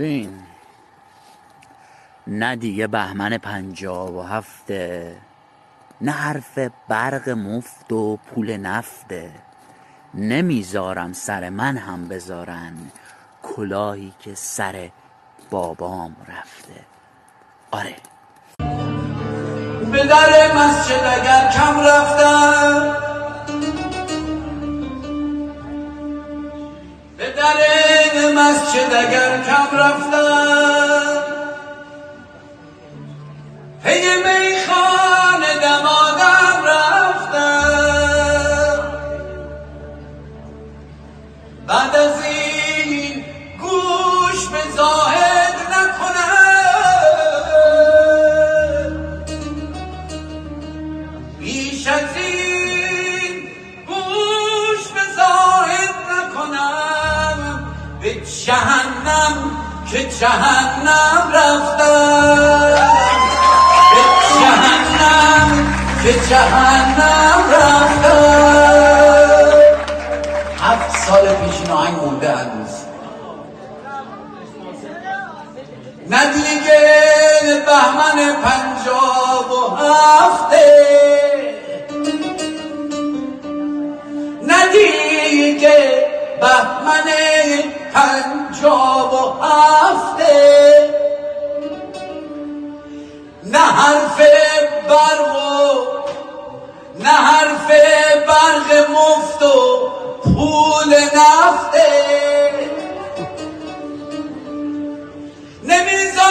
ببین. 0.00 0.42
نه 2.26 2.56
دیگه 2.56 2.86
بهمن 2.86 3.38
پنجاب 3.38 4.14
و 4.14 4.22
هفته 4.22 5.16
نه 6.00 6.12
حرف 6.12 6.58
برق 6.88 7.28
مفت 7.28 7.92
و 7.92 8.16
پول 8.16 8.56
نفته 8.56 9.30
نمی‌ذارم 10.14 11.12
سر 11.12 11.48
من 11.48 11.76
هم 11.76 12.08
بذارن 12.08 12.72
کلاهی 13.42 14.12
که 14.18 14.34
سر 14.34 14.90
بابام 15.50 16.16
رفته. 16.28 16.80
آره. 17.70 17.96
به 19.92 20.06
در 20.06 20.54
مسجد 20.56 21.04
اگر 21.04 21.50
کم 21.50 21.80
رفتم 21.80 23.09
مسجد 28.28 28.94
اگر 28.94 29.42
کم 29.46 29.76
رفتم 29.78 31.20
پی 33.84 34.00
جهنم 60.20 61.32
رفتم 61.34 62.74
به 63.90 64.02
جهنم 64.40 65.48
که 66.02 66.12
جهنم 66.12 67.40
رفتم 67.52 68.40
هفت 70.62 70.96
سال 70.96 71.34
پیش 71.34 71.60
این 71.60 71.70
آهنگ 71.70 71.94
مونده 71.94 72.28
هنوز. 72.28 72.74
نه 76.06 76.32
دیگه 76.32 76.80
بهمن 77.66 78.36
پنجاب 78.42 79.50
و 79.50 79.76
هفته. 79.76 80.66
نه 84.42 84.66
دیگه 84.72 86.06
بهمن 86.40 87.10
پنجاب 88.00 89.12
و 89.12 89.44
هفته. 89.44 90.90
نه 93.44 93.58
حرف 93.58 94.18
برق 94.88 95.36
و 95.36 95.86
نه 96.98 97.08
حرف 97.08 97.70
برق 98.26 98.90
مفت 98.90 99.42
و 99.42 99.90
پول 100.22 100.94
نفته. 100.94 101.90
نمی‌ذارم 105.62 106.30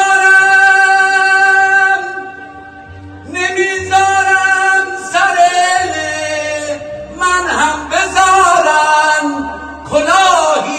نمی‌ذارم 3.27 4.87
سر 5.11 5.37
من 7.19 7.47
هم 7.49 7.89
بذارن 7.89 9.25
کلاهی 9.91 10.78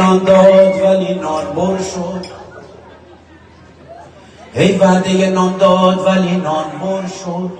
نان 0.00 0.24
داد 0.24 0.82
ولی 0.82 1.14
نان 1.14 1.44
بر 1.56 1.82
شد. 1.82 2.26
ای 4.54 4.78
وعده 4.78 5.30
نان 5.30 5.56
داد 5.56 6.06
ولی 6.06 6.36
نان 6.36 6.64
بر 6.82 7.06
شد. 7.06 7.50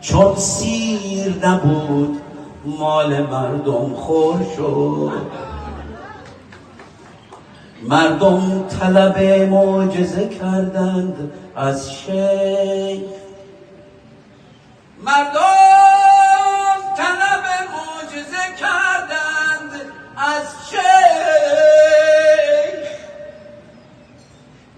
چون 0.00 0.36
سیر 0.36 1.46
نبود 1.46 2.20
مال 2.64 3.22
مردم 3.22 3.94
خور 3.94 4.40
شد. 4.56 5.12
مردم 7.82 8.64
طلب 8.80 9.18
معجزه 9.50 10.28
کردند 10.28 11.32
از 11.56 11.92
شیخ 11.92 13.00
مردم 15.04 15.61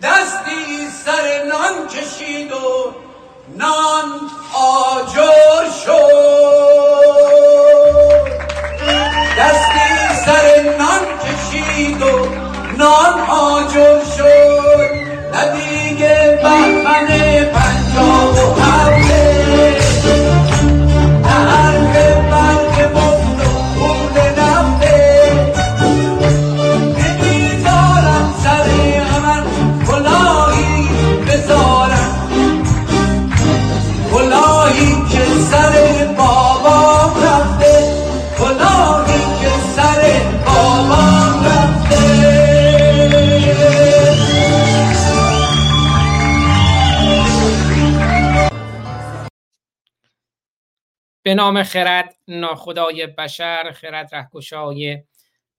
دستی 0.04 0.88
سر 1.04 1.44
نان 1.48 1.88
کشید 1.88 2.52
و 2.52 2.94
نان 3.56 4.08
آجر 4.54 5.70
شد. 5.84 7.24
دستی 9.38 9.88
سر 10.26 10.46
نان 10.78 11.04
کشید 11.24 12.02
و 12.02 12.26
نان 12.78 13.20
آجر 13.30 14.04
شد. 14.16 14.90
نه 15.32 15.42
دیگه 15.56 16.38
بهمن 16.42 17.06
پنجاب 17.54 18.34
و 18.34 18.60
هفته. 18.60 19.33
به 51.26 51.34
نام 51.34 51.62
خرد 51.62 52.16
ناخدای 52.28 53.06
بشر 53.06 53.72
خرد 53.74 54.14
رهگشای. 54.14 55.02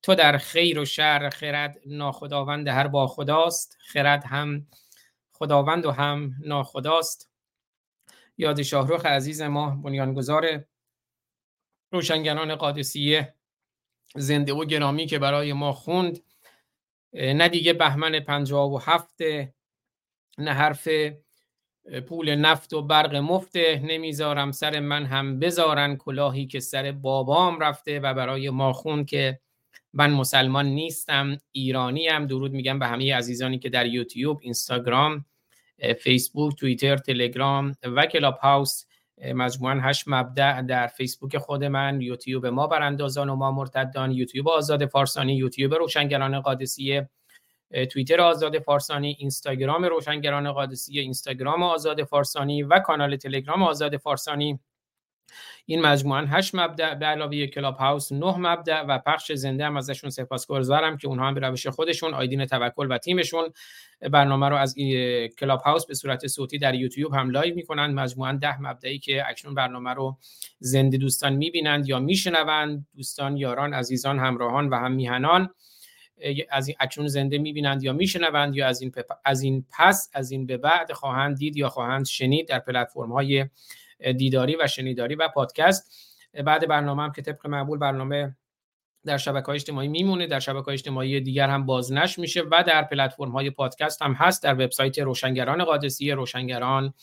تو 0.02 0.16
در 0.16 0.38
خیر 0.38 0.80
و 0.80 0.86
شر 0.86 1.30
خرد 1.30 1.78
ناخداوند 1.86 2.68
هر 2.68 2.88
با 2.88 3.08
خداست. 3.08 3.78
خرد 3.80 4.24
هم 4.24 4.68
خداوند 5.34 5.86
و 5.86 5.92
هم 5.92 6.36
ناخداست. 6.40 7.32
یاد 8.38 8.62
شاهروخ 8.62 9.06
عزیز 9.06 9.42
ما 9.42 9.70
بنیانگذار 9.70 10.66
روشنگران 11.92 12.56
قادسیه 12.56 13.34
زنده 14.16 14.54
و 14.54 14.66
گرامی 14.66 15.06
که 15.06 15.20
برای 15.20 15.54
ما 15.54 15.74
خوند. 15.74 16.20
نه 17.14 17.50
دیگه 17.50 17.74
بهمن 17.74 18.20
پنجاب 18.20 18.72
و 18.72 18.78
هفته 18.78 19.54
نه 20.38 20.52
حرف 20.52 20.88
پول 22.08 22.36
نفت 22.36 22.74
و 22.74 22.82
برق 22.82 23.16
مفته 23.16 23.82
نمی‌ذارم 23.84 24.52
سر 24.52 24.80
من 24.80 25.06
هم 25.06 25.40
بذارن 25.40 25.96
کلاهی 25.96 26.46
که 26.46 26.60
سر 26.60 26.92
بابام 26.92 27.60
رفته 27.60 28.00
و 28.00 28.14
برای 28.14 28.50
ما 28.50 28.74
خون 28.74 29.06
که 29.06 29.40
من 29.94 30.12
مسلمان 30.12 30.66
نیستم 30.66 31.38
ایرانی 31.52 32.08
هم 32.08 32.28
درود 32.28 32.52
میگم 32.52 32.80
به 32.80 32.88
همه 32.88 33.16
عزیزانی 33.16 33.60
که 33.60 33.70
در 33.70 33.86
یوتیوب 33.86 34.40
اینستاگرام 34.42 35.26
فیسبوک 36.00 36.56
توییتر 36.56 36.98
تلگرام 36.98 37.76
و 37.84 38.06
کلاب 38.06 38.38
هاوس 38.38 38.86
مجموعا 39.34 39.80
هشت 39.82 40.04
مبدع 40.08 40.62
در 40.62 40.88
فیسبوک 40.88 41.38
خود 41.38 41.64
من 41.64 42.02
یوتیوب 42.02 42.46
ما 42.46 42.68
براندازان 42.68 43.30
و 43.30 43.36
ما 43.36 43.52
مرتدان 43.52 44.12
یوتیوب 44.12 44.50
آزاد 44.50 44.86
فارسانی 44.86 45.36
یوتیوب 45.36 45.74
روشنگران 45.74 46.40
قادسیه 46.40 47.10
توییتر 47.92 48.22
آزاد 48.22 48.60
فارسانی 48.60 49.16
اینستاگرام 49.20 49.86
روشنگران 49.86 50.52
قادسیه 50.52 51.02
اینستاگرام 51.02 51.64
آزاد 51.64 52.04
فارسانی 52.04 52.64
و 52.64 52.80
کانال 52.80 53.16
تلگرام 53.16 53.64
آزاد 53.64 53.98
فارسانی. 53.98 54.60
این 55.66 55.82
مجموعا 55.82 56.26
هشت 56.26 56.56
مبدأ 56.56 56.96
به 56.96 57.06
علاوه 57.06 57.48
کلاب 57.48 57.76
هاوس 57.76 58.12
نه 58.12 58.38
مبدأ 58.38 58.82
و 58.82 59.00
پخش 59.00 59.32
زنده 59.32 59.66
هم 59.66 59.78
ازشون 59.78 60.10
سپاسگزارم 60.10 60.98
که 60.98 61.08
اونها 61.08 61.28
هم 61.28 61.34
به 61.34 61.40
روش 61.40 61.68
خودشون 61.68 62.14
آیدین 62.14 62.46
توکل 62.46 62.88
و 62.92 62.98
تیمشون 62.98 63.54
برنامه 64.12 64.50
رو 64.50 64.56
از 64.56 64.76
کلاب 65.40 65.62
هاوس 65.62 65.86
به 65.86 65.94
صورت 65.94 66.28
صوتی 66.28 66.58
در 66.58 66.76
یوتیوب 66.76 67.14
هم 67.14 67.30
live 67.30 67.56
می‌کنند 67.56 67.96
مجموعا 67.96 68.32
ده 68.42 68.62
مبدأی 68.62 69.00
که 69.00 69.30
اکنون 69.30 69.56
برنامه 69.56 69.94
رو 69.94 70.18
زنده 70.60 70.98
دوستان 70.98 71.34
می‌بینند 71.34 71.90
یا 71.90 72.00
میشنوند. 72.00 72.88
دوستان 72.96 73.38
یاران 73.38 73.74
عزیزان 73.74 74.20
همراهان 74.20 74.70
و 74.70 74.76
هم 74.76 74.92
میهنان. 74.92 75.50
از 76.50 76.68
این 76.68 76.78
اکنون 76.80 77.08
زنده 77.08 77.38
می‌بینند 77.38 77.84
یا 77.84 77.94
میشنوند 77.94 78.56
یا 78.56 78.68
از 78.68 78.82
این 78.82 78.92
از 79.26 79.42
این 79.42 79.66
پس 79.72 80.10
از 80.14 80.32
این 80.32 80.46
به 80.46 80.58
بعد 80.58 80.92
خواهند 80.92 81.38
دید 81.38 81.58
یا 81.58 81.70
خواهند 81.70 82.06
شنید 82.06 82.48
در 82.48 82.60
پلتفرم 82.60 83.12
های 83.12 83.46
دیداری 84.18 84.56
و 84.56 84.68
شنیداری 84.68 85.16
و 85.16 85.28
پادکست. 85.28 85.92
بعد 86.46 86.68
برنامه 86.68 87.04
هم 87.04 87.12
که 87.12 87.22
طبق 87.22 87.48
معمول 87.48 87.78
برنامه 87.78 88.36
در 89.06 89.18
شبکه 89.18 89.46
های 89.46 89.56
اجتماعی 89.56 89.88
میمونه 89.88 90.28
در 90.28 90.40
شبکه 90.40 90.66
های 90.66 90.74
اجتماعی 90.74 91.22
دیگر 91.22 91.50
هم 91.50 91.66
بازنش 91.66 92.20
میشه 92.20 92.44
و 92.52 92.64
در 92.68 92.84
پلتفرم 92.84 93.32
های 93.32 93.50
پادکست 93.50 94.02
هم 94.02 94.14
هست. 94.14 94.44
در 94.44 94.54
وبسایت 94.54 95.00
روشنگران 95.00 95.64
قادسی 95.64 96.12
روشنگران 96.12 96.94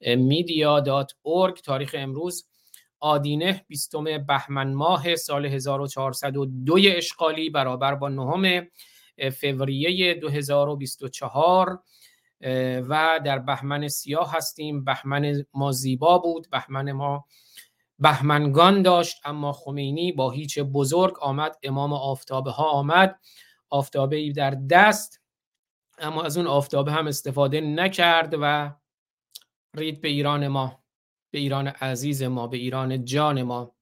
میدیا 0.00 0.80
دات 0.80 1.14
تاریخ 1.64 1.94
امروز 1.98 2.46
آدینه 3.04 3.64
20 3.68 3.96
بهمن 4.26 4.72
ماه 4.74 5.16
سال 5.16 5.46
1402 5.46 6.76
اشغالی 6.96 7.50
برابر 7.50 7.94
با 7.94 8.08
نهم 8.08 8.66
فوریه 9.40 10.14
2024 10.14 11.82
و 12.88 13.20
در 13.24 13.38
بهمن 13.38 13.88
سیاه 13.88 14.36
هستیم. 14.36 14.84
بهمن 14.84 15.44
ما 15.54 15.72
زیبا 15.72 16.18
بود. 16.18 16.50
بهمن 16.50 16.92
ما 16.92 17.26
بهمنگان 17.98 18.82
داشت. 18.82 19.20
اما 19.24 19.52
خمینی 19.52 20.12
با 20.12 20.30
هیچ 20.30 20.58
بزرگ 20.58 21.18
آمد. 21.18 21.56
امام 21.62 21.92
آفتابه 21.92 22.50
ها 22.50 22.64
آمد. 22.64 23.20
آفتابه 23.70 24.16
ای 24.16 24.32
در 24.32 24.50
دست. 24.70 25.20
اما 25.98 26.22
از 26.22 26.36
اون 26.36 26.46
آفتابه 26.46 26.92
هم 26.92 27.06
استفاده 27.06 27.60
نکرد 27.60 28.34
و 28.40 28.74
رید 29.74 30.00
به 30.00 30.08
ایران 30.08 30.48
ما. 30.48 30.83
به 31.34 31.40
ایران 31.40 31.66
عزیز 31.68 32.22
ما 32.22 32.46
به 32.46 32.56
ایران 32.56 33.04
جان 33.04 33.42
ما. 33.42 33.72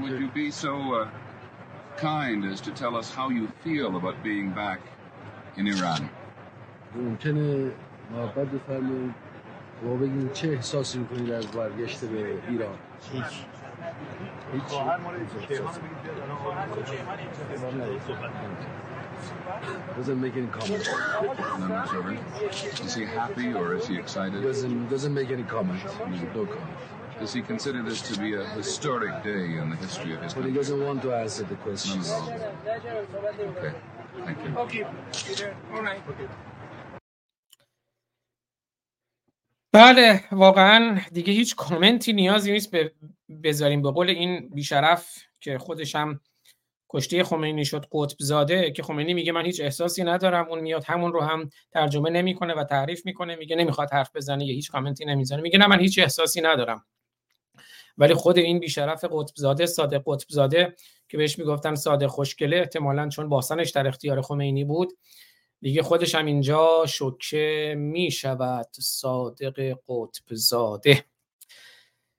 Would 0.00 0.20
you 0.20 0.28
be 0.34 0.50
so 0.50 0.74
uh, 1.00 1.08
kind 1.96 2.44
as 2.52 2.60
to 2.60 2.70
tell 2.82 2.94
us 3.00 3.08
how 3.18 3.30
you 3.30 3.46
feel 3.64 3.96
about 4.00 4.16
being 4.22 4.50
back 4.50 4.80
in 5.56 5.66
Iran? 5.66 6.08
ممکنه 6.94 7.72
محبت 8.10 8.46
بفرمایید 8.46 9.14
و 9.84 10.32
چه 10.32 10.48
احساسی 10.48 10.98
می‌کنید 10.98 11.30
از 11.30 11.46
برگشت 11.46 12.04
به 12.04 12.38
ایران؟ 12.48 12.78
هیچ. 13.12 13.24
هیچ. 14.52 14.80
Doesn't 19.96 20.20
make 20.20 20.36
any 20.36 20.46
comment. 20.48 20.86
None 21.60 21.70
whatsoever. 21.70 22.12
Is 22.86 22.94
he 22.94 23.04
happy 23.04 23.48
or 23.60 23.74
is 23.78 23.86
he 23.86 23.96
excited? 24.04 24.42
Doesn't 24.42 24.88
doesn't 24.94 25.14
make 25.20 25.30
any 25.30 25.44
comment. 25.44 25.82
No 26.34 26.46
comment. 26.46 26.78
Does 27.20 27.32
he 27.32 27.42
consider 27.42 27.80
this 27.82 28.00
to 28.08 28.18
be 28.24 28.34
a 28.34 28.44
historic 28.60 29.14
day 29.22 29.44
in 29.60 29.70
the 29.70 29.76
history 29.76 30.12
of 30.14 30.20
his 30.22 30.34
But 30.34 30.44
he 30.44 30.52
country? 30.52 30.60
doesn't 30.60 30.80
want 30.86 31.02
to 31.02 31.10
answer 31.14 31.44
the 31.44 31.58
questions. 31.66 32.10
at 32.10 32.20
all. 32.20 32.32
Okay. 33.56 33.72
Thank 34.26 34.74
you. 34.74 34.86
بله 39.74 40.24
واقعا 40.32 41.00
دیگه 41.12 41.32
هیچ 41.32 41.56
کامنتی 41.56 42.12
نیازی 42.12 42.52
نیست 42.52 42.70
بذاریم 43.44 43.82
به 43.82 43.90
قول 43.90 44.10
این 44.10 44.48
بیشرف 44.48 45.18
که 45.40 45.58
خودش 45.58 45.96
هم 45.96 46.20
کشته 46.94 47.24
خمینی 47.24 47.64
شد 47.64 47.86
قطب 47.92 48.16
زاده 48.20 48.70
که 48.70 48.82
خمینی 48.82 49.14
میگه 49.14 49.32
من 49.32 49.44
هیچ 49.44 49.60
احساسی 49.60 50.04
ندارم 50.04 50.48
اون 50.48 50.60
میاد 50.60 50.84
همون 50.84 51.12
رو 51.12 51.20
هم 51.20 51.50
ترجمه 51.72 52.10
نمی‌کنه 52.10 52.54
و 52.54 52.64
تعریف 52.64 53.06
می‌کنه 53.06 53.36
میگه 53.36 53.56
نمی‌خواد 53.56 53.92
حرف 53.92 54.16
بزنه 54.16 54.44
یا 54.44 54.54
هیچ 54.54 54.70
کامنتی 54.70 55.04
نمی‌زنه 55.04 55.42
میگه 55.42 55.58
نه 55.58 55.66
من 55.66 55.80
هیچ 55.80 55.98
احساسی 55.98 56.40
ندارم. 56.40 56.84
ولی 57.98 58.14
خود 58.14 58.38
این 58.38 58.60
بیشرف 58.60 59.04
قطب 59.04 59.34
زاده 59.36 59.66
صادق 59.66 60.02
قطب 60.06 60.26
زاده 60.28 60.76
که 61.08 61.16
بهش 61.18 61.38
می‌گفتن 61.38 61.74
صادق 61.74 62.06
خوشگله 62.06 62.56
احتمالاً 62.56 63.08
چون 63.08 63.28
باسنش 63.28 63.70
در 63.70 63.88
اختیار 63.88 64.22
خمینی 64.22 64.64
بود 64.64 64.92
دیگه 65.60 65.82
خودش 65.82 66.14
هم 66.14 66.26
اینجا 66.26 66.86
شوکه 66.88 67.74
می 67.78 68.10
شود 68.10 68.68
صادق 68.80 69.78
قطب 69.88 70.34
زاده 70.34 71.04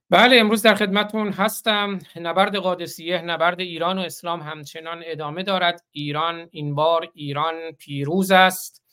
بله 0.10 0.36
امروز 0.40 0.62
در 0.62 0.76
خدمتون 0.76 1.30
هستم. 1.30 2.00
نبرد 2.16 2.56
قادسیه 2.56 3.22
نبرد 3.22 3.60
ایران 3.60 3.98
و 3.98 4.02
اسلام 4.02 4.42
همچنان 4.42 5.04
ادامه 5.06 5.44
دارد. 5.44 5.84
ایران 5.92 6.48
این 6.52 6.76
بار 6.76 7.12
ایران 7.14 7.72
پیروز 7.72 8.32
است. 8.32 8.84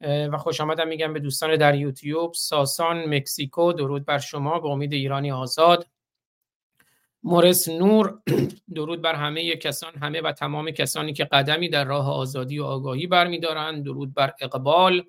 و 0.00 0.36
خوش 0.38 0.60
آمدم 0.60 0.88
میگم 0.88 1.12
به 1.12 1.20
دوستان 1.20 1.56
در 1.56 1.74
یوتیوب 1.74 2.34
ساسان 2.34 3.14
مکزیکو 3.14 3.72
درود 3.72 4.04
بر 4.04 4.18
شما 4.18 4.58
به 4.58 4.68
امید 4.68 4.92
ایرانی 4.92 5.32
آزاد. 5.32 5.86
مورس 7.22 7.68
نور 7.68 8.20
درود 8.76 9.02
بر 9.02 9.14
همه 9.14 9.56
کسان 9.56 9.94
همه 9.94 10.20
و 10.20 10.32
تمام 10.32 10.70
کسانی 10.70 11.12
که 11.12 11.24
قدمی 11.24 11.68
در 11.68 11.84
راه 11.84 12.10
آزادی 12.10 12.58
و 12.58 12.64
آگاهی 12.64 13.06
برمیدارند. 13.06 13.84
درود 13.84 14.14
بر 14.14 14.32
اقبال 14.40 15.02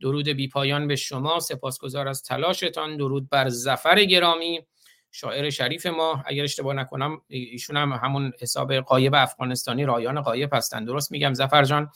درود 0.00 0.28
بی 0.28 0.48
پایان 0.48 0.88
به 0.88 0.96
شما 0.96 1.40
سپاسگزار 1.40 2.08
از 2.08 2.22
تلاشتان. 2.22 2.96
درود 2.96 3.28
بر 3.30 3.48
زفر 3.48 4.04
گرامی. 4.04 4.66
شاعر 5.10 5.50
شریف 5.50 5.86
ما 5.86 6.22
اگر 6.26 6.44
اشتباه 6.44 6.74
نکنم 6.74 7.22
ایشون 7.28 7.76
هم 7.76 7.92
همون 7.92 8.32
حساب 8.40 8.74
قایب 8.74 9.14
افغانستانی 9.14 9.84
رایان 9.84 10.20
قایب 10.20 10.54
هستن. 10.54 10.84
درست 10.84 11.12
میگم 11.12 11.34
زفر 11.34 11.64
جان؟ 11.64 11.90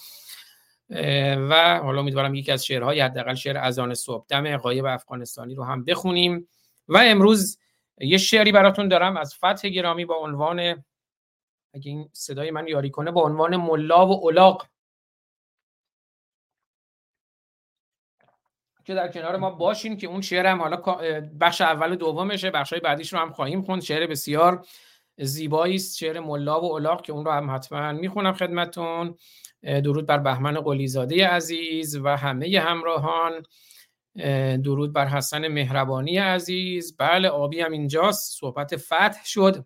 و 1.50 1.80
حالا 1.82 2.00
امیدوارم 2.00 2.34
یکی 2.34 2.52
از 2.52 2.64
شعرهای 2.64 3.00
حداقل 3.00 3.34
شعر 3.34 3.56
اذان 3.58 3.94
صبح 3.94 4.26
دم 4.28 4.56
قایب 4.56 4.84
افغانستانی 4.84 5.54
رو 5.54 5.64
هم 5.64 5.84
بخونیم. 5.84 6.48
و 6.88 6.98
امروز 7.04 7.58
یه 8.00 8.18
شعری 8.18 8.52
براتون 8.52 8.88
دارم 8.88 9.16
از 9.16 9.34
فتح 9.34 9.68
گرامی 9.68 10.04
با 10.04 10.14
عنوان 10.14 10.60
اگه 11.74 11.90
این 11.90 12.08
صدای 12.12 12.50
من 12.50 12.66
یاری 12.66 12.90
کنه 12.90 13.10
با 13.10 13.22
عنوان 13.22 13.56
ملا 13.56 14.06
و 14.06 14.26
الاغ. 14.26 14.66
که 18.84 18.94
در 18.94 19.08
کنار 19.08 19.36
ما 19.36 19.50
باشین 19.50 19.96
که 19.96 20.06
اون 20.06 20.20
شعر 20.20 20.46
هم 20.46 20.62
حالا 20.62 20.76
بخش 21.40 21.60
اول 21.60 21.92
و 21.92 21.96
دومشه 21.96 22.50
بخش 22.50 22.72
های 22.72 22.80
بعدیش 22.80 23.12
رو 23.12 23.18
هم 23.18 23.32
خواهیم 23.32 23.62
خوند. 23.62 23.82
شعر 23.82 24.06
بسیار 24.06 24.66
زیبایی 25.18 25.74
است 25.74 25.98
شعر 25.98 26.20
ملا 26.20 26.60
و 26.60 26.74
الاغ 26.74 27.02
که 27.02 27.12
اون 27.12 27.24
رو 27.24 27.30
هم 27.30 27.54
حتما 27.54 27.92
می‌خونم 27.92 28.32
خدمتون. 28.32 29.14
درود 29.62 30.06
بر 30.06 30.18
بهمن 30.18 30.60
قلیزاده 30.60 31.26
عزیز 31.28 31.96
و 31.96 32.16
همه 32.16 32.60
همراهان. 32.60 33.42
درود 34.62 34.92
بر 34.92 35.06
حسن 35.06 35.48
مهربانی 35.48 36.18
عزیز. 36.18 36.96
بله 36.96 37.28
آبی 37.28 37.60
هم 37.60 37.72
اینجاست. 37.72 38.40
صحبت 38.40 38.76
فتح 38.76 39.24
شد. 39.24 39.64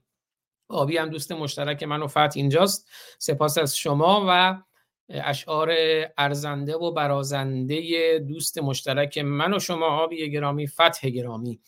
آبی 0.68 0.96
هم 0.96 1.08
دوست 1.08 1.32
مشترک 1.32 1.82
من 1.82 2.02
و 2.02 2.06
فتح 2.06 2.32
اینجاست. 2.34 2.90
سپاس 3.18 3.58
از 3.58 3.76
شما 3.76 4.26
و 4.28 4.58
اشعار 5.08 5.72
ارزنده 6.18 6.76
و 6.76 6.92
برازنده 6.92 8.18
دوست 8.28 8.58
مشترک 8.58 9.18
من 9.18 9.54
و 9.54 9.58
شما 9.58 9.86
آبی 9.86 10.30
گرامی 10.30 10.66
فتح 10.66 11.08
گرامی. 11.08 11.60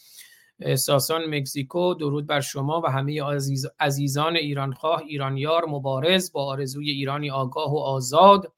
ساسان 0.77 1.35
مکزیکو 1.35 1.95
درود 1.95 2.27
بر 2.27 2.41
شما 2.41 2.81
و 2.81 2.87
همه 2.87 3.23
عزیز 3.23 3.67
عزیزان 3.81 4.37
ایرانخواه 4.37 5.03
ایرانیار 5.03 5.65
مبارز 5.69 6.33
با 6.33 6.45
آرزوی 6.45 6.91
ایرانی 6.91 7.31
آگاه 7.31 7.75
و 7.75 7.79
آزاد. 7.79 8.53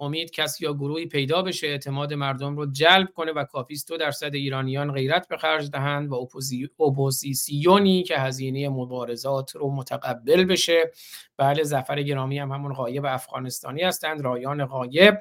امید 0.00 0.30
کسی 0.30 0.64
یا 0.64 0.74
گروهی 0.74 1.06
پیدا 1.06 1.42
بشه 1.42 1.66
اعتماد 1.66 2.14
مردم 2.14 2.56
رو 2.56 2.66
جلب 2.66 3.08
کنه 3.08 3.32
و 3.32 3.44
کافیست 3.44 3.88
دو 3.88 3.96
درصد 3.96 4.34
ایرانیان 4.34 4.92
غیرت 4.92 5.28
به 5.28 5.36
خرج 5.36 5.70
دهند 5.70 6.10
و 6.10 6.14
اپوزی... 6.14 6.68
اپوزیسیونی 6.80 8.02
که 8.02 8.18
هزینه 8.18 8.68
مبارزات 8.68 9.56
رو 9.56 9.70
متقبل 9.70 10.44
بشه. 10.44 10.92
بله 11.36 11.62
زفر 11.62 12.02
گرامی 12.02 12.38
هم 12.38 12.52
همون 12.52 12.72
غایب 12.72 13.04
افغانستانی 13.04 13.82
هستند 13.82 14.20
رایان 14.20 14.66
غایب. 14.66 15.14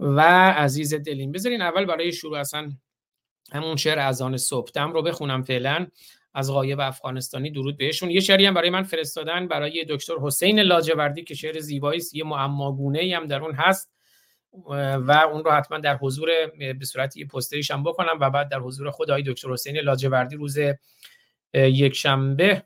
و 0.00 0.20
عزیز 0.50 0.94
دلین 0.94 1.32
بذارین 1.32 1.62
اول 1.62 1.84
برای 1.84 2.12
شروع 2.12 2.38
اصلا 2.38 2.72
همون 3.52 3.76
شعر 3.76 3.98
اذان 3.98 4.36
صبحدم 4.36 4.92
رو 4.92 5.02
بخونم 5.02 5.42
فعلا. 5.42 5.86
از 6.38 6.52
غایب 6.52 6.80
افغانستانی 6.80 7.50
درود 7.50 7.76
بهشون. 7.76 8.10
یه 8.10 8.20
شعری 8.20 8.46
هم 8.46 8.54
برای 8.54 8.70
من 8.70 8.82
فرستادن 8.82 9.48
برای 9.48 9.86
دکتر 9.88 10.14
حسین 10.22 10.60
لاجوردی 10.60 11.24
که 11.24 11.34
شعر 11.34 11.58
زیبایی 11.58 11.98
است 12.00 12.14
یه 12.14 12.24
معماگونه 12.24 13.12
هم 13.16 13.26
در 13.26 13.40
اون 13.42 13.54
هست. 13.54 13.90
و 14.98 15.28
اون 15.32 15.44
رو 15.44 15.50
حتما 15.50 15.78
در 15.78 15.96
حضور 15.96 16.30
به 16.78 16.84
صورت 16.84 17.16
یه 17.16 17.26
پستریش 17.26 17.70
هم 17.70 17.82
بکنم 17.82 18.18
و 18.20 18.30
بعد 18.30 18.48
در 18.48 18.58
حضور 18.58 18.90
خدای 18.90 19.22
دکتر 19.22 19.48
حسین 19.48 19.78
لاجوردی 19.78 20.36
روز 20.36 20.58
یک 21.54 21.94
شنبه 21.94 22.62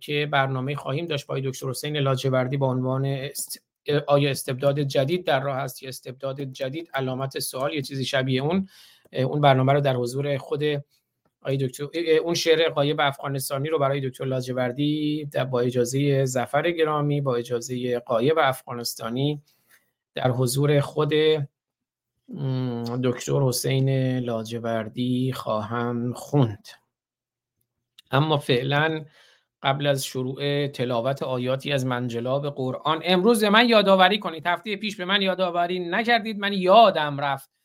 که 0.00 0.28
برنامه 0.32 0.74
خواهیم 0.74 1.06
داشت 1.06 1.26
با 1.26 1.38
دکتر 1.38 1.68
حسین 1.68 1.96
لاجوردی 1.96 2.56
با 2.56 2.70
عنوان 2.70 3.28
آیا 4.06 4.30
استبداد 4.30 4.80
جدید 4.80 5.26
در 5.26 5.40
راه 5.40 5.56
است 5.56 5.82
یا 5.82 5.88
استبداد 5.88 6.40
جدید؟ 6.40 6.90
علامت 6.94 7.38
سوال 7.38 7.74
یه 7.74 7.82
چیزی 7.82 8.04
شبیه 8.04 8.42
اون. 8.42 8.68
اون 9.12 9.40
برنامه 9.40 9.72
رو 9.72 9.80
در 9.80 9.94
حضور 9.94 10.38
خود 10.38 10.62
آقای 11.42 11.56
دکتر 11.56 11.86
اون 12.24 12.34
شعر 12.34 12.68
قایب 12.68 13.00
افغانستانی 13.00 13.68
رو 13.68 13.78
برای 13.78 14.08
دکتر 14.08 14.24
لاجوردی 14.24 15.28
با 15.50 15.60
اجازه 15.60 16.24
زفر 16.24 16.70
گرامی 16.70 17.20
با 17.20 17.36
اجازه 17.36 17.98
قایب 17.98 18.38
افغانستانی 18.38 19.42
در 20.14 20.30
حضور 20.30 20.80
خود 20.80 21.12
دکتر 23.04 23.40
حسین 23.40 24.18
لاجوردی 24.18 25.32
خواهم 25.32 26.12
خوند. 26.12 26.68
اما 28.10 28.36
فعلا 28.36 29.04
قبل 29.62 29.86
از 29.86 30.04
شروع 30.04 30.66
تلاوت 30.66 31.22
آیاتی 31.22 31.72
از 31.72 31.86
منجلاب 31.86 32.54
قرآن 32.54 33.02
امروز 33.04 33.44
من 33.44 33.68
یادآوری 33.68 34.18
کنید 34.18 34.46
هفته 34.46 34.76
پیش 34.76 34.96
به 34.96 35.04
من 35.04 35.22
یادآوری 35.22 35.78
نکردید 35.78 36.38
من 36.38 36.52
یادم 36.52 37.20
رفت. 37.20 37.55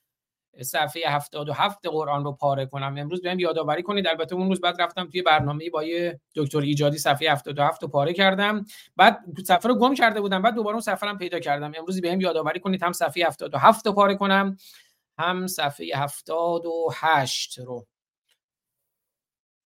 صفحه 0.61 1.03
77 1.07 1.87
قرآن 1.87 2.23
رو 2.23 2.31
پاره 2.31 2.65
کنم. 2.65 2.95
امروز 2.97 3.21
بهم 3.21 3.39
یادآوری 3.39 3.83
کنید. 3.83 4.07
البته 4.07 4.35
اون 4.35 4.47
روز 4.47 4.61
بعد 4.61 4.81
رفتم 4.81 5.09
توی 5.09 5.21
برنامه 5.21 5.69
با 5.69 5.83
یه 5.83 6.19
دکتر 6.35 6.59
ایجادی 6.59 6.97
صفحه 6.97 7.31
77 7.31 7.83
رو 7.83 7.89
پاره 7.89 8.13
کردم. 8.13 8.65
بعد 8.95 9.19
صفحه 9.45 9.71
رو 9.71 9.75
گم 9.75 9.93
کرده 9.93 10.21
بودم. 10.21 10.41
بعد 10.41 10.55
دوباره 10.55 10.73
اون 10.73 10.81
صفحه 10.81 11.09
رو 11.09 11.17
پیدا 11.17 11.39
کردم. 11.39 11.71
امروز 11.77 12.01
بهم 12.01 12.21
یادآوری 12.21 12.59
کنید 12.59 12.83
هم 12.83 12.91
صفحه 12.91 13.27
77 13.27 13.85
رو 13.87 13.93
پاره 13.93 14.15
کنم 14.15 14.57
هم 15.17 15.47
صفحه 15.47 15.87
78 15.95 17.59
رو. 17.59 17.87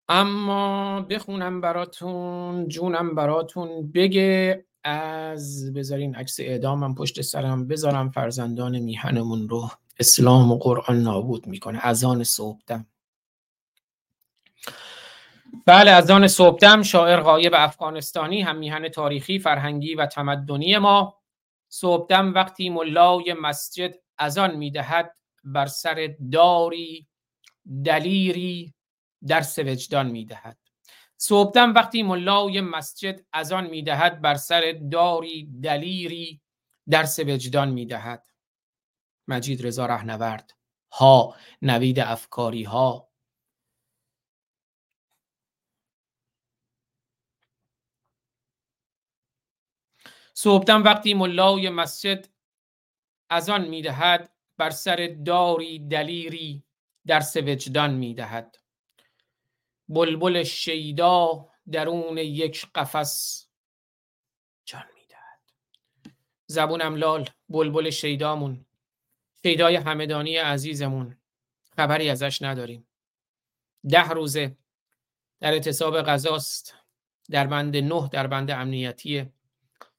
اما 0.09 1.00
بخونم 1.00 1.61
براتون 1.61 2.68
جونم 2.68 3.14
براتون. 3.14 3.92
بگه 3.92 4.64
از 4.85 5.73
بذارین 5.73 6.14
عکس 6.14 6.40
اعدامم 6.40 6.95
پشت 6.95 7.23
سرم. 7.23 7.68
بذارم 7.68 8.11
فرزندان 8.11 8.78
میهنمون 8.78 9.49
رو. 9.49 9.68
اسلام 9.99 10.53
و 10.53 10.59
قرآن 10.59 11.03
نابود 11.03 11.47
می‌کنه. 11.47 11.87
اذان 11.87 12.25
صبحدم. 12.25 12.87
بله 15.67 15.91
از 15.91 16.11
آن 16.11 16.29
صبحدم 16.29 16.83
شاعر 16.83 17.21
غایب 17.21 17.53
افغانستانی 17.57 18.43
هم 18.43 18.57
میهن 18.57 18.88
تاریخی 18.88 19.38
فرهنگی 19.38 19.95
و 19.95 20.07
تمدنی 20.07 20.79
ما. 20.79 21.19
صبحدم 21.69 22.35
وقتی 22.35 22.69
ملای 22.69 23.35
مسجد 23.41 23.95
اذان 24.19 24.57
می‌دهد 24.57 25.17
بر 25.45 25.67
سر 25.67 26.15
داری 26.33 27.09
دلیری 27.85 28.75
درس 29.26 29.59
وجدان 29.59 30.07
می‌دهد. 30.07 30.59
صبحدم 31.17 31.75
وقتی 31.75 32.03
ملای 32.03 32.61
مسجد 32.61 33.21
اذان 33.33 33.67
می‌دهد 33.67 34.21
بر 34.21 34.35
سر 34.35 34.81
داری 34.93 35.50
دلیری 35.62 36.41
درس 36.91 37.19
وجدان 37.19 37.69
می‌دهد. 37.69 38.26
مجید 39.28 39.66
رضا 39.66 39.87
رهنورد. 39.87 40.52
ها 40.92 41.37
نوید 41.62 42.00
افکاری 42.00 42.62
ها. 42.62 43.11
صبحدم 50.35 50.85
وقتی 50.85 51.14
ملای 51.14 51.71
مسجد 51.71 52.28
از 53.30 53.50
آن 53.50 53.68
می‌دهد 53.68 54.33
بر 54.59 54.71
سر 54.71 55.16
داری 55.26 55.88
دلیری 55.88 56.64
درس 57.06 57.37
وجدان 57.37 57.95
می‌دهد. 57.95 58.56
بلبل 59.88 60.42
شیدا 60.42 61.49
درون 61.73 62.18
یک 62.18 62.66
قفس 62.75 63.47
جان 64.64 64.85
می‌دهد. 64.95 65.40
زبونم 66.47 66.97
لال 66.97 67.28
بلبل 67.49 67.90
شیدامون. 67.90 68.65
شیدای 69.47 69.76
همدانی 69.76 70.37
عزیزمون. 70.37 71.17
خبری 71.76 72.11
ازش 72.11 72.43
نداریم. 72.43 72.87
ده 73.88 74.09
روزه 74.09 74.57
در 75.41 75.53
اعتصاب 75.53 76.03
غذاست 76.03 76.75
در 77.31 77.47
بند 77.47 77.76
نه 77.76 78.09
در 78.12 78.26
بند 78.26 78.50
امنیتی 78.50 79.33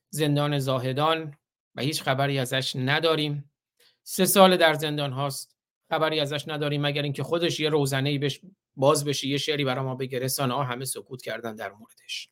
زندان 0.10 0.60
زاهدان 0.60 1.38
و 1.75 1.82
هیچ 1.82 2.04
خبری 2.04 2.39
ازش 2.39 2.75
نداریم. 2.75 3.51
سه 4.04 4.25
سال 4.25 4.58
در 4.58 4.74
زندان 4.74 5.12
هاست. 5.12 5.58
خبری 5.89 6.20
ازش 6.20 6.48
نداریم 6.48 6.82
مگر 6.82 7.01
اینکه 7.01 7.24
خودش 7.24 7.60
یه 7.60 7.70
روزنه 7.70 8.10
ای 8.10 8.18
بش 8.18 8.42
باز 8.75 9.06
بشه 9.06 9.27
یه 9.27 9.38
شعری 9.38 9.66
برای 9.66 9.86
ما 9.86 9.96
بگه 9.96 10.20
رسانه 10.20 10.54
ها 10.54 10.63
همه 10.63 10.86
سکوت 10.86 11.22
کردن 11.22 11.56
در 11.56 11.72
موردش. 11.72 12.30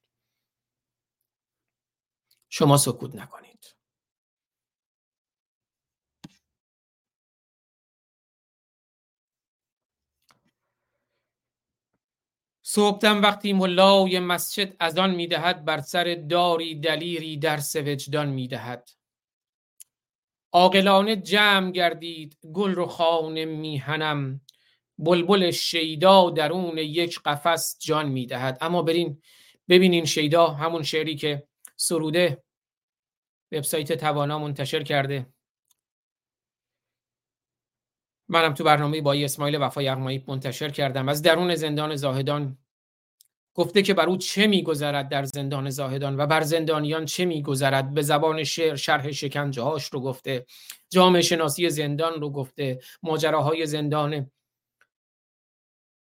شما 2.50 2.78
سکوت 2.78 3.16
نکنید. 3.16 3.55
صبحدم 12.75 13.22
وقتی 13.22 13.53
ملای 13.53 14.20
مسجد 14.20 14.75
از 14.79 14.98
آن 14.98 15.15
می‌دهد 15.15 15.65
بر 15.65 15.82
سر 15.82 16.25
داری 16.29 16.75
دلیری 16.75 17.38
درس 17.38 17.75
وجدان 17.75 18.29
می‌دهد. 18.29 18.89
عاقلانه 20.51 21.15
جمع 21.15 21.72
گردید 21.72 22.38
گل 22.53 22.75
رو 22.75 22.86
خانه 22.86 23.46
میهنم. 23.46 24.41
بلبل 24.98 25.51
شیدا 25.51 26.29
درون 26.29 26.77
یک 26.77 27.20
قفس 27.25 27.77
جان 27.79 28.10
می‌دهد. 28.10 28.58
اما 28.62 28.82
برین 28.82 29.22
ببینین 29.70 30.05
شیدا 30.05 30.48
همون 30.48 30.84
شعری 30.84 31.15
که 31.15 31.48
سروده 31.75 32.44
وبسایت 33.51 33.94
توانا 33.94 34.39
منتشر 34.39 34.84
کرده. 34.84 35.25
منم 38.27 38.53
تو 38.53 38.63
برنامه 38.63 39.01
با 39.01 39.13
اسماعیل 39.13 39.62
وفا 39.62 39.84
یغمایی 39.84 40.24
منتشر 40.27 40.70
کردم. 40.70 41.10
از 41.10 41.22
درون 41.22 41.55
زندان 41.55 41.96
زاهدان 41.96 42.58
گفته 43.56 43.82
که 43.82 43.94
بر 43.94 44.06
او 44.06 44.18
چه 44.18 44.48
میگذرد 44.48 45.10
در 45.10 45.24
زندان 45.24 45.70
زاهدان 45.70 46.18
و 46.18 46.26
بر 46.28 46.42
زندانیان 46.42 47.06
چه 47.06 47.26
میگذرد؟ 47.26 47.94
به 47.94 48.02
زبان 48.02 48.44
شعر 48.44 48.76
شرح 48.76 49.12
شکنجه 49.12 49.62
هاش 49.62 49.86
رو 49.86 50.00
گفته. 50.00 50.46
جامعه 50.90 51.22
شناسی 51.22 51.70
زندان 51.70 52.22
رو 52.22 52.30
گفته. 52.30 52.80
ماجراهای 53.04 53.66
زندان 53.66 54.32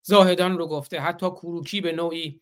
زاهدان 0.04 0.58
رو 0.58 0.68
گفته. 0.68 1.00
حتی 1.00 1.30
کوروکی 1.30 1.82
به 1.82 1.92
نوعی 1.92 2.42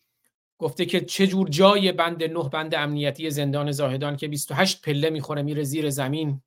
گفته 0.58 0.86
که 0.86 1.02
چه 1.02 1.28
جور 1.28 1.50
جای 1.50 1.92
بند 1.92 2.24
نه 2.24 2.50
بند 2.50 2.76
امنیتی 2.76 3.30
زندان 3.30 3.72
زاهدان 3.72 4.18
که 4.18 4.28
28 4.28 4.82
پله 4.82 5.10
می‌خوره 5.10 5.42
میره 5.42 5.64
زیر 5.64 5.90
زمین. 5.90 6.42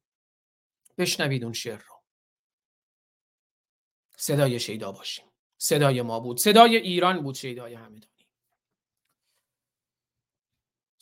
بشنوید 0.98 1.44
اون 1.44 1.52
شعر 1.52 1.78
رو. 1.78 1.94
صدای 4.16 4.60
شیدا 4.60 4.92
باشیم. 4.92 5.24
صدای 5.58 6.02
ما 6.02 6.20
بود. 6.20 6.38
صدای 6.38 6.76
ایران 6.76 7.22
بود 7.22 7.34
شیدای 7.34 7.74
همدان 7.74 8.11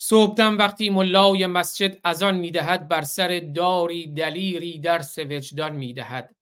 صبحدم 0.03 0.57
وقتی 0.57 0.89
ملای 0.89 1.47
مسجد 1.47 1.99
از 2.03 2.23
آن 2.23 2.35
می‌دهد 2.35 2.87
بر 2.87 3.01
سر 3.01 3.51
داری 3.55 4.07
دلیری 4.07 4.79
درس 4.79 5.19
وجدان 5.19 5.75
می‌دهد. 5.75 6.35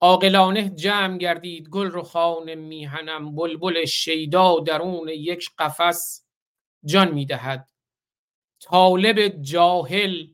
عاقلانه 0.00 0.70
جمع 0.70 1.18
گردید 1.18 1.68
گل 1.68 1.90
رو 1.90 2.02
خان 2.02 2.54
میهنم 2.54 3.34
بلبل 3.34 3.84
شیدا 3.84 4.60
درون 4.60 5.08
یک 5.08 5.50
قفس 5.58 6.26
جان 6.84 7.10
می‌دهد. 7.10 7.70
طالب 8.60 9.28
جاهل 9.28 10.26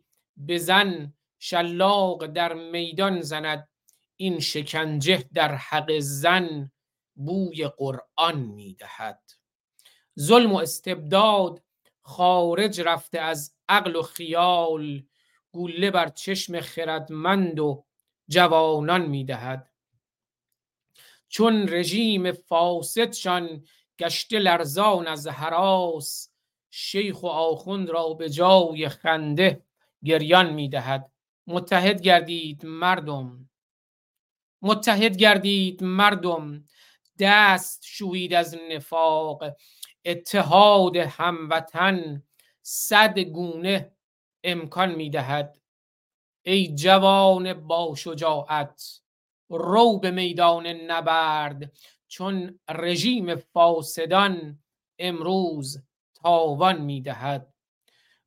بزن 0.49 1.15
شلاق 1.39 2.27
در 2.27 2.55
میدان 2.55 3.21
زند 3.21 3.69
این 4.17 4.41
شکنجه 4.41 5.25
در 5.35 5.55
حق 5.55 5.99
زن 5.99 6.71
بوی 7.15 7.69
قرآن 7.69 8.39
می‌دهد. 8.41 9.23
ظلم 10.21 10.53
و 10.53 10.57
استبداد 10.57 11.63
خارج 12.07 12.81
رفته 12.81 13.21
از 13.21 13.55
عقل 13.69 13.97
و 13.97 14.03
خیال 14.03 15.03
گوله 15.53 15.91
بر 15.91 16.09
چشم 16.09 16.61
خردمند 16.61 17.61
و 17.61 17.85
جوانان 18.29 19.07
می‌دهد. 19.07 19.71
چون 21.29 21.69
رژیم 21.69 22.33
فاسدشان 22.33 23.65
گشته 23.99 24.39
لرزان 24.39 25.07
از 25.07 25.29
حراس 25.29 26.31
شیخ 26.71 27.23
و 27.23 27.27
آخوند 27.27 27.91
را 27.91 28.09
به 28.09 28.31
جای 28.31 28.89
خنده 28.89 29.63
گریان 30.05 30.53
می‌دهد. 30.53 31.13
متحد 31.47 32.01
گردید 32.01 32.67
مردم. 32.67 33.51
متحد 34.63 35.17
گردید 35.17 35.85
مردم. 35.85 36.65
دست 37.19 37.85
شوید 37.87 38.35
از 38.35 38.57
نفاق. 38.71 39.45
اتحاد 40.07 40.97
هموطن 40.97 42.23
صد 42.63 43.19
گونه 43.19 43.93
امکان 44.45 44.95
می‌دهد 44.95 45.59
ای 46.43 46.75
جوان 46.75 47.55
با 47.55 47.95
شجاعت 47.95 49.01
رو 49.49 49.99
به 49.99 50.11
میدان 50.11 50.67
نبرد 50.67 51.73
چون 52.09 52.61
رژیم 52.69 53.37
فاسدان 53.37 54.59
امروز 54.99 55.83
تاوان 56.15 56.81
می‌دهد 56.81 57.55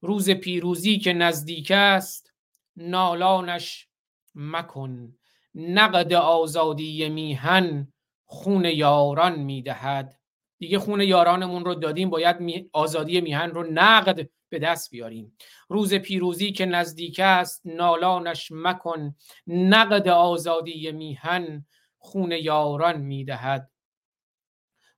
روز 0.02 0.30
پیروزی 0.30 0.98
که 0.98 1.14
نزدیک 1.14 1.72
است 1.72 2.34
نالانش 2.76 3.88
مکن. 4.36 5.16
نقد 5.56 6.14
آزادی 6.14 7.10
میهن 7.10 7.94
خون 8.26 8.66
یاران 8.66 9.40
می‌دهد 9.40 10.19
دیگه 10.60 10.80
خون 10.80 11.02
یارانمون 11.02 11.66
رو 11.66 11.76
دادیم 11.76 12.10
باید 12.10 12.70
آزادی 12.74 13.22
میهن 13.22 13.52
رو 13.52 13.72
نقد 13.72 14.30
به 14.50 14.60
دست 14.60 14.92
بیاریم. 14.92 15.38
روز 15.70 15.94
پیروزی 15.94 16.52
که 16.52 16.66
نزدیک 16.66 17.20
است 17.20 17.62
نالانش 17.66 18.52
مکن. 18.52 19.16
نقد 19.48 20.08
آزادی 20.08 20.92
میهن 20.92 21.66
خون 21.98 22.32
یاران 22.32 23.02
می‌دهد. 23.02 23.72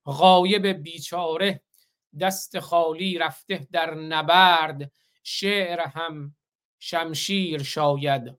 غایب 0.06 0.68
بیچاره 0.68 1.62
دست 2.20 2.60
خالی 2.60 3.18
رفته 3.18 3.68
در 3.72 3.94
نبرد. 3.94 4.92
شعر 5.24 5.80
هم 5.80 6.36
شمشیر 6.80 7.64
شاید 7.64 8.38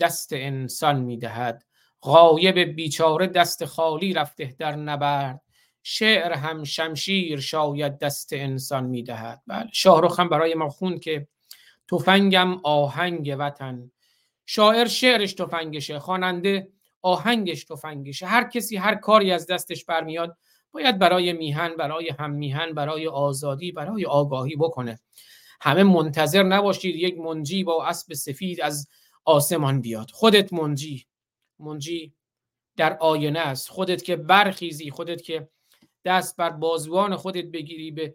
دست 0.00 0.32
انسان 0.32 1.00
می‌دهد. 1.00 1.64
غایب 2.02 2.58
بیچاره 2.58 3.26
دست 3.26 3.64
خالی 3.64 4.12
رفته 4.12 4.56
در 4.58 4.76
نبرد. 4.76 5.42
شعر 5.82 6.32
هم 6.32 6.64
شمشیر 6.64 7.40
شاید 7.40 7.98
دست 7.98 8.32
انسان 8.32 8.84
می‌دهد. 8.84 9.42
بله 9.46 9.68
شاهرخ 9.72 10.20
هم 10.20 10.28
برای 10.28 10.54
ما 10.54 10.68
خون 10.68 10.98
که 10.98 11.28
تفنگم 11.90 12.60
آهنگ 12.64 13.36
وطن. 13.38 13.90
شاعر 14.46 14.86
شعرش 14.86 15.34
تفنگشه 15.34 15.98
خواننده 15.98 16.68
آهنگش 17.02 17.64
تفنگشه. 17.64 18.26
هر 18.26 18.48
کسی 18.48 18.76
هر 18.76 18.94
کاری 18.94 19.32
از 19.32 19.46
دستش 19.46 19.84
برمیاد 19.84 20.36
باید 20.72 20.98
برای 20.98 21.32
میهن 21.32 21.76
برای 21.76 22.08
هم 22.18 22.30
میهن 22.30 22.72
برای 22.72 23.08
آزادی 23.08 23.72
برای 23.72 24.06
آگاهی 24.06 24.56
بکنه. 24.56 25.00
همه 25.60 25.82
منتظر 25.82 26.42
نباشید 26.42 26.96
یک 26.96 27.18
منجی 27.18 27.64
با 27.64 27.86
اسب 27.86 28.14
سفید 28.14 28.60
از 28.60 28.88
آسمان 29.24 29.80
بیاد. 29.80 30.10
خودت 30.10 30.52
منجی. 30.52 31.06
منجی 31.58 32.14
در 32.76 32.96
آینه 33.00 33.38
است. 33.38 33.68
خودت 33.68 34.02
که 34.02 34.16
برخیزی 34.16 34.90
خودت 34.90 35.22
که 35.22 35.48
دست 36.04 36.36
بر 36.36 36.50
بازوان 36.50 37.16
خودت 37.16 37.44
بگیری 37.44 37.90
به 37.90 38.14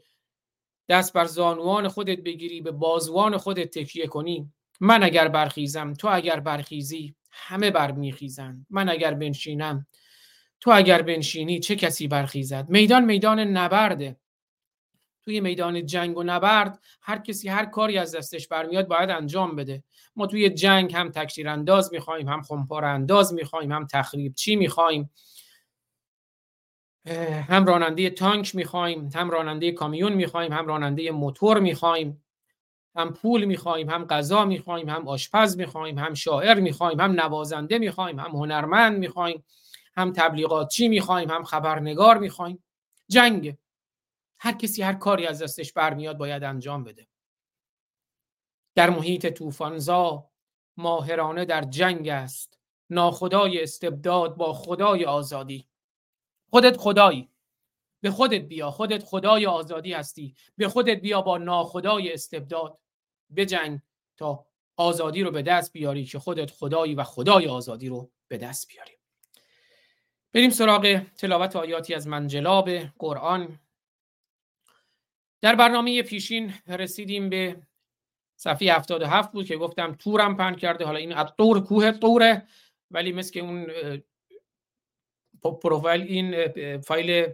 دست 0.90 1.14
بر 1.14 1.26
زانوان 1.26 1.88
خودت 1.88 2.20
بگیری 2.20 2.62
به 2.62 2.72
بازوان 2.72 3.38
خودت 3.38 3.80
تکیه 3.80 4.08
کنی. 4.08 4.52
من 4.80 5.04
اگر 5.04 5.28
برخیزم 5.28 5.94
تو 5.94 6.08
اگر 6.12 6.40
برخیزی 6.40 7.16
همه 7.32 7.72
برمیخیزند 7.72 8.66
من 8.70 8.90
اگر 8.90 9.14
بنشینم 9.14 9.88
تو 10.60 10.72
اگر 10.72 11.02
بنشینی 11.02 11.60
چه 11.60 11.76
کسی 11.76 12.08
برخیزد؟ 12.08 12.70
میدان 12.70 13.06
میدان 13.06 13.40
نبرده 13.40 14.18
توی 15.22 15.40
میدان 15.40 15.86
جنگ 15.86 16.18
و 16.18 16.24
نبرد 16.24 16.80
هر 17.02 17.18
کسی 17.18 17.50
هر 17.50 17.66
کاری 17.66 17.98
از 17.98 18.16
دستش 18.16 18.48
برمیاد 18.48 18.88
باید 18.88 19.10
انجام 19.10 19.56
بده. 19.56 19.84
ما 20.16 20.28
توی 20.28 20.50
جنگ 20.50 20.96
هم 20.96 21.10
تکشیر 21.10 21.50
انداز 21.50 21.94
می‌خوایم 21.94 22.30
هم 22.30 22.42
خمپار 22.42 22.86
انداز 22.86 23.34
می‌خوایم 23.34 23.72
هم 23.72 23.88
تخریب 23.88 24.34
چی 24.34 24.56
می‌خوایم 24.56 25.10
هم 27.48 27.66
راننده 27.66 28.10
تانک 28.10 28.56
می‌خوایم 28.56 29.10
هم 29.16 29.30
راننده 29.30 29.72
کامیون 29.72 30.14
می‌خوایم 30.14 30.54
هم 30.54 30.68
راننده 30.68 31.12
موتور 31.12 31.60
می‌خوایم 31.60 32.24
هم 32.96 33.14
پول 33.14 33.46
می‌خوایم 33.46 33.90
هم 33.90 34.06
غذا 34.06 34.46
می‌خوایم 34.46 34.90
هم 34.90 35.08
آشپز 35.08 35.58
می‌خوایم 35.58 35.98
هم 35.98 36.14
شاعر 36.14 36.60
می‌خوایم 36.60 37.00
هم 37.00 37.12
نوازنده 37.22 37.78
می‌خوایم 37.80 38.20
هم 38.20 38.32
هنرمند 38.32 38.98
می‌خوایم 38.98 39.44
هم 39.98 40.12
تبلیغاتچی 40.14 40.88
می‌خوایم 40.88 41.30
هم 41.30 41.44
خبرنگار 41.44 42.18
می‌خوایم 42.18 42.64
جنگ 43.10 43.58
هر 44.40 44.52
کسی 44.52 44.82
هر 44.84 44.94
کاری 44.94 45.28
از 45.28 45.44
دستش 45.44 45.74
برمیاد 45.74 46.18
باید 46.18 46.44
انجام 46.44 46.84
بده 46.84 47.08
در 48.76 48.90
محیط 48.90 49.28
طوفانزا 49.28 50.30
ماهرانه 50.78 51.46
در 51.46 51.62
جنگ 51.62 52.08
است 52.08 52.60
ناخدای 52.90 53.64
استبداد 53.64 54.36
با 54.38 54.54
خدای 54.54 55.06
آزادی 55.06 55.68
خودت 56.50 56.78
خدایی. 56.78 57.30
به 58.02 58.12
خودت 58.12 58.42
بیا. 58.42 58.72
خودت 58.72 59.04
خدای 59.04 59.46
آزادی 59.46 59.94
هستی. 59.94 60.36
به 60.58 60.70
خودت 60.70 61.02
بیا 61.02 61.22
با 61.22 61.38
ناخدای 61.38 62.14
استبداد. 62.14 62.80
بجنگ 63.36 63.80
تا 64.18 64.46
آزادی 64.78 65.24
رو 65.24 65.32
به 65.32 65.42
دست 65.42 65.74
بیاری 65.74 66.06
که 66.06 66.20
خودت 66.20 66.52
خدایی 66.52 66.96
و 66.96 67.04
خدای 67.04 67.48
آزادی 67.48 67.90
رو 67.90 68.12
به 68.28 68.38
دست 68.38 68.68
بیاری. 68.68 68.92
بریم 70.34 70.50
سراغ 70.50 71.02
تلاوت 71.18 71.56
آیاتی 71.56 71.94
از 71.94 72.08
منجلاب 72.08 72.70
قرآن. 73.00 73.60
در 75.42 75.56
برنامه 75.56 76.02
پیشین 76.02 76.54
رسیدیم 76.68 77.30
به 77.30 77.62
صفحه 78.36 78.74
77 78.74 79.32
بود 79.32 79.46
که 79.46 79.58
گفتم 79.58 79.96
تور 79.96 80.21
هم 80.21 80.38
پهن 80.38 80.56
کرده. 80.56 80.86
حالا 80.86 80.98
این 80.98 81.14
از 81.14 81.28
طور 81.38 81.64
کوه 81.64 81.92
طوره 81.92 82.48
ولی 82.92 83.12
مثل 83.12 83.40
اون 83.40 83.68
پروفایل 85.52 86.02
این 86.02 86.48
فایل 86.78 87.28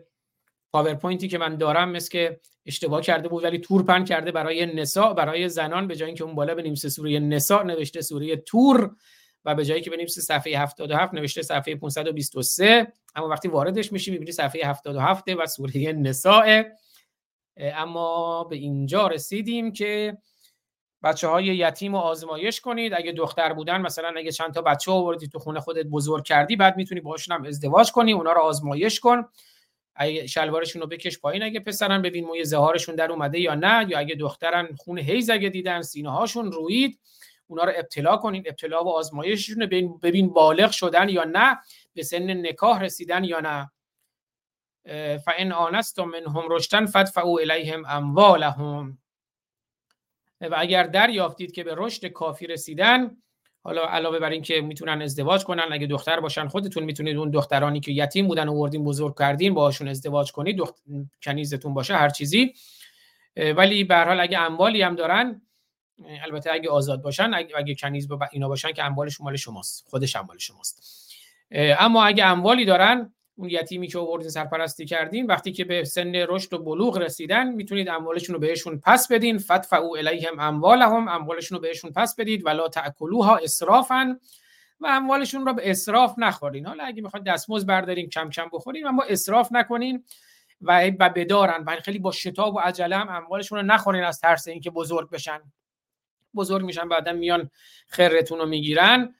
PowerPoint 0.73 1.22
ی 1.22 1.27
که 1.27 1.37
من 1.37 1.55
دارم 1.55 1.89
مثل 1.91 2.09
که 2.09 2.39
اشتباه 2.65 3.01
کرده 3.01 3.29
بود 3.29 3.43
ولی 3.43 3.59
تور 3.59 3.83
پهن 3.83 4.03
کرده 4.03 4.31
برای 4.31 4.65
نساء 4.65 5.13
برای 5.13 5.49
زنان 5.49 5.87
به 5.87 5.95
جای 5.95 6.07
اینکه 6.07 6.23
اون 6.23 6.35
بالا 6.35 6.55
بنویسه 6.55 6.89
سوره 6.89 7.19
نساء 7.19 7.63
نوشته 7.63 8.01
سوره 8.01 8.35
طور 8.35 8.95
و 9.45 9.55
به 9.55 9.65
جایی 9.65 9.81
که 9.81 9.89
بنویسه 9.89 10.21
صفحه 10.21 10.59
77 10.59 11.13
نوشته 11.13 11.41
صفحه 11.41 11.75
523 11.75 12.93
اما 13.15 13.27
وقتی 13.27 13.47
واردش 13.47 13.91
میشی 13.91 14.11
می‌بینی 14.11 14.31
صفحه 14.31 14.69
77 14.69 15.23
و 15.27 15.45
سوره 15.45 15.93
نساء. 15.93 16.63
اما 17.57 18.43
به 18.43 18.55
اینجا 18.55 19.07
رسیدیم 19.07 19.73
که 19.73 20.17
بچه 21.03 21.27
های 21.27 21.45
یتیم 21.45 21.95
رو 21.95 22.01
آزمایش 22.01 22.61
کنید. 22.61 22.93
اگه 22.93 23.11
دختر 23.11 23.53
بودن 23.53 23.81
مثلا 23.81 24.13
اگه 24.17 24.31
چند 24.31 24.53
تا 24.53 24.61
بچه 24.61 24.91
آوردی 24.91 25.27
تو 25.27 25.39
خونه 25.39 25.59
خودت 25.59 25.85
بزرگ 25.85 26.23
کردی 26.23 26.55
بعد 26.55 26.77
می‌تونی 26.77 27.01
باشون 27.01 27.35
هم 27.35 27.45
ازدواج 27.45 27.91
کنی 27.91 28.13
اونا 28.13 28.31
رو 28.31 28.41
آزمایش 28.41 28.99
کن. 28.99 29.29
اگه 29.95 30.27
شلوارشون 30.27 30.81
رو 30.81 30.87
بکش 30.87 31.19
پایین 31.19 31.43
اگه 31.43 31.59
پسرن 31.59 32.01
ببین 32.01 32.25
موی 32.25 32.45
زهارشون 32.45 32.95
در 32.95 33.11
اومده 33.11 33.39
یا 33.39 33.55
نه. 33.55 33.85
یا 33.89 33.99
اگه 33.99 34.15
دخترن 34.15 34.67
خون 34.77 34.97
هیز 34.97 35.29
اگه 35.29 35.49
دیدن 35.49 35.81
سینه 35.81 36.11
هاشون 36.11 36.51
روید 36.51 36.99
اونا 37.47 37.63
رو 37.63 37.71
ابتلا 37.75 38.17
کنین 38.17 38.43
ابتلا 38.45 38.83
و 38.83 38.89
آزمایششون 38.89 39.65
ببین 39.65 39.97
ببین 39.97 40.29
بالغ 40.29 40.71
شدن 40.71 41.09
یا 41.09 41.23
نه 41.23 41.59
به 41.93 42.03
سن 42.03 42.47
نکاح 42.47 42.81
رسیدن 42.81 43.23
یا 43.23 43.39
نه. 43.39 43.71
فان 45.17 45.51
آنستم 45.51 46.03
منهم 46.03 46.43
رشدن 46.49 46.85
فدفعوا 46.85 47.39
الیهم 47.39 47.83
اموالهم 47.87 48.97
و 50.41 50.55
اگر 50.57 50.83
دریافتید 50.83 51.51
که 51.51 51.63
به 51.63 51.73
رشد 51.77 52.05
کافی 52.05 52.47
رسیدن 52.47 53.17
حالا 53.63 53.85
علاوه 53.85 54.19
بر 54.19 54.29
اینکه 54.29 54.61
می‌تونن 54.61 55.01
ازدواج 55.01 55.43
کنن 55.43 55.65
اگه 55.71 55.87
دختر 55.87 56.19
باشن 56.19 56.47
خودتون 56.47 56.83
می‌تونید 56.83 57.17
اون 57.17 57.29
دخترانی 57.29 57.79
که 57.79 57.91
یتیم 57.91 58.27
بودن 58.27 58.49
و 58.49 58.53
وردین 58.53 58.83
بزرگ 58.83 59.19
کردین 59.19 59.53
باهاشون 59.53 59.87
ازدواج 59.87 60.31
کنید 60.31 60.57
دخت... 60.57 60.75
کنیزتون 61.23 61.73
باشه 61.73 61.95
هر 61.95 62.09
چیزی. 62.09 62.53
ولی 63.37 63.83
به 63.83 63.95
حال 63.95 64.19
اگه 64.19 64.39
اموالی 64.39 64.81
هم 64.81 64.95
دارن 64.95 65.41
البته 66.23 66.51
اگه 66.53 66.69
آزاد 66.69 67.01
باشن 67.01 67.33
اگه, 67.33 67.57
اگه 67.57 67.75
کنیز 67.75 68.07
با 68.07 68.19
اینا 68.31 68.47
باشن 68.47 68.71
که 68.71 68.83
اموالش 68.83 69.21
مال 69.21 69.35
شماست 69.35 69.85
خودش 69.89 70.15
اموال 70.15 70.37
شماست. 70.37 71.11
اما 71.51 72.05
اگه 72.05 72.25
اموالی 72.25 72.65
دارن 72.65 73.13
اون 73.35 73.49
یتیمی 73.49 73.87
که 73.87 73.99
آوردین 73.99 74.29
سرپرستی 74.29 74.85
کردین 74.85 75.25
وقتی 75.25 75.51
که 75.51 75.65
به 75.65 75.83
سن 75.83 76.15
رشد 76.15 76.53
و 76.53 76.63
بلوغ 76.63 76.97
رسیدن 76.97 77.51
می‌تونید 77.51 77.89
اموالشون 77.89 78.33
رو 78.33 78.39
بهشون 78.39 78.81
پس 78.85 79.11
بدین. 79.11 79.37
فدفعوا 79.37 79.95
الیهم 79.95 80.39
اموالهم 80.39 81.07
اموالشون 81.07 81.55
رو 81.55 81.61
بهشون 81.61 81.91
پس 81.91 82.15
بدید. 82.15 82.45
ولا 82.45 82.67
تاکلوها 82.67 83.37
اسرافا 83.37 84.19
و 84.79 84.87
اموالشون 84.87 85.45
رو 85.45 85.53
به 85.53 85.71
اسراف 85.71 86.15
نخورین. 86.17 86.65
حالا 86.65 86.83
اگه 86.83 87.01
می‌خواید 87.01 87.25
دستمزد 87.25 87.67
بردارین 87.67 88.09
کم 88.09 88.29
کم 88.29 88.49
بخورین 88.53 88.87
اما 88.87 89.03
اسراف 89.09 89.51
نکنین 89.51 90.03
و 90.61 90.91
و 90.99 91.09
بدارن. 91.09 91.63
و 91.67 91.75
خیلی 91.83 91.99
با 91.99 92.11
شتاب 92.11 92.55
و 92.55 92.59
عجله 92.59 92.97
هم 92.97 93.09
اموالشون 93.09 93.59
رو 93.59 93.65
نخورین 93.65 94.03
از 94.03 94.19
ترس 94.19 94.47
اینکه 94.47 94.71
بزرگ 94.71 95.09
بشن. 95.09 95.41
بزرگ 96.35 96.65
میشن 96.65 96.89
بعدا 96.89 97.13
میان 97.13 97.49
خرتون 97.87 98.39
رو 98.39 98.45
می‌گیرن. 98.45 99.15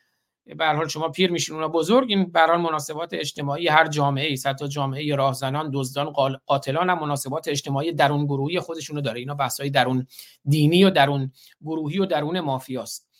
به 0.45 0.65
حال 0.65 0.87
شما 0.87 1.09
پیر 1.09 1.31
میشین 1.31 1.55
اونا 1.55 1.67
بزرگ 1.67 2.09
این 2.09 2.31
به 2.31 2.57
مناسبات 2.57 3.13
اجتماعی 3.13 3.67
هر 3.67 3.87
جامعه 3.87 4.27
ای 4.27 4.37
حتی 4.45 4.67
جامعه 4.67 5.15
راهزنان 5.15 5.71
دزدان 5.73 6.09
قاتلان 6.45 6.89
هم 6.89 6.99
مناسبات 6.99 7.47
اجتماعی 7.47 7.91
درون 7.91 8.25
گروهی 8.25 8.59
خودشونو 8.59 9.01
داره. 9.01 9.19
اینا 9.19 9.35
بحثای 9.35 9.69
درون 9.69 10.07
دینی 10.45 10.83
و 10.83 10.89
درون 10.89 11.31
گروهی 11.61 11.99
و 11.99 12.05
درون 12.05 12.39
مافیاست. 12.39 13.11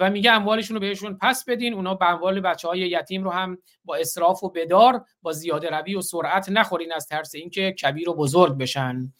و 0.00 0.10
میگه 0.10 0.32
اموالشون 0.32 0.74
رو 0.74 0.80
بهشون 0.80 1.18
پس 1.20 1.44
بدین. 1.44 1.74
اونا 1.74 1.94
به 1.94 2.08
اموال 2.10 2.40
بچه 2.40 2.68
های 2.68 2.80
یتیم 2.80 3.24
رو 3.24 3.30
هم 3.30 3.58
با 3.84 3.96
اصراف 3.96 4.44
و 4.44 4.48
بدار 4.48 5.04
با 5.22 5.32
زیاده 5.32 5.70
روی 5.70 5.94
و 5.94 6.00
سرعت 6.00 6.48
نخورین 6.48 6.92
از 6.92 7.06
ترس 7.06 7.34
اینکه 7.34 7.72
کبیر 7.72 8.08
و 8.08 8.14
بزرگ 8.14 8.58
بشن. 8.58 9.12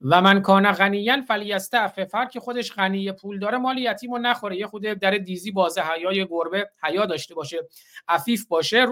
و 0.00 0.20
من 0.20 0.42
کان 0.42 0.72
غنیان 0.72 1.20
فلیستعفف 1.20 2.14
هر 2.14 2.26
که 2.26 2.40
خودش 2.40 2.72
غنی 2.72 3.12
پول 3.12 3.38
داره 3.38 3.58
مال 3.58 3.78
یتیم 3.78 4.26
نخوره. 4.26 4.56
یه 4.56 4.66
خود 4.66 4.82
در 4.82 5.10
دیزی 5.10 5.50
بازه 5.50 5.82
حیای 5.82 6.26
گربه 6.26 6.70
حیا 6.82 7.06
داشته 7.06 7.34
باشه 7.34 7.68
عفیف 8.08 8.46
باشه 8.46 8.86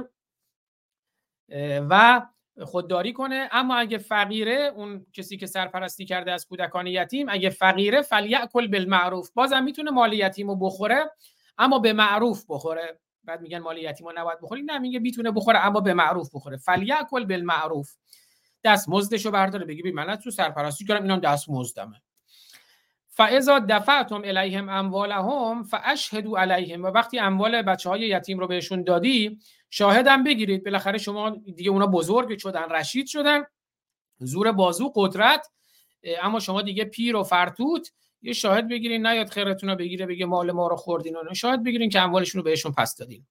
و 1.91 2.23
خودداری 2.65 3.13
کنه. 3.13 3.49
اما 3.53 3.77
اگه 3.77 3.99
فقیره 3.99 4.73
اون 4.77 5.07
کسی 5.13 5.37
که 5.37 5.47
سرپرستی 5.47 6.05
کرده 6.05 6.33
از 6.33 6.47
کودکان 6.47 6.87
یتیم 6.87 7.29
اگه 7.29 7.51
فقیره 7.51 8.03
فلیأکل 8.03 8.67
بالمعروف. 8.67 9.31
بازم 9.31 9.63
می‌تونه 9.63 9.91
مال 9.91 10.13
یتیم 10.13 10.59
بخوره 10.59 11.11
اما 11.59 11.79
به 11.79 11.93
معروف 11.93 12.45
بخوره. 12.49 13.01
بعد 13.25 13.41
میگن 13.41 13.59
مال 13.59 13.79
یتیم 13.79 14.19
نباید 14.19 14.41
بخوری. 14.41 14.63
نه 14.63 14.79
میگه 14.79 14.99
می‌تونه 14.99 15.31
بخوره 15.31 15.67
اما 15.67 15.81
به 15.81 15.95
معروف 15.95 16.31
بخوره. 16.35 16.57
فلیأکل 16.57 17.25
بالمعروف. 17.25 17.95
دست 18.67 18.89
مزدشو 18.89 19.31
برداره 19.31 19.65
بگی 19.65 19.91
من 19.91 20.11
از 20.11 20.19
تو 20.19 20.31
سرپرستی 20.31 20.85
کردم 20.85 21.03
اینم 21.03 21.21
دست 21.21 21.51
مزدمه. 21.51 22.03
فاذا 23.09 23.59
دفعتم 23.59 24.23
الیهم 24.25 24.69
اموالهم 24.69 25.63
فاشهدوا 25.63 26.39
علیهم 26.39 26.83
و 26.83 26.87
وقتی 26.87 27.19
اموال 27.19 27.63
بچه 27.63 27.91
های 27.91 28.01
یتیم 28.01 28.39
رو 28.39 28.47
بهشون 28.47 28.83
دادی 28.83 29.39
شاهدم 29.71 30.25
بگیرید. 30.25 30.65
بالاخره 30.65 30.99
شما 30.99 31.31
دیگه 31.31 31.71
اونا 31.71 31.87
بزرگ 31.87 32.39
شدن 32.39 32.69
رشید 32.71 33.07
شدن. 33.07 33.45
زور 34.19 34.53
بازو 34.53 34.93
قدرت. 34.95 35.47
اما 36.23 36.41
شما 36.41 36.63
دیگه 36.63 36.85
پیر 36.85 37.17
و 37.17 37.23
فرتوت. 37.23 37.93
یه 38.23 38.33
شاهد 38.33 38.69
بگیرین 38.69 39.07
نیاد 39.07 39.29
خیرتون 39.29 39.71
رو 39.71 39.77
بگیره 39.77 40.07
بگه 40.07 40.27
مال 40.27 40.53
ما 40.53 40.69
رو 40.69 40.77
خوردین 40.77 41.17
و 41.17 41.35
شاهد 41.35 41.65
بگیرین 41.65 41.91
که 41.91 42.01
اموالشون 42.01 42.39
رو 42.39 42.45
بهشون 42.45 42.73
پس 42.73 42.97
دادین. 42.97 43.27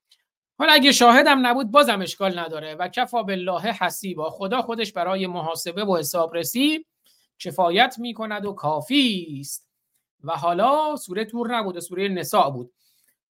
حالا 0.58 0.74
اگه 0.74 0.92
شاهدم 0.92 1.48
نبود 1.48 1.72
بازم 1.72 2.02
اشکال 2.02 2.40
نداره 2.40 2.76
و 2.76 2.88
کفا 2.88 3.24
بالله 3.24 3.62
حسیبا. 3.62 4.30
خدا 4.30 4.62
خودش 4.62 4.94
برای 4.94 5.28
محاسبه 5.28 5.86
و 5.86 5.98
حسابرسی 5.98 6.86
کفایت 7.40 7.96
می‌کند 8.00 8.46
و 8.46 8.54
کافی 8.54 9.38
است. 9.40 9.70
و 10.24 10.32
حالا 10.32 10.96
سوره 10.96 11.26
تور 11.26 11.56
نبود 11.56 11.80
سوره 11.80 12.08
نساء 12.08 12.50
بود. 12.50 12.72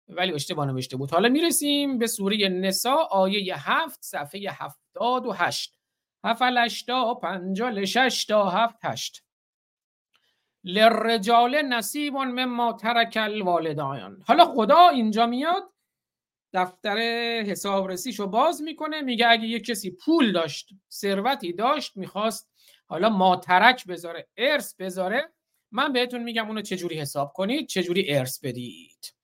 ولی 0.08 0.32
اشتباه 0.32 0.66
نوشته 0.66 0.96
بود. 0.96 1.10
حالا 1.10 1.28
می‌رسیم 1.28 1.98
به 1.98 2.06
سوره 2.06 2.48
نساء 2.48 3.04
آیه 3.10 3.70
هفت 3.70 4.02
صفحه 4.02 4.50
هفتاد 4.50 5.26
و 5.26 5.32
هشت. 5.32 5.78
هفلش 6.24 6.82
تا 6.82 7.14
پنجال 7.14 7.84
شش 7.84 8.24
تا 8.24 8.50
هفت 8.50 8.78
هشت. 8.82 9.22
لرجال 10.64 11.62
نصیب 11.62 12.14
مما 12.14 12.72
ترک 12.72 13.18
الوالدان. 13.20 14.22
حالا 14.26 14.44
خدا 14.44 14.88
اینجا 14.88 15.26
میاد 15.26 15.73
دفتر 16.54 16.98
حسابرسیشو 17.46 18.26
باز 18.26 18.62
می‌کنه 18.62 19.00
میگه 19.00 19.28
اگه 19.28 19.46
یک 19.46 19.64
کسی 19.64 19.90
پول 19.90 20.32
داشت 20.32 20.68
ثروتی 20.90 21.52
داشت 21.52 21.96
می‌خواست 21.96 22.50
حالا 22.86 23.08
ماترک 23.08 23.86
بذاره 23.86 24.28
ارث 24.36 24.74
بذاره 24.74 25.32
من 25.72 25.92
بهتون 25.92 26.22
میگم 26.22 26.46
اونو 26.46 26.62
چجوری 26.62 27.00
حساب 27.00 27.32
کنید؟ 27.32 27.66
چجوری 27.66 28.14
ارث 28.14 28.40
بدید؟ 28.40 29.14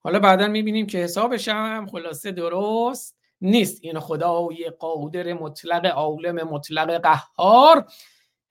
حالا 0.00 0.18
بعدا 0.18 0.48
می‌بینیم 0.48 0.86
که 0.86 0.98
حسابش 0.98 1.48
هم 1.48 1.86
خلاصه 1.86 2.32
درست 2.32 3.16
نیست. 3.40 3.78
این 3.82 4.00
خدای 4.00 4.72
قادر 4.78 5.32
مطلق 5.32 5.86
عالم 5.86 6.48
مطلق 6.48 7.02
قهار 7.02 7.92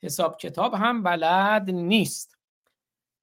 حساب 0.03 0.37
کتاب 0.37 0.73
هم 0.73 1.03
بلد 1.03 1.69
نیست. 1.69 2.37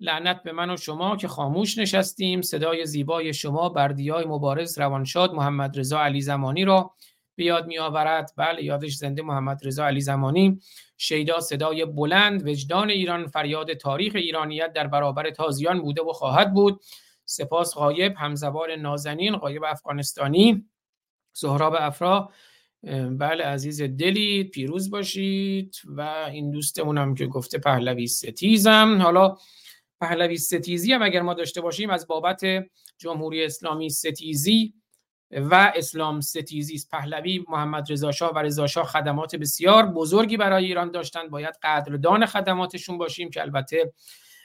لعنت 0.01 0.43
به 0.43 0.53
من 0.53 0.71
و 0.71 0.77
شما 0.77 1.17
که 1.17 1.29
خاموش 1.29 1.79
نشستیم. 1.79 2.43
صدای 2.43 2.87
زیبای 2.87 3.35
شما 3.35 3.69
بردیای 3.69 4.25
مبارز 4.25 4.79
روانشاد 4.79 5.35
محمد 5.35 5.79
رضا 5.79 6.01
علی 6.01 6.21
زمانی 6.21 6.65
را 6.65 6.91
به 7.35 7.45
یاد 7.45 7.67
می 7.67 7.79
آورد. 7.79 8.33
بله 8.37 8.65
یادش 8.65 8.95
زنده 8.95 9.23
محمد 9.23 9.61
رضا 9.67 9.87
علی 9.87 10.01
زمانی. 10.01 10.61
شیدا 10.97 11.41
صدای 11.41 11.85
بلند 11.85 12.49
وجدان 12.49 12.91
ایران 12.91 13.27
فریاد 13.27 13.73
تاریخ 13.73 14.13
ایرانیت 14.15 14.73
در 14.73 14.87
برابر 14.87 15.31
تازیان 15.31 15.83
بوده 15.83 16.03
و 16.03 16.13
خواهد 16.13 16.55
بود. 16.55 16.81
سپاس 17.25 17.75
غایب 17.75 18.15
همزبان 18.17 18.71
نازنین 18.71 19.37
غایب 19.37 19.65
افغانستانی. 19.65 20.67
زهراب 21.33 21.77
افرا 21.79 22.31
بله 23.11 23.45
عزیز 23.45 23.83
دلید 23.83 24.51
پیروز 24.51 24.91
باشید. 24.91 25.77
و 25.85 26.01
این 26.33 26.51
دوستمون 26.51 26.99
هم 26.99 27.15
که 27.15 27.27
گفته 27.27 27.59
پهلوی 27.59 28.07
ستیزم. 28.07 29.03
حالا 29.03 29.37
پهلوی 30.01 30.37
ستیزی 30.37 30.93
هم 30.93 31.03
اگر 31.03 31.23
ما 31.23 31.35
داشته 31.35 31.61
باشیم 31.61 31.91
از 31.91 32.07
بابت 32.07 32.41
جمهوری 32.99 33.45
اسلامی 33.45 33.91
ستیزی 33.91 34.75
و 35.31 35.73
اسلام 35.77 36.21
ستیزی 36.21 36.75
است. 36.75 36.91
پهلوی 36.91 37.45
محمد 37.49 37.93
رضا 37.93 38.11
و 38.35 38.39
رضا 38.39 38.67
خدمات 38.67 39.37
بسیار 39.37 39.87
بزرگی 39.87 40.37
برای 40.37 40.65
ایران 40.65 40.91
داشتن. 40.91 41.29
باید 41.29 41.55
قدردان 41.63 42.27
خدماتشون 42.27 42.99
باشیم 42.99 43.31
که 43.31 43.43
البته 43.43 43.93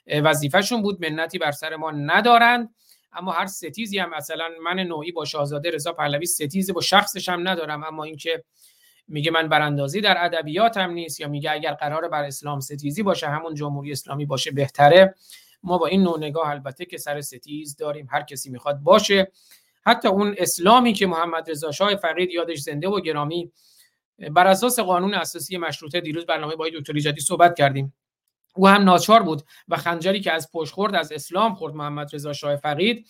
وظیفهشون 0.08 0.82
بود 0.82 1.06
منتی 1.06 1.38
بر 1.38 1.52
سر 1.52 1.76
ما 1.76 1.92
ندارند. 1.92 2.76
اما 3.14 3.32
هر 3.32 3.46
ستیزی 3.46 4.00
هم 4.00 4.10
مثلا 4.10 4.50
من 4.64 4.80
نوعی 4.80 5.12
با 5.12 5.26
شاهزاده 5.26 5.72
رضا 5.72 5.94
پهلوی 5.94 6.26
ستیزی 6.26 6.72
با 6.74 6.82
شخصش 6.82 7.30
هم 7.30 7.48
ندارم. 7.48 7.84
اما 7.84 8.04
اینکه 8.04 8.44
میگه 9.08 9.32
من 9.32 9.48
براندازی 9.50 10.02
در 10.02 10.26
ادبیاتم 10.26 10.92
نیست 10.92 11.20
یا 11.20 11.28
میگه 11.28 11.52
اگر 11.52 11.74
قرار 11.74 12.08
بر 12.08 12.24
اسلام 12.24 12.60
ستیزی 12.60 13.04
باشه 13.04 13.28
همون 13.28 13.56
جمهوری 13.56 13.92
اسلامی 13.92 14.26
باشه 14.26 14.52
بهتره. 14.52 15.16
ما 15.64 15.78
با 15.78 15.88
این 15.88 16.04
نوع 16.04 16.18
نگاه 16.18 16.50
البته 16.50 16.86
که 16.86 16.98
سر 16.98 17.22
ستیز 17.22 17.76
داریم 17.76 18.08
هر 18.12 18.22
کسی 18.22 18.50
می‌خواد 18.50 18.80
باشه. 18.80 19.32
حتی 19.86 20.08
اون 20.08 20.36
اسلامی 20.38 20.94
که 20.94 21.08
محمد 21.08 21.50
رضا 21.50 21.72
شاه 21.72 21.96
فقید 21.96 22.30
یادش 22.30 22.60
زنده 22.60 22.88
و 22.88 23.02
گرامی 23.02 23.52
بر 24.32 24.48
اساس 24.48 24.80
قانون 24.80 25.14
اساسی 25.14 25.58
مشروطه 25.58 26.02
دیروز 26.02 26.26
برنامه 26.26 26.56
با 26.56 26.70
دکتر 26.80 26.94
ایجادی 26.94 27.22
صحبت 27.22 27.56
کردیم. 27.56 27.94
او 28.56 28.68
هم 28.68 28.84
ناچار 28.84 29.24
بود 29.24 29.42
و 29.68 29.78
خنجری 29.78 30.22
که 30.22 30.32
از 30.32 30.52
پشت 30.52 30.74
خورد 30.74 30.96
از 30.96 31.12
اسلام 31.12 31.56
خورد 31.56 31.74
محمد 31.74 32.16
رضا 32.16 32.34
شاه 32.34 32.56
فقید. 32.56 33.08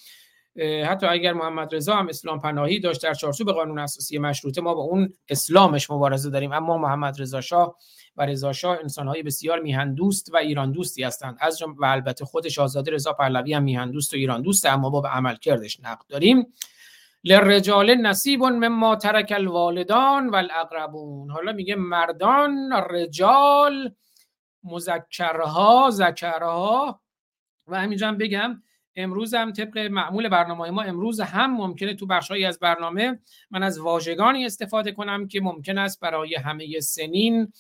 حتی 0.85 1.05
اگر 1.05 1.33
محمد 1.33 1.75
رضا 1.75 1.95
هم 1.95 2.07
اسلام 2.07 2.39
پناهی 2.39 2.79
داشت 2.79 3.03
در 3.03 3.13
چارچوب 3.13 3.51
قانون 3.51 3.79
اساسی 3.79 4.17
مشروطه 4.17 4.61
ما 4.61 4.73
با 4.73 4.81
اون 4.81 5.13
اسلامش 5.29 5.91
مبارزه 5.91 6.29
داریم. 6.29 6.51
اما 6.51 6.77
محمد 6.77 7.21
رضا 7.21 7.41
شاه 7.41 7.77
و 8.17 8.26
رضا 8.26 8.54
شاه 8.54 8.78
انسانهای 8.82 9.23
بسیار 9.23 9.60
میهن 9.60 9.93
دوست 9.93 10.34
و 10.34 10.38
ایران 10.38 10.71
دوستی 10.71 11.04
هستند. 11.04 11.38
از 11.39 11.62
و 11.62 11.86
البته 11.86 12.26
خودش 12.26 12.60
آزاده 12.60 12.91
رضا 12.91 13.13
پهلوی 13.13 13.54
هم 13.54 13.63
میهن 13.63 13.91
دوست 13.91 14.13
و 14.13 14.17
ایران 14.17 14.41
دوست 14.41 14.65
اما 14.65 14.89
ما 14.89 15.02
به 15.02 15.10
عمل 15.10 15.36
کردش 15.36 15.80
نقد 15.80 16.08
داریم. 16.08 16.54
لرجال 17.23 17.95
نصیب 17.95 18.43
مما 18.43 18.95
ترک 18.95 19.34
الوالدان 19.36 20.30
و 20.30 20.47
حالا 21.30 21.52
میگه 21.52 21.76
مردان 21.76 22.73
رجال 22.89 23.95
مذکرها 24.63 25.89
ذکرها. 25.91 27.02
و 27.67 27.82
همینجا 27.82 28.08
هم 28.08 28.17
بگم 28.17 28.62
امروز 28.95 29.34
هم 29.34 29.52
طبق 29.52 29.78
معمول 29.78 30.30
برنامه 30.30 30.69
ما 30.69 30.82
امروز 30.82 31.19
هم 31.19 31.58
ممکنه 31.58 31.93
تو 31.93 32.06
بخشهایی 32.06 32.45
از 32.45 32.60
برنامه 32.60 33.19
من 33.52 33.63
از 33.63 33.80
واژگانی 33.80 34.45
استفاده 34.45 34.91
کنم 34.91 35.28
که 35.28 35.41
ممکن 35.41 35.78
است 35.78 35.99
برای 35.99 36.36
همه 36.36 36.80
سنین 36.80 37.54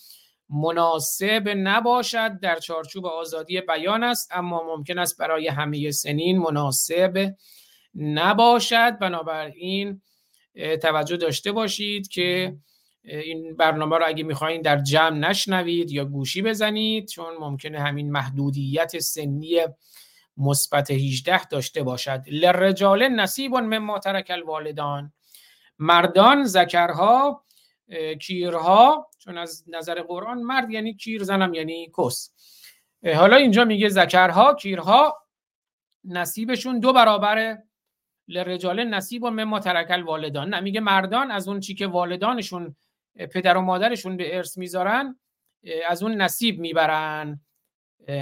مناسب 0.53 1.49
نباشد 1.57 2.39
در 2.39 2.59
چارچوب 2.59 3.05
آزادی 3.05 3.61
بیان 3.61 4.03
است 4.03 4.29
اما 4.31 4.63
ممکن 4.63 4.99
است 4.99 5.17
برای 5.17 5.47
همه 5.47 5.91
سنین 5.91 6.37
مناسب 6.37 7.33
نباشد. 7.95 8.99
بنابراین 8.99 10.01
توجه 10.81 11.17
داشته 11.17 11.51
باشید 11.51 12.07
که 12.07 12.55
این 13.03 13.55
برنامه 13.55 13.97
رو 13.97 14.03
اگه 14.07 14.23
می‌خواین 14.23 14.61
در 14.61 14.77
جمع 14.77 15.17
نشنوید 15.17 15.91
یا 15.91 16.05
گوشی 16.05 16.41
بزنید 16.41 17.07
چون 17.07 17.37
ممکنه 17.39 17.79
همین 17.79 18.11
محدودیت 18.11 18.99
سنی 18.99 19.59
مثبت 20.37 20.91
18 20.91 21.45
داشته 21.45 21.83
باشد. 21.83 22.23
لرجال 22.27 23.07
نصیب 23.07 23.55
مما 23.55 23.99
ترک 23.99 24.31
الوالدان. 24.31 25.13
مردان 25.79 26.43
ذکرها 26.43 27.43
کیرها 28.21 29.09
چون 29.23 29.37
از 29.37 29.63
نظر 29.67 30.01
قرآن 30.01 30.41
مرد 30.41 30.71
یعنی 30.71 30.93
کیر 30.93 31.23
زنم 31.23 31.53
یعنی 31.53 31.91
کس. 31.97 32.33
حالا 33.15 33.35
اینجا 33.35 33.65
میگه 33.65 33.89
ذکرها 33.89 34.53
کیرها 34.53 35.27
نصیبشون 36.03 36.79
دو 36.79 36.93
برابر 36.93 37.57
لرجال 38.27 38.83
نصیب 38.83 39.23
و 39.23 39.29
مما 39.29 39.59
ترک 39.59 39.91
الوالدان. 39.91 40.49
نه 40.49 40.59
میگه 40.59 40.79
مردان 40.79 41.31
از 41.31 41.47
اون 41.47 41.59
چی 41.59 41.75
که 41.75 41.87
والدانشون 41.87 42.75
پدر 43.15 43.57
و 43.57 43.61
مادرشون 43.61 44.17
به 44.17 44.37
ارث 44.37 44.57
می‌ذارن 44.57 45.19
از 45.87 46.03
اون 46.03 46.21
نصیب 46.21 46.59
می‌برن 46.59 47.41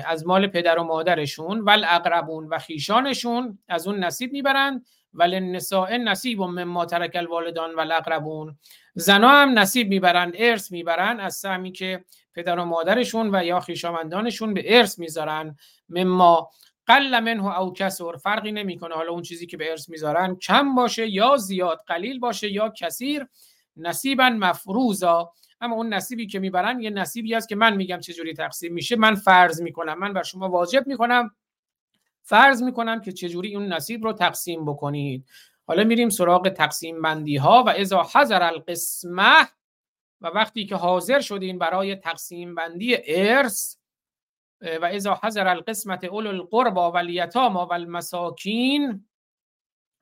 از 0.05 0.27
مال 0.27 0.47
پدر 0.47 0.79
و 0.79 0.83
مادرشون. 0.83 1.59
ول 1.59 1.85
اقربون 1.89 2.47
و 2.47 2.57
خیشانشون 2.57 3.59
از 3.67 3.87
اون 3.87 4.03
نصیب 4.03 4.31
می‌برن. 4.31 4.85
ول 5.13 5.39
نساء 5.39 5.97
نصیب 5.97 6.41
مما 6.41 6.85
ترک 6.85 7.15
الوالدان 7.15 7.75
و 7.75 7.79
اقربون 7.79 8.57
زنا 8.95 9.29
هم 9.29 9.59
نصیب 9.59 9.87
می‌برن 9.87 10.31
ارث 10.35 10.71
می‌برن 10.71 11.19
از 11.19 11.35
سهمی 11.35 11.71
که 11.71 12.05
پدر 12.35 12.59
و 12.59 12.65
مادرشون 12.65 13.35
و 13.35 13.43
یا 13.43 13.59
خیشامندانشون 13.59 14.53
به 14.53 14.77
ارث 14.77 14.99
می‌ذارن. 14.99 15.55
مما 15.89 16.49
قل 16.87 17.19
منه 17.19 17.59
او 17.59 17.73
کسر 17.73 18.17
فرقی 18.23 18.51
نمی‌کنه. 18.51 18.95
حالا 18.95 19.11
اون 19.11 19.21
چیزی 19.21 19.47
که 19.47 19.57
به 19.57 19.71
ارث 19.71 19.89
می‌ذارن 19.89 20.35
کم 20.35 20.75
باشه 20.75 21.07
یا 21.07 21.37
زیاد 21.37 21.79
قلیل 21.87 22.19
باشه 22.19 22.51
یا 22.51 22.73
کثیر 22.77 23.27
نصیبا 23.77 24.29
مفروضا. 24.29 25.31
اما 25.61 25.75
اون 25.75 25.93
نصیبی 25.93 26.27
که 26.27 26.39
می‌برن 26.39 26.79
یه 26.79 26.89
نصیبی 26.89 27.33
هست 27.33 27.49
که 27.49 27.55
من 27.55 27.75
میگم 27.75 27.99
چجوری 27.99 28.33
تقسیم 28.33 28.73
میشه. 28.73 28.95
من 28.95 29.15
فرض 29.15 29.61
می‌کنم. 29.61 29.99
من 29.99 30.13
بر 30.13 30.23
شما 30.23 30.49
واجب 30.49 30.87
می‌کنم 30.87 31.31
فرض 32.31 32.63
می‌کنم 32.63 33.01
که 33.01 33.11
چجوری 33.11 33.55
اون 33.55 33.73
نصیب 33.73 34.03
رو 34.03 34.13
تقسیم 34.13 34.65
بکنید. 34.65 35.25
حالا 35.67 35.83
میریم 35.83 36.09
سراغ 36.09 36.49
تقسیم 36.49 37.01
بندی 37.01 37.37
ها 37.37 37.63
و 37.67 37.69
اذا 37.69 38.07
حضر 38.13 38.43
القسمه 38.43 39.47
و 40.21 40.27
وقتی 40.27 40.65
که 40.65 40.75
حاضر 40.75 41.19
شدین 41.19 41.57
برای 41.57 41.95
تقسیم 41.95 42.55
بندی 42.55 42.97
ارث 43.05 43.77
و 44.61 44.85
اذا 44.85 45.19
حضر 45.23 45.47
القسمت 45.47 46.03
اول 46.03 46.27
القربا 46.27 46.91
و 46.91 46.97
الیتاما 46.97 47.65
و 47.65 47.73
المساکین 47.73 49.05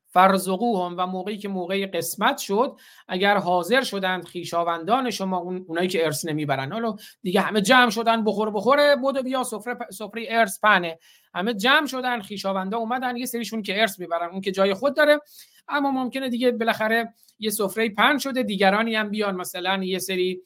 فرزقوهم 0.09 0.95
و 0.97 1.07
موقعی 1.07 1.37
که 1.37 1.47
موقع 1.47 1.85
قسمت 1.85 2.37
شد 2.37 2.77
اگر 3.07 3.37
حاضر 3.37 3.81
شدند 3.81 4.25
خیشاوندان 4.25 5.09
شما 5.09 5.37
اون 5.37 5.65
اونایی 5.67 5.87
که 5.87 6.05
ارث 6.05 6.25
نمی‌برن. 6.25 6.71
حالا 6.71 6.95
دیگه 7.21 7.41
همه 7.41 7.61
جمع 7.61 7.89
شدن 7.89 8.23
بخور 8.23 8.51
بخوره 8.51 8.95
بود 8.95 9.23
بیا 9.23 9.43
سفره 9.43 9.77
سفره 9.91 10.25
ارث 10.29 10.59
پنه 10.59 10.99
همه 11.33 11.53
جمع 11.53 11.87
شدن 11.87 12.21
خیشاوندا 12.21 12.77
اومدن 12.77 13.17
یه 13.17 13.25
سریشون 13.25 13.61
که 13.61 13.81
ارث 13.81 13.99
می‌برن 13.99 14.29
اون 14.29 14.41
که 14.41 14.51
جای 14.51 14.73
خود 14.73 14.95
داره. 14.95 15.19
اما 15.67 15.91
ممکنه 15.91 16.29
دیگه 16.29 16.51
بالاخره 16.51 17.13
یه 17.39 17.49
سفره 17.49 17.89
پن 17.89 18.17
شده 18.17 18.43
دیگرانی 18.43 18.95
هم 18.95 19.09
بیان. 19.09 19.35
مثلا 19.35 19.83
یه 19.83 19.99
سری 19.99 20.41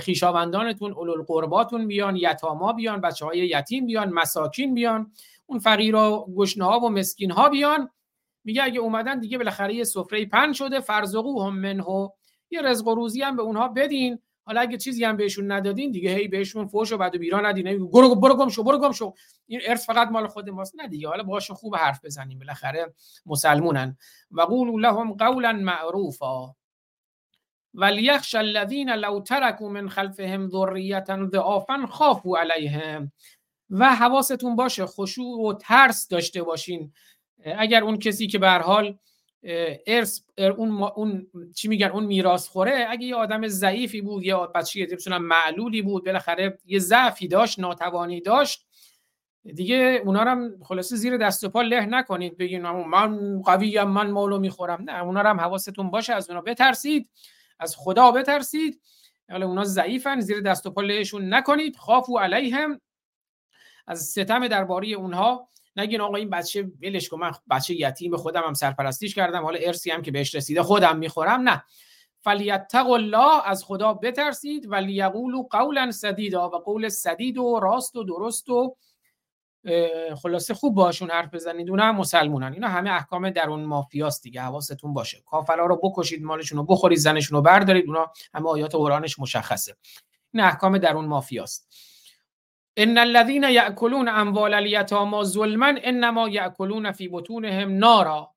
خیشاوندانتون 0.00 0.92
اولو 0.92 1.24
قرباتون 1.26 1.88
بیان 1.88 2.16
یتاما 2.16 2.72
بیان 2.72 3.00
بچه 3.00 3.26
های 3.26 3.38
یتیم 3.38 3.86
بیان 3.86 4.12
مساکین 4.12 4.74
بیان 4.74 5.12
اون 5.46 5.58
فقیر 5.58 5.96
و 5.96 6.26
گشنه 6.36 6.64
ها 6.64 6.80
و 6.80 6.88
مسکین 6.88 7.30
ها 7.30 7.48
بیان. 7.48 7.90
میگه 8.48 8.62
اگه 8.62 8.80
اومدن 8.80 9.20
دیگه 9.20 9.38
بالاخره 9.38 9.74
یه 9.74 9.84
سفره 9.84 10.26
پن 10.26 10.52
شده 10.52 10.80
فرزقو 10.80 11.42
هم 11.42 11.58
منهو. 11.58 12.08
یه 12.50 12.62
رزق 12.62 12.86
و 12.86 12.94
روزی 12.94 13.22
هم 13.22 13.36
به 13.36 13.42
اونها 13.42 13.68
بدین. 13.68 14.18
حالا 14.44 14.60
اگه 14.60 14.76
چیزی 14.76 15.04
هم 15.04 15.16
بهشون 15.16 15.52
ندادین 15.52 15.90
دیگه 15.90 16.10
هی 16.14 16.28
بهشون 16.28 16.66
فوش 16.66 16.92
و 16.92 16.96
بعد 16.96 17.14
و 17.14 17.18
بیرا 17.18 17.40
ندین. 17.40 17.90
برو 17.90 18.14
برو 18.14 18.34
گم 18.34 18.48
شو 18.48 18.62
برو 18.62 18.78
گم 18.78 18.92
شو. 18.92 19.14
این 19.46 19.60
ارث 19.66 19.86
فقط 19.86 20.08
مال 20.08 20.26
خود 20.26 20.50
ماست. 20.50 20.74
نه 20.76 20.88
دیگه 20.88 21.08
حالا 21.08 21.22
باهاشون 21.22 21.56
خوب 21.56 21.76
حرف 21.76 22.04
بزنیم. 22.04 22.38
بالاخره 22.38 22.94
مسلمونن. 23.26 23.96
و 24.30 24.40
قولوا 24.40 24.80
لهم 24.80 25.12
قولا 25.12 25.52
معروفا. 25.52 26.54
وليخش 27.74 28.34
الذين 28.34 28.94
لو 28.94 29.20
تركوا 29.20 29.68
من 29.68 29.88
خلفهم 29.88 30.48
ذرية 30.48 31.04
ضعافا 31.08 31.86
خافوا 31.86 32.38
عليهم. 32.38 33.12
و 33.70 33.94
حواستون 33.94 34.56
باشه 34.56 34.86
خشوع 34.86 35.48
و 35.48 35.52
ترس 35.52 36.08
داشته 36.08 36.42
باشین. 36.42 36.92
اگر 37.44 37.84
اون 37.84 37.98
کسی 37.98 38.26
که 38.26 38.38
به 38.38 38.50
حال 38.50 38.98
ارث 39.86 40.20
اون 40.38 40.82
اون 40.82 41.26
چی 41.54 41.68
میگن 41.68 41.86
اون 41.86 42.04
میراث 42.04 42.48
خوره 42.48 42.86
اگه 42.88 43.06
یه 43.06 43.14
آدم 43.14 43.48
ضعیفی 43.48 44.00
بود 44.00 44.24
یا 44.24 44.46
بچه 44.46 44.88
مثلا 44.92 45.18
معلولی 45.18 45.82
بود 45.82 46.04
بالاخره 46.04 46.58
یه 46.64 46.78
ضعفی 46.78 47.28
داشت 47.28 47.58
ناتوانی 47.58 48.20
داشت 48.20 48.66
دیگه 49.54 50.02
اونا 50.04 50.20
هم 50.20 50.50
خلاصه 50.62 50.96
زیر 50.96 51.16
دست 51.16 51.44
و 51.44 51.48
پا 51.48 51.62
له 51.62 51.86
نکنید 51.86 52.36
بگین 52.36 52.62
من 52.70 53.42
قویم 53.42 53.88
من 53.88 54.10
مالو 54.10 54.38
می‌خورم. 54.38 54.82
نه 54.82 55.02
اونا 55.02 55.20
هم 55.20 55.40
حواستون 55.40 55.90
باشه 55.90 56.14
از 56.14 56.30
اونا 56.30 56.40
بترسید 56.40 57.10
از 57.60 57.76
خدا 57.78 58.10
بترسید. 58.10 58.80
حالا 59.30 59.46
اونا 59.46 59.64
ضعیفن 59.64 60.20
زیر 60.20 60.40
دست 60.40 60.66
و 60.66 60.70
پا 60.70 60.82
لهشون 60.82 61.34
نکنید. 61.34 61.76
خافو 61.76 62.18
علیهم. 62.18 62.80
از 63.86 64.02
ستم 64.02 64.48
درباره 64.48 64.88
اونها 64.88 65.48
نگین 65.78 66.00
آقا 66.00 66.16
این 66.16 66.30
بچه 66.30 66.70
ولش 66.82 67.08
کن 67.08 67.18
من 67.18 67.32
بچه 67.50 67.74
یتیم 67.74 68.16
خودم 68.16 68.42
هم 68.46 68.54
سرپرستیش 68.54 69.14
کردم 69.14 69.42
حالا 69.42 69.58
ارسی 69.62 69.90
هم 69.90 70.02
که 70.02 70.10
بهش 70.10 70.34
رسیده 70.34 70.62
خودم 70.62 70.98
می‌خورم 70.98 71.48
نه. 71.48 71.64
فلیتق 72.20 72.90
الله 72.90 73.48
از 73.48 73.64
خدا 73.64 73.94
بترسید 73.94 74.72
و 74.72 74.74
لیقولوا 74.74 75.42
قولا 75.42 75.90
سدیدا 75.90 76.48
و 76.48 76.52
قول 76.52 76.88
سدید 76.88 77.38
و 77.38 77.60
راست 77.62 77.96
و 77.96 78.04
درست 78.04 78.48
و 78.48 78.76
خلاصه 80.22 80.54
خوب 80.54 80.74
باشون 80.74 81.10
حرف 81.10 81.34
بزنید 81.34 81.70
اونا 81.70 81.84
هم 81.84 81.96
مسلمونن. 81.96 82.52
اینا 82.52 82.68
همه 82.68 82.90
احکام 82.90 83.30
درون 83.30 83.64
مافیاست 83.64 84.22
دیگه 84.22 84.40
حواستون 84.40 84.94
باشه. 84.94 85.22
کافرها 85.26 85.66
رو 85.66 85.76
بکشید 85.82 86.22
مالشون 86.22 86.58
رو 86.58 86.64
بخورید 86.64 86.98
زنشون 86.98 87.36
رو 87.36 87.42
بردارید 87.42 87.86
اونا 87.86 88.12
همه 88.34 88.48
آیات 88.48 88.74
قرآنش 88.74 89.18
مشخصه. 89.18 89.76
این 90.32 90.42
احکام 90.42 90.78
درون 90.78 91.04
مافیاست. 91.04 91.68
ان 92.78 92.98
الذين 92.98 93.44
ياكلون 93.44 94.08
اموال 94.08 94.54
اليتامى 94.54 95.24
ظلما 95.24 95.70
انما 95.84 96.28
ياكلون 96.28 96.92
في 96.92 97.08
بطونهم 97.08 97.70
نارا 97.70 98.34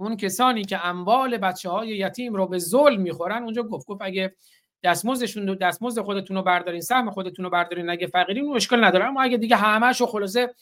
اون 0.00 0.16
کسانی 0.16 0.64
که 0.64 0.86
اموال 0.86 1.38
بچه 1.38 1.70
های 1.70 1.88
یتیم 1.88 2.34
رو 2.34 2.46
به 2.46 2.58
ظلم 2.58 3.00
می‌خورن 3.00 3.42
اونجا 3.42 3.62
گفت 3.62 3.86
گفت 3.86 4.02
اگه 4.02 4.34
دستمزدشون 4.82 5.54
دستمزد 5.54 6.02
خودتون 6.02 6.36
رو 6.36 6.42
بردارین 6.42 6.80
سهم 6.80 7.10
خودتون 7.10 7.44
رو 7.44 7.50
بردارین 7.50 7.90
اگه 7.90 8.06
فقیرین 8.06 8.44
اون 8.44 8.84
نداره. 8.84 9.04
اما 9.04 9.22
اگه 9.22 9.36
دیگه 9.36 9.56
همش 9.56 10.02
خلاصه 10.02 10.54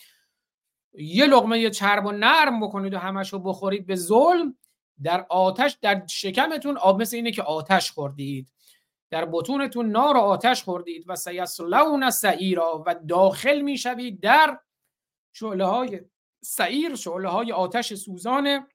یه 0.95 1.27
لقمه 1.27 1.59
یه 1.59 1.71
چرب 1.71 2.07
و 2.07 2.13
نرم 2.13 2.61
بکنید 2.61 2.95
و 2.95 2.99
همش 2.99 3.35
بخورید 3.35 3.87
به 3.87 3.97
ظلم 3.97 4.57
در 5.03 5.27
آتش 5.29 5.79
در 5.83 6.07
شکمتون 6.07 6.77
آب 6.77 7.01
مثل 7.01 7.17
اینه 7.17 7.31
که 7.31 7.43
آتش 7.43 7.91
خوردید. 7.91 8.53
در 9.11 9.25
بطونتون 9.33 9.90
نار 9.90 10.16
و 10.16 10.21
آتش 10.21 10.62
خوردید 10.62 11.05
و 11.07 11.16
سیصلون 11.16 12.11
سعیرا 12.11 12.85
و 12.87 12.95
داخل 13.09 13.61
می‌شوید 13.61 14.21
در 14.21 14.61
شعله 15.33 15.64
های 15.64 16.01
سعیر 16.40 16.95
شعله 16.95 17.29
های 17.29 17.53
آتش 17.53 17.95
سوزانه 17.95 18.66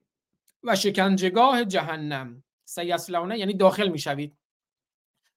و 0.63 0.76
شکنجگاه 0.76 1.65
جهنم. 1.65 2.44
سیصلونه 2.65 3.39
یعنی 3.39 3.54
داخل 3.54 3.88
می‌شوید. 3.88 4.38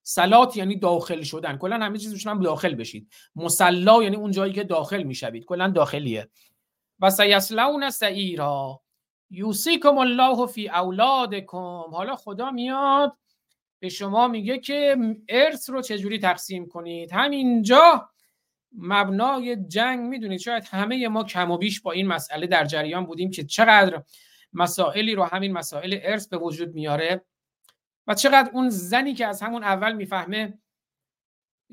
سلات 0.02 0.57
یعنی 0.57 0.76
داخل 0.76 1.22
شدن. 1.22 1.57
کلا 1.57 1.76
همه 1.76 1.98
چیزشون 1.98 2.33
هم 2.33 2.42
داخل 2.42 2.74
بشید. 2.74 3.12
مسلا 3.37 4.02
یعنی 4.02 4.16
اون 4.16 4.30
جایی 4.30 4.52
که 4.52 4.64
داخل 4.64 5.02
می‌شوید. 5.02 5.44
کلا 5.44 5.68
داخلیه. 5.68 6.28
و 7.00 7.11
سیصلون 7.11 7.90
سعیرا. 7.90 8.80
یوسیکم 9.30 9.98
الله 9.98 10.46
فی 10.46 10.68
اولادکم. 10.68 11.85
حالا 11.92 12.16
خدا 12.16 12.50
میاد 12.50 13.16
به 13.85 13.90
شما 13.90 14.29
میگه 14.29 14.59
که 14.59 14.97
ارث 15.29 15.70
رو 15.70 15.83
چجوری 15.83 16.18
تقسیم 16.18 16.68
کنید؟ 16.68 17.12
همینجا 17.12 18.11
مبنای 18.79 19.57
جنگ 19.57 20.01
می‌دونید 20.01 20.40
شاید 20.40 20.64
همه 20.64 21.09
ما 21.09 21.25
کم 21.25 21.51
و 21.51 21.59
بیش 21.59 21.81
با 21.81 21.92
این 21.92 22.07
مسئله 22.07 22.47
در 22.47 22.64
جریان 22.64 23.07
بودیم 23.07 23.31
که 23.31 23.44
چقدر 23.44 24.03
مسائلی 24.53 25.14
رو 25.14 25.25
همین 25.25 25.53
مسائل 25.53 25.99
ارث 26.03 26.29
به 26.29 26.37
وجود 26.37 26.75
میاره 26.75 27.25
و 28.07 28.14
چقدر 28.14 28.51
اون 28.53 28.68
زنی 28.68 29.14
که 29.14 29.27
از 29.27 29.42
همون 29.42 29.64
اول 29.64 29.92
می‌فهمه 29.92 30.59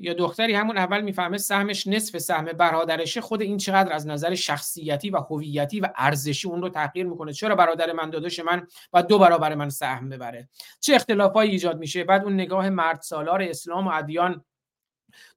یا 0.02 0.14
دختری 0.14 0.54
همون 0.54 0.78
اول 0.78 1.00
می‌فهمه 1.00 1.38
سهمش 1.38 1.86
نصف 1.86 2.18
سهم 2.18 2.44
برادرشه 2.44 3.20
خود 3.20 3.42
این 3.42 3.56
چقدر 3.56 3.92
از 3.92 4.06
نظر 4.06 4.34
شخصیتی 4.34 5.10
و 5.10 5.16
هویتی 5.16 5.80
و 5.80 5.88
ارزشی 5.96 6.48
اون 6.48 6.62
رو 6.62 6.68
تغییر 6.68 7.06
می‌کنه؟ 7.06 7.32
چرا 7.32 7.54
برادر 7.54 7.92
من 7.92 8.10
داداش 8.10 8.40
من 8.40 8.66
و 8.92 9.02
دو 9.02 9.18
برابر 9.18 9.54
من 9.54 9.68
سهم 9.68 10.08
ببره؟ 10.08 10.48
چه 10.80 10.94
اختلافایی 10.94 11.50
ایجاد 11.50 11.78
میشه؟ 11.78 12.04
بعد 12.04 12.24
اون 12.24 12.34
نگاه 12.34 12.70
مرد 12.70 13.00
سالار 13.00 13.42
اسلام 13.42 13.86
و 13.86 13.90
ادیان 13.94 14.44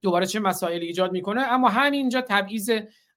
دوباره 0.02 0.26
چه 0.26 0.40
مسائلی 0.40 0.86
ایجاد 0.86 1.12
می‌کنه؟ 1.12 1.40
اما 1.40 1.68
همینجا 1.68 2.20
تبعیض 2.20 2.70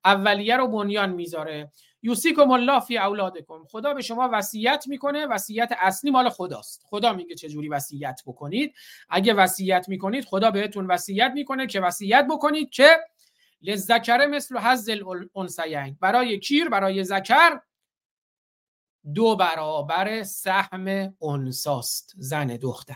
اولیه 0.06 0.58
رو 0.58 0.68
بنیان 0.68 1.10
می‌ذاره. 1.10 1.72
یوسیکم 2.04 2.52
الله 2.52 2.80
فی 2.80 2.98
اولادکم. 2.98 3.66
خدا 3.66 3.94
به 3.94 4.02
شما 4.02 4.30
وصیت 4.34 4.84
می‌کنه 4.88 5.26
وصیت 5.26 5.72
اصلی 5.78 6.12
مال 6.12 6.30
خداست. 6.30 6.84
خدا 6.86 7.14
میگه 7.14 7.36
چه 7.36 7.50
جوری 7.50 7.70
وصیت 7.70 8.22
بکنید. 8.26 8.74
اگه 9.10 9.34
وصیت 9.34 9.86
می‌کنید 9.90 10.26
خدا 10.26 10.52
بهتون 10.52 10.88
وصیت 10.88 11.32
می‌کنه 11.36 11.68
که 11.68 11.82
وصیت 11.82 12.28
بکنید 12.32 12.70
که 12.70 13.00
لذکر 13.62 14.26
مثل 14.28 14.58
حظ 14.58 14.90
الانثیین. 14.90 15.98
برای 16.02 16.40
کیر؟ 16.40 16.70
برای 16.70 17.04
ذکر 17.04 17.62
دو 19.14 19.36
برابر 19.36 20.24
سهم 20.24 21.16
انساست 21.22 22.14
زن 22.18 22.48
دختر. 22.48 22.96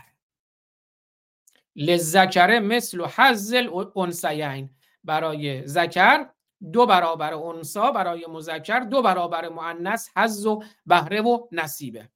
لذکر 1.76 2.58
مثل 2.58 3.06
حظ 3.06 3.54
الانثیین. 3.54 4.70
برای 5.04 5.66
ذکر 5.66 6.26
دو 6.72 6.86
برابر 6.86 7.34
انسا 7.34 7.90
برای 7.90 8.26
مذکر 8.26 8.80
دو 8.80 9.02
برابر 9.02 9.48
مؤنث 9.48 10.08
حظ 10.16 10.46
و 10.46 10.62
بهره 10.86 11.20
و 11.20 11.48
نصیبه. 11.52 12.08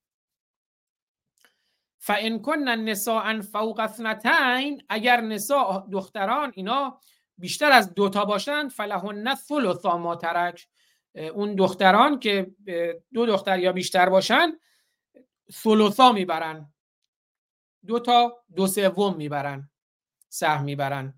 فان 1.99 2.43
کن 2.43 2.59
نساء 2.59 3.41
فوق 3.41 3.81
اثنتین 3.81 4.83
اگر 4.89 5.21
نساء 5.21 5.87
دختران 5.93 6.53
اینا 6.55 7.01
بیشتر 7.39 7.73
از 7.73 7.95
دوتا 7.95 8.25
باشند 8.25 8.71
فلهن 8.71 9.35
ثلثا 9.35 9.99
ما 9.99 10.17
ترک 10.17 10.69
اون 11.15 11.55
دختران 11.55 12.19
که 12.19 12.51
دو 13.15 13.27
دختر 13.27 13.59
یا 13.59 13.73
بیشتر 13.73 14.09
باشن 14.09 14.53
ثلثا 15.53 16.13
می‌برن. 16.13 16.73
دو 17.87 17.99
تا 17.99 18.45
دو 18.57 18.67
سوم 18.67 19.17
می‌برن. 19.17 19.71
سهم 20.29 20.65
می‌برن. 20.65 21.18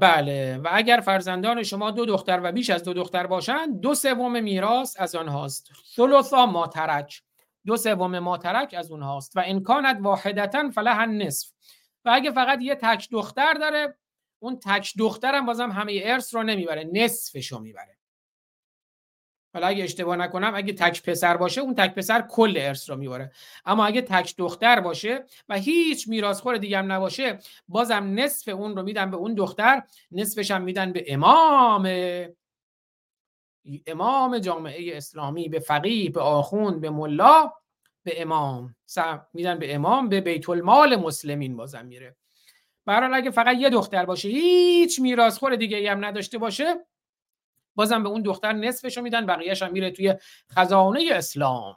بله. 0.00 0.60
و 0.64 0.68
اگر 0.72 1.00
فرزندان 1.04 1.62
شما 1.62 1.90
دو 1.90 2.06
دختر 2.06 2.40
و 2.42 2.52
بیش 2.52 2.70
از 2.70 2.84
دو 2.84 2.92
دختر 2.92 3.26
باشند 3.26 3.80
دو 3.80 3.94
سوم 3.94 4.42
میراث 4.42 4.96
از 5.00 5.14
آنهاست. 5.14 5.70
ثلثا 5.96 6.46
ما 6.46 6.66
ترک 6.66 7.22
دو 7.66 7.76
سوم 7.76 8.18
ما 8.18 8.38
ترک 8.38 8.74
از 8.78 8.90
اونهاست. 8.90 9.36
و 9.36 9.42
امکانت 9.46 9.98
واحدتا 10.00 10.70
فله 10.70 11.06
نصف 11.06 11.52
و 12.04 12.10
اگه 12.14 12.30
فقط 12.30 12.58
یه 12.62 12.74
تک 12.74 13.08
دختر 13.10 13.54
داره 13.54 13.96
اون 14.38 14.58
تک 14.58 14.92
دخترم 14.98 15.46
بازم 15.46 15.70
همه 15.70 16.00
ارث 16.04 16.34
رو 16.34 16.42
نمی‌بره 16.42 16.84
نصفشو 16.92 17.58
می‌بره. 17.58 17.91
حالا 19.54 19.66
اگه 19.66 19.84
اشتباه 19.84 20.16
نکنم 20.16 20.52
اگه 20.54 20.72
تک 20.72 21.02
پسر 21.02 21.36
باشه 21.36 21.60
اون 21.60 21.74
تک 21.74 21.94
پسر 21.94 22.22
کل 22.22 22.54
ارث 22.56 22.90
رو 22.90 22.96
می‌بره 22.96 23.32
اما 23.64 23.86
اگه 23.86 24.02
تک 24.02 24.34
دختر 24.36 24.80
باشه 24.80 25.24
و 25.48 25.58
هیچ 25.58 26.08
میراثخور 26.08 26.56
دیگه 26.56 26.78
هم 26.78 26.92
نباشه 26.92 27.38
بازم 27.68 28.12
نصف 28.14 28.48
اون 28.48 28.76
رو 28.76 28.82
میدن 28.82 29.10
به 29.10 29.16
اون 29.16 29.34
دختر 29.34 29.82
نصفش 30.12 30.50
هم 30.50 30.62
میدن 30.62 30.92
به 30.92 31.04
امام. 31.08 31.88
امام 33.86 34.38
جامعه 34.38 34.96
اسلامی 34.96 35.48
به 35.48 35.58
فقیه 35.58 36.10
به 36.10 36.20
آخوند 36.20 36.80
به 36.80 36.90
ملا 36.90 37.52
به 38.04 38.22
امام. 38.22 38.74
میدن 39.32 39.58
به 39.58 39.74
امام 39.74 40.08
به 40.08 40.20
بیت 40.20 40.48
المال 40.48 40.96
مسلمین 40.96 41.56
بازم 41.56 41.86
میره. 41.86 42.16
برحال 42.86 43.14
اگه 43.14 43.30
فقط 43.30 43.56
یه 43.56 43.70
دختر 43.70 44.04
باشه 44.04 44.28
هیچ 44.28 45.00
میراثخور 45.00 45.56
دیگه 45.56 45.90
هم 45.90 46.04
نداشته 46.04 46.38
باشه 46.38 46.86
بازم 47.74 48.02
به 48.02 48.08
اون 48.08 48.22
دختر 48.22 48.52
نصفش 48.52 48.96
رو 48.96 49.02
میدن 49.02 49.26
بقیهش 49.26 49.62
هم 49.62 49.72
میره 49.72 49.90
توی 49.90 50.14
خزانه 50.50 51.10
اسلام. 51.12 51.76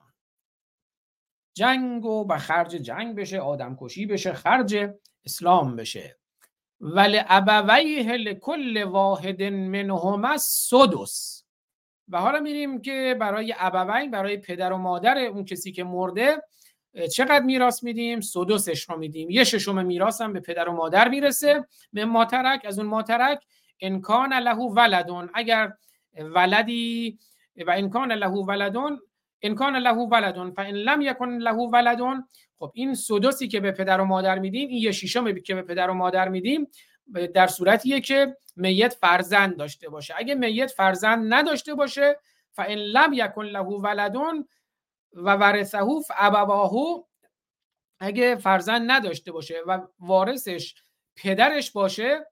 جنگ 1.57 2.05
و 2.05 2.25
به 2.25 2.37
خرج 2.37 2.71
جنگ 2.71 3.15
بشه 3.15 3.39
آدم 3.39 3.77
کشی 3.81 4.05
بشه 4.05 4.33
خرج 4.33 4.89
اسلام 5.25 5.75
بشه. 5.75 6.17
ولی 6.79 7.21
ابویه 7.27 8.33
کل 8.33 8.83
واحد 8.83 9.43
منهما 9.43 10.37
سدس 10.37 11.43
و 12.09 12.21
حالا 12.21 12.39
میریم 12.39 12.81
که 12.81 13.17
برای 13.19 13.55
ابوین 13.57 14.11
برای 14.11 14.37
پدر 14.37 14.73
و 14.73 14.77
مادر 14.77 15.17
اون 15.17 15.45
کسی 15.45 15.71
که 15.71 15.83
مرده 15.83 16.41
چقدر 17.13 17.39
میراث 17.39 17.83
میدیم؟ 17.83 18.21
سدسش 18.21 18.89
رو 18.89 18.97
میدیم. 18.97 19.29
یه 19.29 19.43
ششم 19.43 19.85
میراث 19.85 20.21
هم 20.21 20.33
به 20.33 20.39
پدر 20.39 20.69
و 20.69 20.71
مادر 20.71 21.07
می‌رسه. 21.07 21.67
به 21.93 22.05
ماترک 22.05 22.61
از 22.65 22.79
اون 22.79 22.87
ماترک 22.87 23.45
انکان 23.79 24.33
له 24.33 24.57
ولدون 24.57 25.29
اگر 25.33 25.73
ولدی 26.17 27.19
و 27.67 27.71
انکان 27.71 28.11
له 28.11 28.27
ولدون 28.27 29.01
انکان 29.41 29.75
له 29.75 29.93
ولدون 29.93 30.51
فان 30.51 30.65
لم 30.65 31.01
یکن 31.01 31.29
له 31.29 31.55
ولدون 31.55 32.27
خب 32.59 32.71
این 32.73 32.93
سدسی 32.93 33.47
که 33.47 33.59
به 33.59 33.71
پدر 33.71 34.01
و 34.01 34.05
مادر 34.05 34.39
میدیم 34.39 34.69
این 34.69 34.77
یه 34.77 34.91
شیشم 34.91 35.33
که 35.33 35.55
به 35.55 35.61
پدر 35.61 35.89
و 35.89 35.93
مادر 35.93 36.29
میدیم 36.29 36.67
در 37.33 37.47
صورتیه 37.47 38.01
که 38.01 38.37
میت 38.55 38.93
فرزند 38.93 39.57
داشته 39.57 39.89
باشه. 39.89 40.13
اگه 40.17 40.35
میت 40.35 40.71
فرزند 40.71 41.33
نداشته 41.33 41.73
باشه 41.73 42.19
فان 42.51 42.67
لم 42.67 43.13
یکن 43.13 43.45
له 43.45 43.59
ولدون 43.59 44.47
و 45.13 45.35
ورثه 45.35 45.79
ابواهو 46.17 47.03
اگه 47.99 48.35
فرزند 48.35 48.91
نداشته 48.91 49.31
باشه 49.31 49.55
و 49.67 49.79
وارثش 49.99 50.75
پدرش 51.15 51.71
باشه 51.71 52.25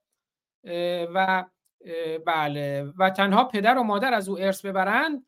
و 1.14 1.44
بله. 2.26 2.92
و 2.98 3.10
تنها 3.10 3.44
پدر 3.44 3.78
و 3.78 3.82
مادر 3.82 4.14
از 4.14 4.28
او 4.28 4.38
ارث 4.38 4.64
ببرند 4.64 5.26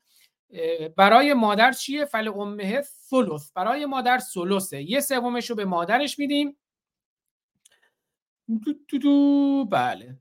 برای 0.96 1.34
مادر 1.34 1.72
چیه؟ 1.72 2.04
فل 2.04 2.28
امه 2.28 2.82
ثلث 2.82 3.52
برای 3.52 3.86
مادر 3.86 4.18
ثلثه 4.18 4.82
یه 4.82 5.00
سومش 5.00 5.50
رو 5.50 5.56
به 5.56 5.64
مادرش 5.64 6.18
میدیم. 6.18 6.56
دو 8.90 8.98
دو 8.98 9.64
بله. 9.64 10.18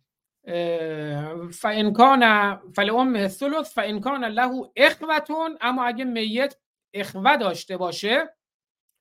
فان 1.51 1.93
کان 1.93 2.55
فل 2.71 2.89
امه 2.89 3.27
ثلث 3.27 3.73
فان 3.73 3.99
کان 3.99 4.25
له 4.25 4.71
اخوتون. 4.75 5.57
اما 5.61 5.83
اگه 5.85 6.05
میت 6.05 6.55
اخوه 6.93 7.37
داشته 7.37 7.77
باشه 7.77 8.35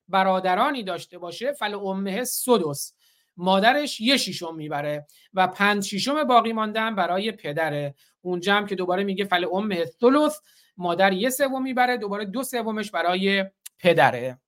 برادرانی 0.08 0.82
داشته 0.82 1.18
باشه 1.18 1.52
فل 1.52 1.74
امه 1.74 2.24
سدس. 2.24 2.94
مادرش 3.36 4.00
یه 4.00 4.16
شیشم 4.16 4.54
می‌بره 4.54 5.06
و 5.34 5.48
پنج 5.48 5.84
شیشم 5.84 6.24
باقی 6.24 6.52
ماندن 6.52 6.94
برای 6.94 7.32
پدره. 7.32 7.94
اونجا 8.20 8.54
هم 8.54 8.66
که 8.66 8.74
دوباره 8.74 9.04
میگه 9.04 9.24
فل 9.24 9.46
امه 9.52 9.84
ثلث 9.84 10.40
مادر 10.76 11.12
یه 11.12 11.30
سوم 11.30 11.62
می‌بره 11.62 11.96
دوباره 11.96 12.24
دو 12.24 12.42
سومش 12.42 12.90
برای 12.90 13.44
پدره. 13.78 14.38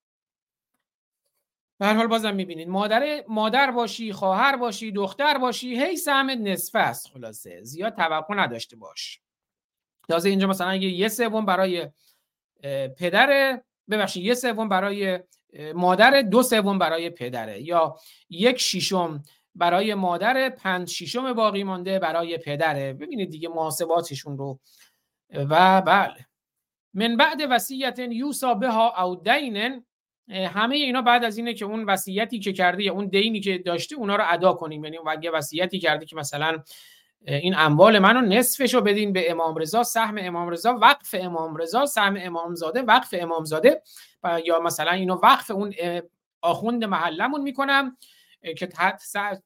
به 1.78 1.86
حال 1.86 2.06
بازم 2.06 2.34
می‌بینید 2.34 2.68
مادر 2.68 3.24
مادر 3.28 3.70
باشی 3.70 4.12
خواهر 4.12 4.56
باشی 4.56 4.92
دختر 4.92 5.38
باشی 5.38 5.80
هی 5.82 5.96
سهم 5.96 6.30
نصفه 6.30 6.78
است. 6.78 7.08
خلاصه 7.08 7.62
زیاد 7.62 7.94
توقع 7.94 8.34
نداشته 8.34 8.76
باش. 8.76 9.20
تازه 10.08 10.28
اینجا 10.28 10.46
مثلا 10.46 10.68
اگه 10.68 10.88
یه 10.88 11.08
سوم 11.08 11.46
برای 11.46 11.88
پدر 12.98 13.60
ببخشید 13.90 14.24
یه 14.24 14.34
سوم 14.34 14.68
برای 14.68 15.18
مادر 15.74 16.22
دو 16.22 16.42
سوم 16.42 16.78
برای 16.78 17.10
پدره 17.10 17.62
یا 17.62 17.96
یک 18.30 18.60
شیشم 18.60 19.22
برای 19.54 19.94
مادر 19.94 20.48
پنج 20.48 20.88
شیشم 20.88 21.32
باقی 21.32 21.64
مانده 21.64 21.98
برای 21.98 22.38
پدره. 22.38 22.92
ببینید 22.92 23.30
دیگه 23.30 23.48
محاسباتشون 23.48 24.38
رو. 24.38 24.58
و 25.34 25.82
بله. 25.82 26.26
من 26.94 27.16
بعد 27.16 27.40
وصیت 27.50 27.98
یوسا 27.98 28.54
بها 28.54 29.04
او 29.04 29.16
دینن 29.16 29.84
همه 30.28 30.76
اینا 30.76 31.02
بعد 31.02 31.24
از 31.24 31.38
اینه 31.38 31.54
که 31.54 31.64
اون 31.64 31.84
وصیتی 31.84 32.38
که 32.38 32.52
کرده 32.52 32.82
یا 32.82 32.92
اون 32.92 33.06
دینی 33.06 33.40
که 33.40 33.58
داشته 33.58 33.96
اونا 33.96 34.16
رو 34.16 34.24
ادا 34.28 34.52
کنیم. 34.52 34.84
یعنی 34.84 34.98
اگه 35.08 35.30
وصیتی 35.30 35.78
کرده 35.78 36.06
که 36.06 36.16
مثلا 36.16 36.62
این 37.26 37.54
اموال 37.56 37.98
منو 37.98 38.20
نصفش 38.20 38.74
رو 38.74 38.80
بدین 38.80 39.12
به 39.12 39.30
امام 39.30 39.56
رضا 39.56 39.82
سهم 39.82 40.18
امام 40.18 40.48
رضا 40.48 40.78
وقف 40.82 41.14
امام 41.18 41.56
رضا 41.56 41.86
سهم 41.86 42.16
امام 42.20 42.54
زاده 42.54 42.82
وقف 42.82 43.14
امام 43.18 43.44
زاده 43.44 43.82
یا 44.44 44.60
مثلا 44.60 44.90
اینو 44.90 45.14
وقف 45.14 45.50
اون 45.50 45.74
آخوند 46.40 46.84
محلمون 46.84 47.40
می‌کنم 47.40 47.96
که 48.58 48.68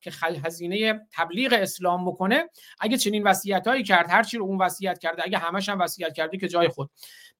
که 0.01 0.11
هزینه 0.45 1.01
تبلیغ 1.12 1.53
اسلام 1.53 2.11
بکنه. 2.11 2.49
اگه 2.81 2.97
چنین 2.97 3.23
وصیت 3.23 3.66
هایی 3.66 3.83
کرد 3.83 4.11
هر 4.11 4.23
چی 4.23 4.38
رو 4.38 4.45
اون 4.45 4.59
وصیت 4.59 4.99
کرده 4.99 5.23
اگه 5.25 5.38
همش 5.38 5.69
هم 5.69 5.81
وصیت 5.81 6.12
کرده 6.12 6.38
که 6.38 6.49
جای 6.49 6.69
خود. 6.69 6.90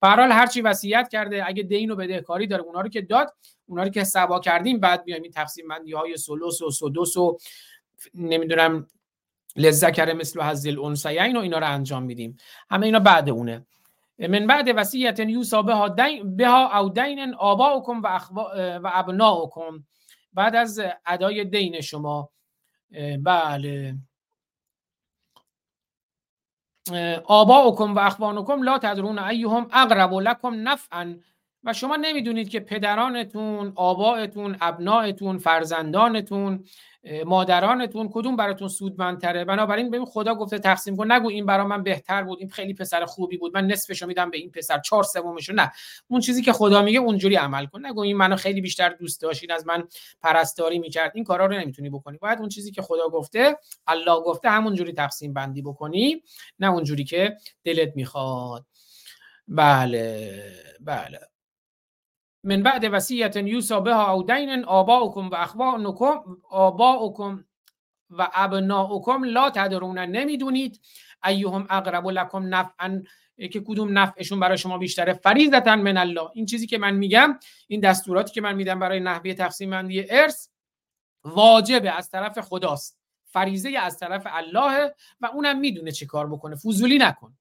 به 0.01 0.07
هر 0.07 0.19
هر 0.19 0.45
چی 0.45 0.61
وصیت 0.61 1.09
کرده 1.09 1.47
اگه 1.47 1.63
دین 1.63 1.91
و 1.91 1.95
بدهکاری 1.95 2.47
داره 2.47 2.63
اونا 2.63 2.81
رو 2.81 2.89
که 2.89 3.01
داد 3.01 3.33
اونا 3.65 3.83
رو 3.83 3.89
که 3.89 4.03
سبا 4.03 4.39
کردیم 4.39 4.79
بعد 4.79 5.03
بیایم 5.03 5.23
این 5.23 5.31
تقسیم 5.31 5.67
بندی 5.67 5.93
های 5.93 6.17
سلوس 6.17 6.61
و 6.61 6.71
سدوس 6.71 7.17
و 7.17 7.37
نمی‌دونم 8.13 8.87
لذکر 9.55 10.13
مثل 10.13 10.41
حزل 10.41 10.69
الانثیین 10.69 11.37
و 11.37 11.39
اینا 11.39 11.59
رو 11.59 11.67
انجام 11.67 12.03
میدیم. 12.03 12.37
همه 12.69 12.85
اینا 12.85 12.99
بعد 12.99 13.29
اونه. 13.29 13.65
من 14.21 14.47
بعد 14.47 14.69
وصیت 14.75 15.19
یوسا 15.19 15.61
بها 15.61 15.87
دین 15.87 16.35
بها 16.35 16.79
او 16.79 16.89
دین 16.89 17.33
آباؤکم 17.33 18.01
و, 18.01 18.07
و 18.83 18.89
ابناؤکم. 18.93 19.83
بعد 20.33 20.55
از 20.55 20.81
ادای 21.05 21.45
دین 21.45 21.81
شما. 21.81 22.29
بله. 23.19 23.95
آباؤکم 27.25 27.95
و 27.95 27.99
اخوانکم 27.99 28.63
لا 28.63 28.77
تدرون 28.77 29.19
ایهم 29.19 29.67
اقرب 29.73 30.13
لکم 30.13 30.69
نفعا. 30.69 31.19
و 31.63 31.73
شما 31.73 31.95
نمی‌دونید 31.95 32.49
که 32.49 32.59
پدرانتون، 32.59 33.73
آبائتون، 33.75 34.57
ابنائتون، 34.61 35.37
فرزندانتون 35.37 36.65
مادرانتون 37.25 38.09
کدوم 38.13 38.35
براتون 38.35 38.67
سودمندتره؟ 38.67 39.45
بنابراین 39.45 39.89
ببین 39.89 40.05
خدا 40.05 40.35
گفته 40.35 40.59
تقسیم 40.59 40.95
کن. 40.95 41.11
نگو 41.11 41.29
این 41.29 41.45
برا 41.45 41.67
من 41.67 41.83
بهتر 41.83 42.23
بود 42.23 42.39
این 42.39 42.49
خیلی 42.49 42.73
پسر 42.73 43.05
خوبی 43.05 43.37
بود. 43.37 43.53
من 43.53 43.67
نصفشو 43.67 44.07
میدم 44.07 44.29
به 44.29 44.37
این 44.37 44.51
پسر 44.51 44.79
چهار 44.79 45.03
سومشو. 45.03 45.53
نه. 45.53 45.71
اون 46.07 46.21
چیزی 46.21 46.41
که 46.41 46.53
خدا 46.53 46.81
میگه 46.81 46.99
اونجوری 46.99 47.35
عمل 47.35 47.65
کن. 47.65 47.85
نگو 47.85 47.99
این 48.01 48.17
منو 48.17 48.35
خیلی 48.35 48.61
بیشتر 48.61 48.89
دوست 48.89 49.21
داشتین 49.21 49.51
از 49.51 49.67
من 49.67 49.87
پرستاری 50.21 50.79
می‌کرد. 50.79 51.11
این 51.15 51.23
کارا 51.23 51.45
رو 51.45 51.53
نمی‌تونی 51.53 51.89
بکنی. 51.89 52.17
باید 52.17 52.39
اون 52.39 52.49
چیزی 52.49 52.71
که 52.71 52.81
خدا 52.81 53.09
گفته 53.09 53.57
الله 53.87 54.19
گفته 54.21 54.49
همونجوری 54.49 54.93
تقسیم 54.93 55.33
بندی 55.33 55.61
بکنی. 55.61 56.23
نه 56.59 56.71
اونجوری 56.71 57.03
که 57.03 57.37
دلت 57.63 57.95
می‌خواد. 57.95 58.65
بله 59.47 60.43
بله. 60.79 61.30
من 62.43 62.63
بعد 62.63 62.85
وصیت 62.91 63.35
یوسا 63.35 63.79
بها 63.79 64.11
او 64.11 64.23
دین 64.23 64.65
آباؤکم 64.65 65.29
و 65.29 65.35
اخوانکم 65.35 66.21
آباؤکم 66.49 67.45
و 68.09 68.29
ابناؤکم 68.33 69.23
لا 69.23 69.49
تدرون 69.49 69.99
نمی‌دونید. 69.99 70.81
ایهم 71.23 71.67
اقرب 71.69 72.07
لکم 72.07 72.55
نفعا 72.55 73.03
که 73.51 73.59
کدوم 73.59 73.97
نفعشون 73.97 74.39
برای 74.39 74.57
شما 74.57 74.77
بیشتره؟ 74.77 75.13
فریضتا 75.13 75.75
من 75.75 75.97
الله. 75.97 76.29
این 76.33 76.45
چیزی 76.45 76.67
که 76.67 76.77
من 76.77 76.95
میگم 76.95 77.39
این 77.67 77.79
دستوراتی 77.79 78.33
که 78.33 78.41
من 78.41 78.55
میدم 78.55 78.79
برای 78.79 78.99
نحوه 78.99 79.33
تقسیم 79.33 79.69
بندی 79.69 80.05
ارث 80.09 80.47
واجبه 81.23 81.91
از 81.91 82.09
طرف 82.09 82.39
خداست. 82.39 83.01
فریضه 83.25 83.77
از 83.79 83.99
طرف 83.99 84.27
الله 84.29 84.93
و 85.21 85.25
اونم 85.25 85.59
می‌دونه 85.59 85.91
چه 85.91 86.05
کار 86.05 86.27
بکنه. 86.27 86.55
فضولی 86.55 86.97
نکن. 86.97 87.37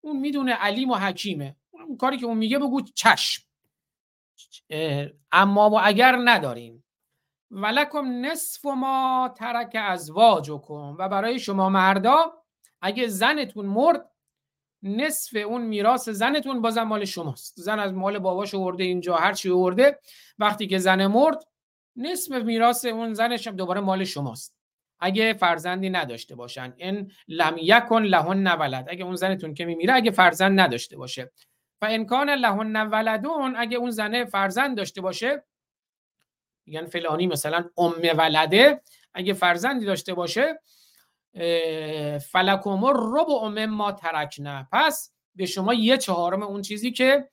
اون 0.00 0.16
می‌دونه 0.16 0.52
علیم 0.52 0.90
و 0.90 0.94
حکیمه. 0.94 1.56
اون 1.70 1.96
کاری 1.96 2.18
که 2.18 2.26
اون 2.26 2.38
میگه 2.38 2.58
بگو 2.58 2.80
چشم. 2.94 3.45
اما 5.32 5.70
و 5.70 5.80
اگر 5.82 6.18
نداریم. 6.24 6.84
ولکم 7.50 8.26
نصف 8.26 8.64
ما 8.64 9.34
ترک 9.36 9.76
ازواجکم. 9.80 10.96
و 10.98 11.08
برای 11.08 11.38
شما 11.38 11.68
مردا 11.68 12.32
اگه 12.82 13.06
زنتون 13.06 13.66
مرد 13.66 14.10
نصف 14.82 15.36
اون 15.46 15.62
میراث 15.62 16.08
زنتون 16.08 16.62
بازم 16.62 16.82
مال 16.82 17.04
شماست. 17.04 17.54
زن 17.56 17.78
از 17.78 17.92
مال 17.92 18.18
باباش 18.18 18.54
ورده 18.54 18.84
اینجا 18.84 19.16
هر 19.16 19.32
چی 19.32 19.48
ورده 19.48 19.98
وقتی 20.38 20.66
که 20.66 20.78
زن 20.78 21.06
مرد 21.06 21.44
نصف 21.96 22.34
میراث 22.34 22.84
اون 22.84 23.14
زنش 23.14 23.46
دوباره 23.46 23.80
مال 23.80 24.04
شماست. 24.04 24.56
اگه 25.00 25.34
فرزندی 25.34 25.90
نداشته 25.90 26.34
باشن. 26.34 26.74
این 26.76 27.12
لم 27.28 27.56
یکن 27.58 28.02
لهن 28.02 28.46
ولد. 28.46 28.86
اگه 28.88 29.04
اون 29.04 29.14
زنتون 29.14 29.54
که 29.54 29.64
میمیره 29.64 29.94
اگه 29.94 30.10
فرزند 30.10 30.60
نداشته 30.60 30.96
باشه. 30.96 31.32
و 31.82 31.86
امکان 31.90 32.30
لهن 32.30 32.76
ولدون 32.90 33.56
اگه 33.56 33.76
اون 33.78 33.90
زنه 33.90 34.24
فرزند 34.24 34.76
داشته 34.76 35.00
باشه 35.00 35.44
میگن 36.66 36.86
فلانی 36.86 37.26
مثلا 37.26 37.64
ام 37.78 37.92
ولده 38.18 38.82
اگه 39.14 39.32
فرزندی 39.32 39.86
داشته 39.86 40.14
باشه 40.14 40.60
فلکم 42.32 42.84
رب 42.84 43.30
ام 43.30 43.66
ما 43.66 43.92
ترکنه 43.92 44.68
پس 44.72 45.12
به 45.34 45.46
شما 45.46 45.74
یه 45.74 45.96
چهارم 45.96 46.42
اون 46.42 46.62
چیزی 46.62 46.92
که 46.92 47.28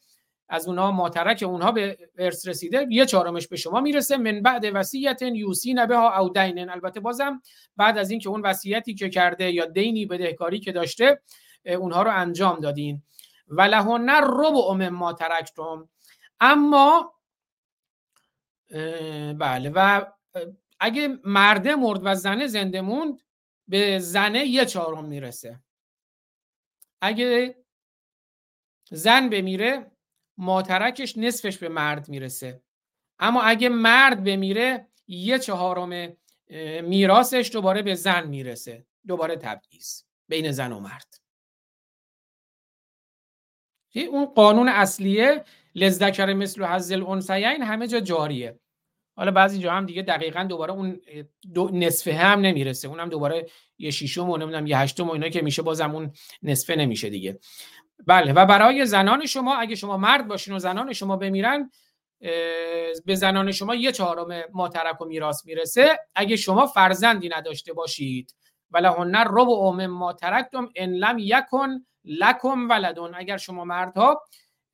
از 0.49 0.67
اونها 0.67 0.91
ماترک 0.91 1.43
اونها 1.47 1.71
به 1.71 1.97
ارث 2.17 2.47
رسیده 2.47 2.87
یه 2.89 3.05
چهارمش 3.05 3.47
به 3.47 3.55
شما 3.55 3.81
می‌رسه. 3.81 4.17
من 4.17 4.41
بعد 4.41 4.65
وصیت 4.73 5.21
یوسی 5.21 5.73
نبه 5.73 5.97
ها 5.97 6.19
او 6.19 6.29
دینن. 6.29 6.69
البته 6.69 6.99
بازم 6.99 7.41
بعد 7.77 7.97
از 7.97 8.11
اینکه 8.11 8.29
اون 8.29 8.41
وصیتی 8.41 8.93
که 8.93 9.09
کرده 9.09 9.51
یا 9.51 9.65
دینی 9.65 10.05
بدهکاری 10.05 10.59
که 10.59 10.71
داشته 10.71 11.21
اونها 11.65 12.03
رو 12.03 12.11
انجام 12.11 12.59
دادین. 12.59 13.03
و 13.57 13.61
لهن 13.61 14.09
ربع 14.09 14.69
ام 14.69 14.89
ما 14.89 15.13
ترکتم. 15.13 15.89
اما 16.39 17.13
بله 19.37 19.71
و 19.75 20.05
اگه 20.79 21.19
مرده 21.25 21.75
مرد 21.75 21.99
و 22.03 22.15
زنه 22.15 22.47
زنده 22.47 22.81
موند 22.81 23.21
به 23.67 23.99
زنه 23.99 24.45
یه 24.45 24.65
چهارم 24.65 25.05
می‌رسه. 25.05 25.59
اگه 27.01 27.55
زن 28.91 29.29
بمیره 29.29 29.91
ماترکش 30.37 31.17
نصفش 31.17 31.57
به 31.57 31.69
مرد 31.69 32.09
می‌رسه. 32.09 32.63
اما 33.19 33.41
اگه 33.41 33.69
مرد 33.69 34.23
بمیره 34.23 34.87
یه 35.07 35.39
چهارم 35.39 36.17
میراثش 36.83 37.49
دوباره 37.53 37.81
به 37.81 37.95
زن 37.95 38.27
می‌رسه. 38.27 38.85
دوباره 39.07 39.35
تبعیض 39.35 40.01
بین 40.27 40.51
زن 40.51 40.71
و 40.71 40.79
مرد. 40.79 41.22
اون 44.01 44.25
قانون 44.25 44.69
اصلیه 44.69 45.43
لزدکر 45.75 46.33
مثل 46.33 46.65
حزل 46.65 47.03
الانثیین 47.03 47.61
همه 47.61 47.87
جا 47.87 47.99
جاریه. 47.99 48.59
حالا 49.15 49.31
بعضی 49.31 49.59
جا 49.59 49.71
هم 49.71 49.85
دیگه 49.85 50.01
دقیقا 50.01 50.43
دوباره 50.43 50.73
اون 50.73 51.01
دو 51.53 51.69
نصفه 51.73 52.13
هم 52.13 52.39
نمی‌رسه. 52.39 52.87
اونم 52.87 53.09
دوباره 53.09 53.45
یه 53.77 53.91
شیشم 53.91 54.29
و 54.29 54.37
نمی‌دونم 54.37 54.67
یه 54.67 54.77
هشتم 54.77 55.07
و 55.07 55.11
اینا 55.11 55.29
که 55.29 55.41
میشه 55.41 55.61
بازم 55.61 55.95
اون 55.95 56.11
نصفه 56.43 56.75
نمیشه 56.75 57.09
دیگه. 57.09 57.39
بله 58.07 58.33
و 58.33 58.45
برای 58.45 58.85
زنان 58.85 59.25
شما 59.25 59.55
اگه 59.55 59.75
شما 59.75 59.97
مرد 59.97 60.27
باشین 60.27 60.53
و 60.53 60.59
زنان 60.59 60.93
شما 60.93 61.17
بمیرن 61.17 61.71
به 63.05 63.15
زنان 63.15 63.51
شما 63.51 63.75
یه 63.75 63.91
چهارم 63.91 64.43
ماترک 64.53 65.01
و 65.01 65.05
میراث 65.05 65.45
می‌رسه. 65.45 65.99
اگه 66.15 66.35
شما 66.35 66.65
فرزندی 66.65 67.29
نداشته 67.29 67.73
باشید 67.73 68.35
ولهن 68.73 69.15
ام 69.37 69.85
ما 69.87 70.13
ترکتم 70.13 70.69
ان 70.75 70.89
لم 70.93 71.17
یکن 71.19 71.85
لکم 72.05 72.69
ولدون 72.69 73.15
اگر 73.15 73.37
شما 73.37 73.65
مردها 73.65 74.21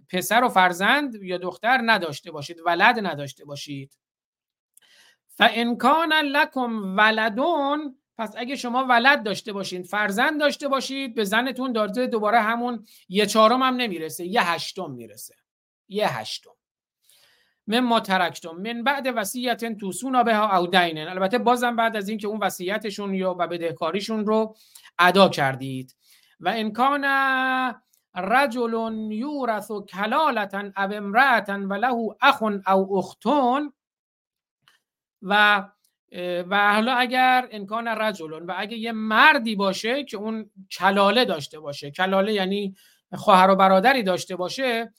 پسر 0.09 0.43
و 0.43 0.49
فرزند 0.49 1.15
یا 1.15 1.37
دختر 1.37 1.81
نداشته 1.85 2.31
باشید 2.31 2.57
ولد 2.65 2.99
نداشته 3.07 3.45
باشید. 3.45 3.93
فانکان 5.27 6.13
لکم 6.13 6.97
ولدون 6.97 7.95
پس 8.17 8.33
اگه 8.37 8.55
شما 8.55 8.85
ولد 8.85 9.23
داشته 9.23 9.53
باشید 9.53 9.85
فرزند 9.85 10.39
داشته 10.39 10.67
باشید 10.67 11.15
به 11.15 11.23
زنتون 11.23 11.71
دارده 11.71 12.07
دوباره 12.07 12.41
همون 12.41 12.85
یه 13.09 13.25
چهارم 13.25 13.63
هم 13.63 13.75
نمی‌رسه 13.75 14.25
یه 14.25 14.41
هشتم 14.51 14.91
می‌رسه. 14.91 15.35
یه 15.89 16.19
هشتم. 16.19 16.58
من 17.69 17.79
ما 17.79 17.99
ترکتم. 17.99 18.55
من 18.55 18.83
بعد 18.83 19.07
وصیت 19.15 19.77
توسونا 19.77 20.23
بها 20.23 20.57
او 20.57 20.67
دینن. 20.67 21.07
البته 21.07 21.37
بازم 21.37 21.75
بعد 21.75 21.95
از 21.95 22.09
اینکه 22.09 22.27
اون 22.27 22.39
وصیتشون 22.39 23.13
یا 23.13 23.35
و 23.39 23.47
بدهکاریشون 23.47 24.25
رو 24.25 24.55
ادا 24.99 25.29
کردید. 25.29 25.95
و 26.39 26.49
امکان 26.49 27.05
رجل 28.15 28.93
یورث 29.11 29.71
کلالتا 29.71 30.59
او 30.59 30.93
امرأتا 30.93 31.53
و 31.53 31.73
له 31.73 32.15
اخ 32.21 32.41
او 32.67 32.97
اختون 32.97 33.73
و 35.21 35.63
و 36.49 36.73
حالا 36.73 36.93
اگر 36.93 37.49
امکان 37.51 37.87
رجلون 37.87 38.45
و 38.45 38.53
اگه 38.57 38.77
یه 38.77 38.91
مردی 38.91 39.55
باشه 39.55 40.03
که 40.03 40.17
اون 40.17 40.49
کلاله 40.71 41.25
داشته 41.25 41.59
باشه. 41.59 41.91
کلاله 41.91 42.33
یعنی 42.33 42.75
خواهر 43.13 43.49
و 43.49 43.55
برادری 43.55 44.03
داشته 44.03 44.35
باشه 44.35 44.93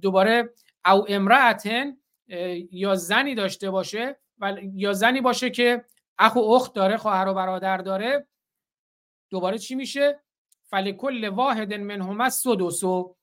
دوباره 0.00 0.50
او 0.86 1.04
امرأتن 1.08 1.96
یا 2.70 2.94
زنی 2.94 3.34
داشته 3.34 3.70
باشه 3.70 4.16
و 4.38 4.56
یا 4.74 4.92
زنی 4.92 5.20
باشه 5.20 5.50
که 5.50 5.84
اخ 6.18 6.36
و 6.36 6.38
اخت 6.38 6.72
داره 6.72 6.96
خواهر 6.96 7.28
و 7.28 7.34
برادر 7.34 7.76
داره 7.76 8.26
دوباره 9.30 9.58
چی 9.58 9.74
میشه؟ 9.74 10.20
فلکل 10.64 11.28
واحد 11.28 11.74
منهما 11.74 12.30
سدوسو 12.30 13.16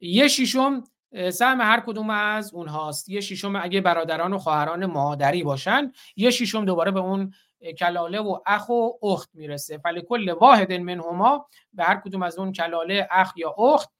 یه 0.00 0.28
شیشم 0.28 0.84
سهم 1.32 1.60
هر 1.60 1.80
کدوم 1.80 2.10
از 2.10 2.54
اونهاست. 2.54 3.08
یه 3.08 3.20
شیشم 3.20 3.56
اگه 3.56 3.80
برادران 3.80 4.32
و 4.32 4.38
خواهران 4.38 4.86
مادری 4.86 5.42
باشن 5.42 5.92
یه 6.16 6.30
شیشم 6.30 6.64
دوباره 6.64 6.90
به 6.90 7.00
اون 7.00 7.34
کلاله 7.78 8.20
و 8.20 8.40
اخ 8.46 8.68
و 8.68 8.90
اخت 9.02 9.30
می‌رسه. 9.34 9.78
فلکل 9.78 10.30
واحد 10.30 10.72
منهما 10.72 11.48
به 11.72 11.84
هر 11.84 11.96
کدوم 11.96 12.22
از 12.22 12.38
اون 12.38 12.52
کلاله 12.52 13.08
اخ 13.10 13.32
یا 13.36 13.50
اخت 13.50 13.90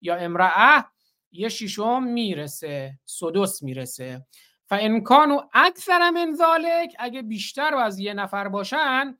یا 0.00 0.16
امرأه 0.16 0.84
یه 1.32 1.48
شیشم 1.48 2.02
می‌رسه 2.02 2.98
سدوس 3.04 3.62
می‌رسه. 3.62 4.26
فانکانو 4.68 5.40
اکثر 5.52 6.10
من 6.10 6.34
ذالک 6.34 6.96
اگه 6.98 7.22
بیشتر 7.22 7.74
و 7.74 7.78
از 7.78 7.98
یه 7.98 8.14
نفر 8.14 8.48
باشن 8.48 9.18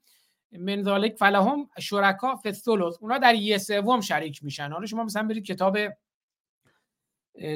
من 0.51 0.83
ذالک 0.83 1.15
فلهم 1.15 1.69
شرکا 1.79 2.39
الثلث. 2.45 2.95
اونا 3.01 3.17
در 3.17 3.35
یه 3.35 3.57
سوم 3.57 4.01
شریک 4.01 4.43
میشن. 4.43 4.71
حالا 4.71 4.85
شما 4.85 5.03
مثلا 5.03 5.23
برید 5.23 5.45
کتاب 5.45 5.77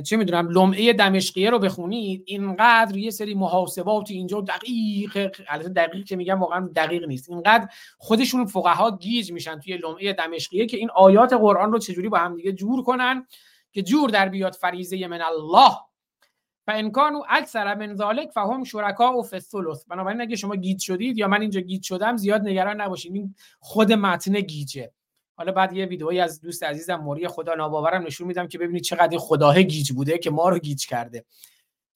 چه 0.06 0.18
می‌دونم 0.18 0.49
لمعه 0.49 0.93
دمشقیه 0.93 1.49
رو 1.49 1.60
بخونید 1.60 2.24
اینقدر 2.26 2.97
یه 2.97 3.12
سری 3.12 3.34
محاسبات 3.34 4.12
اینجا 4.12 4.41
دقیق 4.41 5.36
البته 5.47 5.70
دقیق 5.70 6.06
که 6.06 6.16
میگم 6.16 6.39
واقعا 6.39 6.70
دقیق 6.76 7.04
نیست. 7.04 7.30
اینقدر 7.30 7.68
خودشون 7.97 8.45
فقها 8.45 8.97
گیج 8.97 9.32
میشن 9.32 9.60
توی 9.60 9.78
لمعه 9.78 10.14
دمشقیه 10.14 10.66
که 10.66 10.78
این 10.78 10.89
آیات 10.89 11.34
قرآن 11.34 11.72
رو 11.72 11.80
چجوری 11.80 12.10
با 12.10 12.18
هم 12.18 12.36
دیگه 12.36 12.52
جور 12.52 12.84
کنن. 12.84 13.28
که 13.72 13.82
جور 13.82 14.10
در 14.10 14.30
بیاد 14.30 14.54
فریضة 14.54 15.08
من 15.08 15.22
الله. 15.22 15.78
و 16.68 16.72
إن 16.72 16.85
كانوا 16.85 17.24
أكثر 17.30 17.76
من 17.76 17.96
ذلك 17.96 18.30
فهم 18.30 18.64
شركاء 18.64 19.18
في 19.18 19.24
الثلث 19.24 19.86
بنابراین 19.86 20.22
اگه 20.22 20.36
شما 20.36 20.56
گیج 20.56 20.82
شدید 20.82 21.18
یا 21.18 21.28
من 21.28 21.42
اینجا 21.42 21.62
گیج 21.62 21.84
شدم 21.84 22.18
زیاد 22.18 22.42
نگران 22.42 22.82
نباشید 22.82 23.16
این 23.16 23.36
خود 23.60 23.94
متن 23.94 24.42
گیجه. 24.42 24.92
حالا 25.36 25.52
بعد 25.52 25.74
یه 25.74 25.86
ویدئویی 25.86 26.20
از 26.20 26.42
دوست 26.42 26.64
عزیزم 26.64 26.96
موری 26.96 27.28
خدا 27.28 27.54
ناباورم 27.54 28.04
نشون 28.04 28.28
میدم 28.28 28.48
که 28.48 28.58
ببینید 28.58 28.84
چقدر 28.84 29.18
خداه 29.18 29.62
گیج 29.62 29.92
بوده 29.92 30.18
که 30.18 30.30
ما 30.30 30.50
رو 30.50 30.60
گیج 30.60 30.88
کرده. 30.88 31.26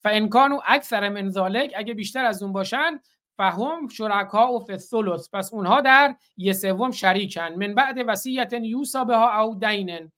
فإن 0.04 0.26
كانوا 0.26 0.60
أكثر 0.66 1.10
من 1.10 1.30
ذلك 1.30 1.74
اگه 1.76 1.94
بیشتر 1.94 2.26
از 2.26 2.44
اون 2.44 2.54
باشن 2.54 3.00
فهم 3.38 3.88
شركاء 3.88 4.54
في 4.54 4.66
الثلث 4.66 5.30
پس 5.34 5.54
اونها 5.54 5.82
در 5.82 6.16
یه 6.38 6.54
سوم 6.54 6.92
شریکن. 6.92 7.54
من 7.56 7.76
بعد 7.76 7.98
وصية 8.08 8.54
يوصى 8.54 9.04
بها 9.04 9.42
أو 9.41 9.56
دين. 9.56 10.12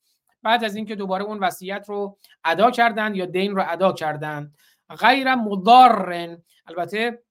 بعد 0.47 0.63
از 0.63 0.75
اینکه 0.75 0.95
دوباره 0.95 1.23
اون 1.23 1.39
وصیت 1.39 1.85
رو 1.87 2.17
ادا 2.43 2.71
کردن 2.71 3.15
یا 3.15 3.25
دین 3.25 3.55
رو 3.55 3.63
ادا 3.67 3.93
کردن 3.93 4.51
غیر 4.99 5.35
مضار 5.35 6.37
البته 6.67 7.23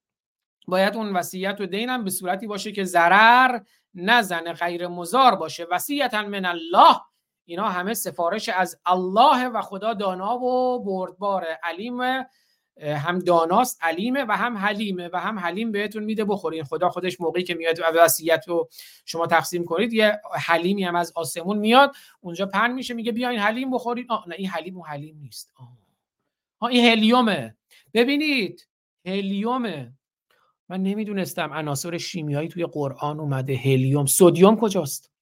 باید 0.67 0.97
اون 0.97 1.13
وصیت 1.13 1.61
و 1.61 1.67
دین 1.67 1.89
هم 1.89 2.05
به 2.05 2.11
صورتی 2.11 2.47
باشه 2.47 2.73
که 2.73 2.85
ضرر 2.85 3.61
نزنه 3.95 4.53
غیر 4.53 4.87
مزار 4.87 5.35
باشه. 5.35 5.67
وصیتا 5.71 6.23
من 6.23 6.45
الله. 6.45 7.01
اینا 7.45 7.69
همه 7.69 7.95
سفارش 7.95 8.49
از 8.49 8.81
الله 8.87 9.49
و 9.49 9.63
خدا 9.63 9.95
دانا 9.95 10.39
و 10.39 10.85
بردباره 10.85 11.61
علیم 11.63 12.01
هم 12.81 13.19
داناست 13.19 13.79
علیمه 13.81 14.25
و 14.29 14.33
هم 14.33 14.57
حلیمه 14.57 15.11
و 15.13 15.21
هم 15.21 15.39
حلیم 15.39 15.73
بهتون 15.73 16.05
میده 16.05 16.25
بخورین. 16.25 16.65
خدا 16.65 16.89
خودش 16.89 17.21
موقعی 17.21 17.43
که 17.43 17.55
میاد 17.55 17.79
وصیت 17.95 18.45
رو 18.49 18.69
شما 19.05 19.27
تقسیم 19.27 19.65
کنید. 19.65 19.93
یه 19.93 20.21
حلیمی 20.33 20.85
هم 20.85 20.97
از 20.97 21.13
آسمون 21.15 21.59
میاد. 21.59 21.93
اونجا 22.21 22.47
پن 22.47 22.73
میشه 22.73 22.95
میگه 22.95 23.13
بیاین 23.13 23.39
حلیم 23.39 23.71
بخورید 23.71 24.07
آه 24.09 24.25
نه 24.29 24.35
این 24.39 24.49
حلیم 24.49 24.79
و 24.79 24.83
حلیم 24.83 25.17
نیست. 25.19 25.53
آه. 25.57 26.69
این 26.71 26.85
هلیومه. 26.85 27.57
ببینید 27.95 28.69
هلیومه. 29.07 29.93
من 30.69 30.83
نمی‌دونستم 30.83 31.53
عناصر 31.53 31.99
شیمیایی 31.99 32.49
توی 32.49 32.67
قرآن 32.67 33.21
اومده. 33.21 33.57
هلیوم. 33.57 34.07
سودیوم 34.07 34.57
کجاست؟ 34.57 35.13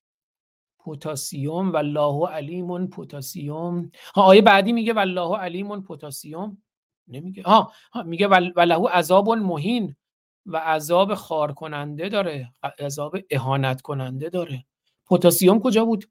پوتاسیوم 0.79 1.73
والله 1.73 2.29
علیمون 2.29 2.87
پوتاسیوم 2.87 3.91
آیه 4.15 4.43
بعدی 4.43 4.73
میگه 4.73 4.93
والله 4.93 5.39
علیمون 5.39 5.83
پوتاسیوم 5.83 6.63
نمیگه. 7.09 7.43
ها, 7.43 7.73
ها 7.93 8.03
میگه 8.03 8.29
ولهو 8.29 8.87
عذاب 8.87 9.31
مهین 9.31 9.97
و 10.47 10.57
عذاب 10.57 11.15
خار 11.15 11.53
کننده 11.53 12.09
داره 12.09 12.55
عذاب 12.79 13.17
اهانت 13.31 13.81
کننده 13.81 14.31
داره. 14.31 14.67
پتاسیم 15.07 15.61
کجا 15.61 15.85
بود؟ 15.85 16.11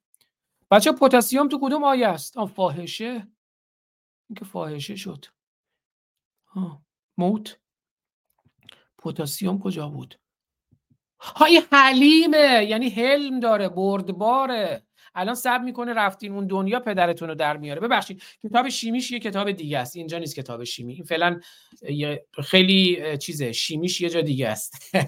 بچه 0.72 0.92
پتاسیم 0.92 1.48
تو 1.48 1.60
کدوم 1.62 1.84
آیه 1.84 2.08
است؟ 2.08 2.38
آن 2.38 2.48
فاحشه. 2.48 3.28
اینکه 4.30 4.46
فاحشه 4.46 4.96
شد. 4.96 5.26
ها 6.46 6.82
موت. 7.18 7.60
پتاسیم 8.98 9.60
کجا 9.60 9.90
بود؟ 9.90 10.20
های 11.20 11.62
حلیمه 11.72 12.66
یعنی 12.70 12.90
حلم 12.90 13.40
داره 13.40 13.70
بردباره. 13.70 14.84
الان 15.16 15.36
سب 15.36 15.62
می‌کنه 15.64 15.94
رفتین 15.94 16.34
اون 16.34 16.48
دنیا 16.48 16.80
پدرتون 16.80 17.30
رو 17.30 17.36
در 17.36 17.58
میاره. 17.58 17.82
ببخشید 17.82 18.24
کتاب 18.44 18.70
شیمیش 18.70 19.12
یه 19.12 19.20
کتاب 19.20 19.52
دیگه 19.52 19.80
است. 19.80 19.96
اینجا 19.96 20.18
نیست 20.18 20.36
کتاب 20.36 20.64
شیمی. 20.64 20.94
این 20.94 21.04
فعلا 21.04 21.40
خیلی 22.44 23.18
چیزه. 23.18 23.52
شیمیش 23.52 24.02
یه 24.02 24.10
جا 24.10 24.22
دیگه 24.22 24.48
است. 24.48 24.96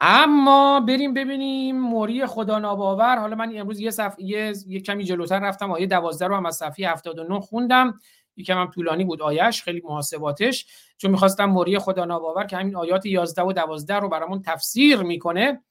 اما 0.00 0.80
بریم 0.80 1.14
ببینیم 1.14 1.80
موری 1.80 2.26
خدا 2.26 2.58
ناباور. 2.58 3.18
حالا 3.18 3.36
من 3.36 3.52
امروز 3.56 3.80
یه, 3.80 3.90
صف... 3.90 4.14
یه... 4.18 4.52
یه 4.66 4.80
کمی 4.80 5.04
جلوتر 5.04 5.40
رفتم. 5.40 5.70
آیه 5.70 5.86
12 5.86 6.26
رو 6.26 6.36
هم 6.36 6.46
از 6.46 6.56
صفحه 6.56 6.90
79 6.90 7.40
خوندم. 7.40 8.00
یکم 8.36 8.58
هم 8.58 8.70
طولانی 8.70 9.04
بود 9.04 9.22
آیش 9.22 9.62
خیلی 9.62 9.82
محاسباتش. 9.84 10.66
چون 10.96 11.10
می‌خواستم 11.10 11.44
موری 11.44 11.78
خدا 11.78 12.04
ناباور 12.04 12.44
که 12.44 12.56
همین 12.56 12.76
آیات 12.76 13.06
11 13.06 13.42
و 13.42 13.52
12 13.52 13.94
رو 13.94 14.08
برامون 14.08 14.42
تفسیر 14.42 14.96
می‌کنه. 14.96 15.62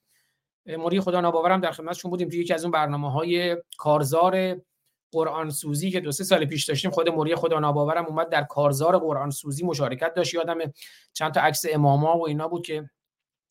موری 0.67 0.99
خدا 0.99 1.21
ناباورم 1.21 1.61
در 1.61 1.71
خدمتشون 1.71 2.11
بودیم 2.11 2.29
توی 2.29 2.39
یکی 2.39 2.53
از 2.53 2.63
اون 2.63 2.71
برنامه 2.71 3.11
های 3.11 3.57
کارزار 3.77 4.61
قرآن 5.11 5.49
سوزی 5.49 5.91
که 5.91 5.99
دو 5.99 6.11
سه 6.11 6.23
سال 6.23 6.45
پیش 6.45 6.65
داشتیم 6.65 6.91
خود 6.91 7.09
موری 7.09 7.35
خدا 7.35 7.59
ناباورم 7.59 8.05
اومد 8.05 8.29
در 8.29 8.43
کارزار 8.43 8.97
قرآن 8.97 9.29
سوزی 9.29 9.65
مشارکت 9.65 10.13
داشت. 10.13 10.33
یادم 10.33 10.57
چند 11.13 11.33
تا 11.33 11.41
عکس 11.41 11.65
اماما 11.71 12.17
و 12.17 12.27
اینا 12.27 12.47
بود 12.47 12.65
که 12.65 12.89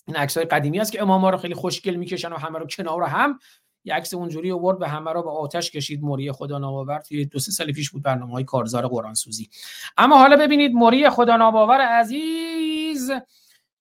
این 0.07 0.17
عکس 0.17 0.37
های 0.37 0.47
قدیمی 0.47 0.81
است 0.81 0.93
که 0.93 1.03
اماما 1.03 1.31
رو 1.31 1.37
خیلی 1.37 1.55
خوشگل 1.55 1.95
می‌کشن 1.95 2.33
و 2.33 2.37
همه 2.37 2.59
رو 2.59 2.67
کنار 2.67 3.03
هم. 3.03 3.39
یه 3.85 3.95
عکس 3.95 4.15
اونجوری 4.15 4.53
آورد 4.53 4.79
به 4.79 4.89
همه 4.89 5.13
رو 5.13 5.23
به 5.23 5.31
آتش 5.31 5.71
کشید 5.71 6.03
موری 6.03 6.33
خدا 6.33 6.59
ناباور. 6.59 7.01
توی 7.01 7.25
دو 7.25 7.39
سه 7.39 7.53
سال 7.53 7.73
پیش 7.73 7.91
بود 7.91 8.03
برنامه 8.03 8.33
های 8.33 8.45
کارزار 8.45 8.89
قرآن 8.89 9.15
سوزی 9.15 9.51
اما 9.97 10.19
حالا 10.19 10.37
ببینید 10.37 10.73
موری 10.73 11.11
خدا 11.11 11.37
ناباور 11.37 11.81
عزیز 11.81 13.11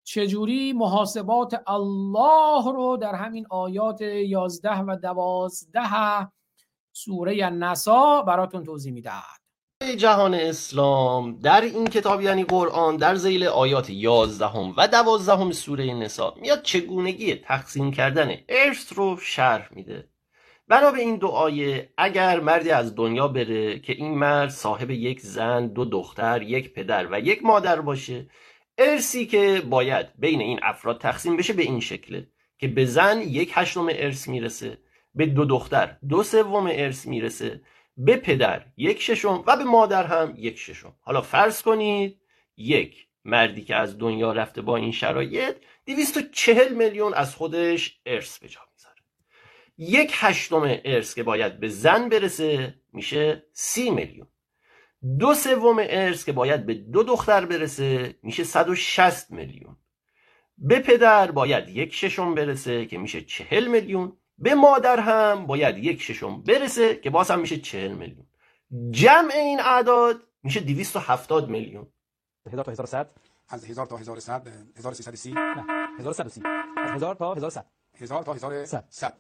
چجوری 0.05 0.73
محاسبات 0.73 1.61
الله 1.67 2.73
رو 2.73 2.97
در 3.01 3.15
همین 3.15 3.45
آیات 3.49 4.01
11 4.01 4.79
و 4.79 4.95
12 4.95 6.31
سوره 6.93 7.49
نسا 7.49 8.21
براتون 8.21 8.63
توضیح 8.63 8.93
می‌دهد. 8.93 9.45
جهان 9.97 10.33
اسلام 10.33 11.39
در 11.39 11.61
این 11.61 11.87
کتاب 11.87 12.21
یعنی 12.21 12.43
قرآن 12.43 12.97
در 12.97 13.15
زیل 13.15 13.43
آیات 13.43 13.89
11 13.89 14.45
و 14.77 14.87
12 14.87 15.51
سوره 15.51 15.93
نسا 15.93 16.33
میاد 16.41 16.61
چگونگی 16.61 17.35
تقسیم 17.35 17.91
کردن 17.91 18.35
ارث 18.49 18.93
رو 18.93 19.17
شرح 19.17 19.69
میده. 19.71 20.09
بنا 20.67 20.91
به 20.91 20.99
این 20.99 21.15
دو 21.15 21.27
آیه 21.27 21.93
اگر 21.97 22.39
مردی 22.39 22.71
از 22.71 22.95
دنیا 22.95 23.27
بره 23.27 23.79
که 23.79 23.93
این 23.93 24.17
مرد 24.17 24.49
صاحب 24.49 24.91
یک 24.91 25.21
زن 25.21 25.67
دو 25.67 25.85
دختر 25.85 26.41
یک 26.41 26.73
پدر 26.73 27.07
و 27.11 27.19
یک 27.19 27.43
مادر 27.43 27.81
باشه 27.81 28.27
ارسی 28.77 29.25
که 29.25 29.61
باید 29.69 30.07
بین 30.19 30.41
این 30.41 30.59
افراد 30.63 31.01
تقسیم 31.01 31.37
بشه 31.37 31.53
به 31.53 31.63
این 31.63 31.79
شکله 31.79 32.27
که 32.57 32.67
به 32.67 32.85
زن 32.85 33.21
یک 33.21 33.51
هشتم 33.53 33.87
ارث 33.89 34.27
می‌رسه 34.27 34.77
به 35.15 35.25
دو 35.25 35.45
دختر 35.45 35.97
دو 36.09 36.23
سوم 36.23 36.67
ارث 36.71 37.07
می‌رسه 37.07 37.61
به 37.97 38.15
پدر 38.15 38.65
یک 38.77 39.01
ششم 39.01 39.43
و 39.47 39.57
به 39.57 39.63
مادر 39.63 40.03
هم 40.03 40.33
یک 40.37 40.57
ششم. 40.57 40.95
حالا 41.01 41.21
فرض 41.21 41.61
کنید 41.61 42.21
یک 42.57 43.07
مردی 43.25 43.61
که 43.61 43.75
از 43.75 43.97
دنیا 43.97 44.31
رفته 44.31 44.61
با 44.61 44.77
این 44.77 44.91
شرایط 44.91 45.55
چهل 46.31 46.73
میلیون 46.73 47.13
از 47.13 47.35
خودش 47.35 47.99
ارث 48.05 48.39
به 48.39 48.47
جا 48.47 48.61
می‌ذاره. 48.73 49.01
یک 49.77 50.11
هشتم 50.13 50.79
ارث 50.85 51.15
که 51.15 51.23
باید 51.23 51.59
به 51.59 51.67
زن 51.67 52.09
برسه 52.09 52.75
میشه 52.93 53.43
سی 53.53 53.89
میلیون. 53.89 54.27
دو 55.19 55.33
سوم 55.33 55.77
ارث 55.79 56.25
که 56.25 56.31
باید 56.31 56.65
به 56.65 56.73
دو 56.73 57.03
دختر 57.03 57.45
برسه 57.45 58.15
میشه 58.23 58.43
160 58.43 59.31
میلیون. 59.31 59.77
به 60.57 60.79
پدر 60.79 61.31
باید 61.31 61.69
یک 61.69 61.93
ششم 61.93 62.35
برسه 62.35 62.85
که 62.85 62.97
میشه 62.97 63.21
چهل 63.21 63.67
میلیون. 63.67 64.17
به 64.37 64.55
مادر 64.55 64.99
هم 64.99 65.47
باید 65.47 65.77
یک 65.77 66.01
ششم 66.01 66.41
برسه 66.41 66.95
که 66.95 67.09
باز 67.09 67.31
هم 67.31 67.39
میشه 67.39 67.57
چهل 67.57 67.91
میلیون. 67.91 68.25
جمع 68.91 69.31
این 69.33 69.59
اعداد 69.59 70.21
میشه 70.43 70.59
270 70.59 71.49
میلیون. 71.49 71.87
1000 72.47 72.65
تا 72.65 72.71
1100 72.71 73.11
از 73.49 73.65
1000 73.65 73.85
تا 73.85 73.97
1100 73.97 74.47
1330 74.77 75.33
نه 75.33 75.65
1130 75.99 76.43
از 76.77 76.91
1000 76.91 77.15
تا 77.15 77.33
1100 77.33 77.65
1000 78.01 78.23
تا 78.23 78.33
1100 78.33 79.13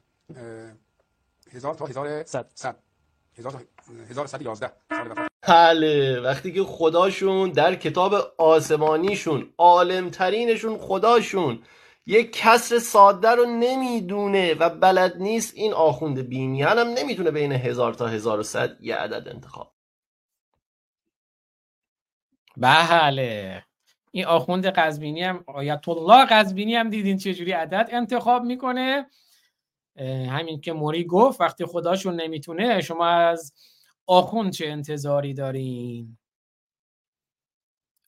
1000 1.51 1.75
تا 1.75 1.85
1100 1.85 2.83
1111 3.37 4.71
بله 5.47 6.19
وقتی 6.19 6.53
که 6.53 6.63
خداشون 6.63 7.49
در 7.51 7.75
کتاب 7.75 8.13
آسمانیشون 8.37 9.53
عالمترینشون 9.57 10.77
خداشون 10.77 11.63
یک 12.05 12.31
کسر 12.33 12.79
ساده 12.79 13.29
رو 13.29 13.45
نمی‌دونه 13.45 14.53
و 14.53 14.69
بلد 14.69 15.17
نیست 15.17 15.53
این 15.55 15.73
آخوند 15.73 16.29
بینیان 16.29 16.77
هم 16.79 16.87
نمی‌تونه 16.87 17.31
بین 17.31 17.51
هزار 17.51 17.93
تا 17.93 18.07
هزار 18.07 18.39
و 18.39 18.43
صد 18.43 18.77
یه 18.81 18.95
عدد 18.95 19.27
انتخاب. 19.27 19.73
بله. 22.57 23.63
این 24.11 24.25
آخوند 24.25 24.65
قزبینی 24.67 25.23
هم 25.23 25.43
آیت 25.47 25.89
الله 25.89 26.25
قزبینی 26.25 26.75
هم 26.75 26.89
دیدین 26.89 27.17
چجوری 27.17 27.51
عدد 27.51 27.89
انتخاب 27.91 28.43
می‌کنه؟ 28.43 29.09
همین 29.97 30.61
که 30.61 30.73
موری 30.73 31.03
گفت 31.03 31.41
وقتی 31.41 31.65
خداشون 31.65 32.21
نمی‌تونه 32.21 32.81
شما 32.81 33.07
از 33.07 33.53
آخوند 34.07 34.51
چه 34.53 34.67
انتظاری 34.67 35.33
دارین؟ 35.33 36.17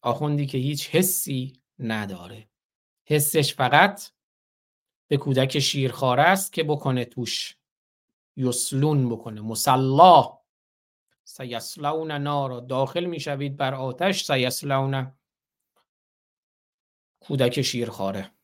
آخوندی 0.02 0.46
که 0.46 0.58
هیچ 0.58 0.90
حسی 0.90 1.62
نداره. 1.80 2.50
حسش 3.06 3.54
فقط 3.56 4.12
به 5.08 5.18
کودک 5.18 5.60
شیرخواره 5.60 6.24
است 6.24 6.54
که 6.54 6.64
بکنه 6.64 7.06
توش. 7.06 7.58
یسلون 8.36 9.10
بکنه. 9.10 9.42
مسلا. 9.42 10.38
سیسلون 11.24 12.12
نارا. 12.12 12.60
داخل 12.60 13.06
می‌شوید 13.06 13.58
بر 13.58 13.74
آتش 13.74 14.26
سیسلون 14.26 15.18
کودک 17.20 17.62
شیرخواره. 17.62 18.37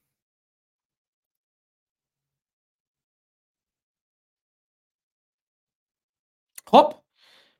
خب 6.74 6.94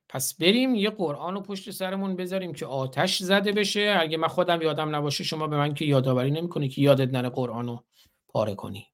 پس 0.10 0.38
بریم 0.38 0.76
یه 0.76 0.90
قرآن 0.90 1.34
رو 1.34 1.42
پشت 1.42 1.72
سرمون 1.72 2.16
بذاریم 2.16 2.54
که 2.54 2.66
آتش 2.66 3.24
زده 3.24 3.52
بشه. 3.52 3.98
اگه 4.00 4.18
من 4.18 4.28
خودم 4.28 4.62
یادم 4.62 4.96
نباشه 4.96 5.24
شما 5.24 5.48
به 5.48 5.58
من 5.58 5.74
که 5.74 5.86
یادآوری 5.86 6.32
نمی‌کنی 6.32 6.70
که 6.70 6.82
یادت 6.82 7.14
نره 7.14 7.30
قرآن 7.30 7.68
رو 7.68 7.84
پاره 8.28 8.56
کنی. 8.56 8.88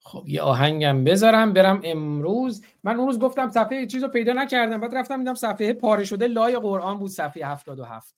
خب 0.00 0.24
یه 0.28 0.42
آهنگم 0.42 1.04
بذارم 1.04 1.52
برم 1.52 1.80
امروز. 1.84 2.64
من 2.84 2.96
اون 2.96 3.06
روز 3.06 3.18
گفتم 3.18 3.50
صفحه 3.50 3.86
چیز 3.86 4.02
رو 4.02 4.08
پیدا 4.08 4.32
نکردم 4.32 4.80
بعد 4.80 4.94
رفتم 4.94 5.18
دیدم 5.18 5.34
صفحه 5.34 5.72
پاره 5.72 6.04
شده 6.04 6.26
لای 6.26 6.56
قرآن 6.58 6.98
بود 6.98 7.10
صفحه 7.10 7.46
77 7.46 8.16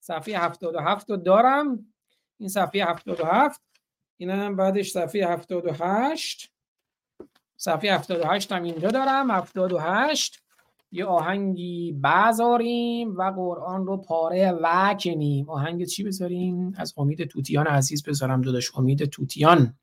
صفحه 0.00 0.38
77 0.38 1.10
رو 1.10 1.16
دارم. 1.16 1.92
این 2.38 2.48
صفحه 2.48 2.84
77 2.84 3.60
اینم 4.16 4.56
بعدش 4.56 4.90
صفحه 4.90 5.26
78 5.26 6.52
صفحه 7.60 7.94
78 7.94 8.52
هم 8.52 8.62
اینجا 8.62 8.90
دارم. 8.90 9.30
78 9.30 10.42
یه 10.92 11.04
آهنگی 11.04 11.92
بذاریم 11.92 13.16
و 13.16 13.32
قرآن 13.36 13.86
رو 13.86 13.96
پاره 13.96 14.52
و 14.52 14.96
کنیم. 15.00 15.50
آهنگ 15.50 15.84
چی 15.84 16.04
بذاریم؟ 16.04 16.72
از 16.76 16.94
امید 16.96 17.24
توتیان 17.24 17.66
عزیز 17.66 18.02
بذارم 18.02 18.42
داداش. 18.42 18.78
امید 18.78 19.04
توتیان. 19.04 19.74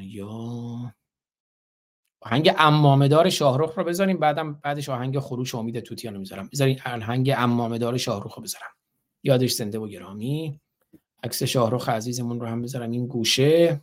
یا 0.00 0.28
آهنگ 2.20 2.54
امامدار 2.58 3.30
شاهرخ 3.30 3.78
رو 3.78 3.84
بذاریم. 3.84 4.18
بعدم 4.18 4.52
بعدش 4.52 4.88
آهنگ 4.88 5.18
خروش 5.18 5.54
امید 5.54 5.80
توتیان 5.80 6.14
رو 6.14 6.20
می‌ذارم. 6.20 6.48
بذاریم 6.52 6.78
آهنگ 6.86 7.34
امامدار 7.36 7.96
شاهرخ 7.96 8.34
رو 8.34 8.42
بذارم. 8.42 8.70
یادش 9.22 9.52
زنده 9.52 9.78
و 9.78 9.88
گرامی. 9.88 10.60
عکس 11.22 11.42
شاهرخ 11.42 11.88
عزیزمون 11.88 12.40
رو 12.40 12.46
هم 12.46 12.62
بذارم. 12.62 12.90
این 12.90 13.06
گوشه. 13.06 13.80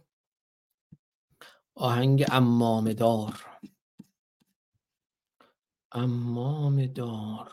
آهنگ 1.80 2.26
امامه 2.32 2.94
دار. 2.94 3.46
امامه 5.92 6.88
دار. 6.88 7.52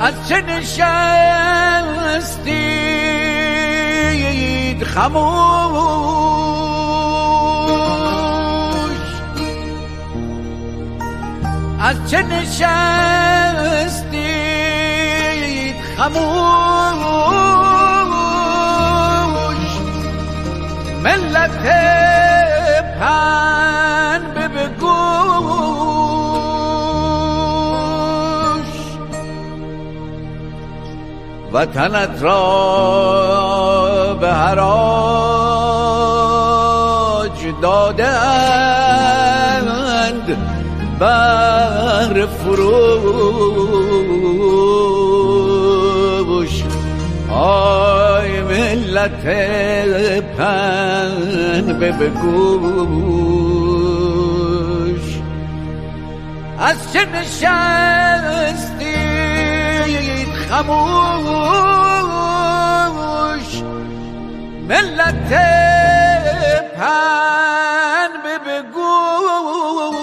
از 0.00 0.28
چه 0.28 0.42
نشستید 0.42 0.92
خموش؟ 4.84 5.32
از 11.80 12.10
چه 12.10 12.22
نشستید 12.22 14.11
خموش 16.02 17.62
ملت 21.02 21.66
پن 23.00 24.20
به 24.34 24.48
بگوش 24.48 24.82
وطنت 31.52 32.22
را 32.22 32.42
به 34.20 34.32
حراج 34.32 34.72
دادند 37.62 38.46
بر 40.98 42.26
فروش 42.26 44.11
آی 47.42 48.40
ملت 48.40 49.24
پن 50.36 51.78
به 51.80 51.92
بگوش 51.92 52.22
از 56.58 56.92
چه 56.92 57.04
نشستید 57.04 57.52
خموش 60.48 60.82
ملت 64.68 65.32
پن 66.76 68.08
به 68.24 68.38
بگوش 68.38 70.01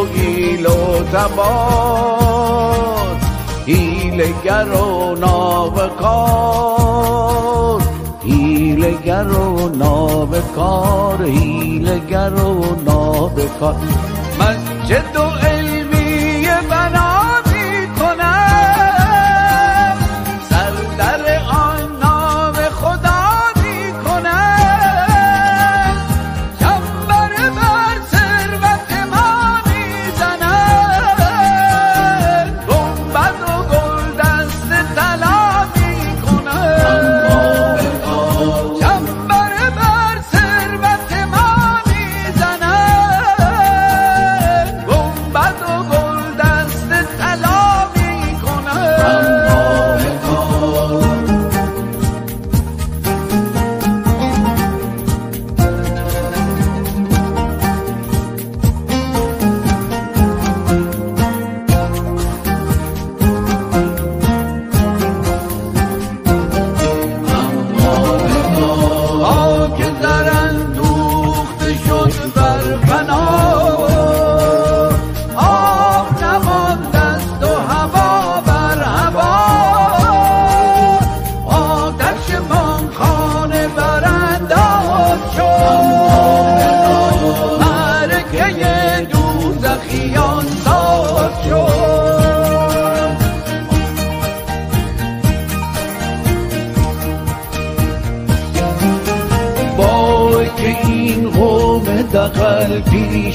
و 0.00 0.06
گیل 0.06 0.66
و 0.66 1.02
تبار 1.12 2.50
هیلگر 3.66 4.68
و 4.68 5.14
نابکار 5.14 6.70
هیلگر 8.24 9.26
و 9.26 9.68
نابکار 9.68 11.22
هیلگر 11.24 12.34
و 12.34 12.64
نابکار 12.84 13.74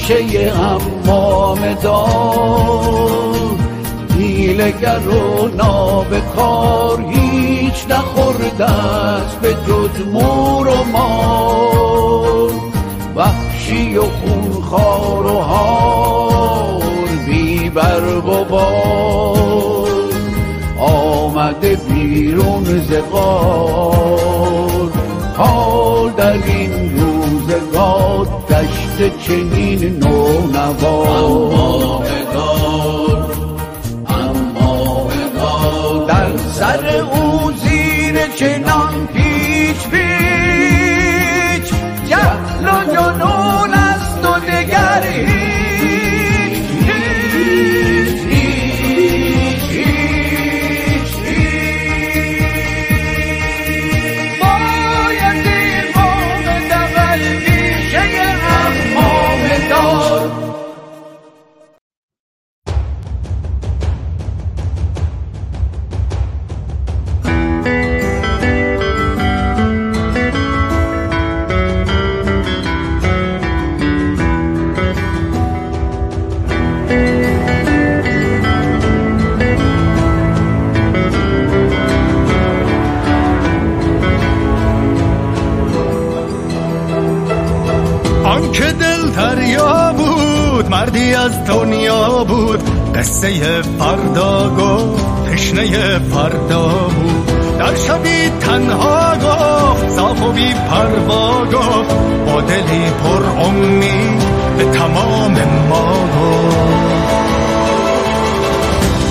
پیشه 0.06 0.52
امام 0.52 1.74
دار 1.82 3.56
هیلگر 4.18 5.08
و 5.08 5.48
نابکار 5.48 7.04
هیچ 7.10 7.86
نخورده 7.90 8.64
است 8.64 9.40
به 9.40 9.48
جز 9.48 10.06
مور 10.12 10.68
و 10.68 10.84
مار. 10.92 12.50
وحشی 13.16 13.96
و 13.96 14.02
خونخوار 14.02 15.26
و 15.26 15.38
هار 15.38 16.82
بی 17.26 17.70
برگ 17.70 18.28
و 18.28 18.44
بار. 18.44 19.88
آمده 20.78 21.76
بیرون 21.76 22.64
ز 22.64 22.92
غار 23.12 24.92
حال 25.36 26.10
در 26.10 26.32
این 26.32 26.98
روزگار 26.98 28.05
دشت 28.98 29.18
چنین 29.18 29.98
نو 29.98 30.46
نوا 30.46 32.04
در 36.08 36.36
سر 36.36 36.86
او 37.12 37.52
زیر 37.52 38.26
چنان 38.26 39.06
پیچ 39.06 39.88
پیچ 39.90 41.72
جهل 42.08 42.68
و 42.68 42.84
جنون 42.94 43.35
مردی 90.86 91.14
از 91.14 91.44
دنیا 91.44 92.24
بود. 92.24 92.60
قصه 92.94 93.62
فردا 93.62 94.50
گفت 94.50 95.04
تشنه 95.26 95.98
فردا 95.98 96.68
بود. 96.68 97.26
در 97.58 97.74
شبی 97.74 98.30
تنها 98.40 99.14
گفت 99.16 99.90
صاف 99.96 100.22
و 100.22 100.32
بی 100.32 100.54
پروا 100.54 101.44
گفت 101.44 101.94
با 102.26 102.40
دلی 102.40 102.84
پر 103.02 103.44
امید 103.44 104.22
به 104.58 104.64
تمام 104.64 105.32
ما 105.68 105.92
گفت 105.92 106.56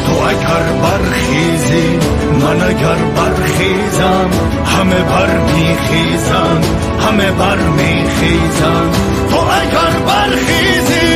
تو 0.05 0.13
اگر 0.30 0.63
برخیزی 0.82 1.99
من 2.41 2.61
اگر 2.69 2.95
برخیزم 3.15 4.30
همه 4.65 5.03
بر 5.03 5.38
میخیزن 5.38 6.61
همه 6.99 7.32
بر 7.32 7.57
میخیزن 7.57 8.91
تو 9.30 9.38
اگر 9.38 9.99
برخیزی 10.07 11.14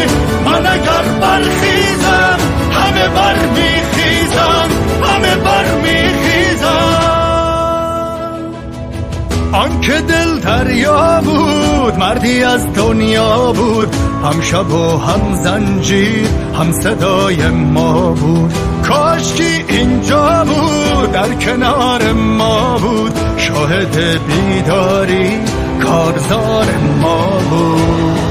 اگر 0.66 1.06
برخیزم 1.22 2.40
همه 2.72 3.08
همه 5.04 5.76
میخیزن 5.84 7.10
آنکه 9.54 9.94
دل 9.94 10.40
دریا 10.40 11.22
بود 11.22 11.98
مردی 12.00 12.44
از 12.44 12.74
دنیا 12.74 13.54
بود 13.54 13.96
هم 14.24 14.42
شب 14.42 14.72
و 14.72 14.98
هم 14.98 15.36
زنجیر 15.44 16.28
هم 16.60 16.72
صدای 16.72 17.48
ما 17.48 18.12
بود. 18.12 18.54
کاشکی 18.88 19.66
اینجا 19.68 20.46
بود 20.46 21.12
در 21.12 21.34
کنار 21.34 22.12
ما 22.12 22.78
بود 22.78 23.14
شاهد 23.38 23.98
بیداری 24.28 25.40
کارزار 25.84 26.66
ما 27.02 27.28
بود. 27.50 28.29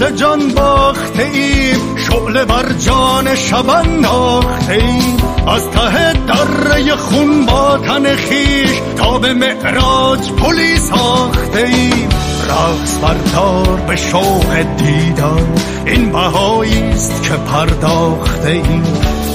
سوخته 0.00 0.16
جان 0.16 0.54
باخته 0.54 1.22
ایم 1.22 1.96
شعله 1.96 2.44
بر 2.44 2.72
جان 2.72 3.34
شب 3.34 3.70
انداخته 3.70 4.72
ایم 4.72 5.16
از 5.48 5.70
ته 5.70 6.12
دره 6.12 6.96
خون 6.96 7.46
با 7.46 7.78
تن 7.78 8.16
خویش 8.16 8.70
تا 8.96 9.18
به 9.18 9.34
معراج 9.34 10.32
پلی 10.32 10.76
ساخته 10.76 11.58
ایم 11.58 12.08
رقص 12.48 12.98
بردار 13.02 13.80
به 13.86 13.96
شوق 13.96 14.56
دیدار 14.76 15.46
این 15.86 16.12
بهایی 16.12 16.82
است 16.82 17.22
که 17.22 17.34
پرداخته 17.34 18.48
ایم 18.48 18.84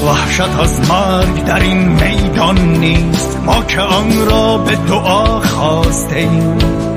وحشت 0.08 0.60
از 0.60 0.90
مرگ 0.90 1.46
در 1.46 1.60
این 1.60 1.88
میدان 1.88 2.60
نیست 2.60 3.38
ما 3.46 3.64
که 3.64 3.82
آن 3.82 4.26
را 4.26 4.58
به 4.58 4.76
دعا 4.76 5.40
خواسته 5.40 6.16
ایم. 6.16 6.95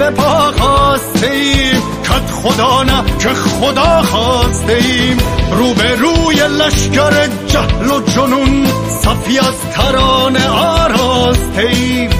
به 0.00 0.10
پا 0.10 0.52
خواسته 0.58 1.30
ایم 1.30 1.82
کت 2.04 2.30
خدا 2.30 2.82
نه 2.82 3.04
که 3.18 3.28
خدا 3.28 4.02
خواسته 4.02 4.72
ایم 4.72 5.18
رو 5.52 5.74
به 5.74 5.94
روی 5.94 6.36
لشکر 6.36 7.28
جهل 7.46 7.90
و 7.90 8.00
جنون 8.00 8.66
صفی 9.02 9.38
از 9.38 9.54
ترانه 9.72 10.48
آراسته 10.48 11.62
ایم 11.62 12.10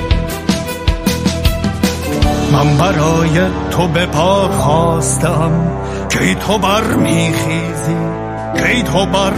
من 2.52 2.76
برای 2.76 3.50
تو 3.70 3.88
به 3.88 4.06
پا 4.06 4.48
خواستم 4.48 5.52
کی 6.08 6.34
تو 6.34 6.58
بر 6.58 6.84
میخیزی 6.84 7.96
کی 8.56 8.82
تو 8.82 9.06
بر 9.06 9.34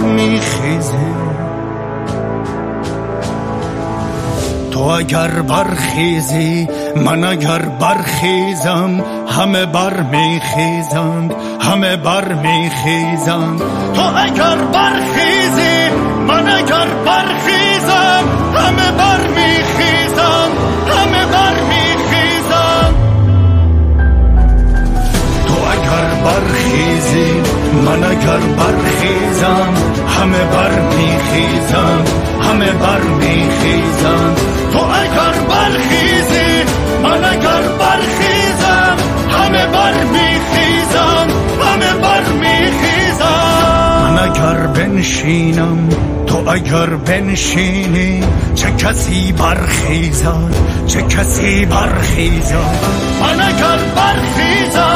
تو 4.82 4.88
اگر 4.88 5.28
برخیزی 5.28 6.68
من 6.96 7.24
اگر 7.24 7.58
برخیزم 7.58 9.04
همه 9.28 9.66
بر 9.66 10.02
میخیزند 10.02 11.34
همه 11.60 11.96
بر 11.96 12.34
میخیزند 12.34 13.58
تو 13.94 14.02
اگر 14.16 14.56
برخیزی 14.56 15.90
من 16.28 16.48
اگر 16.48 16.86
برخیزم 17.06 18.24
همه 18.54 18.92
بر 18.98 19.26
میخیزند 19.28 20.52
همه 20.88 21.26
بر 21.26 21.54
میخیزند 21.68 22.94
تو 25.46 25.54
اگر 25.72 26.14
برخیزی 26.24 27.40
من 27.86 28.04
اگر 28.04 28.38
برخیزم 28.38 29.74
همه 30.18 30.44
بر 30.44 30.80
میخیزند 30.80 32.21
همه 32.42 32.72
بر 32.72 33.00
میخیزند 33.00 34.40
تو 34.72 34.78
اگر 34.78 35.38
برخیزی 35.48 36.64
من 37.02 37.24
اگر 37.24 37.62
برخیزم 37.78 38.96
همه 39.30 39.66
بر 39.66 40.04
میخیزم 40.04 41.26
همه 41.64 42.00
بر 42.02 42.32
میخیزم 42.32 42.92
من 44.02 44.18
اگر 44.18 44.66
بنشینم 44.66 45.88
تو 46.26 46.48
اگر 46.48 46.86
بنشینی 46.86 48.24
چه 48.54 48.70
کسی 48.72 49.32
برخیزد 49.32 50.54
چه 50.86 51.02
کسی 51.02 51.66
برخیزد 51.66 52.54
من 53.20 53.40
اگر 53.40 53.78
برخیزم 53.96 54.91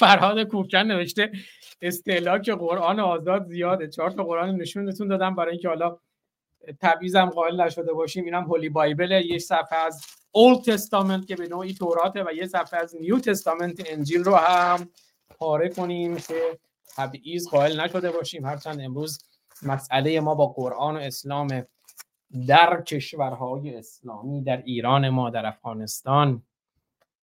فرهاد 0.00 0.42
کوکن 0.42 0.78
نوشته 0.78 1.32
استهلاک 1.82 2.50
قرآن 2.50 3.00
آزاد 3.00 3.46
زیاده. 3.46 3.88
چهار 3.88 4.10
تا 4.10 4.24
قرآن 4.24 4.56
نشونتون 4.56 5.08
دادم. 5.08 5.34
برای 5.34 5.52
اینکه 5.52 5.68
حالا 5.68 5.98
تبعیضم 6.80 7.26
قائل 7.26 7.60
نشده 7.60 7.92
باشیم 7.92 8.24
اینم 8.24 8.42
هولی 8.42 8.68
بایبل 8.68 9.10
یه 9.10 9.38
صفحه 9.38 9.78
از 9.78 10.06
اولد 10.32 10.64
تستامنت 10.64 11.26
که 11.26 11.36
به 11.36 11.48
نوعی 11.48 11.74
توراته 11.74 12.22
و 12.22 12.32
یه 12.32 12.46
صفحه 12.46 12.80
از 12.80 12.96
نیو 12.96 13.18
تستامنت 13.18 13.82
انجیل 13.86 14.24
رو 14.24 14.34
هم 14.34 14.88
پاره 15.38 15.68
کنیم 15.68 16.16
که 16.16 16.58
تبعیض 16.96 17.48
قائل 17.48 17.80
نشده 17.80 18.10
باشیم. 18.10 18.46
هرچند 18.46 18.80
امروز 18.80 19.18
مسئله 19.62 20.20
ما 20.20 20.34
با 20.34 20.46
قرآن 20.46 20.96
و 20.96 20.98
اسلام 20.98 21.66
در 22.48 22.82
کشورهای 22.82 23.76
اسلامی 23.76 24.42
در 24.42 24.62
ایران 24.62 25.08
ما 25.08 25.30
در 25.30 25.46
افغانستان 25.46 26.42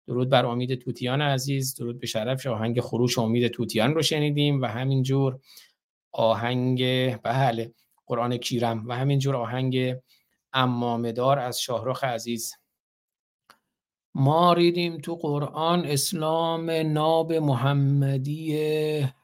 درود 0.08 0.30
بر 0.30 0.45
امید 0.45 0.76
توتیان 0.76 1.22
عزیز 1.22 1.76
درود 1.76 1.99
به 1.99 2.08
شرف 2.08 2.45
آهنگ 2.45 2.82
خروش 2.82 3.18
امید 3.18 3.47
توتیان 3.47 3.95
رو 3.95 4.01
شنیدیم 4.01 4.62
و 4.62 4.66
همینجور 4.66 5.39
آهنگ 6.12 6.82
بله 7.16 7.74
قرآن 8.05 8.38
کیرم 8.38 8.84
و 8.88 8.95
همینجور 8.95 9.36
آهنگ 9.36 9.95
امامدار 10.53 11.39
از 11.39 11.62
شاهرخ 11.62 12.03
عزیز. 12.03 12.55
ما 14.16 14.53
ریدیم 14.53 14.97
تو 14.97 15.16
قرآن 15.16 15.86
اسلام 15.86 16.70
ناب 16.72 17.34
محمدی 17.34 18.58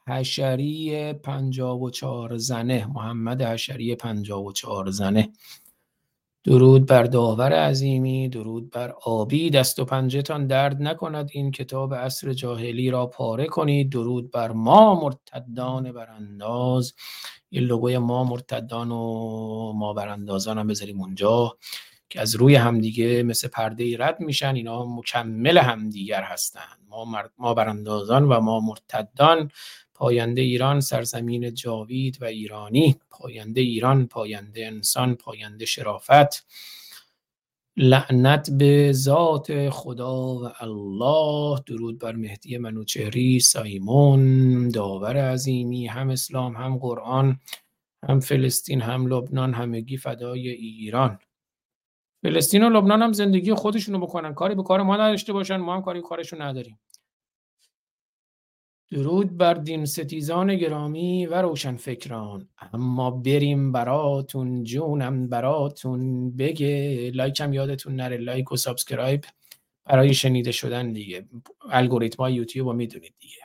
حشری 0.07 1.13
پنجاب 1.13 1.81
و 1.81 1.89
چهار 1.89 2.37
زنه 2.37 2.85
محمد 2.85 3.41
حشری 3.41 3.95
پنجاب 3.95 4.45
و 4.45 4.51
چهار 4.51 4.91
زنه. 4.91 5.29
درود 6.43 6.85
بر 6.85 7.03
داور 7.03 7.53
عظیمی 7.53 8.29
درود 8.29 8.69
بر 8.69 8.93
آبی. 9.05 9.49
دست 9.49 9.79
و 9.79 9.85
پنجهتان 9.85 10.47
درد 10.47 10.81
نکند 10.81 11.29
این 11.31 11.51
کتاب 11.51 11.93
عصر 11.93 12.33
جاهلی 12.33 12.89
را 12.89 13.05
پاره 13.07 13.45
کنید. 13.45 13.91
درود 13.91 14.31
بر 14.31 14.51
ما 14.51 15.01
مرتدان 15.01 15.91
برانداز. 15.91 16.93
این 17.49 17.63
لوگوی 17.63 17.97
ما 17.97 18.23
مرتدان 18.23 18.91
و 18.91 19.73
ما 19.73 19.93
براندازان 19.93 20.57
هم 20.57 20.67
بذاریم 20.67 21.01
اونجا 21.01 21.57
که 22.09 22.21
از 22.21 22.35
روی 22.35 22.55
همدیگه 22.55 23.23
مثل 23.23 23.47
پرده 23.47 23.97
رد 23.99 24.19
میشن. 24.19 24.55
اینا 24.55 24.85
مکمل 24.85 25.57
همدیگر 25.57 26.23
هستند 26.23 26.79
ما, 26.89 27.23
ما 27.37 27.53
براندازان 27.53 28.23
و 28.23 28.39
ما 28.39 28.59
مرتدان. 28.59 29.51
پاینده 30.03 30.41
ایران 30.41 30.81
سرزمین 30.81 31.53
جاوید 31.53 32.17
و 32.21 32.25
ایرانی 32.25 32.95
پاینده 33.09 33.61
ایران 33.61 34.07
پاینده 34.07 34.67
انسان 34.67 35.15
پاینده 35.15 35.65
شرافت. 35.65 36.45
لعنت 37.77 38.49
به 38.51 38.91
ذات 38.91 39.69
خدا 39.69 40.35
و 40.35 40.49
الله. 40.59 41.59
درود 41.65 41.99
بر 41.99 42.15
مهدی 42.15 42.57
منوچهری 42.57 43.39
سایمون 43.39 44.69
داور 44.69 45.31
عظیمی 45.31 45.87
هم 45.87 46.09
اسلام 46.09 46.55
هم 46.55 46.77
قرآن 46.77 47.39
هم 48.09 48.19
فلسطین 48.19 48.81
هم 48.81 49.07
لبنان 49.07 49.53
همگی 49.53 49.97
فدای 49.97 50.49
ایران. 50.49 51.19
فلسطین 52.23 52.63
و 52.63 52.69
لبنان 52.69 53.01
هم 53.01 53.13
زندگی 53.13 53.53
خودشونو 53.53 53.99
بکنن. 53.99 54.33
کاری 54.33 54.55
به 54.55 54.63
کار 54.63 54.81
ما 54.81 54.95
نداشته 54.95 55.33
باشن. 55.33 55.57
ما 55.57 55.75
هم 55.75 55.81
کاری 55.81 56.01
کارشون 56.01 56.41
نداریم. 56.41 56.79
درود 58.93 59.37
بر 59.37 59.53
دین 59.53 59.85
ستیزان 59.85 60.55
گرامی 60.55 61.25
و 61.25 61.41
روشن 61.41 61.75
فکران 61.75 62.49
اما 62.73 63.11
بریم 63.11 63.71
براتون 63.71 64.63
جونم 64.63 65.29
براتون 65.29 66.31
بگه. 66.37 67.11
like 67.13 67.41
هم 67.41 67.53
یادتون 67.53 67.95
نره. 67.95 68.17
like 68.17 68.51
و 68.51 68.57
subscribe 68.57 69.25
برای 69.85 70.13
شنیده 70.13 70.51
شدن 70.51 70.93
دیگه. 70.93 71.25
الگوریتم 71.69 72.23
های 72.23 72.33
یوتیوب 72.33 72.67
رو 72.67 72.73
می‌دونید 72.73 73.13
دیگه. 73.19 73.35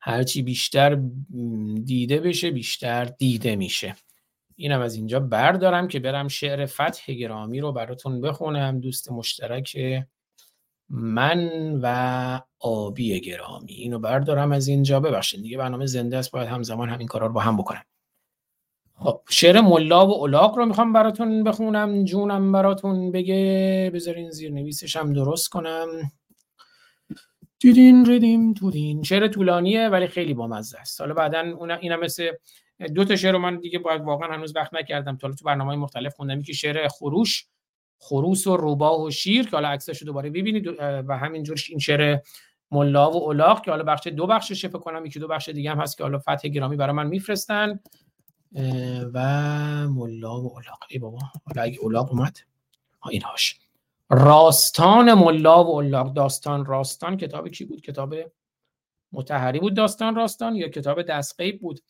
هرچی 0.00 0.42
بیشتر 0.42 1.00
دیده 1.84 2.20
بشه 2.20 2.50
بیشتر 2.50 3.04
دیده 3.04 3.56
میشه. 3.56 3.96
اینم 4.56 4.80
از 4.80 4.94
اینجا 4.94 5.20
بردارم 5.20 5.88
که 5.88 6.00
برم 6.00 6.28
شعر 6.28 6.66
فتح 6.66 7.12
گرامی 7.12 7.60
رو 7.60 7.72
براتون 7.72 8.20
بخونم. 8.20 8.80
دوست 8.80 9.12
مشترک 9.12 9.76
من 10.94 11.50
و 11.82 12.40
آبی 12.58 13.20
گرامی. 13.20 13.72
اینو 13.72 13.98
بردارم 13.98 14.52
از 14.52 14.68
اینجا. 14.68 15.00
ببخشید 15.00 15.42
دیگه 15.42 15.58
برنامه 15.58 15.86
زنده 15.86 16.16
است. 16.18 16.30
باید 16.30 16.48
همزمان 16.48 16.88
همین 16.88 17.06
کارا 17.06 17.26
رو 17.26 17.32
با 17.32 17.40
هم 17.40 17.56
بکنم. 17.56 17.82
خب 18.94 19.20
شعر 19.28 19.60
ملا 19.60 20.06
و 20.06 20.22
الاغ 20.22 20.58
رو 20.58 20.66
می‌خوام 20.66 20.92
براتون 20.92 21.44
بخونم. 21.44 22.04
جونم 22.04 22.52
براتون 22.52 23.12
بگه. 23.12 23.90
بذارین 23.94 24.30
زیر 24.30 24.52
نویسش 24.52 24.96
هم 24.96 25.12
درست 25.12 25.48
کنم. 25.48 25.88
دیدین 27.58 28.06
ریدیم 28.06 28.54
تودین. 28.54 29.02
شعر 29.02 29.28
طولانیه 29.28 29.88
ولی 29.88 30.06
خیلی 30.06 30.34
بامزه 30.34 30.78
است. 30.78 31.00
حالا 31.00 31.14
بعدا 31.14 31.76
اینم 31.80 32.00
مثل 32.00 32.30
دو 32.94 33.04
تا 33.04 33.16
شعر 33.16 33.32
رو 33.32 33.38
من 33.38 33.60
دیگه 33.60 33.78
باید 33.78 34.02
واقعا 34.02 34.32
هنوز 34.32 34.56
وقت 34.56 34.74
نکردم. 34.74 35.16
تا 35.16 35.30
تو 35.30 35.44
برنامه 35.44 35.76
مختلف 35.76 36.14
خوندم. 36.14 36.42
که 36.42 36.52
شعر 36.52 36.88
خروش. 36.88 37.46
خروس 38.02 38.46
و 38.46 38.56
روباه 38.56 39.02
و 39.02 39.10
شیر 39.10 39.44
که 39.44 39.50
حالا 39.50 39.68
عکسش 39.68 39.98
رو 40.02 40.06
دوباره 40.06 40.30
ببینید 40.30 40.66
و 40.78 41.18
همینجور 41.18 41.60
این 41.68 41.78
شعر 41.78 42.18
ملا 42.70 43.10
و 43.10 43.28
الاغ 43.28 43.64
که 43.64 43.70
حالا 43.70 43.84
بخش 43.84 44.06
دو 44.06 44.26
بخشش 44.26 44.66
فکر 44.66 44.78
کنم 44.78 45.06
یکی 45.06 45.18
دو 45.18 45.28
بخش 45.28 45.48
دیگه 45.48 45.70
هم 45.70 45.80
هست 45.80 45.96
که 45.98 46.04
حالا 46.04 46.18
فتح 46.18 46.48
گرامی 46.48 46.76
برای 46.76 46.96
من 46.96 47.06
میفرستن. 47.06 47.80
و 49.14 49.18
ملا 49.88 50.40
و 50.40 50.56
الاغ 50.58 50.78
ای 50.90 50.98
بابا 50.98 51.18
حالا 51.46 51.62
اگه 51.62 51.78
الاغ 51.84 52.10
اومد 52.10 52.38
اینهاش 53.10 53.58
راستان 54.10 55.14
ملا 55.14 55.64
و 55.64 55.76
الاغ 55.76 56.14
داستان 56.14 56.64
راستان. 56.64 57.16
کتاب 57.16 57.48
کی 57.48 57.64
بود؟ 57.64 57.80
کتاب 57.80 58.14
متحری 59.12 59.60
بود 59.60 59.74
داستان 59.74 60.14
راستان 60.14 60.56
یا 60.56 60.68
کتاب 60.68 61.02
دستقیب 61.02 61.60
بود؟ 61.60 61.80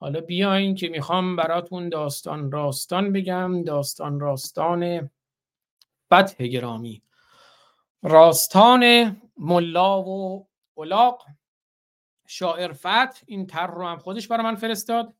حالا 0.00 0.20
بیاین 0.20 0.74
که 0.74 0.88
می‌خوام 0.88 1.36
براتون 1.36 1.88
داستان 1.88 2.52
راستان 2.52 3.12
بگم. 3.12 3.64
داستان 3.64 4.20
راستان 4.20 5.10
فتح 6.12 6.46
گرامی 6.46 7.02
راستان 8.02 9.16
ملا 9.36 10.02
و 10.02 10.46
الاغ 10.76 11.22
شاعر 12.26 12.72
فتح 12.72 13.22
این 13.26 13.46
تر 13.46 13.66
رو 13.66 13.86
هم 13.86 13.98
خودش 13.98 14.28
برای 14.28 14.44
من 14.44 14.54
فرستاد. 14.54 15.14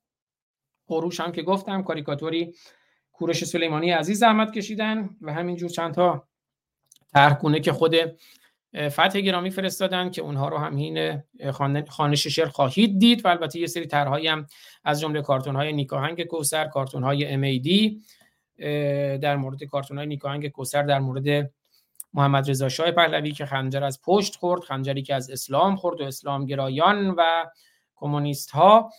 خروش 0.86 1.20
هم 1.20 1.32
که 1.32 1.42
گفتم 1.42 1.82
کاریکاتوری 1.82 2.54
کورش 3.12 3.44
سلیمانی 3.44 3.90
عزیز 3.90 4.18
زحمت 4.18 4.52
کشیدن 4.52 5.16
و 5.20 5.32
همینجور 5.32 5.70
چند 5.70 5.94
تا 5.94 6.28
طرحگونه 7.12 7.60
که 7.60 7.72
خود 7.72 7.94
فتح 8.76 9.20
گرامی 9.20 9.50
فرستادن 9.50 10.10
که 10.10 10.22
اونها 10.22 10.48
رو 10.48 10.58
هم 10.58 11.22
خانش 11.88 12.26
شعر 12.26 12.48
خواهید 12.48 12.98
دید. 12.98 13.24
و 13.24 13.28
البته 13.28 13.58
یه 13.58 13.66
سری 13.66 13.86
طرحهایی 13.86 14.28
هم 14.28 14.46
از 14.84 15.00
جمله 15.00 15.22
کارتون 15.22 15.56
های 15.56 15.72
نیکاهنگ 15.72 16.24
کوسر 16.24 16.68
کارتون 16.68 17.02
های 17.02 17.26
ام 17.26 17.44
در 19.22 19.36
مورد 19.36 19.64
کارتون 19.64 19.98
های 19.98 20.06
نیکاهنگ 20.06 20.48
کوسر 20.48 20.82
در 20.82 20.98
مورد 20.98 21.50
محمد 22.14 22.50
رضا 22.50 22.68
شاه 22.68 22.90
پهلوی 22.90 23.32
که 23.32 23.46
خنجر 23.46 23.84
از 23.84 24.00
پشت 24.02 24.36
خورد 24.36 24.62
خنجری 24.62 25.02
که 25.02 25.14
از 25.14 25.30
اسلام 25.30 25.76
خورد 25.76 26.00
و 26.00 26.04
اسلام 26.04 26.46
گرایان 26.46 27.10
و 27.10 27.22
کمونیست 27.96 28.50
ها 28.50 28.90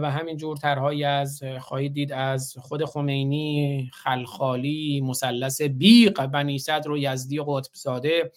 و 0.00 0.10
همین 0.10 0.36
جور 0.36 0.56
طرحهایی 0.56 1.04
از 1.04 1.42
خواهید 1.60 1.94
دید 1.94 2.12
از 2.12 2.54
خود 2.58 2.84
خمینی 2.84 3.90
خلخالی 3.92 5.00
مثلث 5.00 5.62
بیق 5.62 6.26
بنی 6.26 6.58
صدر 6.58 6.90
و 6.90 6.98
یزدی 6.98 7.40
قطب 7.46 7.74
زاده 7.74 8.32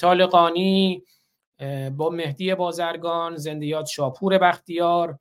طالقانی 0.00 1.02
با 1.96 2.10
مهدی 2.10 2.54
بازرگان 2.54 3.36
زندیات 3.36 3.86
شاپور 3.86 4.38
بختیار 4.38 5.18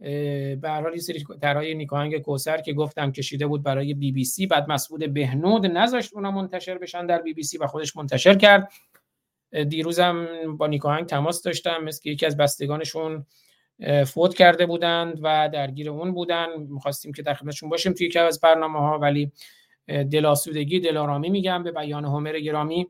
به 0.00 0.60
هر 0.64 0.82
حال 0.82 0.96
سری 0.96 1.24
طرحهای 1.42 1.74
نیکاهنگ 1.74 2.18
کوسر 2.18 2.60
که 2.60 2.72
گفتم 2.72 3.12
کشیده 3.12 3.46
بود 3.46 3.62
برای 3.62 3.94
بی 3.94 4.12
بی 4.12 4.24
سی 4.24 4.46
بعد 4.46 4.68
مسعود 4.68 5.14
بهنود 5.14 5.66
نذاشت 5.66 6.14
اونا 6.14 6.30
منتشر 6.30 6.78
بشن 6.78 7.06
در 7.06 7.22
بی 7.22 7.34
بی 7.34 7.42
سی 7.42 7.58
و 7.58 7.66
خودش 7.66 7.96
منتشر 7.96 8.34
کرد. 8.34 8.72
دیروزم 9.68 10.26
با 10.58 10.66
نیکاهنگ 10.66 11.06
تماس 11.06 11.42
داشتم 11.42 11.84
مثل 11.84 12.08
یکی 12.08 12.26
از 12.26 12.36
بستگانشون 12.36 13.26
فوت 14.06 14.34
کرده 14.34 14.66
بودند 14.66 15.20
و 15.22 15.50
درگیر 15.52 15.90
اون 15.90 16.12
بودن. 16.12 16.46
می‌خواستیم 16.56 17.12
که 17.12 17.22
در 17.22 17.34
خدمتشون 17.34 17.68
باشیم 17.68 17.92
توی 17.92 18.06
یکی 18.06 18.18
از 18.18 18.40
برنامه 18.40 18.78
ها 18.78 18.98
ولی 18.98 19.32
دلاسودگی 19.86 20.80
دلارامی 20.80 21.30
میگم 21.30 21.62
به 21.62 21.72
بیان 21.72 22.04
همر 22.04 22.40
گرامی. 22.40 22.86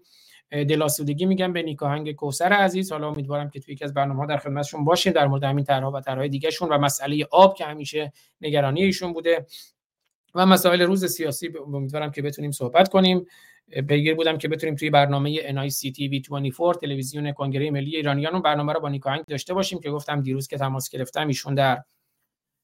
دلاسودگی 0.50 1.26
میگم 1.26 1.52
به 1.52 1.62
نیکاهنگ 1.62 2.12
کوسر 2.12 2.52
عزیز. 2.52 2.92
حالا 2.92 3.08
امیدوارم 3.08 3.50
که 3.50 3.60
توی 3.60 3.74
یکی 3.74 3.84
از 3.84 3.94
برنامه 3.94 4.20
ها 4.20 4.26
در 4.26 4.36
خدمتشون 4.36 4.84
باشیم 4.84 5.12
در 5.12 5.26
مورد 5.26 5.44
همین 5.44 5.64
طرحها 5.64 6.02
و 6.06 6.28
دیگه 6.28 6.50
شون 6.50 6.68
و 6.68 6.78
مسئله 6.78 7.26
آب 7.30 7.56
که 7.56 7.64
همیشه 7.64 8.12
نگرانی 8.40 8.82
ایشون 8.82 9.12
بوده 9.12 9.46
و 10.34 10.46
مسائل 10.46 10.82
روز 10.82 11.04
سیاسی. 11.04 11.52
امیدوارم 11.74 12.10
که 12.10 12.22
بتونیم 12.22 12.50
صحبت 12.50 12.88
کنیم. 12.88 13.26
بگیر 13.88 14.14
بودم 14.14 14.38
که 14.38 14.48
بتونیم 14.48 14.74
توی 14.74 14.90
برنامه 14.90 15.38
NIC 15.38 15.92
TV 15.92 16.08
24 16.08 16.74
تلویزیون 16.74 17.32
کنگره 17.32 17.70
ملی 17.70 17.96
ایرانیان 17.96 18.42
برنامه 18.42 18.72
رو 18.72 18.80
با 18.80 18.88
نیکاهنگ 18.88 19.24
داشته 19.24 19.54
باشیم 19.54 19.80
که 19.80 19.90
گفتم 19.90 20.20
دیروز 20.20 20.48
که 20.48 20.58
تماس 20.58 20.90
گرفتم 20.90 21.26
ایشون 21.26 21.54
در 21.54 21.82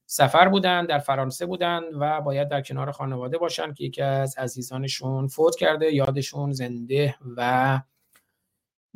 سفر 0.05 0.47
بودن 0.47 0.85
در 0.85 0.99
فرانسه 0.99 1.45
بودن 1.45 1.81
و 1.99 2.21
باید 2.21 2.49
در 2.49 2.61
کنار 2.61 2.91
خانواده 2.91 3.37
باشن 3.37 3.73
که 3.73 3.83
یکی 3.83 4.01
از 4.01 4.37
عزیزانشون 4.37 5.27
فوت 5.27 5.55
کرده 5.55 5.93
یادشون 5.93 6.51
زنده 6.51 7.15
و 7.37 7.81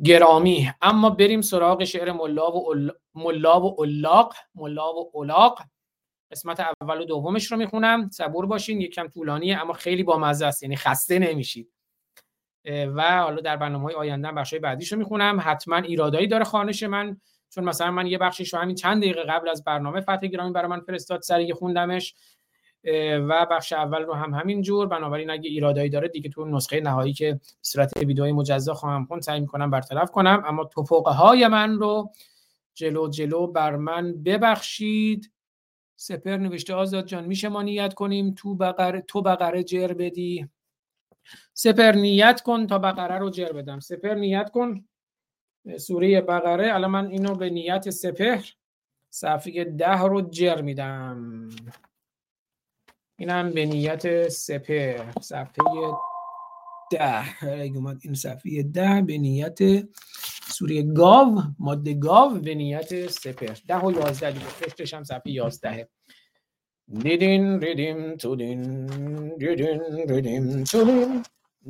گرامی. 0.04 0.72
اما 0.82 1.10
بریم 1.10 1.40
سراغ 1.40 1.84
شعر 1.84 2.12
ملا 2.12 2.52
و 2.52 2.74
ملا 3.14 3.60
و 3.60 3.80
الاق 3.80 4.34
ملا 4.54 4.92
و 4.94 5.12
الاق. 5.14 5.62
قسمت 6.32 6.60
اول 6.80 7.00
و 7.00 7.04
دومش 7.04 7.52
رو 7.52 7.58
می‌خونم. 7.58 8.10
صبور 8.10 8.46
باشین 8.46 8.80
یکم 8.80 9.08
طولانیه 9.08 9.60
اما 9.60 9.72
خیلی 9.72 10.02
با 10.02 10.18
مزه 10.18 10.46
است 10.46 10.62
یعنی 10.62 10.76
خسته 10.76 11.18
نمیشید. 11.18 11.72
و 12.66 13.22
حالا 13.22 13.40
در 13.40 13.56
برنامه 13.56 13.84
های 13.84 13.94
آینده 13.94 14.32
بخش 14.32 14.54
بعدیش 14.54 14.92
رو 14.92 14.98
می‌خونم. 14.98 15.40
حتما 15.44 15.76
ایرادایی 15.76 16.26
داره 16.26 16.44
خانش 16.44 16.82
من. 16.82 17.20
چون 17.50 17.64
مثلا 17.64 17.90
من 17.90 18.06
یه 18.06 18.18
بخشش 18.18 18.54
رو 18.54 18.60
همین 18.60 18.74
چند 18.74 19.02
دقیقه 19.02 19.22
قبل 19.22 19.48
از 19.48 19.64
برنامه 19.64 20.00
فتح 20.00 20.26
گرامی 20.26 20.52
برای 20.52 20.68
من 20.68 20.80
فرستاد 20.80 21.22
سری 21.22 21.52
خوندمش 21.52 22.14
و 23.28 23.46
بخش 23.50 23.72
اول 23.72 24.02
رو 24.02 24.14
هم 24.14 24.34
همین 24.34 24.62
جور. 24.62 24.86
بنابراین 24.86 25.30
اگه 25.30 25.50
ایرادایی 25.50 25.90
داره 25.90 26.08
دیگه 26.08 26.30
تو 26.30 26.44
نسخه 26.44 26.80
نهایی 26.80 27.12
که 27.12 27.40
صورت 27.62 27.96
ویدئوی 27.96 28.32
مجزا 28.32 28.74
خواهم 28.74 29.04
خوند 29.04 29.22
سعی 29.22 29.40
می‌کنم 29.40 29.70
برطرف 29.70 30.10
کنم. 30.10 30.42
اما 30.46 30.64
توفقه 30.64 31.10
های 31.10 31.48
من 31.48 31.78
رو 31.78 32.12
جلو 32.74 33.08
جلو 33.08 33.46
بر 33.46 33.76
من 33.76 34.22
ببخشید. 34.22 35.32
سپر 35.96 36.36
نوشته 36.36 36.74
آزاد 36.74 37.06
جان 37.06 37.24
میشه 37.24 37.48
ما 37.48 37.62
نیت 37.62 37.94
کنیم؟ 37.94 38.34
تو 38.34 38.54
بقره 38.54 39.00
تو 39.00 39.22
بقره 39.22 39.64
جر 39.64 39.92
بدی. 39.92 40.48
سپر 41.54 41.92
نیت 41.92 42.40
کن 42.40 42.66
تا 42.66 42.78
بقره 42.78 43.18
رو 43.18 43.30
جر 43.30 43.52
بدم. 43.52 43.80
سپر 43.80 44.14
نیت 44.14 44.50
کن. 44.50 44.84
سوره 45.76 46.20
بقره. 46.20 46.74
الان 46.74 46.90
من 46.90 47.06
اینو 47.06 47.34
به 47.34 47.50
نیت 47.50 47.90
سپهر 47.90 48.54
صفحه 49.10 49.64
ده 49.64 50.02
رو 50.02 50.20
جر 50.20 50.62
میدم. 50.62 51.48
اینم 53.18 53.50
به 53.50 53.66
نیت 53.66 54.28
سپهر 54.28 55.12
صفحه 55.20 55.92
ده. 56.92 57.44
اومد 57.76 57.98
این 58.02 58.14
صفحه 58.14 58.62
ده 58.62 59.02
به 59.06 59.18
نیت 59.18 59.58
سوره 60.48 60.82
گاو 60.82 61.42
ماده 61.58 61.94
گاو 61.94 62.34
به 62.34 62.54
نیت 62.54 63.08
سپهر. 63.08 63.58
ده 63.68 63.78
و 63.78 63.92
یازده 63.92 64.30
دیگه 64.30 64.46
پشتش 64.46 64.94
هم 64.94 65.04
صفحه 65.04 65.32
یازده. 65.32 65.88
دیدین 66.92 67.60
ریدیم 67.60 68.16
تو 68.16 68.36
دین 68.36 68.86
دیدین 69.36 69.80
ریدیم 70.08 70.64
تو 70.64 70.84
دین 70.84 71.22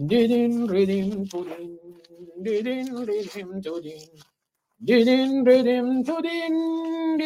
دیدین 0.07 0.69
ریدیم 0.69 1.25
تو 1.25 1.45
دین 1.45 1.79
دیدین 2.43 3.07
ریدیم 3.07 3.61
تو 3.61 3.81
دین 3.81 4.09
دیدین 4.85 5.49
ریدیم 5.49 6.03
تو 6.03 6.21
دین 6.21 7.21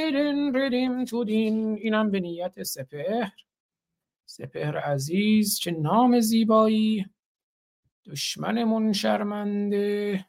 ریدیم 0.55 1.05
تو 1.05 1.25
دین 1.25 1.75
اینم 1.75 2.11
به 2.11 2.21
نیت 2.21 2.63
سپهر 2.63 3.33
سپهر 4.27 4.79
عزیز 4.79 5.59
چه 5.59 5.71
نام 5.71 6.21
زیبایی 6.21 7.07
دشمنمون 8.07 8.93
شرمنده 8.93 10.27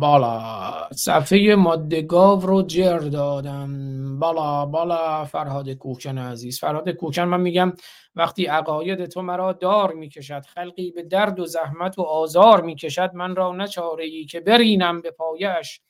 بالا. 0.00 0.88
صفحه 0.92 1.54
ماده 1.54 2.02
گاو 2.02 2.40
رو 2.40 2.62
جر 2.62 2.98
دادم. 2.98 4.18
بالا 4.18 4.66
بالا 4.66 5.24
فرهاد 5.24 5.70
کوکن 5.70 6.18
عزیز. 6.18 6.60
فرهاد 6.60 6.90
کوکن 6.90 7.22
من 7.22 7.40
میگم 7.40 7.72
وقتی 8.16 8.46
عقاید 8.46 9.06
تو 9.06 9.22
مرا 9.22 9.52
دار 9.52 9.92
می‌کشد 9.92 10.42
خلقی 10.54 10.90
به 10.90 11.02
درد 11.02 11.40
و 11.40 11.46
زحمت 11.46 11.98
و 11.98 12.02
آزار 12.02 12.62
می‌کشد 12.62 13.10
من 13.14 13.36
را 13.36 13.52
نچاره 13.52 14.04
ای 14.04 14.24
که 14.24 14.40
برینم 14.40 15.00
به 15.00 15.10
پایش 15.10 15.80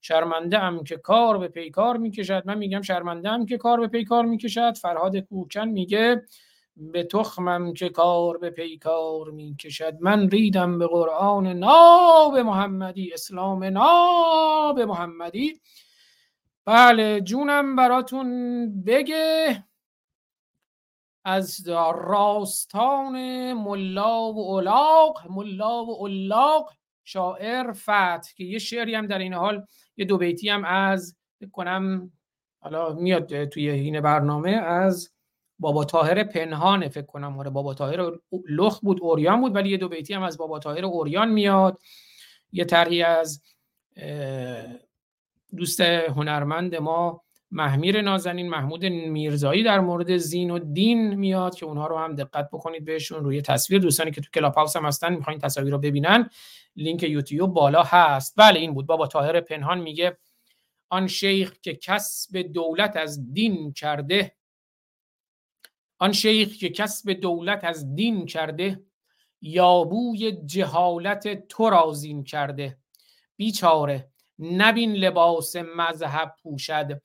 شرمنده 0.00 0.58
ام 0.58 0.84
که 0.84 0.96
کار 0.96 1.38
به 1.38 1.48
پیکار 1.48 1.96
می‌کشد. 1.96 2.42
من 2.46 2.58
میگم 2.58 2.82
شرمنده 2.82 3.28
ام 3.28 3.46
که 3.46 3.58
کار 3.58 3.80
به 3.80 3.86
پیکار 3.88 4.24
می‌کشد. 4.24 4.76
فرهاد 4.76 5.16
کوکن 5.16 5.68
میگه 5.68 6.22
به 6.76 7.04
تخمم 7.04 7.72
که 7.72 7.88
کار 7.88 8.38
به 8.38 8.50
پیکار 8.50 9.30
می 9.30 9.56
کشد 9.56 9.96
من 10.00 10.30
ریدم 10.30 10.78
به 10.78 10.86
قرآن 10.86 11.46
ناب 11.46 12.38
محمدی 12.38 13.12
اسلام 13.12 13.64
ناب 13.64 14.80
محمدی. 14.80 15.60
بله 16.64 17.20
جونم 17.20 17.76
براتون 17.76 18.82
بگه. 18.82 19.64
از 21.24 21.68
راستان 21.94 23.52
ملا 23.52 24.32
و 24.32 24.38
اولاق 24.38 25.22
ملا 25.30 25.84
و 25.84 25.90
اولاق 25.90 26.72
شاعر 27.04 27.72
فتح 27.72 28.34
که 28.36 28.44
یه 28.44 28.58
شعری 28.58 28.94
هم 28.94 29.06
در 29.06 29.18
این 29.18 29.34
حال 29.34 29.66
یه 29.96 30.04
دو 30.04 30.18
بیتی 30.18 30.48
هم 30.48 30.64
از 30.64 31.16
کنم 31.52 32.12
حالا 32.60 32.94
میاد 32.94 33.44
توی 33.44 33.70
این 33.70 34.00
برنامه 34.00 34.50
از 34.50 35.15
بابا 35.58 35.84
تاهر 35.84 36.24
پنهان 36.24 36.88
فکر 36.88 37.06
کنم. 37.06 37.38
آره 37.38 37.50
بابا 37.50 37.74
تاهر 37.74 38.12
لخ 38.48 38.80
بود 38.80 39.02
اوریان 39.02 39.40
بود 39.40 39.54
ولی 39.54 39.68
یه 39.68 39.76
دو 39.76 39.88
بیتی 39.88 40.14
هم 40.14 40.22
از 40.22 40.38
بابا 40.38 40.58
تاهر 40.58 40.84
اوریان 40.84 41.28
میاد. 41.28 41.78
یه 42.52 42.64
طرحی 42.64 43.02
از 43.02 43.42
دوست 45.56 45.80
هنرمند 45.80 46.74
ما 46.74 47.22
محمیر 47.50 48.02
نازنین 48.02 48.48
محمود 48.48 48.86
میرزایی 48.86 49.62
در 49.62 49.80
مورد 49.80 50.16
زین 50.16 50.50
و 50.50 50.58
دین 50.58 51.14
میاد 51.14 51.54
که 51.54 51.66
اونها 51.66 51.86
رو 51.86 51.98
هم 51.98 52.14
دقت 52.14 52.48
بکنید 52.52 52.84
بهشون 52.84 53.24
روی 53.24 53.42
تصویر. 53.42 53.80
دوستانی 53.80 54.10
که 54.10 54.20
تو 54.20 54.30
کلاب 54.34 54.54
هاوس 54.54 54.76
هم 54.76 54.84
هستن 54.84 55.14
می‌خواین 55.14 55.38
تصاویر 55.38 55.72
رو 55.72 55.78
ببینن 55.78 56.30
لینک 56.76 57.02
یوتیوب 57.02 57.54
بالا 57.54 57.82
هست. 57.82 58.34
بله 58.36 58.60
این 58.60 58.74
بود. 58.74 58.86
بابا 58.86 59.06
تاهر 59.06 59.40
پنهان 59.40 59.78
میگه 59.78 60.18
آن 60.88 61.06
شیخ 61.06 61.52
که 61.62 61.74
کسب 61.74 62.38
دولت 62.38 62.96
از 62.96 63.32
دین 63.32 63.72
کرده 63.72 64.35
آن 65.98 66.12
شیخ 66.12 66.56
که 66.56 66.68
کسب 66.68 67.12
دولت 67.12 67.64
از 67.64 67.94
دین 67.94 68.26
کرده 68.26 68.82
یابوی 69.40 70.32
جهالت 70.32 71.48
تو 71.48 71.70
رازین 71.70 72.24
کرده. 72.24 72.78
بیچاره 73.36 74.10
نبین 74.38 74.92
لباس 74.92 75.56
مذهب 75.56 76.34
پوشد 76.42 77.02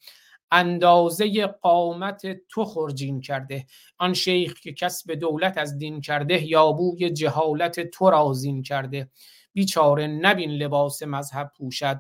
اندازه 0.52 1.48
قامت 1.48 2.48
تو 2.50 2.66
خرجین 2.66 3.22
کرده. 3.22 3.66
آن 3.98 4.14
شیخ 4.14 4.60
که 4.60 4.74
کسب 4.74 5.14
دولت 5.14 5.58
از 5.58 5.78
دین 5.78 6.02
کرده 6.02 6.44
یابوی 6.44 7.10
جهالت 7.10 7.80
تو 7.80 8.10
رازین 8.10 8.64
کرده. 8.64 9.10
بیچاره 9.54 10.08
نبین 10.08 10.52
لباس 10.52 11.04
مذهب 11.04 11.52
پوشد 11.58 12.00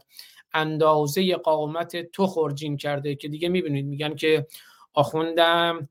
اندازه 0.54 1.36
قامت 1.36 2.12
تو 2.12 2.28
خرجین 2.28 2.78
کرده. 2.78 3.16
که 3.16 3.28
دیگه 3.28 3.50
می‌بینید 3.50 3.86
میگن 3.86 4.16
که 4.16 4.48
آخوندم 4.94 5.90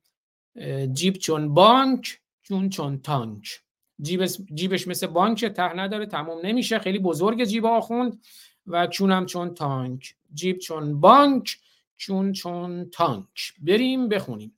جیب 0.93 1.15
چون 1.15 1.55
بانک 1.55 2.21
چون 2.43 2.69
چون 2.69 3.03
تانک. 3.03 3.63
جیبش, 4.01 4.37
جیبش 4.55 4.89
مثل 4.89 5.07
بانک 5.07 5.45
ته 5.45 5.73
نداره 5.77 6.07
تموم 6.07 6.47
نمیشه. 6.47 6.79
خیلی 6.79 6.99
بزرگ 6.99 7.45
جیب 7.45 7.67
آخوند 7.67 8.23
و 8.67 8.87
چونم 8.87 9.27
چون 9.27 9.55
تانک. 9.55 10.15
جیب 10.35 10.59
چون 10.59 11.01
بانک 11.01 11.59
چون 11.97 12.33
چون 12.33 12.91
تانک. 12.91 13.55
بریم 13.63 14.09
بخونیم. 14.09 14.57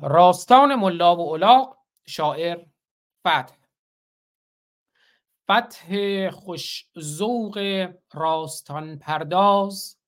راستان 0.00 0.74
ملا 0.74 1.16
و 1.16 1.20
اولاق 1.20 1.78
شاعر 2.06 2.58
فتح. 3.20 3.54
فتح 5.50 6.30
خوش 6.30 6.86
ذوق 6.98 7.88
راستان 8.12 8.98
پرداز 8.98 9.98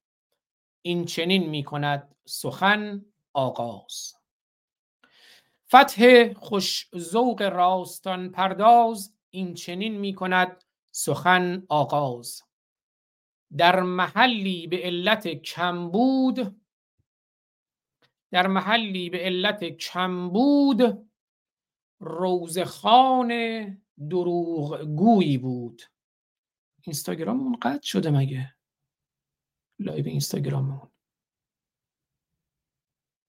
این 0.83 1.05
چنین 1.05 1.49
می 1.49 1.65
کند 1.65 2.15
سخن 2.31 3.05
آغاز. 3.33 4.15
فتح 5.69 6.33
خوش 6.33 6.89
ذوق 6.97 7.43
راستان 7.43 8.31
پرداز 8.31 9.15
این 9.31 9.55
چنین 9.55 9.99
می 9.99 10.15
کند 10.15 10.65
سخن 10.91 11.67
آغاز. 11.69 12.43
در 13.57 13.81
محلی 13.81 14.67
به 14.67 14.77
علت 14.83 15.29
کمبود 15.29 16.61
در 18.31 18.47
محلی 18.47 19.11
به 19.11 19.19
علت 19.19 19.65
کمبود 19.65 21.11
روزخان 22.01 23.31
دروغ 24.11 24.83
گویی 24.83 25.39
بود. 25.39 25.83
اینستاگراممون 26.83 27.57
قطع 27.63 27.87
شده 27.87 28.11
مگه؟ 28.11 28.55
live 29.79 30.07
اینستاگراممون. 30.07 30.90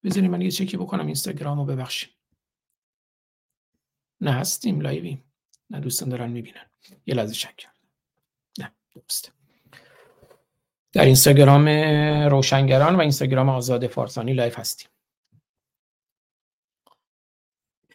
بذاریم 0.04 0.32
من 0.32 0.42
یه 0.42 0.52
چکی 0.52 0.78
بکنم 0.78 1.06
اینستاگرام 1.06 1.58
رو 1.58 1.66
ببخشید. 1.66 2.10
نه 4.22 4.32
هستیم 4.32 4.82
live 4.82 5.10
یم 5.10 5.24
نه 5.70 5.80
دوستان 5.80 6.10
دارن 6.10 6.32
می‌بینن. 6.32 6.66
یه 7.06 7.16
لحظه 7.16 7.34
شک 7.34 7.68
نه 8.60 8.72
در 10.94 11.06
اینستاگرام 11.06 11.68
روشنگران 12.30 12.96
و 12.96 13.00
اینستاگرام 13.00 13.50
آزاد 13.50 13.88
فارسانی 13.88 14.34
live 14.34 14.60
هستیم. 14.60 14.90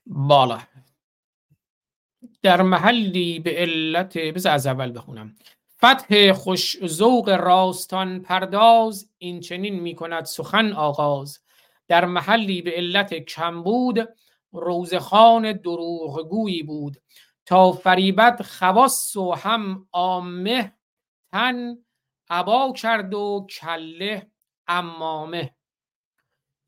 بالا. 0.06 0.62
در 2.42 2.62
محلی 2.62 3.40
به 3.40 3.50
علت 3.56 4.18
بذار 4.18 4.52
از 4.52 4.66
اول 4.66 4.98
بخونم. 4.98 5.36
فتح 5.78 6.32
خوش 6.32 6.86
ذوق 6.86 7.28
راستان 7.28 8.20
پرداز 8.20 9.08
این 9.18 9.40
چنین 9.40 9.80
می 9.80 9.94
کند 9.94 10.24
سخن 10.24 10.72
آغاز. 10.72 11.40
در 11.88 12.04
محلی 12.04 12.62
به 12.62 12.70
علت 12.70 13.14
کمبود 13.14 14.08
روزخان 14.52 15.52
دروغگویی 15.52 16.62
بود. 16.62 16.96
تا 17.46 17.72
فریبت 17.72 18.42
خواص 18.42 19.16
و 19.16 19.32
هم 19.32 19.88
عامه 19.92 20.72
تن 21.30 21.76
عبا 22.30 22.72
کرد 22.72 23.14
و 23.14 23.46
کله 23.50 24.30
امامه 24.68 25.54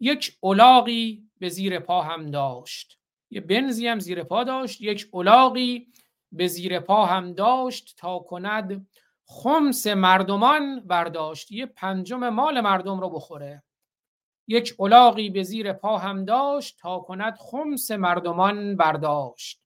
یک 0.00 0.36
اولاغی 0.40 1.28
به 1.38 1.48
زیر 1.48 1.78
پا 1.78 2.02
هم 2.02 2.30
داشت. 2.30 2.98
یه 3.30 3.40
بنزی 3.40 3.88
هم 3.88 3.98
زیر 3.98 4.22
پا 4.22 4.44
داشت. 4.44 4.80
یک 4.80 5.08
اولاغی 5.10 5.92
به 6.32 6.46
زیر 6.46 6.80
پا 6.80 7.06
هم 7.06 7.32
داشت 7.32 7.94
تا 7.98 8.18
کند 8.18 8.86
خمس 9.24 9.86
مردمان 9.86 10.80
برداشت. 10.80 11.52
یه 11.52 11.66
پنجم 11.66 12.28
مال 12.28 12.60
مردم 12.60 13.00
رو 13.00 13.10
بخوره. 13.10 13.62
یک 14.48 14.74
اولاغی 14.78 15.30
به 15.30 15.42
زیر 15.42 15.72
پا 15.72 15.98
هم 15.98 16.24
داشت 16.24 16.78
تا 16.78 16.98
کند 16.98 17.36
خمس 17.38 17.90
مردمان 17.90 18.76
برداشت. 18.76 19.60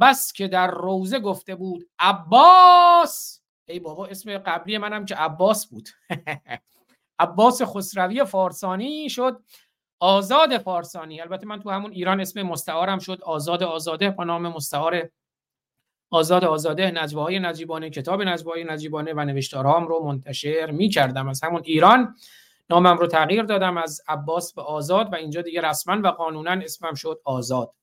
بس 0.00 0.32
که 0.32 0.48
در 0.48 0.70
روزه 0.70 1.18
گفته 1.18 1.54
بود 1.54 1.88
عباس! 1.98 3.40
ای 3.68 3.78
بابا 3.78 4.06
اسم 4.06 4.38
قبلی 4.38 4.78
منم 4.78 5.04
که 5.04 5.14
عباس 5.14 5.66
بود. 5.66 5.88
عباس 7.18 7.62
خسروی 7.62 8.24
فارسانی 8.24 9.10
شد 9.10 9.42
آزاد 10.00 10.58
فارسانی. 10.58 11.20
البته 11.20 11.46
من 11.46 11.60
تو 11.60 11.70
همون 11.70 11.92
ایران 11.92 12.20
اسم 12.20 12.42
مستعارم 12.42 12.98
شد 12.98 13.22
آزاد 13.22 13.62
آزاده 13.62 14.10
با 14.10 14.24
نام 14.24 14.48
مستعار 14.48 15.10
آزاد 16.10 16.44
آزاده 16.44 16.90
نجوه 16.90 17.22
های 17.22 17.38
نجیبانه 17.38 17.90
کتاب 17.90 18.22
نجوه 18.22 18.52
های 18.52 18.64
نجیبانه 18.64 19.12
و 19.12 19.20
نوشتارهام 19.20 19.86
رو 19.86 20.04
منتشر 20.04 20.70
می 20.70 20.88
کردم 20.88 21.28
از 21.28 21.44
همون 21.44 21.62
ایران 21.64 22.16
نامم 22.70 22.98
رو 22.98 23.06
تغییر 23.06 23.42
دادم 23.42 23.76
از 23.76 24.00
عباس 24.08 24.54
به 24.54 24.62
آزاد 24.62 25.12
و 25.12 25.16
اینجا 25.16 25.42
دیگه 25.42 25.60
رسما 25.60 26.00
و 26.04 26.06
قانونا 26.06 26.50
اسمم 26.50 26.94
شد 26.94 27.20
آزاد. 27.24 27.74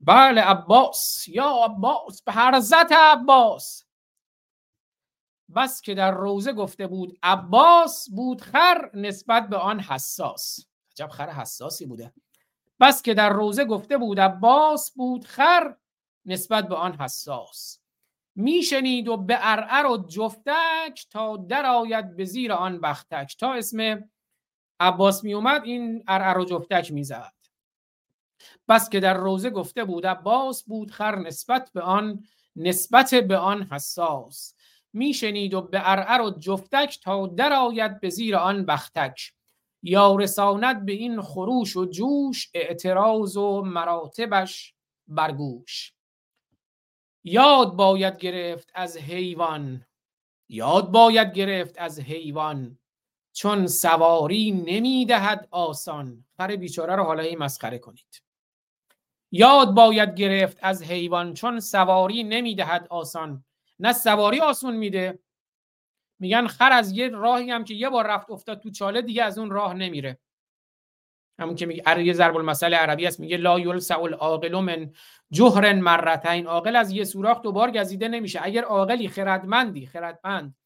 بله 0.00 0.40
عباس. 0.40 1.28
یا 1.28 1.50
عباس 1.64 2.22
به 2.22 2.32
حرزت 2.32 2.92
عباس. 2.92 3.84
بس 5.56 5.80
که 5.80 5.94
در 5.94 6.10
روزه 6.10 6.52
گفته 6.52 6.86
بود 6.86 7.18
عباس 7.22 8.10
بود 8.10 8.40
خر 8.40 8.90
نسبت 8.94 9.48
به 9.48 9.56
آن 9.56 9.80
حساس. 9.80 10.60
عجب 10.92 11.08
خر 11.08 11.30
حساسی 11.30 11.86
بوده. 11.86 12.12
بس 12.80 13.02
که 13.02 13.14
در 13.14 13.30
روزه 13.30 13.64
گفته 13.64 13.98
بود 13.98 14.20
عباس 14.20 14.92
بود 14.92 15.24
خر 15.24 15.76
نسبت 16.24 16.68
به 16.68 16.74
آن 16.74 16.92
حساس. 16.92 17.80
میشنید 18.38 19.08
و 19.08 19.16
به 19.16 19.38
ارعر 19.40 19.86
و 19.86 20.06
جفتک 20.08 21.06
تا 21.10 21.36
درآید 21.36 22.16
به 22.16 22.24
زیر 22.24 22.52
آن 22.52 22.80
بختک. 22.80 23.36
تا 23.38 23.54
اسم 23.54 24.04
عباس 24.80 25.24
می 25.24 25.34
اومد 25.34 25.64
این 25.64 26.04
ارعر 26.08 26.38
و 26.38 26.44
جفتک 26.44 26.92
می‌زد. 26.92 27.32
بس 28.68 28.88
که 28.88 29.00
در 29.00 29.14
روزه 29.14 29.50
گفته 29.50 29.84
بود 29.84 30.06
عباس 30.06 30.64
بود 30.64 30.90
خر 30.90 31.18
نسبت 31.18 31.70
به 31.74 31.80
آن 31.80 32.24
نسبت 32.56 33.14
به 33.14 33.36
آن 33.36 33.62
حساس. 33.62 34.54
میشنید 34.92 35.54
و 35.54 35.62
به 35.62 35.90
ارعر 35.90 36.20
و 36.20 36.30
جفتک 36.30 36.98
تا 37.02 37.26
درآید 37.26 38.00
به 38.00 38.10
زیر 38.10 38.36
آن 38.36 38.66
بختک. 38.66 39.32
یا 39.82 40.14
رساند 40.14 40.84
به 40.84 40.92
این 40.92 41.20
خروش 41.20 41.76
و 41.76 41.84
جوش 41.84 42.50
اعتراض 42.54 43.36
و 43.36 43.62
مراتبش 43.62 44.74
برگوش 45.08 45.97
یاد 47.28 47.72
باید 47.72 48.18
گرفت 48.18 48.70
از 48.74 48.96
حیوان. 48.96 49.86
یاد 50.48 50.90
باید 50.90 51.32
گرفت 51.32 51.74
از 51.78 52.00
حیوان. 52.00 52.78
چون 53.32 53.66
سواری 53.66 54.52
نمی‌دهد 54.52 55.48
آسان. 55.50 56.24
خر 56.36 56.56
بیچاره 56.56 56.96
رو 56.96 57.02
حالا 57.02 57.22
این 57.22 57.38
مسخره 57.38 57.78
کنید. 57.78 58.22
یاد 59.30 59.74
باید 59.74 60.14
گرفت 60.14 60.58
از 60.62 60.82
حیوان. 60.82 61.34
چون 61.34 61.60
سواری 61.60 62.24
نمی‌دهد 62.24 62.86
آسان. 62.90 63.44
نه 63.78 63.92
سواری 63.92 64.40
آسون 64.40 64.76
میده. 64.76 65.18
میگن 66.18 66.46
خر 66.46 66.72
از 66.72 66.92
یه 66.92 67.08
راهی 67.08 67.50
هم 67.50 67.64
که 67.64 67.74
یه 67.74 67.88
بار 67.88 68.06
رفت 68.06 68.30
افتاد 68.30 68.60
تو 68.60 68.70
چاله 68.70 69.02
دیگه 69.02 69.22
از 69.22 69.38
اون 69.38 69.50
راه 69.50 69.74
نمیره. 69.74 70.18
همون 71.38 71.54
که 71.54 71.66
میگه 71.66 72.04
یه 72.04 72.12
ضرب 72.12 72.36
المثل 72.36 72.74
عربی 72.74 73.06
است 73.06 73.20
میگه 73.20 73.36
لا 73.36 73.60
یلسع 73.60 74.02
العاقل 74.02 74.60
من 74.60 74.92
جهر 75.30 75.72
مرتين 75.72 76.46
عاقل 76.46 76.76
از 76.76 76.90
یه 76.90 77.04
سوراخ 77.04 77.42
دوبار 77.42 77.70
گزیده 77.70 78.08
نمیشه. 78.08 78.40
اگر 78.42 78.64
عاقلی 78.64 79.08
خردمندی 79.08 79.86
خردمند. 79.86 80.56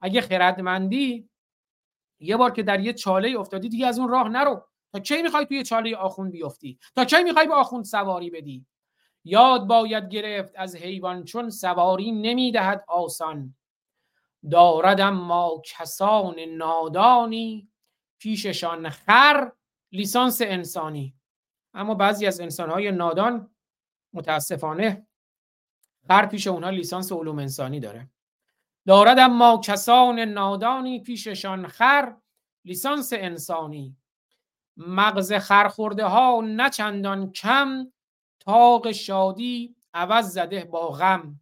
اگه 0.00 0.20
خردمندی 0.20 1.28
یه 2.20 2.36
بار 2.36 2.50
که 2.50 2.62
در 2.62 2.80
یه 2.80 2.92
چاله 2.92 3.38
افتادی 3.38 3.68
دیگه 3.68 3.86
از 3.86 3.98
اون 3.98 4.08
راه 4.08 4.28
نرو. 4.28 4.66
تا 4.92 4.98
کی 4.98 5.22
می‌خوای 5.22 5.46
توی 5.46 5.62
چاله 5.62 5.96
آخون 5.96 6.30
بیفتی؟ 6.30 6.78
تا 6.94 7.04
کی 7.04 7.22
می‌خوای 7.22 7.46
به 7.46 7.54
آخون 7.54 7.82
سواری 7.82 8.30
بدی؟ 8.30 8.66
یاد 9.24 9.66
باید 9.66 10.08
گرفت 10.08 10.52
از 10.56 10.76
حیوان 10.76 11.24
چون 11.24 11.50
سواری 11.50 12.12
نمی‌دهد 12.12 12.84
آسان. 12.88 13.54
داردم 14.50 15.14
ما 15.14 15.62
کسان 15.64 16.40
نادانی 16.40 17.68
پیششان 18.18 18.88
خر 18.88 19.50
لیسانس 19.92 20.42
انسانی. 20.42 21.14
اما 21.74 21.94
بعضی 21.94 22.26
از 22.26 22.40
انسانهای 22.40 22.90
نادان 22.90 23.54
متاسفانه 24.12 25.06
خر 26.08 26.26
پیش 26.26 26.46
اونها 26.46 26.70
لیسانس 26.70 27.12
علوم 27.12 27.38
انسانی 27.38 27.80
داره. 27.80 28.10
دارد 28.86 29.18
اما 29.18 29.60
کسان 29.64 30.18
نادانی 30.18 31.00
پیششان 31.00 31.66
خر 31.66 32.16
لیسانس 32.64 33.12
انسانی. 33.12 33.96
مغز 34.76 35.32
خرخورده 35.32 36.04
ها 36.04 36.40
نه 36.44 36.70
چندان 36.70 37.32
کم 37.32 37.92
تاق 38.40 38.92
شادی 38.92 39.76
عوض 39.94 40.32
زده 40.32 40.64
با 40.64 40.88
غم. 40.88 41.40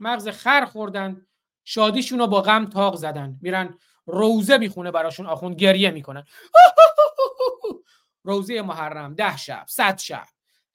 مغز 0.00 0.28
خر 0.28 0.64
خوردن 0.64 1.26
شادیشون 1.64 2.18
رو 2.18 2.26
با 2.26 2.40
غم 2.40 2.66
تاق 2.66 2.96
زدن. 2.96 3.38
میرن 3.42 3.78
روزه 4.06 4.58
می‌خونه 4.58 4.90
براشون 4.90 5.26
آخوند 5.26 5.54
گریه 5.54 5.90
می‌کنن. 5.90 6.24
روزه 8.22 8.62
محرم 8.62 9.14
ده 9.14 9.36
شب 9.36 9.64
صد 9.68 9.98
شب. 9.98 10.26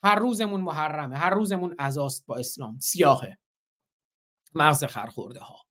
هر 0.04 0.16
روزمون 0.16 0.62
محرمه 0.62 1.18
هر 1.18 1.30
روزمون 1.30 1.76
ازاست 1.80 2.26
با 2.26 2.36
اسلام. 2.36 2.80
سیاهه. 2.80 3.38
مغز 4.54 4.84
خرخورده 4.84 5.40
ها 5.40 5.66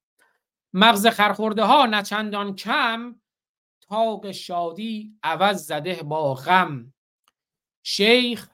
مغز 0.72 1.06
خرخورده 1.06 1.64
ها 1.64 1.86
نه 1.86 2.02
چندان 2.02 2.54
کم 2.54 3.20
تاق 3.80 4.30
شادی 4.30 5.18
عوض 5.22 5.66
زده 5.66 6.02
با 6.02 6.34
غم. 6.34 6.94
شیخ 7.82 8.50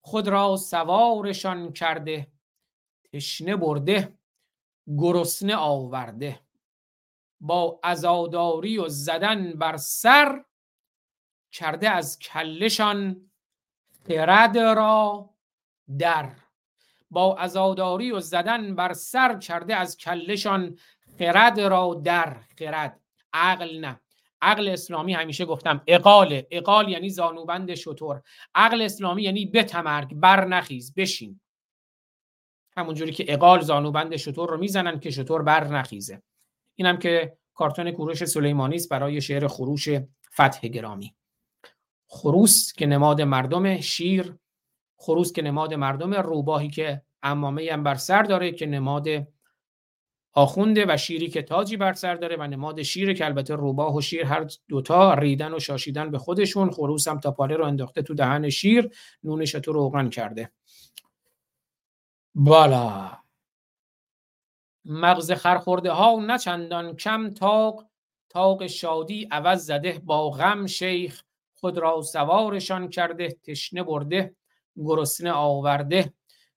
خود 0.00 0.28
را 0.28 0.56
سوارشان 0.56 1.72
کرده 1.72 2.32
تشنه 3.12 3.56
برده 3.56 4.18
گرسنه 4.98 5.56
آورده. 5.56 6.40
با 7.40 7.80
ازاداری 7.82 8.78
و 8.78 8.88
زدن 8.88 9.52
بر 9.52 9.76
سر 9.76 10.44
کرده 11.52 11.90
از 11.90 12.18
کلشان 12.18 13.30
خرد 14.08 14.58
را 14.58 15.30
در. 15.98 16.30
با 17.10 17.36
ازاداری 17.36 18.12
و 18.12 18.20
زدن 18.20 18.74
بر 18.74 18.92
سر 18.92 19.38
کرده 19.38 19.76
از 19.76 19.96
کلشان 19.96 20.78
خرد 21.18 21.60
را 21.60 22.00
در. 22.04 22.36
خرد. 22.58 23.00
عقل 23.32 23.78
نه. 23.80 24.00
عقل 24.42 24.68
اسلامی 24.68 25.14
همیشه 25.14 25.44
گفتم 25.44 25.82
اقاله. 25.86 26.46
اقال 26.50 26.88
یعنی 26.88 27.08
زانوبند 27.08 27.74
شطور. 27.74 28.22
عقل 28.54 28.82
اسلامی 28.82 29.22
یعنی 29.22 29.46
بتمرگ 29.46 30.14
بر 30.14 30.44
نخیز 30.44 30.94
بشین. 30.94 31.40
همونجوری 32.76 33.12
که 33.12 33.24
اقال 33.28 33.60
زانوبند 33.60 34.16
شطور 34.16 34.50
رو 34.50 34.56
می‌زنن 34.56 35.00
که 35.00 35.10
شطور 35.10 35.42
بر 35.42 35.68
نخیزه. 35.68 36.22
اینم 36.74 36.96
که 36.96 37.36
کارتون 37.54 37.90
کوروش 37.90 38.24
سلیمانی 38.24 38.76
است 38.76 38.88
برای 38.88 39.20
شعر 39.20 39.46
خروش 39.46 39.88
فتح 40.34 40.68
گرامی. 40.68 41.14
خروس 42.10 42.72
که 42.72 42.86
نماد 42.86 43.20
مردم 43.22 43.80
شیر 43.80 44.36
خروس 44.96 45.32
که 45.32 45.42
نماد 45.42 45.74
مردم 45.74 46.14
روباهی 46.14 46.68
که 46.68 47.02
امامه 47.22 47.68
هم 47.72 47.82
بر 47.82 47.94
سر 47.94 48.22
داره 48.22 48.52
که 48.52 48.66
نماد 48.66 49.08
آخونده 50.32 50.86
و 50.88 50.96
شیری 50.96 51.28
که 51.28 51.42
تاجی 51.42 51.76
بر 51.76 51.92
سر 51.92 52.14
داره 52.14 52.36
و 52.36 52.42
نماد 52.42 52.82
شیر 52.82 53.12
که 53.12 53.24
البته 53.24 53.54
روباه 53.54 53.96
و 53.96 54.00
شیر 54.00 54.24
هر 54.24 54.46
دوتا 54.68 55.14
ریدن 55.14 55.54
و 55.54 55.58
شاشیدن 55.58 56.10
به 56.10 56.18
خودشون. 56.18 56.70
خروس 56.70 57.08
هم 57.08 57.20
تا 57.20 57.30
پاره 57.30 57.56
رو 57.56 57.64
انداخته 57.64 58.02
تو 58.02 58.14
دهن 58.14 58.50
شیر 58.50 58.90
نونش 59.22 59.52
تو 59.52 59.72
روغن 59.72 60.08
کرده. 60.08 60.52
بالا. 62.34 63.18
مغز 64.84 65.32
خرخورده 65.32 65.92
ها 65.92 66.20
نه 66.26 66.38
چندان 66.38 66.96
کم 66.96 67.30
تاق 67.30 67.86
تاق 68.28 68.66
شادی 68.66 69.28
عوض 69.30 69.66
زده 69.66 70.00
با 70.04 70.30
غم 70.30 70.66
شیخ. 70.66 71.22
خود 71.60 71.78
را 71.78 72.02
سوارشان 72.02 72.88
کرده 72.88 73.28
تشنه 73.28 73.82
برده 73.82 74.36
گرسنه 74.76 75.32
آورده 75.32 76.14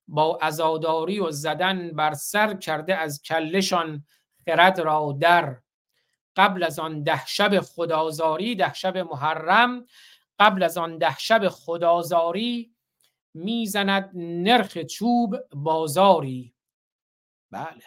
با 0.07 0.39
ازاداری 0.41 1.19
و 1.19 1.31
زدن 1.31 1.91
بر 1.91 2.13
سر 2.13 2.53
کرده 2.53 2.95
از 2.95 3.21
کلشان 3.21 4.05
خرد 4.45 4.79
را 4.79 5.17
در. 5.19 5.57
قبل 6.35 6.63
از 6.63 6.79
آن 6.79 7.03
ده 7.03 7.25
شب 7.25 7.59
خدازاری 7.59 8.55
ده 8.55 8.73
شب 8.73 8.97
محرم 8.97 9.85
قبل 10.39 10.63
از 10.63 10.77
آن 10.77 10.97
ده 10.97 11.17
شب 11.17 11.47
خدازاری 11.49 12.75
می‌زند 13.33 14.11
نرخ 14.13 14.77
چوب 14.77 15.35
بازاری. 15.51 16.53
بله. 17.51 17.83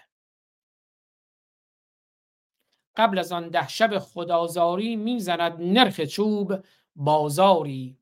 قبل 2.96 3.18
از 3.18 3.32
آن 3.32 3.48
ده 3.48 3.68
شب 3.68 3.98
خدازاری 3.98 4.96
می‌زند 4.96 5.60
نرخ 5.60 6.00
چوب 6.00 6.54
بازاری. 6.96 7.98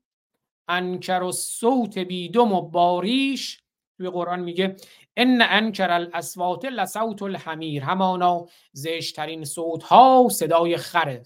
انکر 0.67 1.23
و 1.23 1.31
صوت 1.31 1.97
بیدم 1.97 2.53
و 2.53 2.61
باریش. 2.61 3.61
توی 3.97 4.09
قرآن 4.09 4.39
میگه 4.39 4.75
ان 5.17 5.41
انکر 5.41 5.91
الاصوات 5.91 6.65
لصوت 6.65 7.21
الحمیر. 7.21 7.83
همانا 7.83 8.45
زشترین 8.71 9.45
صوت 9.45 9.83
ها 9.83 10.27
صدای 10.31 10.77
خره. 10.77 11.25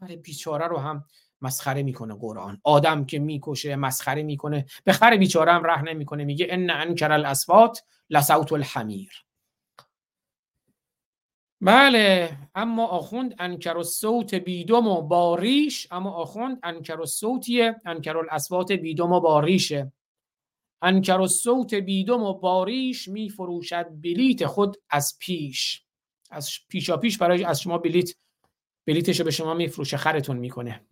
خر 0.00 0.16
بیچاره 0.16 0.66
رو 0.66 0.78
هم 0.78 1.04
مسخره 1.40 1.82
می‌کنه 1.82 2.14
قرآن. 2.14 2.60
آدم 2.64 3.04
که 3.04 3.18
می‌کشه 3.18 3.76
مسخره 3.76 4.22
می‌کنه. 4.22 4.66
به 4.84 4.92
خر 4.92 5.16
بیچاره 5.16 5.52
هم 5.52 5.64
ره 5.64 5.82
نمی‌کنه. 5.82 6.24
میگه 6.24 6.46
ان 6.50 6.70
انکر 6.70 7.12
الاصوات 7.12 7.84
لصوت 8.10 8.52
الحمیر. 8.52 9.25
بله 11.60 12.38
اما 12.54 12.86
آخوند 12.86 13.34
انکر 13.38 13.82
صوت 13.82 14.34
بیدم 14.34 14.86
و 14.86 15.02
باریش 15.02 15.88
اما 15.90 16.10
آخوند 16.10 16.58
انکر 16.62 17.04
صوتیه 17.04 17.80
انکر 17.84 18.16
الاسوات 18.16 18.72
بیدم 18.72 19.12
و 19.12 19.20
باریشه 19.20 19.92
انکر 20.82 21.26
صوت 21.26 21.74
بیدم 21.74 22.22
و 22.22 22.34
باریش 22.34 23.08
میفروشد 23.08 23.86
بلیت 24.02 24.46
خود 24.46 24.76
از 24.90 25.16
پیش. 25.18 25.82
از 26.30 26.50
پیشا 26.68 26.96
پیش 26.96 27.18
برای 27.18 27.44
از 27.44 27.60
شما 27.60 27.78
بلیت 27.78 28.10
بلیتشو 28.86 29.24
به 29.24 29.30
شما 29.30 29.54
میفروشه 29.54 29.96
خرتون 29.96 30.36
می‌کنه. 30.36 30.86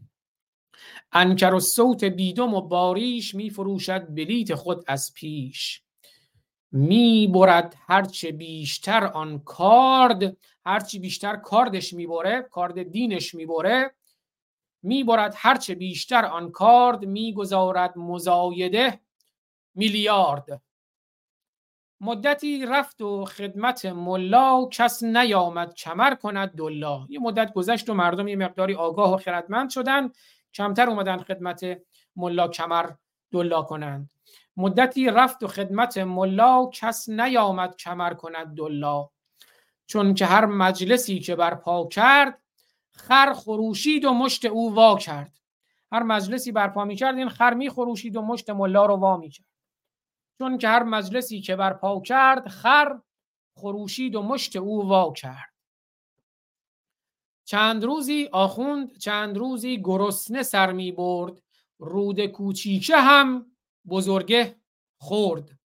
انکر 1.12 1.58
صوت 1.58 2.04
بیدم 2.04 2.54
و 2.54 2.60
باریش 2.60 3.34
میفروشد 3.34 4.14
بلیت 4.14 4.54
خود 4.54 4.84
از 4.86 5.14
پیش. 5.14 5.82
می‌برد 6.74 7.76
هرچه 7.88 8.32
بیشتر 8.32 9.04
آن 9.04 9.38
کارد 9.38 10.36
هرچی 10.66 10.98
بیشتر 10.98 11.36
کاردش 11.36 11.92
می‌بره 11.92 12.42
کارد 12.42 12.82
دینش 12.82 13.34
می‌بره 13.34 13.94
می‌برد 14.82 15.34
هرچه 15.36 15.74
بیشتر 15.74 16.24
آن 16.24 16.50
کارد 16.50 17.04
می‌گذارد 17.04 17.98
مزایده 17.98 19.00
میلیارد. 19.74 20.62
مدتی 22.00 22.66
رفت 22.66 23.02
و 23.02 23.24
خدمت 23.24 23.86
ملا 23.86 24.68
کس 24.72 25.02
نیامد 25.02 25.74
کمر 25.74 26.14
کند 26.14 26.50
دلا. 26.50 27.06
یه 27.08 27.20
مدت 27.20 27.52
گذشت 27.52 27.90
و 27.90 27.94
مردم 27.94 28.28
یه 28.28 28.36
مقداری 28.36 28.74
آگاه 28.74 29.14
و 29.14 29.16
خردمند 29.16 29.70
شدن 29.70 30.10
کمتر 30.54 30.88
اومدن 30.88 31.18
خدمت 31.18 31.78
ملا 32.16 32.48
کمر 32.48 32.90
دلا 33.32 33.62
کنند. 33.62 34.13
مدتی 34.56 35.06
رفت 35.06 35.42
و 35.42 35.46
خدمت 35.48 35.98
ملا 35.98 36.70
کس 36.72 37.08
نیامد 37.08 37.76
کمر 37.76 38.14
کند 38.14 38.56
دلا. 38.56 39.08
چون 39.86 40.14
که 40.14 40.26
هر 40.26 40.46
مجلسی 40.46 41.20
که 41.20 41.36
برپا 41.36 41.86
کرد 41.86 42.42
خر 42.92 43.32
خروشید 43.32 44.04
و 44.04 44.12
مشت 44.12 44.44
او 44.44 44.74
وا 44.74 44.98
کرد. 44.98 45.40
هر 45.92 46.02
مجلسی 46.02 46.52
برپا 46.52 46.84
می 46.84 46.96
کرد 46.96 47.16
این 47.16 47.28
خر 47.28 47.54
می 47.54 47.70
خروشید 47.70 48.16
و 48.16 48.22
مشت 48.22 48.50
ملا 48.50 48.86
رو 48.86 48.96
وا 48.96 49.16
می 49.16 49.30
کرد 49.30 49.46
چون 50.38 50.58
که 50.58 50.68
هر 50.68 50.82
مجلسی 50.82 51.40
که 51.40 51.56
برپا 51.56 52.00
کرد 52.00 52.48
خر 52.48 52.98
خروشید 53.56 54.14
و 54.14 54.22
مشت 54.22 54.56
او 54.56 54.88
وا 54.88 55.12
کرد. 55.12 55.54
چند 57.44 57.84
روزی 57.84 58.28
آخوند 58.32 58.98
چند 58.98 59.38
روزی 59.38 59.82
گرسنه 59.82 60.42
سر 60.42 60.72
می 60.72 60.92
برد 60.92 61.42
رود 61.78 62.26
کوچیکه 62.26 62.96
هم 62.96 63.53
بزرگه 63.88 64.56
خورد. 64.98 65.58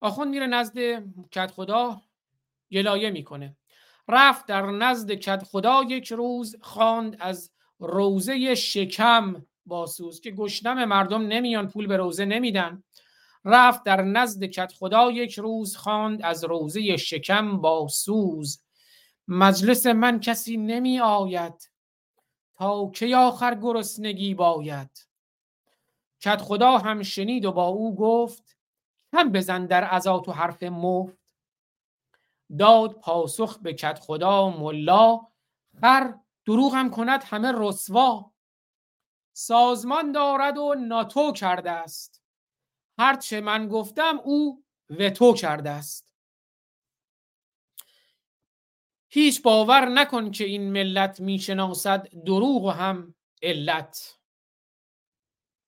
آخوند 0.00 0.30
میره 0.30 0.46
نزد 0.46 0.78
کت 1.30 1.50
خدا 1.50 2.00
گلایه 2.72 3.10
می‌کنه. 3.10 3.56
رفت 4.08 4.46
در 4.46 4.66
نزد 4.66 5.12
کت 5.12 5.44
خدا 5.44 5.82
یک 5.82 6.12
روز 6.12 6.56
خواند 6.60 7.16
از 7.20 7.50
روزه 7.78 8.54
شکم 8.54 9.46
باسوز 9.66 10.20
که 10.20 10.30
گشنم 10.30 10.84
مردم 10.84 11.22
نمیان 11.26 11.68
پول 11.68 11.86
به 11.86 11.96
روزه 11.96 12.24
نمیدن. 12.24 12.82
رفت 13.44 13.84
در 13.84 14.02
نزد 14.02 14.44
کت 14.44 14.72
خدا 14.72 15.10
یک 15.10 15.38
روز 15.38 15.76
خواند 15.76 16.22
از 16.22 16.44
روزه 16.44 16.96
شکم 16.96 17.60
باسوز. 17.60 18.62
مجلس 19.28 19.86
من 19.86 20.20
کسی 20.20 20.56
نمی 20.56 21.00
آید 21.00 21.70
تا 22.54 22.90
که 22.90 23.16
آخر 23.16 23.54
گرسنگی 23.54 24.34
باید؟ 24.34 25.13
کت 26.24 26.42
خدا 26.42 26.78
هم 26.78 27.02
شنید 27.02 27.44
و 27.44 27.52
با 27.52 27.66
او 27.66 27.96
گفت 27.96 28.56
هم 29.12 29.32
بزن 29.32 29.66
در 29.66 29.84
عزات 29.84 30.28
و 30.28 30.32
حرف 30.32 30.62
مفت. 30.62 31.18
داد 32.58 32.92
پاسخ 32.92 33.58
به 33.58 33.74
کت 33.74 33.98
خدا 33.98 34.50
ملا 34.50 35.20
خر 35.80 36.14
دروغ 36.44 36.74
هم 36.74 36.90
کند 36.90 37.24
همه 37.24 37.52
رسوا. 37.54 38.32
سازمان 39.32 40.12
دارد 40.12 40.58
و 40.58 40.74
ناتو 40.74 41.32
کرده 41.32 41.70
است. 41.70 42.22
هرچه 42.98 43.40
من 43.40 43.68
گفتم 43.68 44.20
او 44.24 44.64
وتو 44.90 45.34
کرده 45.34 45.70
است. 45.70 46.14
هیچ 49.08 49.42
باور 49.42 49.88
نکن 49.88 50.30
که 50.30 50.44
این 50.44 50.72
ملت 50.72 51.20
می‌شناسد 51.20 52.08
دروغ 52.08 52.64
و 52.64 52.70
هم 52.70 53.14
علت. 53.42 54.18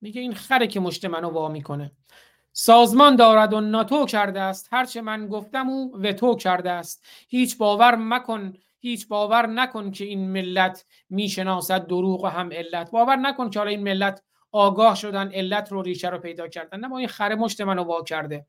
میگه 0.00 0.20
این 0.20 0.34
خره 0.34 0.66
که 0.66 0.80
مشت 0.80 1.04
منو 1.04 1.30
وا 1.30 1.48
می‌کنه. 1.48 1.92
سازمان 2.52 3.16
دارد 3.16 3.52
و 3.52 3.60
ناتو 3.60 4.06
کرده 4.06 4.40
است. 4.40 4.68
هرچه 4.70 5.00
من 5.00 5.28
گفتم 5.28 5.68
او 5.68 5.96
وتو 6.02 6.36
کرده 6.36 6.70
است. 6.70 7.04
هیچ 7.28 7.58
باور 7.58 7.96
مکن 7.96 8.52
هیچ 8.80 9.08
باور 9.08 9.46
نکن 9.46 9.90
که 9.90 10.04
این 10.04 10.30
ملت 10.30 10.84
می‌شناسد 11.10 11.86
دروغ 11.86 12.24
و 12.24 12.26
هم 12.26 12.52
علت. 12.52 12.90
باور 12.90 13.16
نکن 13.16 13.50
که 13.50 13.58
حالا 13.58 13.70
این 13.70 13.82
ملت 13.82 14.22
آگاه 14.52 14.94
شدن 14.94 15.32
علت 15.32 15.72
رو 15.72 15.82
ریشه 15.82 16.08
رو 16.08 16.18
پیدا 16.18 16.48
کردن. 16.48 16.80
نه 16.80 16.88
با 16.88 16.98
این 16.98 17.08
خره 17.08 17.34
مشت 17.34 17.60
منو 17.60 17.82
وا 17.82 18.02
کرده. 18.02 18.46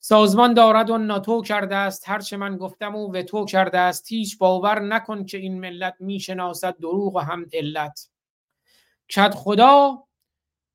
سازمان 0.00 0.54
دارد 0.54 0.90
و 0.90 0.98
ناتو 0.98 1.42
کرده 1.42 1.76
است. 1.76 2.08
هرچه 2.08 2.36
من 2.36 2.56
گفتم 2.56 2.96
او 2.96 3.12
وتو 3.12 3.44
کرده 3.44 3.78
است. 3.78 4.06
هیچ 4.08 4.38
باور 4.38 4.80
نکن 4.80 5.24
که 5.24 5.38
این 5.38 5.60
ملت 5.60 5.94
می‌شناسد 6.00 6.78
دروغ 6.78 7.16
و 7.16 7.18
هم 7.18 7.46
علت. 7.52 8.08
کد 9.16 9.34
خدا 9.34 10.05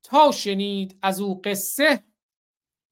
تا 0.02 0.30
شنید 0.32 0.98
از 1.02 1.20
او 1.20 1.40
قصه 1.44 2.04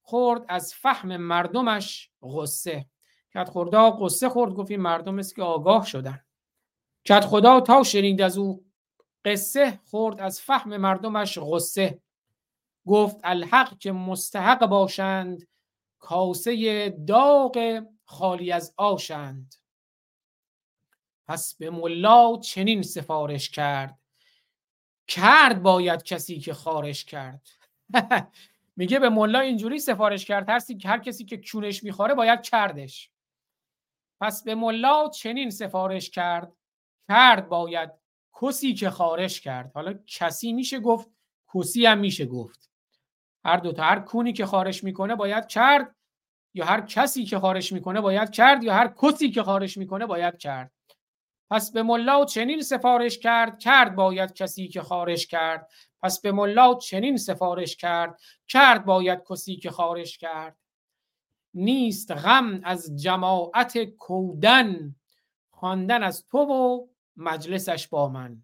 خورد 0.01 0.45
از 0.49 0.73
فهم 0.73 1.17
مردمش 1.17 2.11
غصه. 2.21 2.85
کت 3.33 3.49
خدا 3.49 3.91
قصه 3.91 4.29
خورد 4.29 4.53
گفت 4.53 4.71
این 4.71 4.81
مردم 4.81 5.19
است 5.19 5.35
که 5.35 5.43
آگاه 5.43 5.85
شدن. 5.85 6.25
کت 7.05 7.25
خدا 7.25 7.61
تا 7.61 7.83
شنید 7.83 8.21
از 8.21 8.37
او 8.37 8.65
قصه 9.25 9.79
خورد 9.85 10.19
از 10.19 10.41
فهم 10.41 10.77
مردمش 10.77 11.37
غصه. 11.41 12.01
گفت 12.87 13.17
الحق 13.23 13.77
که 13.77 13.91
مستحق 13.91 14.65
باشند 14.65 15.47
کاسه 15.99 16.89
داغ 17.07 17.83
خالی 18.05 18.51
از 18.51 18.73
آشند. 18.77 19.55
پس 21.27 21.55
به 21.55 21.69
ملا 21.69 22.37
چنین 22.37 22.81
سفارش 22.81 23.49
کرد. 23.49 24.00
کرد 25.07 25.61
باید 25.63 26.03
کسی 26.03 26.39
که 26.39 26.53
خارش 26.53 27.05
کرد. 27.05 27.47
میگه 28.77 28.99
به 28.99 29.09
ملا 29.09 29.39
اینجوری 29.39 29.79
سفارش 29.79 30.25
کرد 30.25 30.49
هر, 30.49 30.59
هر 30.85 30.99
کسی 30.99 31.25
که 31.25 31.37
کونش 31.51 31.83
می‌خوره 31.83 32.13
باید 32.15 32.41
کردش. 32.41 33.11
پس 34.21 34.43
به 34.43 34.55
ملا 34.55 35.09
چنین 35.09 35.49
سفارش 35.49 36.09
کرد 36.09 36.53
کرد 37.09 37.49
باید 37.49 37.89
کسی 38.41 38.73
که 38.73 38.89
خارش 38.89 39.41
کرد. 39.41 39.71
حالا 39.75 39.93
کسی 40.07 40.53
میشه 40.53 40.79
گفت 40.79 41.09
کسی 41.55 41.85
هم 41.85 41.97
میشه 41.99 42.25
گفت. 42.25 42.71
هر 43.45 43.57
دوتا 43.57 43.83
هر 43.83 43.99
کونی 43.99 44.33
که 44.33 44.45
خارش 44.45 44.83
می‌کنه 44.83 45.15
باید 45.15 45.47
کرد 45.47 45.95
یا 46.55 46.65
هر 46.65 46.81
کسی 46.81 47.25
که 47.25 47.39
خارش 47.39 47.73
می‌کنه 47.73 48.01
باید 48.01 48.31
کرد 48.31 48.63
یا 48.63 48.73
هر 48.73 48.87
کسی 48.87 49.31
که 49.31 49.43
خارش 49.43 49.77
می‌کنه 49.77 50.05
باید 50.05 50.37
کرد. 50.37 50.71
پس 51.51 51.71
به 51.71 51.83
ملا 51.83 52.25
چنین 52.25 52.61
سفارش 52.61 53.19
کرد 53.19 53.59
کرد 53.59 53.95
باید 53.95 54.33
کسی 54.33 54.67
که 54.67 54.81
خارش 54.81 55.27
کرد. 55.27 55.71
پس 56.01 56.21
به 56.21 56.31
ملا 56.31 56.75
چنین 56.75 57.17
سفارش 57.17 57.75
کرد 57.75 58.19
کرد 58.47 58.85
باید 58.85 59.23
کسی 59.29 59.55
که 59.55 59.71
خارش 59.71 60.17
کرد. 60.17 60.57
نیست 61.53 62.11
غم 62.11 62.61
از 62.63 63.01
جماعت 63.01 63.77
کودن 63.83 64.95
خواندن 65.49 66.03
از 66.03 66.25
تو 66.27 66.37
و 66.37 66.87
مجلسش 67.17 67.87
با 67.87 68.09
من. 68.09 68.43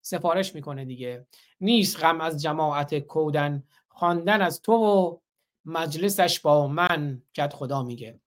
سفارش 0.00 0.54
می‌کنه 0.54 0.84
دیگه. 0.84 1.26
نیست 1.60 2.04
غم 2.04 2.20
از 2.20 2.42
جماعت 2.42 2.98
کودن 2.98 3.62
خواندن 3.88 4.42
از 4.42 4.62
تو 4.62 4.72
و 4.72 5.18
مجلسش 5.64 6.40
با 6.40 6.68
من 6.68 7.22
کت 7.34 7.52
خدا 7.54 7.82
میگه. 7.82 8.20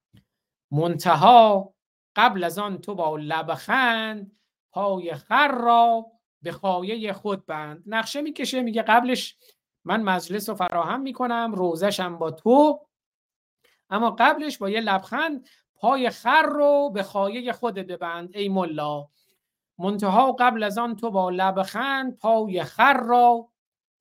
منتها 0.71 1.73
قبل 2.15 2.43
از 2.43 2.59
آن 2.59 2.77
تو 2.77 2.95
با 2.95 3.17
لبخند 3.17 4.37
پای 4.71 5.15
خر 5.15 5.51
را 5.51 6.05
به 6.41 6.51
خایه 6.51 7.13
خود 7.13 7.45
بند. 7.45 7.83
نقشه 7.85 8.21
می‌کشه 8.21 8.61
میگه 8.61 8.81
قبلش 8.81 9.37
من 9.83 10.01
مجلس 10.01 10.49
رو 10.49 10.55
فراهم 10.55 11.01
می‌کنم 11.01 11.51
روزشم 11.55 12.17
با 12.17 12.31
تو. 12.31 12.85
اما 13.89 14.15
قبلش 14.19 14.57
با 14.57 14.69
یه 14.69 14.81
لبخند 14.81 15.47
پای 15.75 16.09
خر 16.09 16.41
رو 16.41 16.89
به 16.93 17.03
خایه 17.03 17.53
خودت 17.53 17.85
ببند. 17.85 18.35
ای 18.35 18.49
ملا 18.49 19.07
منتها 19.77 20.31
قبل 20.31 20.63
از 20.63 20.77
آن 20.77 20.95
تو 20.95 21.11
با 21.11 21.29
لبخند 21.29 22.17
پای 22.17 22.63
خر 22.63 23.03
را 23.03 23.49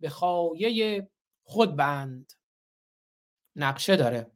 به 0.01 0.09
خایه 0.09 1.09
خود 1.43 1.77
بند. 1.77 2.33
نقشه 3.57 3.97
داره. 3.97 4.31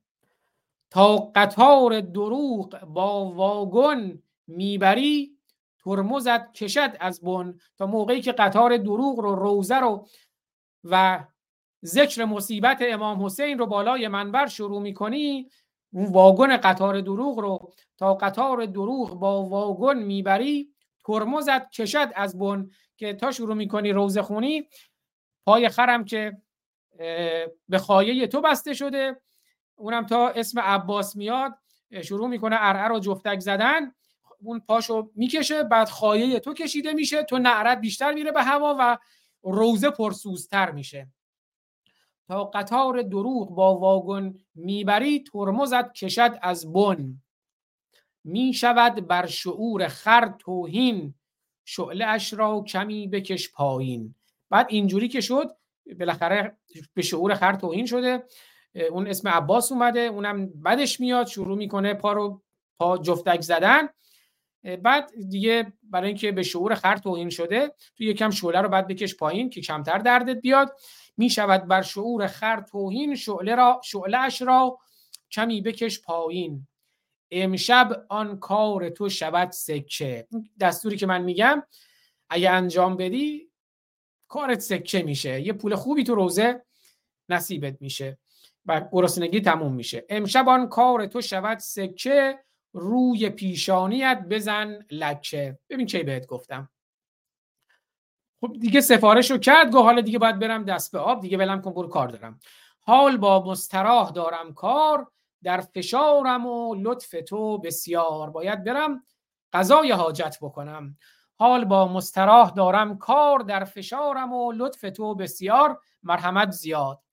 تا 0.94 1.16
قطار 1.34 2.00
دروغ 2.00 2.80
با 2.80 3.24
واگن 3.30 4.22
می‌بری 4.46 5.36
ترمزت 5.84 6.52
کشد 6.52 6.96
از 7.00 7.20
بن. 7.20 7.58
تا 7.78 7.86
موقعی 7.86 8.20
که 8.20 8.32
قطار 8.32 8.76
دروغ 8.76 9.20
رو 9.20 9.34
روزه 9.34 9.76
رو 9.76 10.06
و 10.84 11.24
ذکر 11.84 12.24
مصیبت 12.24 12.78
امام 12.80 13.24
حسین 13.24 13.58
رو 13.58 13.66
بالای 13.66 14.08
منبر 14.08 14.46
شروع 14.46 14.82
می‌کنی 14.82 15.48
اون 15.92 16.06
واگن 16.12 16.56
قطار 16.56 17.00
دروغ 17.00 17.38
رو 17.38 17.72
تا 17.98 18.14
قطار 18.14 18.66
دروغ 18.66 19.14
با 19.18 19.42
واگن 19.42 19.98
می‌بری 19.98 20.68
ترمزت 21.04 21.70
کشد 21.70 22.10
از 22.14 22.38
بن. 22.38 22.70
که 22.96 23.14
تا 23.14 23.30
شروع 23.32 23.54
می‌کنی 23.54 23.92
روزه 23.92 24.22
خونی 24.22 24.68
پای 25.46 25.68
خرم 25.68 26.04
که 26.04 26.36
به 27.68 27.78
خایه 27.78 28.26
تو 28.26 28.40
بسته 28.40 28.74
شده. 28.74 29.20
اونم 29.76 30.06
تا 30.06 30.28
اسم 30.28 30.60
عباس 30.60 31.16
میاد 31.16 31.54
شروع 32.02 32.28
می‌کنه 32.28 32.56
ارعر 32.58 32.88
رو 32.88 32.98
جفتک 32.98 33.40
زدن. 33.40 33.92
اون 34.42 34.60
پاشو 34.60 35.10
می‌کشه 35.14 35.62
بعد 35.62 35.88
خایه 35.88 36.40
تو 36.40 36.54
کشیده 36.54 36.92
میشه. 36.92 37.22
تو 37.22 37.38
نعرت 37.38 37.80
بیشتر 37.80 38.12
میره 38.12 38.32
به 38.32 38.42
هوا 38.42 38.76
و 38.78 38.98
روزه 39.42 39.90
پرسوزتر 39.90 40.70
میشه. 40.70 41.08
تا 42.28 42.44
قطار 42.44 43.02
دروغ 43.02 43.54
با 43.54 43.78
واگن 43.78 44.34
می‌بری 44.54 45.24
ترمزت 45.32 45.92
کشد 45.92 46.38
از 46.42 46.72
بن. 46.72 47.22
می‌شود 48.24 49.06
بر 49.06 49.26
شعور 49.26 49.88
خر 49.88 50.34
توهین. 50.38 51.14
شعله 51.64 52.06
اش 52.06 52.32
را 52.32 52.60
کمی 52.68 53.08
بکش 53.08 53.52
پایین. 53.52 54.14
بعد 54.50 54.66
اینجوری 54.68 55.08
که 55.08 55.20
شد 55.20 55.56
بالاخره 55.98 56.56
به 56.94 57.02
شعور 57.02 57.34
خر 57.34 57.54
توهین 57.54 57.86
شده. 57.86 58.24
اون 58.74 59.06
اسم 59.06 59.28
عباس 59.28 59.72
اومده 59.72 60.00
اونم 60.00 60.46
بدش 60.46 61.00
میاد 61.00 61.26
شروع 61.26 61.58
می‌کنه 61.58 61.94
پا 61.94 62.12
رو 62.12 62.42
پا 62.78 62.98
جفتک 62.98 63.40
زدن. 63.40 63.88
بعد 64.82 65.10
دیگه 65.30 65.72
برای 65.82 66.08
اینکه 66.08 66.32
به 66.32 66.42
شعور 66.42 66.74
خر 66.74 66.96
توهین 66.96 67.30
شده 67.30 67.74
تو 67.96 68.04
یکم 68.04 68.30
شعله 68.30 68.60
رو 68.60 68.68
بعد 68.68 68.88
بکش 68.88 69.16
پایین 69.16 69.50
که 69.50 69.60
کمتر 69.60 69.98
دردت 69.98 70.40
بیاد. 70.40 70.76
می 71.16 71.30
شود 71.30 71.66
بر 71.66 71.82
شعور 71.82 72.26
خر 72.26 72.60
توهین 72.60 73.14
شعله 73.14 73.54
را 73.54 73.80
شعلهش 73.84 74.42
را 74.42 74.78
کمی 75.30 75.62
بکش 75.62 76.02
پایین. 76.02 76.68
امشب 77.30 78.06
آن 78.08 78.38
کار 78.38 78.88
تو 78.88 79.08
شود 79.08 79.50
سکه. 79.50 80.26
دستوری 80.60 80.96
که 80.96 81.06
من 81.06 81.22
میگم 81.22 81.62
اگه 82.30 82.50
انجام 82.50 82.96
بدی 82.96 83.50
کارت 84.28 84.60
سکه 84.60 85.02
میشه. 85.02 85.40
یه 85.40 85.52
پول 85.52 85.74
خوبی 85.74 86.04
تو 86.04 86.14
روزه 86.14 86.64
نصیبت 87.28 87.76
میشه. 87.80 88.18
و 88.66 88.80
گرسنگی 88.92 89.40
تموم 89.40 89.74
میشه. 89.74 90.04
امشب 90.08 90.48
آن 90.48 90.68
کار 90.68 91.06
تو 91.06 91.20
شود 91.20 91.58
سکه 91.58 92.38
روی 92.72 93.30
پیشانیت 93.30 94.26
بزن 94.30 94.78
لکه. 94.90 95.58
ببین 95.70 95.86
چه 95.86 96.02
بهت 96.02 96.26
گفتم. 96.26 96.70
خب 98.40 98.52
دیگه 98.60 98.80
سفارش 98.80 99.30
رو 99.30 99.38
کرد 99.38 99.70
گو 99.70 99.82
حالا 99.82 100.00
دیگه 100.00 100.18
باید 100.18 100.38
برم 100.38 100.64
دست 100.64 100.92
به 100.92 100.98
آب 100.98 101.20
دیگه 101.20 101.38
ولم 101.38 101.60
کن 101.60 101.72
برو 101.72 101.88
کار 101.88 102.08
دارم. 102.08 102.40
حال 102.80 103.16
با 103.16 103.44
مستراح 103.44 104.10
دارم 104.12 104.54
کار 104.54 105.10
در 105.42 105.60
فشارم 105.60 106.46
و 106.46 106.74
لطف 106.74 107.14
تو 107.28 107.58
بسیار. 107.58 108.30
باید 108.30 108.64
برم 108.64 109.04
قضای 109.52 109.92
حاجت 109.92 110.38
بکنم. 110.40 110.96
حال 111.36 111.64
با 111.64 111.88
مستراح 111.88 112.50
دارم 112.50 112.98
کار 112.98 113.38
در 113.38 113.64
فشارم 113.64 114.32
و 114.32 114.52
لطف 114.52 114.80
تو 114.96 115.14
بسیار. 115.14 115.80
مرحمت 116.02 116.50
زیاد. 116.50 117.03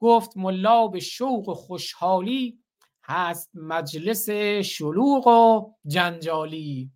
گفت 0.00 0.36
ملا 0.36 0.86
به 0.86 1.00
شوق 1.00 1.52
خوشحالی 1.52 2.58
هست 3.02 3.50
مجلس 3.54 4.30
شلوغ 4.64 5.26
و 5.26 5.72
جنجالی. 5.86 6.90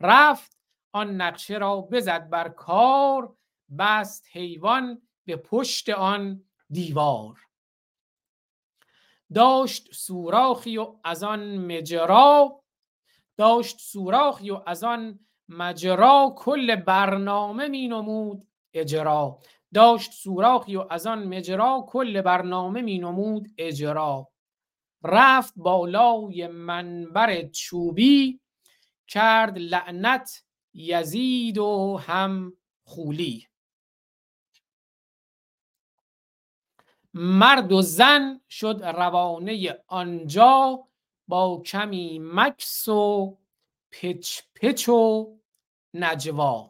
رفت 0.00 0.56
آن 0.92 1.20
نقشه 1.20 1.58
را 1.58 1.80
بزد 1.80 2.30
بر 2.30 2.48
کار 2.48 3.36
بست 3.78 4.26
حیوان 4.32 5.02
به 5.24 5.36
پشت 5.36 5.88
آن 5.88 6.44
دیوار. 6.70 7.40
داشت 9.34 9.94
سوراخی 9.94 10.78
و 10.78 10.94
از 11.04 11.22
آن 11.22 11.56
مجرا 11.56 12.62
داشت 13.36 13.80
سوراخی 13.80 14.50
و 14.50 14.62
از 14.66 14.84
آن 14.84 15.18
مجرا 15.48 16.34
کل 16.36 16.76
برنامه 16.76 17.68
می 17.68 17.88
نمود 17.88 18.46
اجرا. 18.74 19.38
داشت 19.74 20.12
سوراخی 20.12 20.76
و 20.76 20.86
از 20.90 21.06
آن 21.06 21.28
مجرا 21.28 21.86
کل 21.88 22.20
برنامه 22.20 22.82
می 22.82 22.98
نمود 22.98 23.48
اجرا. 23.58 24.28
رفت 25.04 25.54
بالای 25.56 26.46
منبر 26.46 27.42
چوبی 27.48 28.40
کرد 29.08 29.58
لعنت 29.58 30.44
یزید 30.74 31.58
و 31.58 31.96
هم 31.96 32.52
خولی. 32.84 33.46
مرد 37.14 37.72
و 37.72 37.82
زن 37.82 38.40
شد 38.50 38.80
روانه 38.84 39.78
آنجا 39.86 40.84
با 41.28 41.62
کمی 41.66 42.18
مکس 42.22 42.88
و 42.88 43.38
پچ 43.90 44.40
پچ 44.54 44.88
و 44.88 45.26
نجوا. 45.94 46.69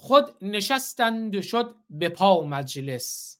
خود 0.00 0.36
نشستند 0.42 1.40
شد 1.40 1.74
به 1.90 2.08
پا 2.08 2.42
مجلس. 2.42 3.38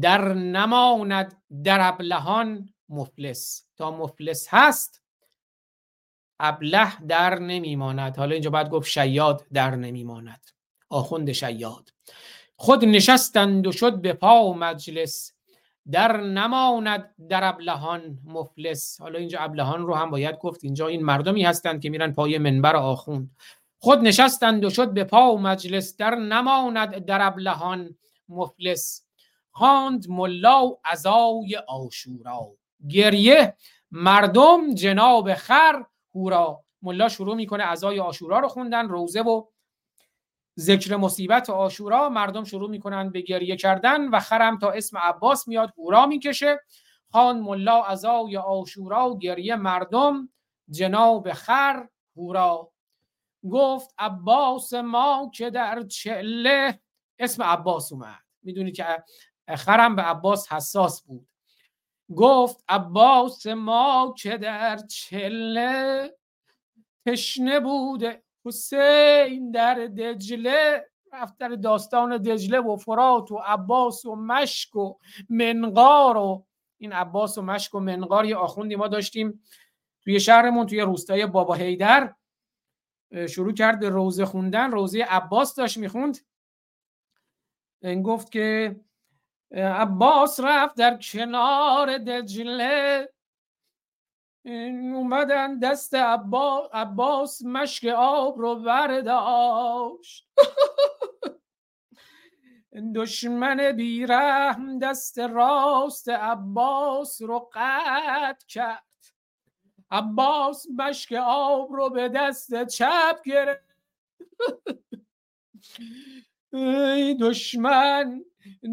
در 0.00 0.34
نماند 0.34 1.42
در 1.64 1.78
ابلهان 1.88 2.68
مفلس. 2.88 3.66
تا 3.76 3.90
مفلس 3.90 4.46
هست 4.50 5.02
ابله 6.40 7.06
در 7.06 7.38
نمیماند. 7.38 8.16
حالا 8.16 8.32
اینجا 8.32 8.50
باید 8.50 8.68
گفت 8.68 8.90
شیاد 8.90 9.46
در 9.52 9.76
نمیماند. 9.76 10.40
آخوند 10.90 11.32
شیاد. 11.32 11.92
خود 12.56 12.84
نشستند 12.84 13.66
و 13.66 13.72
شد 13.72 14.00
به 14.00 14.12
پا 14.12 14.52
مجلس. 14.52 15.32
در 15.90 16.20
نماند 16.20 17.14
در 17.28 17.44
ابلهان 17.44 18.18
مفلس. 18.24 19.00
حالا 19.00 19.18
اینجا 19.18 19.38
ابلهان 19.40 19.86
رو 19.86 19.94
هم 19.94 20.10
باید 20.10 20.38
گفت. 20.38 20.64
اینجا 20.64 20.86
این 20.86 21.04
مردمی 21.04 21.44
هستند 21.44 21.82
که 21.82 21.90
میرن 21.90 22.12
پای 22.12 22.38
منبر 22.38 22.76
آخوند. 22.76 23.30
خود 23.84 23.98
نشستند 23.98 24.64
و 24.64 24.70
شد 24.70 24.92
به 24.92 25.04
پا 25.04 25.34
و 25.34 25.40
مجلس 25.40 25.96
در 25.96 26.14
نماند 26.14 27.04
در 27.04 27.26
ابلهان 27.26 27.96
مفلس. 28.28 29.06
خواند 29.50 30.10
ملا 30.10 30.66
و 30.66 30.80
ازای 30.84 31.56
آشورا. 31.68 32.48
گریه 32.90 33.56
مردم 33.90 34.74
جناب 34.74 35.34
خر 35.34 35.84
هورا. 36.14 36.64
ملا 36.82 37.08
شروع 37.08 37.36
می‌کنه 37.36 37.64
ازای 37.64 38.00
آشورا 38.00 38.38
رو 38.38 38.48
خوندن 38.48 38.88
روزه 38.88 39.20
و 39.20 39.44
ذکر 40.58 40.96
مصیبت 40.96 41.50
آشورا. 41.50 42.08
مردم 42.08 42.44
شروع 42.44 42.70
می‌کنن 42.70 43.10
به 43.10 43.20
گریه 43.20 43.56
کردن 43.56 44.08
و 44.08 44.20
خرم 44.20 44.58
تا 44.58 44.70
اسم 44.70 44.98
عباس 44.98 45.48
میاد 45.48 45.72
هورا 45.78 46.06
می‌کشه. 46.06 46.60
خان 47.12 47.40
ملا 47.40 47.84
ازای 47.84 48.36
آشورا 48.36 49.10
و 49.10 49.18
گریه 49.18 49.56
مردم 49.56 50.28
جناب 50.70 51.32
خر 51.32 51.86
هورا. 52.16 52.71
گفت 53.50 53.94
عباس 53.98 54.74
ما 54.74 55.30
که 55.34 55.50
در 55.50 55.82
چله 55.82 56.80
اسم 57.18 57.42
عباس 57.42 57.92
اومد. 57.92 58.20
می‌دونی 58.42 58.72
که 58.72 59.04
خرم 59.56 59.96
به 59.96 60.02
عباس 60.02 60.52
حساس 60.52 61.02
بود. 61.02 61.28
گفت 62.16 62.64
عباس 62.68 63.46
ما 63.46 64.14
که 64.18 64.38
در 64.38 64.76
چله 64.76 66.10
تشنه 67.06 67.60
بوده. 67.60 68.22
حسین 68.44 69.50
در 69.50 69.74
دجله 69.74 70.86
رفت 71.12 71.38
در 71.38 71.48
داستان 71.48 72.18
دجله 72.18 72.60
و 72.60 72.76
فرات 72.76 73.32
و 73.32 73.36
عباس 73.36 74.04
و 74.04 74.16
مشک 74.16 74.76
و 74.76 74.94
منقار 75.28 76.16
و 76.16 76.46
این 76.78 76.92
عباس 76.92 77.38
و 77.38 77.42
مشک 77.42 77.74
و 77.74 77.80
منقار 77.80 78.24
یه 78.24 78.36
آخوندی 78.36 78.76
ما 78.76 78.88
داشتیم 78.88 79.42
توی 80.04 80.20
شهرمون 80.20 80.66
توی 80.66 80.80
روستای 80.80 81.26
بابا 81.26 81.54
هیدر 81.54 82.14
شروع 83.28 83.52
کرد 83.52 83.80
به 83.80 83.88
روزه 83.88 84.24
خوندن. 84.24 84.70
روزه 84.70 85.02
عباس 85.02 85.54
داشت 85.54 85.78
می‌خوند. 85.78 86.18
گفت 88.04 88.32
که 88.32 88.76
عباس 89.52 90.40
رفت 90.40 90.76
در 90.76 90.96
کنار 90.96 91.98
دجله. 91.98 93.08
اومدن 94.44 95.58
دست 95.58 95.94
عباس, 95.94 96.68
عباس 96.72 97.42
مشک 97.44 97.84
آب 97.96 98.38
رو 98.38 98.54
برداشت. 98.54 100.28
دشمن 102.94 103.72
بیرحم 103.72 104.78
دست 104.78 105.18
راست 105.18 106.08
عباس 106.08 107.22
رو 107.22 107.50
قطع 107.54 108.46
کرد. 108.48 108.91
عباس 109.92 110.66
مشک 110.76 111.12
آب 111.26 111.72
رو 111.72 111.90
به 111.90 112.08
دست 112.08 112.64
چپ 112.64 113.22
گرفت. 113.24 113.76
ای 116.52 117.14
دشمن 117.20 118.24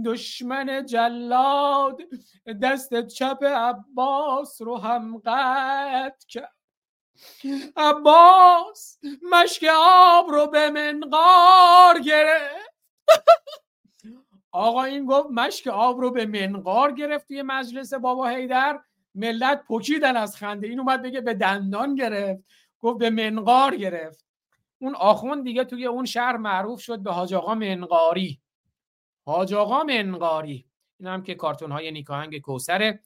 دشمن 0.06 0.86
جلاد 0.86 2.02
دست 2.62 3.08
چپ 3.08 3.44
عباس 3.44 4.62
رو 4.62 4.78
هم 4.78 5.18
قطع 5.18 6.28
کرد. 6.28 6.56
عباس 7.76 9.00
مشک 9.32 9.66
آب 9.78 10.30
رو 10.30 10.48
به 10.48 10.70
منقار 10.70 12.00
گرفت. 12.00 12.70
آقا 14.52 14.84
این 14.84 15.06
گفت 15.06 15.30
مشک 15.32 15.68
آب 15.68 16.02
رو 16.02 16.12
به 16.12 16.26
منقار 16.26 16.92
گرفت 16.92 17.28
توی 17.28 17.42
مجلس 17.42 17.94
بابا 17.94 18.28
هیدر 18.28 18.82
ملت 19.16 19.64
پکیدن 19.70 20.18
از 20.18 20.36
خنده. 20.36 20.68
این 20.68 20.80
اومد 20.80 21.02
بگه 21.02 21.22
به 21.22 21.34
دندان 21.34 21.96
گرفت 21.96 22.44
گفت 22.80 23.00
به 23.00 23.10
منقار 23.10 23.76
گرفت. 23.76 24.26
اون 24.80 24.96
آخوند 24.96 25.44
دیگه 25.44 25.64
توی 25.64 25.86
اون 25.86 26.06
شهر 26.06 26.38
معروف 26.38 26.82
شد 26.82 27.00
به 27.00 27.12
حاج 27.12 27.34
آقا 27.34 27.56
منقاری. 27.56 28.42
حاج 29.26 29.54
آقا 29.54 29.84
منقاری. 29.84 30.66
این 31.00 31.10
هم 31.10 31.24
که 31.24 31.36
کارتون 31.36 31.72
های 31.72 31.92
نیکاهنگ 31.92 32.40
کوسر 32.40 33.00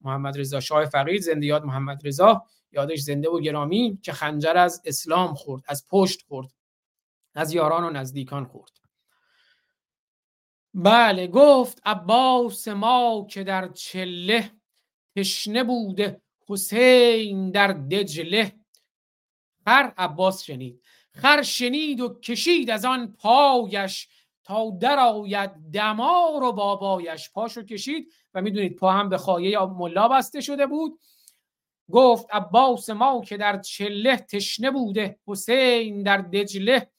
محمد 0.00 0.38
رضا 0.38 0.60
شاه 0.60 0.84
فقید 0.84 1.22
زنده 1.22 1.46
یاد 1.46 1.64
محمد 1.64 2.06
رضا. 2.06 2.44
یادش 2.72 3.00
زنده 3.00 3.28
و 3.28 3.40
گرامی 3.40 3.98
که 4.02 4.12
خنجر 4.12 4.56
از 4.56 4.82
اسلام 4.84 5.34
خورد 5.34 5.62
از 5.68 5.86
پشت 5.90 6.22
خورد 6.28 6.48
از 7.34 7.52
یاران 7.54 7.84
و 7.84 7.90
نزدیکان 7.90 8.44
خورد. 8.44 8.70
بله 10.74 11.26
گفت 11.26 11.82
عباس 11.84 12.68
ما 12.68 13.26
که 13.30 13.44
در 13.44 13.68
چله 13.68 14.50
تشنه 15.18 15.64
بوده. 15.64 16.22
حسین 16.48 17.50
در 17.50 17.68
دجله. 17.68 18.52
خر 19.64 19.92
عباس 19.96 20.42
شنید. 20.42 20.82
خر 21.10 21.42
شنید 21.42 22.00
و 22.00 22.20
کشید 22.20 22.70
از 22.70 22.84
آن 22.84 23.12
پایش 23.12 24.08
تا 24.44 24.70
در 24.80 24.98
آید 24.98 25.50
دمار 25.72 26.42
و 26.42 26.52
بابایش. 26.52 27.30
پاشو 27.30 27.62
کشید 27.62 28.12
و 28.34 28.42
می‌دونید 28.42 28.76
پا 28.76 28.92
هم 28.92 29.08
به 29.08 29.18
خایه 29.18 29.58
ملا 29.58 30.08
بسته 30.08 30.40
شده 30.40 30.66
بود. 30.66 31.00
گفت 31.90 32.26
عباس 32.30 32.90
ما 32.90 33.20
که 33.20 33.36
در 33.36 33.60
چله 33.60 34.16
تشنه 34.16 34.70
بوده. 34.70 35.18
حسین 35.26 36.02
در 36.02 36.18
دجله. 36.18 36.90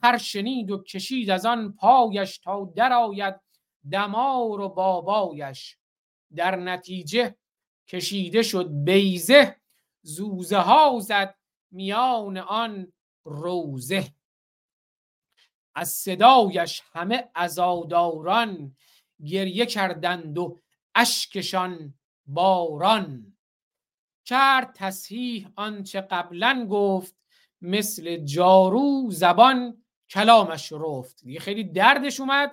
خر 0.00 0.18
شنید 0.18 0.70
و 0.70 0.82
کشید 0.82 1.30
از 1.30 1.46
آن 1.46 1.72
پایش 1.72 2.38
تا 2.38 2.72
درآید 2.76 3.34
دمار 3.92 4.60
و 4.60 4.68
بابایش. 4.68 5.76
در 6.36 6.56
نتیجه 6.56 7.36
کشیده 7.86 8.42
شد 8.42 8.70
بیزه 8.84 9.56
زوزه 10.02 10.58
ها 10.58 10.98
زد 11.00 11.34
میان 11.70 12.38
آن 12.38 12.92
روزه 13.24 14.14
از 15.74 15.88
صدایش 15.88 16.82
همه 16.92 17.30
ازاداران 17.34 18.76
گریه 19.26 19.66
کردند 19.66 20.38
و 20.38 20.60
اشکشان 20.94 21.94
باران. 22.26 23.36
کرد 24.24 24.72
تصحیح 24.74 25.48
آنچه 25.56 26.00
قبلا 26.00 26.66
گفت 26.70 27.16
مثل 27.60 28.16
جارو 28.16 29.10
زبان 29.10 29.84
کلامش 30.10 30.72
رفت. 30.72 31.22
خیلی 31.40 31.64
دردش 31.64 32.20
اومد. 32.20 32.52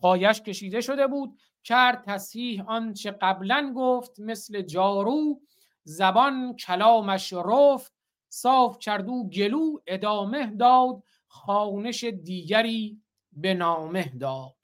پایش 0.00 0.42
کشیده 0.42 0.80
شده 0.80 1.06
بود. 1.06 1.40
کرد 1.64 2.04
تصحیح 2.06 2.64
آنچه 2.66 3.10
قبلا 3.10 3.72
گفت 3.76 4.20
مثل 4.20 4.62
جارو 4.62 5.40
زبان 5.84 6.56
کلامش 6.56 7.32
رفت 7.32 7.92
صاف 8.28 8.78
کردو 8.78 9.28
گلو 9.28 9.78
ادامه 9.86 10.46
داد 10.46 11.02
خانش 11.26 12.04
دیگری 12.04 13.02
به 13.32 13.54
نامه 13.54 14.12
داد. 14.20 14.54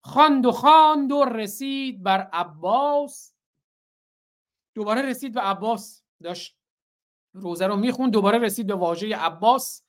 خواند 0.00 0.46
و 0.46 0.52
خواند 0.52 1.12
و 1.12 1.24
رسید 1.24 2.02
بر 2.02 2.20
عباس. 2.32 3.34
دوباره 4.74 5.02
رسید 5.02 5.34
به 5.34 5.40
عباس. 5.40 6.02
داشت 6.22 6.58
روزه 7.32 7.66
رو 7.66 7.76
می‌خوند 7.76 8.12
دوباره 8.12 8.38
رسید 8.38 8.66
به 8.66 8.74
واژه 8.74 9.16
عباس. 9.16 9.82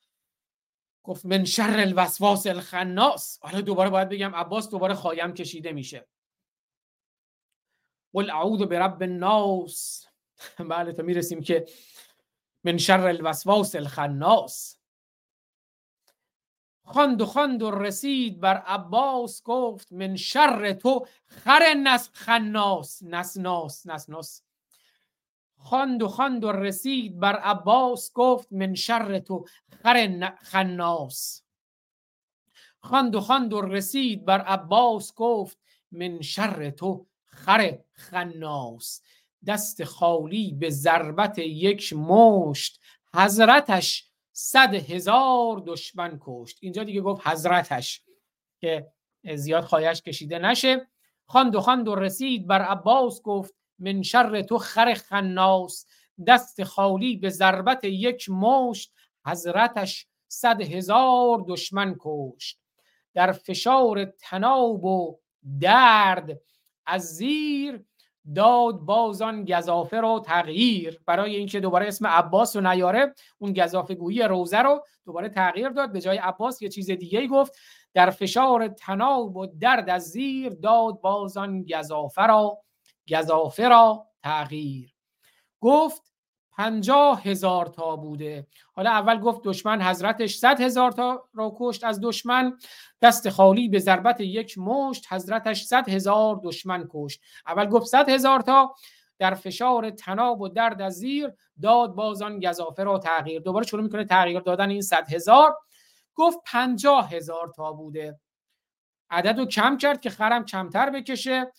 گفت 1.02 1.26
من 1.26 1.44
شر 1.44 1.80
الوسواس 1.80 2.46
الخناس. 2.46 3.38
حالا 3.42 3.60
دوباره 3.60 3.90
باید 3.90 4.08
بگم 4.08 4.34
عباس 4.34 4.70
دوباره 4.70 4.94
خایم 4.94 5.32
کشیده 5.32 5.72
میشه. 5.72 6.08
قل 8.12 8.30
اعوذ 8.30 8.62
برب 8.62 9.02
الناس. 9.02 10.06
بله 10.70 10.92
تا 10.92 11.02
می‌رسیم 11.02 11.40
که 11.40 11.66
من 12.64 12.78
شر 12.78 13.06
الوسواس 13.06 13.76
الخناس. 13.76 14.78
خواند 16.84 17.20
و 17.20 17.26
خواند 17.26 17.62
و 17.62 17.70
رسید 17.70 18.40
بر 18.40 18.56
عباس 18.56 19.42
گفت 19.42 19.92
من 19.92 20.16
شر 20.16 20.72
تو 20.72 21.06
خر 21.26 21.74
نس 21.82 22.10
خناس 22.12 23.02
نسناس 23.02 23.86
نسناس. 23.86 24.42
خواند 25.56 26.02
و 26.02 26.08
خواند 26.08 26.44
و 26.44 26.52
رسید 26.52 27.20
بر 27.20 27.36
عباس 27.36 28.12
گفت 28.12 28.52
من 28.52 28.74
شر 28.74 29.18
تو 29.18 29.44
خر 29.82 30.32
خناس. 30.42 31.42
خواند 32.80 33.14
و 33.14 33.20
خواند 33.20 33.52
و 33.52 33.60
رسید 33.60 34.24
بر 34.24 34.40
عباس 34.40 35.14
گفت 35.14 35.58
من 35.92 36.20
شر 36.20 36.70
تو 36.70 37.06
خر 37.38 37.78
خناس. 37.92 39.02
دست 39.46 39.84
خالی 39.84 40.52
به 40.52 40.70
ضربت 40.70 41.38
یک 41.38 41.92
مشت. 41.92 42.80
حضرتش 43.14 44.10
صد 44.32 44.74
هزار 44.74 45.62
دشمن 45.66 46.18
کشت. 46.20 46.58
اینجا 46.60 46.84
دیگه 46.84 47.00
گفت 47.00 47.26
حضرتش 47.26 48.02
که 48.60 48.86
زیاد 49.34 49.64
خواهش 49.64 50.02
کشیده 50.02 50.38
نشه. 50.38 50.88
خواند 51.26 51.54
و 51.54 51.60
خواند 51.60 51.88
و 51.88 51.94
رسید 51.94 52.46
بر 52.46 52.62
عباس 52.62 53.22
گفت 53.22 53.54
من 53.78 54.02
شر 54.02 54.42
تو 54.42 54.58
خر 54.58 54.94
خناس. 54.94 55.86
دست 56.26 56.64
خالی 56.64 57.16
به 57.16 57.30
ضربت 57.30 57.84
یک 57.84 58.30
مشت. 58.30 58.92
حضرتش 59.26 60.06
صد 60.28 60.60
هزار 60.60 61.44
دشمن 61.48 61.96
کشت. 62.00 62.60
در 63.14 63.32
فشار 63.32 64.04
تناب 64.04 64.84
و 64.84 65.18
درد 65.60 66.40
از 66.88 67.02
زیر 67.02 67.84
داد 68.34 68.80
بازان 68.80 69.44
گذافه 69.44 70.00
رو 70.00 70.22
تغییر. 70.26 71.00
برای 71.06 71.36
اینکه 71.36 71.60
دوباره 71.60 71.88
اسم 71.88 72.06
عباس 72.06 72.56
رو 72.56 72.62
نیاره 72.62 73.14
اون 73.38 73.52
گذافه 73.52 73.94
گویی 73.94 74.22
روزه 74.22 74.58
رو 74.58 74.84
دوباره 75.04 75.28
تغییر 75.28 75.68
داد. 75.68 75.92
به 75.92 76.00
جای 76.00 76.18
عباس 76.18 76.62
یه 76.62 76.68
چیز 76.68 76.90
دیگه 76.90 77.26
گفت. 77.26 77.52
در 77.94 78.10
فشار 78.10 78.68
تناب 78.68 79.36
و 79.36 79.46
درد 79.46 79.90
از 79.90 80.02
زیر 80.02 80.52
داد 80.52 81.00
بازان 81.00 81.62
گذافه 81.62 82.26
را 82.26 82.58
گذافه 83.10 83.68
را 83.68 84.06
تغییر. 84.22 84.94
گفت 85.60 86.07
پنجاه 86.58 87.22
هزار 87.22 87.66
تا 87.66 87.96
بوده. 87.96 88.46
حالا 88.72 88.90
اول 88.90 89.20
گفت 89.20 89.40
دشمن 89.44 89.82
حضرتش 89.82 90.36
صد 90.36 90.60
هزار 90.60 90.92
تا 90.92 91.28
را 91.34 91.52
کشت. 91.56 91.84
از 91.84 92.00
دشمن 92.02 92.58
دست 93.02 93.28
خالی 93.28 93.68
به 93.68 93.78
ضربت 93.78 94.20
یک 94.20 94.58
مشت 94.58 95.12
حضرتش 95.12 95.62
صد 95.62 95.88
هزار 95.88 96.40
دشمن 96.44 96.88
کشت. 96.90 97.20
اول 97.46 97.66
گفت 97.66 97.86
صد 97.86 98.08
هزار 98.08 98.40
تا 98.40 98.74
در 99.18 99.34
فشار 99.34 99.90
تناب 99.90 100.40
و 100.40 100.48
درد 100.48 100.82
از 100.82 100.94
زیر 100.94 101.32
داد 101.62 101.94
بازان 101.94 102.40
گذافه 102.40 102.84
را 102.84 102.98
تغییر. 102.98 103.40
دوباره 103.40 103.66
شروع 103.66 103.82
می‌کنه 103.82 104.04
تغییر 104.04 104.40
دادن 104.40 104.70
این 104.70 104.82
صد 104.82 105.12
هزار. 105.12 105.56
گفت 106.14 106.38
پنجاه 106.46 107.10
هزار 107.10 107.52
تا 107.56 107.72
بوده. 107.72 108.20
عدد 109.10 109.38
رو 109.38 109.46
کم 109.46 109.76
کرد 109.76 110.00
که 110.00 110.10
خرم 110.10 110.44
کمتر 110.44 110.90
بکشه. 110.90 111.52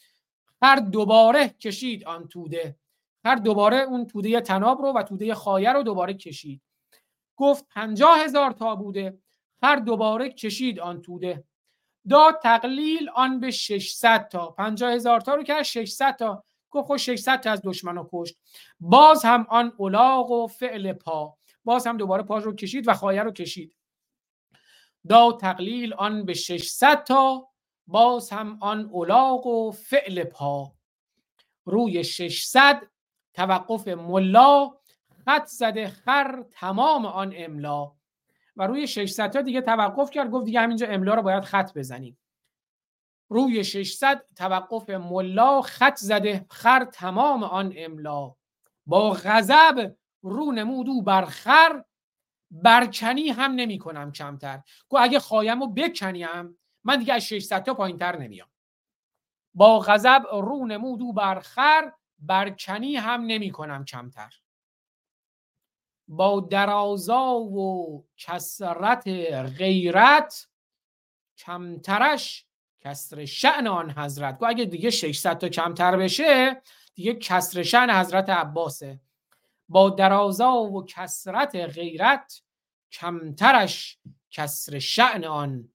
هر 0.62 0.76
دوباره 0.76 1.48
کشید 1.50 2.06
آن 2.06 2.28
توده. 2.28 2.76
هر 3.26 3.36
دوباره 3.36 3.78
اون 3.78 4.08
توده 4.08 4.42
تناب 4.42 4.82
رو 4.82 4.94
و 4.94 5.04
توده 5.04 5.34
خایه 5.34 5.74
رو 5.74 5.84
دوباره 5.84 6.14
کشید. 6.14 6.62
گفت 7.36 7.66
پنجاه 7.68 8.20
هزار 8.20 8.52
تا 8.52 8.76
بوده. 8.76 9.18
هر 9.64 9.76
دوباره 9.76 10.30
کشید 10.30 10.80
آن 10.80 11.02
توده. 11.02 11.44
داد 12.10 12.40
تقلیل 12.44 13.10
آن 13.10 13.40
به 13.40 13.52
600 13.52 14.28
تا. 14.28 14.52
پنجاه 14.52 14.94
هزار 14.94 15.22
تا 15.22 15.36
رو 15.36 15.44
کرد 15.44 15.64
600 15.64 16.16
تا. 16.16 16.44
گفت 16.72 16.88
خود 16.88 16.98
600 16.98 17.40
تا 17.40 17.52
از 17.52 17.62
دشمن 17.64 17.96
رو 17.96 18.10
کشت. 18.14 18.38
باز 18.80 19.26
هم 19.26 19.48
آن 19.50 19.74
اولاغ 19.78 20.32
و 20.32 20.48
فعل 20.48 20.94
پا. 20.94 21.38
باز 21.64 21.88
هم 21.88 21.98
دوباره 21.98 22.24
پاش 22.24 22.44
رو 22.44 22.56
کشید 22.56 22.88
و 22.88 22.94
خایه 22.94 23.24
رو 23.24 23.32
کشید. 23.32 23.76
داد 25.10 25.40
تقلیل 25.40 25.94
آن 25.94 26.26
به 26.26 26.34
600 26.34 27.04
تا. 27.04 27.50
باز 27.88 28.30
هم 28.30 28.58
آن 28.62 28.90
اولاغ 28.92 29.48
و 29.48 29.72
فعل 29.72 30.24
پا. 30.24 30.72
روی 31.66 32.04
600 32.04 32.88
توقف 33.40 33.88
ملا 33.88 34.72
خط 35.26 35.46
زده 35.46 35.90
خر 35.90 36.44
تمام 36.52 37.06
آن 37.06 37.34
املا. 37.36 37.92
و 38.56 38.68
روی 38.68 38.88
600 38.88 39.30
تا 39.32 39.42
دیگه 39.42 39.62
توقف 39.62 40.10
کرد 40.10 40.32
گفت 40.32 40.46
دیگه 40.46 40.60
همینجا 40.60 40.88
املا 40.88 41.14
رو 41.14 41.22
باید 41.22 41.44
خط 41.44 41.74
بزنیم. 41.74 42.18
روی 43.30 43.64
600 43.64 44.26
توقف 44.36 44.90
ملا 44.90 45.62
خط 45.62 45.96
زده 45.96 46.46
خر 46.50 46.86
تمام 46.86 47.44
آن 47.44 47.74
املا. 47.78 48.36
با 48.86 49.10
غضب 49.10 49.96
رو 50.22 50.52
نمود 50.52 50.90
او 50.90 51.02
بر 51.02 51.26
خر 51.26 51.84
برکنی 52.52 53.30
هم 53.30 53.52
نمی 53.52 53.78
کنم 53.78 54.12
کمتر. 54.12 54.62
گفت 54.90 55.04
اگه 55.04 55.20
خایم 55.20 55.60
رو 55.60 55.68
بکنیم 55.68 56.60
من 56.84 57.00
دیگه 57.00 57.14
از 57.14 57.22
600 57.22 57.64
تا 57.64 57.74
پایین 57.74 57.98
تر 57.98 58.18
نمیام. 58.18 58.50
با 59.54 59.80
غضب 59.80 60.22
رو 60.32 60.66
نمود 60.66 61.02
او 61.02 61.14
بر 61.14 61.40
خر 61.40 61.92
برکنی 62.22 62.96
هم 62.96 63.22
نمی 63.22 63.52
کنم 63.52 63.86
کمتر. 63.86 64.34
با 66.08 66.40
درازا 66.40 67.36
و 67.36 68.06
کسرت 68.18 69.08
غیرت 69.58 70.48
کمترش 71.38 72.46
کسر 72.82 73.26
شعن 73.26 73.68
آن 73.68 73.92
حضرت. 73.92 74.38
گو 74.38 74.46
اگه 74.46 74.66
دیگه 74.66 74.90
600 74.90 75.38
تا 75.38 75.50
کمتر 75.50 75.98
بشه 75.98 76.62
دیگه 76.96 77.14
کسر 77.14 77.64
شعن 77.64 77.90
حضرت 77.90 78.30
عباسه. 78.30 79.00
با 79.70 79.90
درازا 79.90 80.54
و 80.54 80.86
کسرت 80.86 81.56
غیرت 81.56 82.42
کمترش 82.92 84.00
کسر 84.32 84.80
شعن 84.80 85.24
آن 85.24 85.70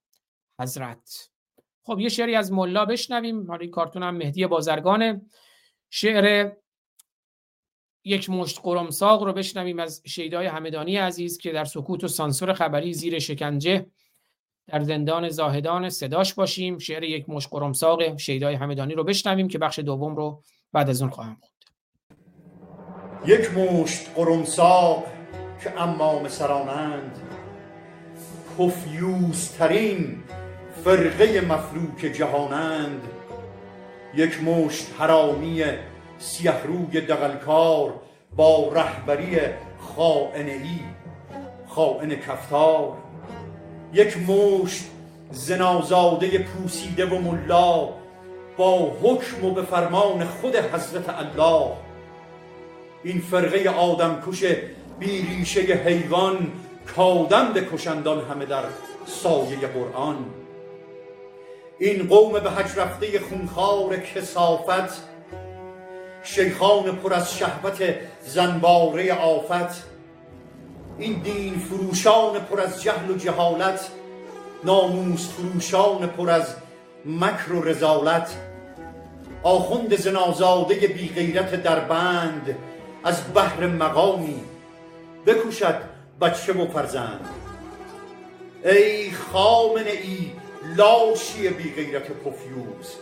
حضرت. 0.60 1.30
خب 1.82 2.00
یه 2.00 2.08
شعری 2.08 2.36
از 2.36 2.52
ملا 2.52 2.84
بشنویم. 2.84 3.46
حالا 3.46 3.60
این 3.60 3.70
کارتون 3.70 4.02
هم 4.02 4.16
مهدی 4.16 4.46
بازرگانه. 4.46 5.20
شعر 5.96 6.52
یک 8.04 8.30
مشت 8.30 8.60
قرمساق 8.62 9.22
رو 9.22 9.32
بشنویم 9.32 9.78
از 9.78 10.02
شیدای 10.06 10.46
همدانی 10.46 10.96
عزیز 10.96 11.38
که 11.38 11.52
در 11.52 11.64
سکوت 11.64 12.04
و 12.04 12.08
سانسور 12.08 12.52
خبری 12.52 12.92
زیر 12.92 13.18
شکنجه 13.18 13.86
در 14.66 14.82
زندان 14.82 15.28
زاهدان 15.28 15.90
صداش 15.90 16.34
باشیم. 16.34 16.78
شعر 16.78 17.02
یک 17.02 17.28
مشت 17.28 17.48
قرمساق 17.50 18.16
شیدای 18.16 18.54
همدانی 18.54 18.94
رو 18.94 19.04
بشنویم 19.04 19.48
که 19.48 19.58
بخش 19.58 19.78
دوم 19.78 20.16
رو 20.16 20.42
بعد 20.72 20.90
از 20.90 21.02
اون 21.02 21.10
خواهم 21.10 21.36
بود 21.40 21.50
یک 23.26 23.50
مشت 23.50 24.10
قرمساق 24.14 25.04
که 25.62 25.80
امام 25.80 26.28
سرانند 26.28 27.18
پفیوزترین 28.58 30.24
فرقه 30.84 31.40
مفلوک 31.40 31.98
جهانند 31.98 33.13
یک 34.16 34.42
مشت 34.42 34.86
حرامی 34.98 35.64
سیه 36.18 36.62
روی 36.64 37.00
دقلکار 37.00 37.94
با 38.36 38.72
رهبری 38.72 39.38
خائن 39.78 40.46
ای 40.46 40.80
خائن 41.68 42.14
کفتار. 42.14 42.92
یک 43.92 44.16
مشت 44.28 44.84
زنازاده 45.30 46.38
پوسیده 46.38 47.06
و 47.06 47.18
ملا 47.18 47.88
با 48.56 48.92
حکم 49.02 49.44
و 49.44 49.50
به 49.50 49.62
فرمان 49.62 50.24
خود 50.24 50.56
حضرت 50.56 51.08
الله. 51.08 51.70
این 53.04 53.20
فرقه 53.20 53.70
آدم 53.70 54.22
کش 54.26 54.44
بی 54.98 55.22
ریشه 55.22 55.60
حیوان 55.60 56.52
کادم 56.96 57.52
بکشندان 57.52 58.24
همه 58.30 58.46
در 58.46 58.64
سایه 59.06 59.56
قرآن. 59.56 60.16
این 61.78 62.08
قوم 62.08 62.32
به 62.32 62.50
حج 62.50 62.78
رفته 62.78 63.20
خونخوار 63.20 63.96
کسافت 63.96 65.02
شیخان 66.22 66.96
پر 66.96 67.14
از 67.14 67.38
شهوت 67.38 67.94
زنباره 68.26 69.14
آفت. 69.14 69.84
این 70.98 71.20
دین 71.20 71.58
فروشان 71.58 72.40
پر 72.40 72.60
از 72.60 72.82
جهل 72.82 73.10
و 73.10 73.16
جهالت 73.16 73.88
ناموس 74.64 75.28
فروشان 75.28 76.06
پر 76.06 76.30
از 76.30 76.54
مکر 77.04 77.52
و 77.52 77.64
رزالت. 77.64 78.30
آخوند 79.42 79.96
زنازاده 79.96 80.74
بی 80.74 81.08
غیرت 81.08 81.62
در 81.62 81.80
بند 81.80 82.56
از 83.04 83.22
بحر 83.34 83.66
مقامی 83.66 84.40
بکشد 85.26 85.80
بچه 86.20 86.52
و 86.52 86.66
فرزند. 86.66 87.28
ای 88.64 89.10
خامنه 89.10 89.90
ای 89.90 90.30
لاشی 90.76 91.48
بی 91.48 91.72
غیرت 91.72 92.10
پفیوز 92.10 92.94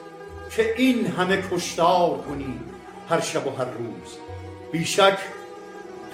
که 0.56 0.74
این 0.76 1.06
همه 1.06 1.42
کشتار 1.52 2.18
کنی 2.18 2.60
هر 3.08 3.20
شب 3.20 3.46
و 3.46 3.50
هر 3.50 3.64
روز. 3.64 4.18
بیشک 4.72 5.18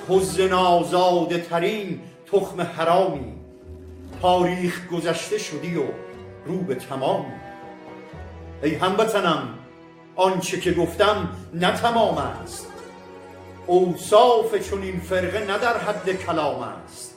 تو 0.07 0.21
زنازاده 0.21 1.39
ترین 1.39 2.01
تخم 2.33 2.61
حرامی 2.61 3.33
تاریخ 4.23 4.89
گذشته 4.89 5.39
شدی 5.39 5.77
و 5.77 5.83
رو 6.47 6.59
به 6.59 6.75
تمامی. 6.75 7.33
ای 8.63 8.75
هموطنم 8.75 9.59
آنچه 10.17 10.61
که 10.61 10.73
گفتم 10.73 11.29
نه 11.55 11.73
تمام 11.73 12.19
است. 12.19 12.67
اوصاف 13.67 14.69
چون 14.71 14.83
این 14.83 15.01
فرقه 15.01 15.39
نه 15.39 15.59
در 15.59 15.79
حد 15.79 16.13
کلام 16.13 16.63
است. 16.63 17.08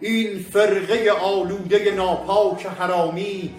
این 0.00 0.38
فرقه 0.52 1.10
آلوده 1.10 1.90
ناپاک 1.90 2.66
حرامی 2.66 3.54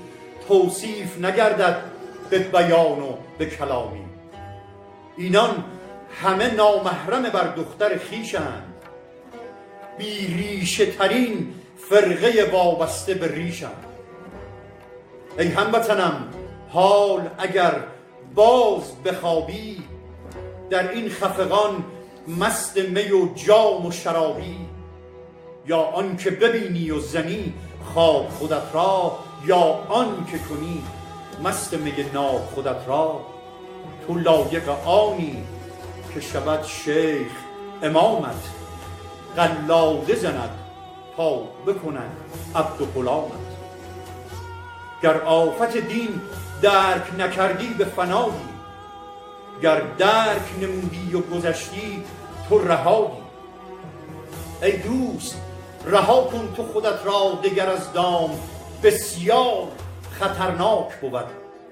توصیف 0.48 1.18
نگردد 1.18 1.82
به 2.30 2.40
بیان 2.40 3.00
و 3.00 3.14
به 3.38 3.46
کلامی. 3.46 4.06
اینان 5.18 5.64
همه 6.22 6.54
نامحرم 6.54 7.24
بر 7.24 7.48
دختر 7.56 7.98
خیشند 7.98 8.74
بی 9.98 10.28
ریشه 10.28 10.86
ترین 10.86 11.54
فرقه 11.90 12.50
وابسته 12.52 13.14
به 13.14 13.28
ریشند. 13.28 13.86
ای 15.40 15.48
هموطنم 15.48 16.28
حال 16.70 17.30
اگر 17.38 17.74
باز 18.36 19.04
بخوابی 19.06 19.84
در 20.70 20.92
این 20.92 21.10
خفقان 21.10 21.84
مست 22.28 22.78
می 22.78 23.12
و 23.12 23.34
جام 23.34 23.86
و 23.86 23.92
شرابی. 23.92 24.69
یا 25.70 25.78
آن 25.78 26.18
که 26.18 26.32
ببینی 26.32 26.92
و 26.92 27.00
زنی 27.00 27.54
خواب 27.94 28.30
خودت 28.30 28.74
را 28.74 29.20
یا 29.46 29.86
آن 29.90 30.26
که 30.32 30.40
کنی 30.40 30.84
مست 31.44 31.74
می 31.74 31.94
خودت 32.56 32.88
را. 32.88 33.20
تو 34.08 34.16
لایق 34.16 34.70
آنی 34.86 35.44
که 36.14 36.22
شود 36.22 36.64
شیخ 36.64 37.32
امامت. 37.84 38.50
قلاده 39.36 40.16
زند 40.16 40.50
تا 41.18 41.36
بکند 41.68 42.18
عبد 42.56 42.82
و 42.82 42.86
غلامت. 42.86 43.50
گر 45.04 45.22
آفت 45.22 45.78
دین 45.78 46.22
درک 46.62 47.20
نکردی 47.20 47.68
به 47.68 47.86
فنایی 47.86 48.50
گر 49.62 49.82
درک 49.98 50.60
نمودی 50.62 51.16
و 51.16 51.20
گذشتی 51.20 52.04
تو 52.50 52.58
رهایی. 52.68 53.24
ای 54.62 54.78
دوست 54.78 55.49
رها 55.86 56.24
کن 56.24 56.54
تو 56.58 56.64
خودت 56.64 57.06
را 57.06 57.40
دگر 57.44 57.70
از 57.70 57.94
دام. 57.94 58.40
بسیار 58.84 59.68
خطرناک 60.12 60.96
بود 61.02 61.26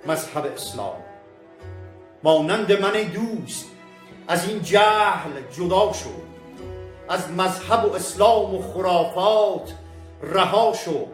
مذهب 0.08 0.46
اسلام. 0.46 0.96
مانند 2.24 2.72
من 2.72 2.92
دوست 2.92 3.66
از 4.28 4.50
این 4.50 4.62
جهل 4.62 5.32
جدا 5.58 5.94
شو. 5.94 6.10
از 7.10 7.32
مذهب 7.32 7.86
و 7.86 7.96
اسلام 7.96 8.56
و 8.56 8.62
خرافات 8.62 9.74
رها 10.24 10.74
شو. 10.74 11.06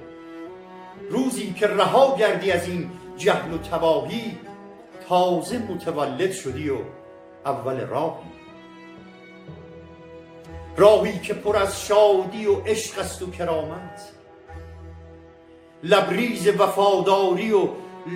روزی 1.10 1.54
که 1.54 1.68
رها 1.68 2.16
گردی 2.16 2.52
از 2.52 2.68
این 2.68 2.92
جهل 3.18 3.54
و 3.54 3.58
تباهی 3.58 4.38
تازه 5.10 5.58
متولد 5.58 6.32
شدی 6.32 6.70
و 6.70 6.78
اول 7.46 7.80
راهی. 7.80 8.33
راهی 10.78 11.20
که 11.20 11.34
پر 11.34 11.58
از 11.58 11.86
شادی 11.86 12.46
و 12.46 12.56
عشق 12.56 13.00
است 13.00 13.22
و 13.22 13.32
کرامت. 13.32 14.10
لبریز 15.84 16.48
وفاداری 16.48 17.52
و 17.52 17.68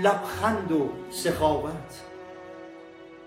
لبخند 0.04 0.72
و 0.72 0.90
سخاوت. 1.12 2.02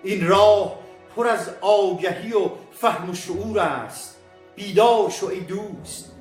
این 0.02 0.28
راه 0.28 0.78
پر 1.16 1.26
از 1.26 1.50
آگهی 1.60 2.32
و 2.32 2.50
فهم 2.72 3.10
و 3.10 3.14
شعور 3.14 3.58
است. 3.58 4.16
بیدار 4.56 5.10
شو 5.10 5.26
ای 5.26 5.40
دوست 5.40 6.12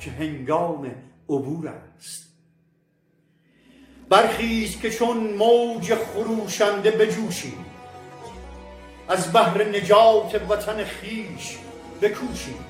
که 0.00 0.10
هنگام 0.10 0.94
عبور 1.28 1.68
است. 1.68 2.26
برخیز 4.08 4.80
که 4.80 4.90
چون 4.90 5.16
موج 5.16 5.94
خروشنده 5.94 6.90
بجوشیم. 6.90 7.64
از 9.08 9.32
بهر 9.32 9.64
نجات 9.64 10.50
وطن 10.50 10.84
خیش 10.84 11.58
بکوشیم. 12.02 12.64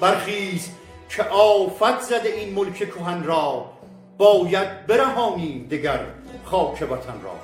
برخیز 0.00 0.68
که 1.08 1.22
آفت 1.24 2.00
زده 2.00 2.28
این 2.28 2.54
ملک 2.54 2.74
کهن 2.74 3.24
را 3.24 3.70
باید 4.18 4.86
برهانیم 4.86 5.68
دگر 5.70 6.00
خاک 6.44 6.82
وطن 6.82 7.20
را. 7.22 7.36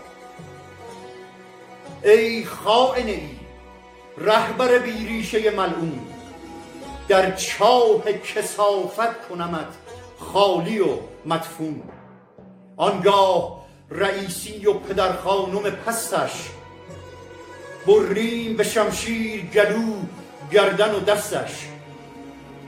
ای 2.02 2.44
خائن 2.44 3.06
ای 3.06 3.28
رهبر 4.18 4.78
بیریشه 4.78 5.50
ملعون 5.50 6.00
در 7.08 7.36
چاه 7.36 8.12
کسافت 8.12 9.28
کنمت 9.28 9.74
خالی 10.18 10.78
و 10.78 10.86
مدفون. 11.26 11.82
آنگاه 12.76 13.66
رئیسی 13.90 14.66
و 14.66 14.72
پدر 14.72 15.12
خانم 15.12 15.70
پستش 15.70 16.50
بریم 17.86 18.56
به 18.56 18.64
شمشیر 18.64 19.46
گلو 19.46 19.94
گردن 20.52 20.94
و 20.94 21.00
دستش. 21.00 21.68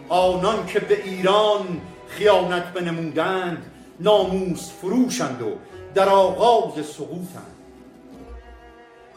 آنان 0.09 0.67
که 0.67 0.81
به 0.81 1.05
ایران 1.05 1.81
خیانت 2.09 2.73
بنمودند 2.73 3.71
ناموس 4.01 4.71
فروشند 4.81 5.43
و 5.43 5.51
در 5.95 6.09
آغاز 6.09 6.87
سقوطند. 6.87 7.57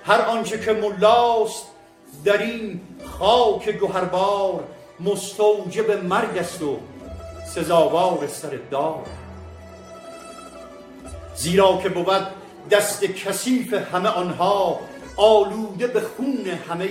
هر 0.04 0.22
آنچه 0.22 0.60
که 0.60 0.74
ملاست 0.74 1.66
در 2.26 2.42
این 2.42 2.82
خاک 3.06 3.70
گهربار 3.80 4.64
مستوجب 5.00 6.04
مرگ 6.04 6.38
است 6.38 6.62
و 6.62 6.78
سزاوار 7.48 8.28
سر 8.28 8.60
دار. 8.72 9.06
زیرا 11.36 11.80
که 11.84 11.90
بود 11.90 12.28
دست 12.72 13.04
کثیف 13.04 13.74
همه 13.74 14.10
آنها 14.10 14.80
آلوده 15.18 15.88
به 15.88 16.02
خون 16.02 16.46
همه 16.70 16.90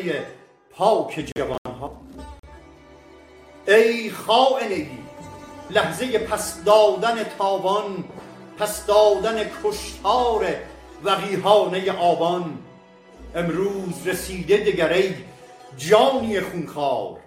پاک 0.70 1.24
ای 3.68 4.10
خائنگی 4.10 4.98
لحظه 5.70 6.18
پس 6.18 6.64
دادن 6.64 7.24
تاوان 7.38 8.04
پس 8.58 8.86
دادن 8.86 9.50
کشتار 9.64 10.46
وقیهانه 11.04 11.92
آبان. 11.92 12.58
امروز 13.34 14.06
رسیده 14.06 14.56
دگری 14.56 15.14
جانی 15.76 16.40
خونخوار 16.40 17.18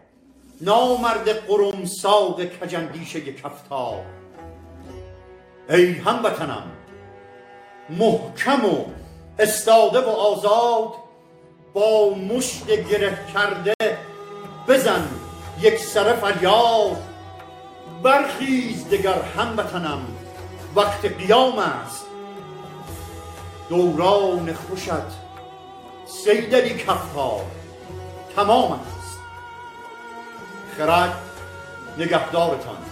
نامرد 0.61 1.29
قرمساق 1.29 2.41
کجندیشه 2.45 3.21
کفتار. 3.21 4.05
ای 5.69 5.91
هموطنم 5.91 6.71
محکم 7.89 8.65
و 8.65 8.85
استاده 9.39 9.99
و 9.99 10.09
آزاد 10.09 10.93
با 11.73 12.09
مشت 12.09 12.67
گره 12.89 13.17
کرده 13.33 13.73
بزن 14.67 15.07
یک 15.59 15.79
سر 15.79 16.13
فریاد. 16.13 16.97
برخیز 18.03 18.89
دگر 18.89 19.21
هموطنم 19.21 20.01
وقت 20.75 21.05
قیام 21.05 21.59
است. 21.59 22.05
دوران 23.69 24.53
خوشت 24.53 24.89
سیدلی 26.05 26.73
کفتار 26.73 27.45
تمام 28.35 28.71
است. 28.71 29.19
خرد 30.77 31.17
نگهدارتان. 31.97 32.84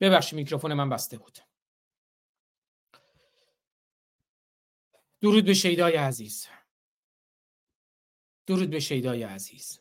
ببخشید 0.00 0.36
میکروفون 0.38 0.74
من 0.74 0.90
بسته 0.90 1.18
بود. 1.18 1.38
درود 5.20 5.44
به 5.44 5.54
شیدای 5.54 5.96
عزیز. 5.96 6.46
درود 8.46 8.70
به 8.70 8.80
شیدای 8.80 9.22
عزیز. 9.22 9.80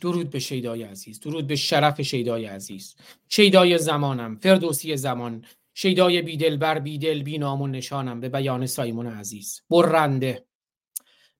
درود 0.00 0.30
به 0.30 0.38
شیدای 0.38 0.82
عزیز. 0.82 1.20
درود 1.20 1.46
به 1.46 1.56
شرف 1.56 2.02
شیدای 2.02 2.46
عزیز. 2.46 2.96
شیدای 3.28 3.78
زمانم 3.78 4.36
فردوسی 4.36 4.96
زمان. 4.96 5.44
شیدای 5.74 6.22
بیدل 6.22 6.56
بر 6.56 6.78
بیدل 6.78 7.22
بی 7.22 7.38
نامون 7.38 7.70
نشانم 7.70 8.20
به 8.20 8.28
بیان 8.28 8.66
سایمون 8.66 9.06
عزیز. 9.06 9.62
برنده. 9.70 10.46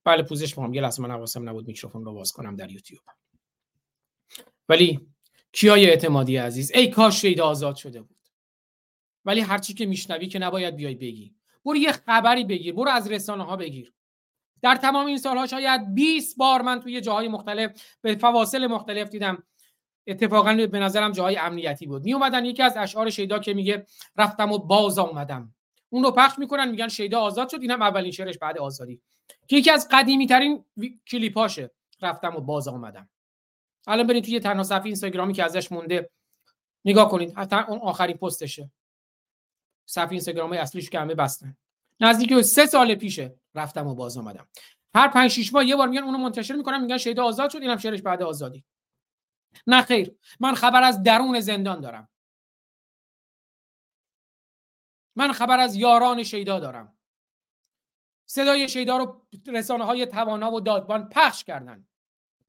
بله 0.05 0.23
پوزش 0.23 0.59
مهم 0.59 0.75
یه 0.75 0.83
لحظه 0.83 1.03
من 1.03 1.11
حواسم 1.11 1.49
نبود 1.49 1.67
میکروفون 1.67 2.05
رو 2.05 2.15
باز 2.15 2.33
کنم 2.33 2.57
در 2.57 2.71
یوتیوب. 2.71 3.03
ولی 4.69 5.12
کیای 5.53 5.91
اعتمادی 5.91 6.37
عزیز؟ 6.37 6.73
ای 6.75 6.89
کاش 6.91 7.21
شیدا 7.21 7.47
آزاد 7.47 7.77
شده 7.77 8.03
بود. 8.03 8.17
ولی 9.25 9.41
هرچی 9.41 9.75
که 9.75 9.87
میشنوی 9.87 10.27
که 10.27 10.39
نباید 10.39 10.77
بیای 10.77 10.95
بگی. 10.95 11.35
برو 11.65 11.77
یه 11.77 11.93
خبری 11.93 12.45
بگیر 12.45 12.75
برو 12.75 12.91
از 12.91 13.11
رسانه 13.11 13.45
ها 13.45 13.57
بگیر. 13.57 13.93
در 14.63 14.77
تمام 14.77 15.07
این 15.07 15.19
سالها 15.19 15.47
شاید 15.47 15.95
20 15.95 16.37
بار 16.37 16.63
من 16.63 16.81
توی 16.81 17.01
جاهای 17.01 17.29
مختلف 17.29 17.83
به 18.01 18.15
فواصل 18.15 18.67
مختلف 18.67 19.09
دیدم. 19.09 19.43
اتفاقا 20.07 20.55
به 20.55 20.79
نظرم 20.79 21.13
جاهای 21.13 21.37
امنیتی 21.37 21.87
بود. 21.87 22.05
می 22.05 22.15
اومدن 22.15 22.45
یکی 22.45 22.63
از 22.63 22.77
اشعار 22.77 23.11
شیدا 23.11 23.39
که 23.39 23.55
میگه 23.55 23.87
رفتم 24.17 24.53
و 24.53 24.59
باز 24.59 24.99
آمدم. 24.99 25.55
اون 25.89 26.05
رو 26.05 26.11
پخش 26.11 26.39
می‌کنن 26.39 26.71
میگن 26.71 26.89
شیدا 26.89 27.21
آزاد 27.21 27.49
شد. 27.49 27.59
اینم 27.61 27.83
اولین 27.83 28.11
شعرش 28.11 28.39
بعد 28.39 28.59
آزادی. 28.59 29.01
که 29.49 29.57
یکی 29.57 29.71
از 29.71 29.89
قدیمی 29.91 30.27
ترین 30.27 30.65
کلیپاشه. 31.11 31.71
رفتم 32.03 32.37
و 32.37 32.41
باز 32.41 32.69
آمدم. 32.69 33.09
الان 33.87 34.07
برید 34.07 34.25
توی 34.25 34.41
تنها 34.41 34.63
صفحه 34.63 34.87
اینستاگرامی 34.87 35.33
که 35.33 35.45
ازش 35.45 35.73
مونده 35.73 36.11
نگاه 36.85 37.11
کنید. 37.11 37.39
حتی 37.39 37.57
اون 37.57 37.79
آخرین 37.79 38.17
پستشه. 38.17 38.71
صفحه 39.87 40.11
اینستاگرامی 40.11 40.57
اصلیش 40.57 40.91
که 40.91 41.01
همه 41.01 41.15
بستن. 41.15 41.57
نزدیک 42.01 42.41
سه 42.41 42.67
سال 42.67 42.95
پیشه. 42.95 43.35
رفتم 43.55 43.87
و 43.87 43.95
باز 43.95 44.19
آمدم 44.19 44.49
هر 44.95 45.09
پنج 45.09 45.31
شش 45.31 45.53
ماه 45.53 45.67
یه 45.67 45.77
بار 45.77 45.89
میگن 45.89 46.03
اونو 46.03 46.19
منتشر 46.19 46.55
می‌کنن 46.55 46.81
میگن 46.81 46.99
شهید 46.99 47.21
آزاد 47.21 47.51
شد 47.51 47.59
اینم 47.59 47.77
شعرش 47.77 48.03
بعد 48.03 48.23
آزادی. 48.23 48.65
نه 49.67 49.83
خیر. 49.83 50.17
من 50.41 50.55
خبر 50.55 50.83
از 50.83 51.03
درون 51.03 51.41
زندان 51.41 51.81
دارم. 51.81 52.09
من 55.17 55.33
خبر 55.33 55.61
از 55.61 55.77
یاران 55.77 56.23
شیدا 56.23 56.61
دارم. 56.61 56.99
صدای 58.27 58.69
شیدا 58.69 58.97
رو 58.97 59.27
رسانه 59.47 59.85
های 59.85 60.07
توانا 60.07 60.53
و 60.53 60.61
دادبان 60.61 61.09
پخش 61.09 61.45
کردن. 61.45 61.87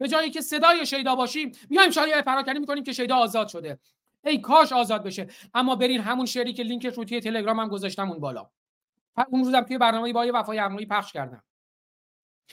به 0.03 0.09
جایی 0.09 0.29
که 0.29 0.41
صدای 0.41 0.85
شیدا 0.85 1.15
باشیم 1.15 1.51
میایم 1.69 1.91
شایعه 1.91 2.21
پراکنی 2.21 2.59
می‌کنیم 2.59 2.83
که 2.83 2.93
شیدا 2.93 3.15
آزاد 3.15 3.47
شده. 3.47 3.79
ای 4.25 4.37
کاش 4.37 4.71
آزاد 4.71 5.03
بشه. 5.03 5.27
اما 5.53 5.75
برین 5.75 6.01
همون 6.01 6.25
شعری 6.25 6.53
که 6.53 6.63
لینکش 6.63 6.93
رو 6.97 7.03
توی 7.03 7.19
تلگرام 7.19 7.59
هم 7.59 7.67
گذاشتم 7.67 8.09
اون 8.09 8.19
بالا. 8.19 8.49
اون 9.27 9.43
روزم 9.45 9.61
توی 9.61 9.77
برنامه 9.77 10.13
با 10.13 10.25
وفای 10.33 10.59
امنی 10.59 10.85
پخش 10.85 11.13
کردم. 11.13 11.43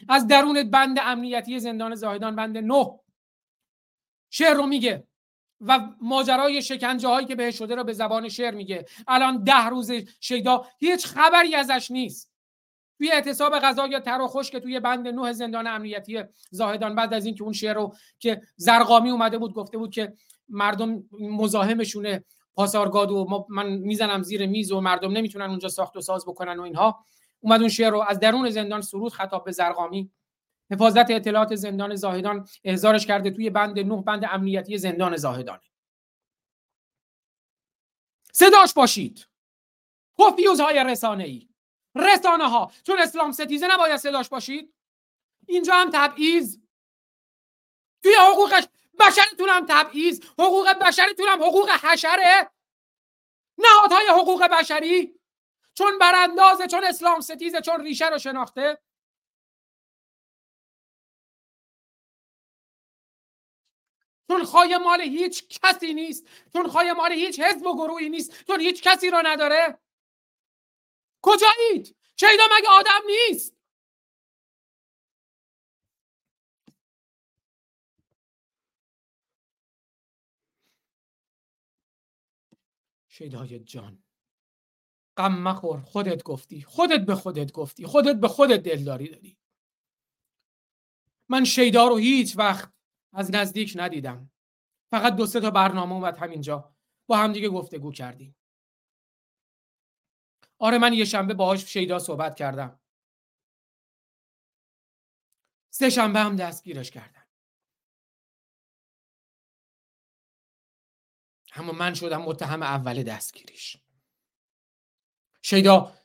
از 0.09 0.27
درون 0.27 0.71
بند 0.71 0.99
امنیتی 1.03 1.61
زندان 1.61 1.95
زاهدان 1.95 2.37
بند 2.37 2.59
نه. 2.59 3.01
شعر 4.31 4.55
رو 4.55 4.67
میگه 4.67 5.07
و 5.61 5.89
ماجرای 6.01 6.63
شکنجه 6.63 7.09
هایی 7.09 7.27
که 7.27 7.35
بهش 7.37 7.59
شده 7.59 7.75
رو 7.75 7.85
به 7.85 7.93
زبان 7.93 8.29
شعر 8.29 8.55
میگه. 8.55 8.87
الان 9.09 9.45
ده 9.45 9.67
روز 9.67 9.93
شیدا 10.21 10.67
هیچ 10.79 11.07
خبری 11.07 11.55
ازش 11.55 11.91
نیست. 11.91 12.30
توی 13.01 13.13
اعتصاب 13.13 13.59
غذا 13.59 13.87
یا 13.87 14.01
تر 14.01 14.21
و 14.21 14.29
خشک 14.29 14.57
توی 14.57 14.81
بند 14.81 15.09
نه 15.09 15.33
زندان 15.33 15.67
امنیتی 15.67 16.23
زاهدان 16.51 16.95
بعد 16.95 17.15
از 17.15 17.27
اینکه 17.27 17.43
اون 17.43 17.53
شعر 17.53 17.75
رو 17.75 17.95
که 18.19 18.43
زرقامی 18.57 19.11
اومده 19.11 19.39
بود 19.39 19.55
گفته 19.55 19.79
بود 19.79 19.91
که 19.91 20.13
مردم 20.49 21.05
مزاحمشونه 21.21 22.25
پاسارگاد 22.55 23.11
و 23.11 23.47
من 23.49 23.69
می‌زنم 23.69 24.23
زیر 24.23 24.47
میز 24.47 24.73
و 24.73 24.81
مردم 24.81 25.13
نمی‌تونن 25.13 25.51
اونجا 25.51 25.69
ساخت 25.69 25.97
و 25.97 26.01
ساز 26.01 26.27
بکنن 26.27 26.59
و 26.59 26.63
اینها. 26.63 27.05
اومد 27.41 27.61
اون 27.61 27.69
شعر 27.69 27.91
رو 27.91 28.05
از 28.09 28.21
درون 28.21 28.51
زندان 28.51 28.81
سرود 28.81 29.13
خطاب 29.13 29.45
به 29.45 29.53
زرقامی. 29.53 30.11
حفاظت 30.71 31.11
اطلاعات 31.11 31.55
زندان 31.55 31.95
زاهدان 31.95 32.49
احضارش 32.65 33.07
کرده 33.07 33.31
توی 33.31 33.51
بند 33.51 33.79
نه 33.79 34.03
بند 34.03 34.25
امنیتی 34.31 34.79
زندان 34.79 35.17
زاهدان. 35.17 35.59
صداش 38.33 38.75
باشید. 38.75 39.27
های 40.61 40.85
رسانه 40.85 41.25
ای 41.25 41.50
رسانه 41.95 42.49
ها 42.49 42.73
چون 42.87 42.99
اسلام 42.99 43.33
ستیزه 43.33 43.67
نباید 43.67 43.97
صداش 43.97 44.29
باشید. 44.29 44.75
اینجا 45.47 45.75
هم 45.75 45.91
تبعیض. 45.93 46.59
توی 48.03 48.15
حقوق 48.15 48.65
بشرتون 49.01 49.49
هم 49.49 49.67
تبعیض. 49.69 50.21
حقوق 50.39 50.73
بشرتون 50.73 51.29
هم 51.29 51.43
حقوق 51.43 51.71
حشره. 51.71 52.51
نهادهای 53.59 54.07
حقوق 54.07 54.47
بشری. 54.47 55.21
چون 55.75 55.99
براندازه 55.99 56.67
چون 56.67 56.85
اسلام 56.85 57.21
ستیزه 57.21 57.61
چون 57.61 57.81
ریشه 57.81 58.09
رو 58.09 58.19
شناخته. 58.19 58.79
چون 64.29 64.45
خواهی 64.45 64.77
مال 64.77 65.01
هیچ 65.01 65.61
کسی 65.61 65.95
نیست. 65.95 66.27
چون 66.53 66.69
خواهی 66.69 66.93
مال 66.93 67.13
هیچ 67.13 67.41
حزب 67.41 67.67
و 67.67 67.75
گروهی 67.77 68.09
نیست. 68.09 68.45
چون 68.47 68.61
هیچ 68.61 68.83
کسی 68.83 69.11
رو 69.11 69.23
نداره. 69.25 69.79
کجایید؟ 71.23 71.97
شیدا 72.17 72.45
مگه 72.59 72.69
آدم 72.69 73.07
نیست؟ 73.07 73.61
شیدای 83.09 83.59
جان 83.59 84.03
غم 85.17 85.39
مخور 85.39 85.81
خودت 85.81 86.23
گفتی 86.23 86.63
خودت 86.63 87.01
به 87.01 87.15
خودت 87.15 87.53
گفتی 87.53 87.87
خودت 87.87 88.17
به 88.17 88.29
خودت 88.29 88.63
دلداری 88.63 89.09
داری. 89.09 89.39
من 91.29 91.45
شیدا 91.45 91.89
رو 91.89 91.97
هیچ 91.97 92.39
وقت 92.39 92.73
از 93.13 93.31
نزدیک 93.31 93.73
ندیدم. 93.77 94.31
فقط 94.91 95.17
دو 95.17 95.27
سه 95.27 95.41
تا 95.41 95.51
برنامه 95.51 95.93
اومد 95.93 96.17
همینجا. 96.17 96.75
با 97.07 97.17
همدیگه 97.17 97.49
گفتگو 97.49 97.93
کردیم. 97.93 98.37
آره 100.63 100.79
من 100.79 100.93
یه 100.93 101.05
شنبه 101.05 101.35
باهاش 101.35 101.65
شیدا 101.65 101.99
صحبت 101.99 102.37
کردم. 102.37 102.81
سه 105.71 105.91
شنبه 105.91 106.21
هم 106.21 106.37
دستگیرش 106.37 106.91
کردم 106.91 107.27
اما 111.55 111.73
من 111.73 111.95
شدم 111.95 112.23
متهم 112.23 112.63
اول 112.63 113.03
دستگیریش. 113.03 113.77
شیدا 115.43 115.97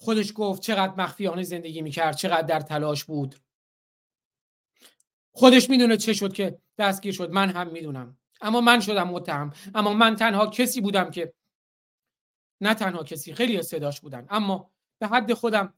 خودش 0.00 0.32
گفت 0.36 0.62
چقدر 0.62 0.94
مخفیانه 0.94 1.42
زندگی 1.42 1.82
می‌کرد 1.82 2.16
چقدر 2.16 2.42
در 2.42 2.60
تلاش 2.60 3.04
بود. 3.04 3.36
خودش 5.32 5.70
می‌دونه 5.70 5.96
چه 5.96 6.12
شد 6.12 6.32
که 6.32 6.62
دستگیر 6.78 7.14
شد 7.14 7.30
من 7.30 7.50
هم 7.50 7.68
می‌دونم. 7.68 8.18
اما 8.40 8.60
من 8.60 8.80
شدم 8.80 9.08
متهم. 9.08 9.52
اما 9.74 9.94
من 9.94 10.16
تنها 10.16 10.46
کسی 10.46 10.80
بودم 10.80 11.10
که 11.10 11.34
نه 12.60 12.74
تنها 12.74 13.04
کسی 13.04 13.34
خیلی 13.34 13.62
صداش 13.62 14.00
بودن. 14.00 14.26
اما 14.30 14.70
به 14.98 15.06
حد 15.06 15.32
خودم 15.32 15.74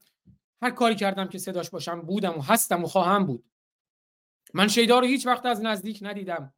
هر 0.61 0.71
کاری 0.71 0.95
کردم 0.95 1.27
که 1.27 1.37
صداش 1.37 1.69
باشم 1.69 2.01
بودم 2.01 2.37
و 2.37 2.41
هستم 2.41 2.83
و 2.83 2.87
خواهم 2.87 3.25
بود. 3.25 3.45
من 4.53 4.67
شیدا 4.67 4.99
رو 4.99 5.05
هیچ 5.05 5.27
وقت 5.27 5.45
از 5.45 5.61
نزدیک 5.61 5.99
ندیدم. 6.01 6.53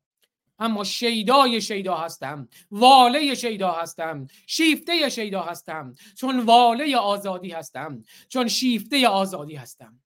اما 0.59 0.83
شیدای 0.83 1.61
شیدا 1.61 1.97
هستم 1.97 2.47
واله 2.71 3.35
شیدا 3.35 3.71
هستم 3.71 4.27
شیفته 4.47 5.09
شیدا 5.09 5.41
هستم. 5.41 5.95
چون 6.15 6.39
واله 6.39 6.97
آزادی 6.97 7.51
هستم 7.51 8.03
چون 8.27 8.47
شیفته 8.47 9.07
آزادی 9.07 9.55
هستم. 9.55 9.99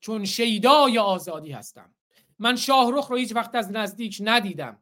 چون 0.00 0.24
شیدای 0.24 0.98
آزادی 0.98 1.52
هستم. 1.52 1.94
من 2.38 2.56
شاهرخ 2.56 3.06
رو 3.06 3.16
هیچ 3.16 3.36
وقت 3.36 3.54
از 3.54 3.72
نزدیک 3.72 4.18
ندیدم. 4.20 4.81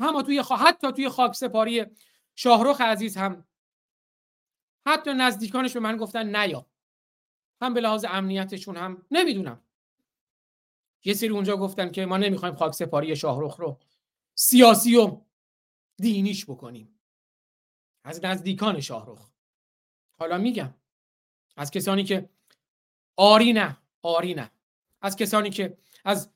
هم 0.00 0.22
توی 0.22 0.42
خوا... 0.42 0.56
حتی 0.56 0.92
توی 0.92 1.08
خاک 1.08 1.34
سپاری 1.34 1.86
شاهرخ 2.34 2.80
عزیز 2.80 3.16
هم 3.16 3.44
حتی 4.86 5.12
نزدیکانش 5.12 5.72
به 5.72 5.80
من 5.80 5.96
گفتن 5.96 6.36
نیا. 6.36 6.66
هم 7.62 7.74
به 7.74 7.80
لحاظ 7.80 8.04
امنیتشون 8.08 8.76
هم 8.76 9.06
نمی‌دونم. 9.10 9.62
یه 11.04 11.14
سری 11.14 11.28
اونجا 11.28 11.56
گفتن 11.56 11.90
که 11.90 12.06
ما 12.06 12.16
نمی‌خوایم 12.16 12.54
خاک 12.54 12.72
سپاری 12.74 13.16
شاهرخ 13.16 13.56
رو 13.56 13.80
سیاسی 14.34 14.96
و 14.96 15.20
دینیش 15.96 16.44
بکنیم. 16.44 17.00
از 18.04 18.24
نزدیکان 18.24 18.80
شاهرخ. 18.80 19.30
حالا 20.18 20.38
میگم. 20.38 20.74
از 21.56 21.70
کسانی 21.70 22.04
که 22.04 22.28
آری 23.16 23.52
نه 23.52 23.78
آری 24.02 24.34
نه. 24.34 24.50
از 25.02 25.16
کسانی 25.16 25.50
که 25.50 25.78
از 26.04 26.30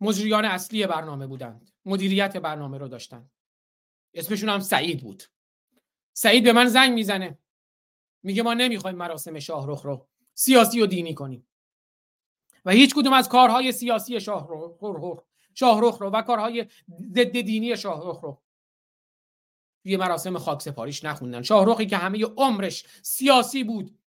مجریان 0.00 0.44
اصلی 0.44 0.86
برنامه 0.86 1.26
بودند. 1.26 1.70
مدیریت 1.88 2.36
برنامه 2.36 2.78
رو 2.78 2.88
داشتن. 2.88 3.30
اسمشون 4.14 4.48
هم 4.48 4.60
سعید 4.60 5.02
بود. 5.02 5.22
سعید 6.12 6.44
به 6.44 6.52
من 6.52 6.66
زنگ 6.66 6.92
می‌زنه. 6.92 7.38
میگه 8.22 8.42
ما 8.42 8.54
نمی‌خوایم 8.54 8.96
مراسم 8.96 9.38
شاهرخ 9.38 9.82
رو 9.82 10.06
سیاسی 10.34 10.80
و 10.80 10.86
دینی 10.86 11.14
کنیم. 11.14 11.48
و 12.64 12.70
هیچ 12.70 12.94
کدوم 12.94 13.12
از 13.12 13.28
کارهای 13.28 13.72
سیاسی 13.72 14.20
شاهرخ 14.20 15.24
شاهرخ 15.54 15.98
رو 15.98 16.10
و 16.10 16.22
کارهای 16.22 16.66
ضد 17.14 17.40
دینی 17.40 17.76
شاهرخ 17.76 18.20
رو 18.20 18.42
توی 19.82 19.96
مراسم 19.96 20.38
خاک 20.38 20.62
سپاریش 20.62 21.04
نخوندن. 21.04 21.42
شاهرخی 21.42 21.86
که 21.86 21.96
همه 21.96 22.24
عمرش 22.24 22.86
سیاسی 23.02 23.64
بود 23.64 23.98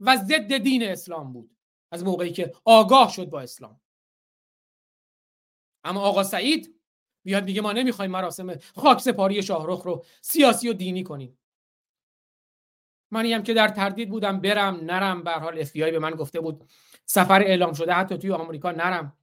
و 0.00 0.16
ضد 0.16 0.56
دین 0.56 0.82
اسلام 0.82 1.32
بود. 1.32 1.56
از 1.90 2.04
موقعی 2.04 2.32
که 2.32 2.52
آگاه 2.64 3.12
شد 3.12 3.30
با 3.30 3.40
اسلام. 3.40 3.80
اما 5.84 6.00
آقا 6.00 6.22
سعید 6.22 6.77
بیاد 7.24 7.44
میگه 7.44 7.60
ما 7.60 7.72
نمی‌خوایم 7.72 8.10
مراسم 8.10 8.54
خاک 8.76 9.00
سپاری 9.00 9.42
شاهرخ 9.42 9.82
رو 9.82 10.04
سیاسی 10.20 10.68
و 10.68 10.72
دینی 10.72 11.02
کنیم. 11.02 11.38
منی 13.10 13.32
هم 13.32 13.42
که 13.42 13.54
در 13.54 13.68
تردید 13.68 14.10
بودم 14.10 14.40
برم 14.40 14.74
نرم. 14.74 15.22
به 15.22 15.30
حال 15.30 15.58
اف 15.58 15.76
به 15.76 15.98
من 15.98 16.10
گفته 16.10 16.40
بود 16.40 16.64
سفر 17.04 17.42
اعلام 17.42 17.72
شده 17.72 17.92
حتی 17.92 18.18
توی 18.18 18.32
آمریکا 18.32 18.70
نرم. 18.70 19.16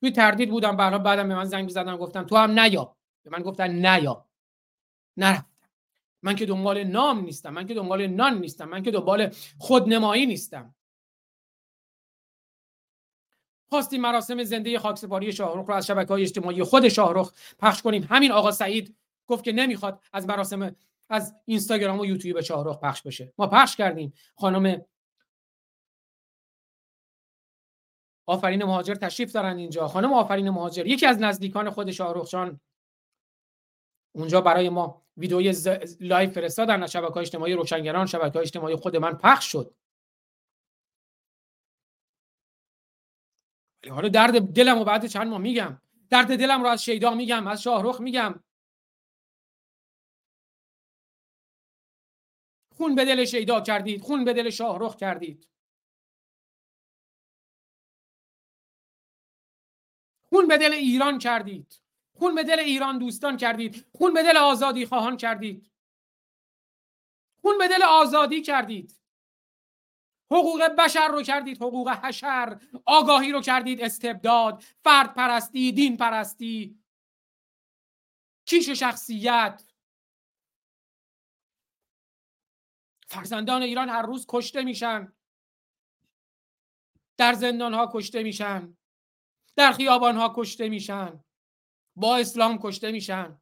توی 0.00 0.10
تردید 0.10 0.50
بودم 0.50 0.76
به 0.76 0.98
بعدم 0.98 1.28
به 1.28 1.34
من 1.34 1.44
زنگ 1.44 1.68
زدن 1.68 1.96
گفتم 1.96 2.24
تو 2.24 2.36
هم 2.36 2.60
نیا. 2.60 2.96
به 3.22 3.30
من 3.30 3.42
گفتن 3.42 3.86
نیا. 3.86 4.26
نرفتم. 5.16 5.50
من 6.22 6.34
که 6.34 6.46
دنبال 6.46 6.84
نام 6.84 7.20
نیستم 7.20 7.50
من 7.50 7.66
که 7.66 7.74
دنبال 7.74 8.06
نان 8.06 8.38
نیستم 8.38 8.68
من 8.68 8.82
که 8.82 8.90
دنبال 8.90 9.34
خودنمایی 9.58 10.26
نیستم. 10.26 10.74
خواستیم 13.72 14.00
مراسم 14.00 14.42
زنده 14.42 14.78
خاکسپاری 14.78 15.32
شاهرخ 15.32 15.66
رو 15.66 15.74
از 15.74 15.86
شبکه 15.86 16.08
های 16.08 16.22
اجتماعی 16.22 16.62
خود 16.62 16.88
شاهرخ 16.88 17.32
پخش 17.58 17.82
کنیم. 17.82 18.06
همین 18.10 18.32
آقا 18.32 18.50
سعید 18.50 18.96
گفت 19.26 19.44
که 19.44 19.52
نمی‌خواد 19.52 20.02
از 20.12 20.26
مراسم 20.26 20.76
از 21.08 21.34
اینستاگرام 21.44 22.00
و 22.00 22.06
یوتیوب 22.06 22.40
شاهرخ 22.40 22.78
پخش 22.80 23.02
بشه. 23.02 23.32
ما 23.38 23.46
پخش 23.46 23.76
کردیم. 23.76 24.12
خانم 24.36 24.84
آفرین 28.26 28.64
مهاجر 28.64 28.94
تشریف 28.94 29.32
دارن 29.32 29.56
اینجا. 29.56 29.88
خانم 29.88 30.12
آفرین 30.12 30.50
مهاجر 30.50 30.86
یکی 30.86 31.06
از 31.06 31.18
نزدیکان 31.18 31.70
خود 31.70 31.90
شاهرخ 31.90 32.28
جان 32.28 32.60
اونجا 34.14 34.40
برای 34.40 34.68
ما 34.68 35.02
ویدئوی 35.16 35.54
live 36.00 36.30
فرستادن 36.30 36.82
از 36.82 36.92
شبکه 36.92 37.16
اجتماعی 37.16 37.54
روشنگران. 37.54 38.06
شبکه 38.06 38.38
اجتماعی 38.38 38.76
خود 38.76 38.96
من 38.96 39.14
پخش 39.14 39.52
شد. 39.52 39.74
ولی 43.82 43.90
حالا 43.90 44.08
درد 44.08 44.40
دلم 44.40 44.78
و 44.78 44.84
بعد 44.84 45.06
چند 45.06 45.28
ماه 45.28 45.38
میگم. 45.38 45.82
درد 46.10 46.38
دلم 46.38 46.62
رو 46.62 46.68
از 46.68 46.84
شیدا 46.84 47.14
میگم 47.14 47.46
از 47.46 47.62
شاهرخ 47.62 48.00
میگم. 48.00 48.44
خون 52.76 52.94
به 52.94 53.04
دل 53.04 53.24
شیدا 53.24 53.60
کردید 53.60 54.00
خون 54.00 54.24
به 54.24 54.32
دل 54.32 54.50
شاهرخ 54.50 54.96
کردید. 54.96 55.48
خون 60.28 60.48
به 60.48 60.58
دل 60.58 60.72
ایران 60.72 61.18
کردید. 61.18 61.82
خون 62.18 62.34
به 62.34 62.44
دل 62.44 62.58
ایران 62.58 62.98
دوستان 62.98 63.36
کردید. 63.36 63.86
خون 63.92 64.14
به 64.14 64.22
دل 64.22 64.36
آزادی 64.36 64.86
خواهان 64.86 65.16
کردید. 65.16 65.70
خون 67.40 67.58
به 67.58 67.68
دل 67.68 67.82
آزادی 67.82 68.42
کردید. 68.42 68.99
حقوق 70.30 70.62
بشر 70.62 71.08
رو 71.08 71.22
کردید 71.22 71.62
حقوق 71.62 71.88
حشر. 71.88 72.60
آگاهی 72.86 73.32
رو 73.32 73.40
کردید 73.40 73.82
استبداد 73.82 74.64
فرد 74.84 75.14
پرستی 75.14 75.72
دین 75.72 75.96
پرستی 75.96 76.80
کیش 78.46 78.68
شخصیت. 78.68 79.64
فرزندان 83.08 83.62
ایران 83.62 83.88
هر 83.88 84.02
روز 84.02 84.26
کشته 84.28 84.62
میشن. 84.62 85.12
در 87.16 87.32
زندان 87.32 87.74
ها 87.74 87.90
کشته 87.92 88.22
میشن. 88.22 88.76
در 89.56 89.72
خیابان 89.72 90.16
ها 90.16 90.32
کشته 90.36 90.68
میشن. 90.68 91.24
با 91.96 92.16
اسلام 92.16 92.58
کشته 92.62 92.92
میشن. 92.92 93.40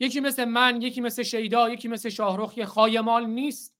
یکی 0.00 0.20
مثل 0.20 0.44
من 0.44 0.82
یکی 0.82 1.00
مثل 1.00 1.22
شیدا 1.22 1.70
یکی 1.70 1.88
مثل 1.88 2.08
شاهرخ 2.08 2.58
یه 2.58 2.66
خایمال 2.66 3.26
نیست. 3.26 3.75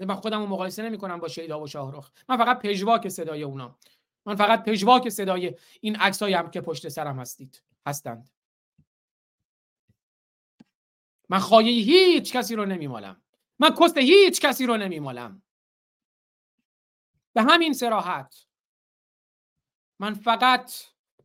من 0.00 0.14
خودم 0.14 0.40
رو 0.40 0.46
مقایسه 0.46 0.82
نمی 0.82 0.98
کنم 0.98 1.20
با 1.20 1.28
شیدا 1.28 1.60
و 1.60 1.66
شاهرخ. 1.66 2.10
من 2.28 2.36
فقط 2.36 2.58
پژواک 2.58 3.08
صدای 3.08 3.42
اونا. 3.42 3.78
من 4.26 4.34
فقط 4.34 4.64
پژواک 4.64 5.08
صدای 5.08 5.54
این 5.80 5.96
عکسایی 5.96 6.34
هم 6.34 6.50
که 6.50 6.60
پشت 6.60 6.88
سرم 6.88 7.18
هستید 7.18 7.62
هستند. 7.86 8.30
من 11.28 11.38
خواهی 11.38 11.82
هیچ 11.82 12.32
کسی 12.32 12.56
رو 12.56 12.64
نمیمالم. 12.64 13.22
من 13.58 13.70
کست 13.80 13.98
هیچ 13.98 14.40
کسی 14.40 14.66
رو 14.66 14.76
نمیمالم. 14.76 15.42
به 17.32 17.42
همین 17.42 17.72
سراحت 17.72 18.46
من 19.98 20.14
فقط 20.14 20.72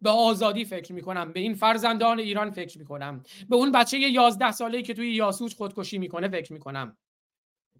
به 0.01 0.09
آزادی 0.09 0.65
فکر 0.65 0.93
می‌کنم 0.93 1.33
به 1.33 1.39
این 1.39 1.53
فرزندان 1.53 2.19
ایران 2.19 2.51
فکر 2.51 2.79
می‌کنم 2.79 3.23
به 3.49 3.55
اون 3.55 3.71
بچه 3.71 3.99
یازده 3.99 4.51
ساله 4.51 4.81
که 4.81 4.93
توی 4.93 5.13
یاسوج 5.13 5.55
خودکشی 5.55 5.97
می‌کنه 5.97 6.27
فکر 6.27 6.53
می‌کنم. 6.53 6.97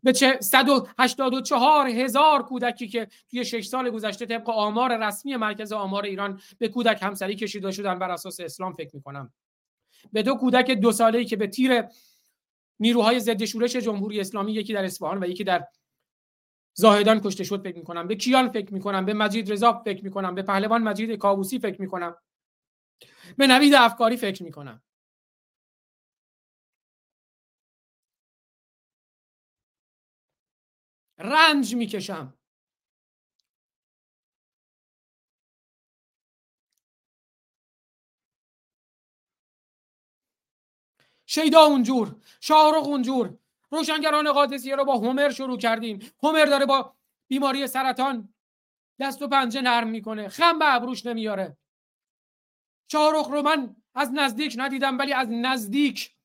به 0.04 0.14
چه 0.14 0.38
184 0.42 1.88
هزار 1.88 2.44
کودکی 2.44 2.88
که 2.88 3.08
توی 3.30 3.46
6 3.46 3.66
سال 3.66 3.90
گذشته 3.90 4.26
طبق 4.26 4.50
آمار 4.50 5.08
رسمی 5.08 5.36
مرکز 5.36 5.72
آمار 5.72 6.04
ایران 6.04 6.42
به 6.58 6.68
کودک 6.68 7.04
همسری 7.04 7.36
کشیده 7.36 7.72
شدن 7.72 8.00
بر 8.00 8.12
اساس 8.12 8.40
اسلام 8.40 8.74
فکر 8.74 8.96
می‌کنم. 8.96 9.34
به 10.12 10.24
دو 10.24 10.36
کودک 10.36 10.72
دو 10.72 10.92
ساله‌ای 10.92 11.26
که 11.26 11.36
به 11.36 11.48
تیر 11.48 11.84
نیروهای 12.80 13.20
ضد 13.20 13.46
شورش 13.46 13.76
جمهوری 13.76 14.20
اسلامی 14.20 14.54
یکی 14.54 14.74
در 14.74 14.86
اصفهان 14.86 15.24
و 15.24 15.28
یکی 15.28 15.44
در 15.44 15.68
زاهدان 16.74 17.20
کشته 17.20 17.44
شد 17.44 17.64
فکر 17.64 17.78
می‌کنم. 17.78 18.08
به 18.08 18.16
کیان 18.16 18.50
فکر 18.50 18.74
می‌کنم؟ 18.74 19.06
به 19.06 19.14
مجید 19.14 19.52
رضا 19.52 19.82
فکر 19.86 20.04
می‌کنم. 20.04 20.36
به 20.36 20.42
پهلوان 20.42 20.84
مجید 20.84 21.12
کابوسی 21.12 21.60
فکر 21.60 21.82
می‌کنم. 21.82 22.16
به 23.38 23.48
نوید 23.48 23.74
افکاری 23.74 24.18
فکر 24.18 24.44
می‌کنم. 24.44 24.82
رنج 31.20 31.76
می‌کشم. 31.76 32.34
شیدا 41.26 41.62
اونجور 41.62 42.16
شاهرخ 42.40 42.84
اونجور. 42.84 43.38
روشنگران 43.72 44.32
قادسیه 44.32 44.76
رو 44.76 44.86
با 44.86 44.98
هومر 44.98 45.32
شروع 45.32 45.58
کردیم. 45.58 46.12
هومر 46.24 46.46
داره 46.46 46.66
با 46.66 46.94
بیماری 47.28 47.68
سرطان 47.68 48.34
دست 49.00 49.22
و 49.22 49.28
پنجه 49.28 49.62
نرم 49.62 49.88
می‌کنه. 49.88 50.30
خم 50.30 50.60
به 50.60 50.76
ابروش 50.76 51.06
نمیاره. 51.06 51.58
شاهرخ 52.92 53.28
رو 53.28 53.42
من 53.42 53.76
از 53.96 54.12
نزدیک 54.14 54.56
ندیدم 54.58 54.98
ولی 54.98 55.14
از 55.14 55.28
نزدیک 55.32 56.16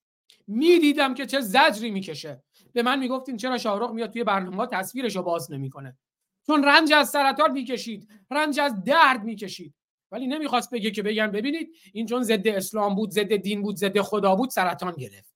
می‌دیدم 0.47 1.15
که 1.15 1.27
چه 1.27 1.41
زجری 1.41 1.91
می‌کشه. 1.91 2.43
به 2.73 2.83
من 2.83 2.99
می‌گفتیم 2.99 3.37
چرا 3.37 3.59
شاهرخ 3.59 3.91
میاد 3.91 4.11
توی 4.11 4.25
برنامه 4.25 4.67
تصویرش 4.67 5.17
رو 5.17 5.23
باز 5.23 5.53
نمی‌کنه. 5.53 5.99
چون 6.47 6.65
رنج 6.65 6.93
از 6.93 7.11
سرطان 7.11 7.53
می‌کشید 7.53 8.09
رنج 8.31 8.61
از 8.61 8.85
درد 8.85 9.25
می‌کشید. 9.25 9.75
ولی 10.11 10.27
نمی‌خواست 10.27 10.71
بگه 10.71 10.91
که 10.91 11.03
بگن 11.03 11.31
ببینید 11.31 11.77
این 11.93 12.07
چون 12.07 12.23
ضد 12.23 12.49
اسلام 12.49 12.95
بود 12.95 13.11
ضد 13.11 13.37
دین 13.37 13.63
بود 13.63 13.77
ضد 13.77 14.01
خدا 14.01 14.35
بود 14.35 14.51
سرطان 14.51 14.93
گرفت. 14.93 15.35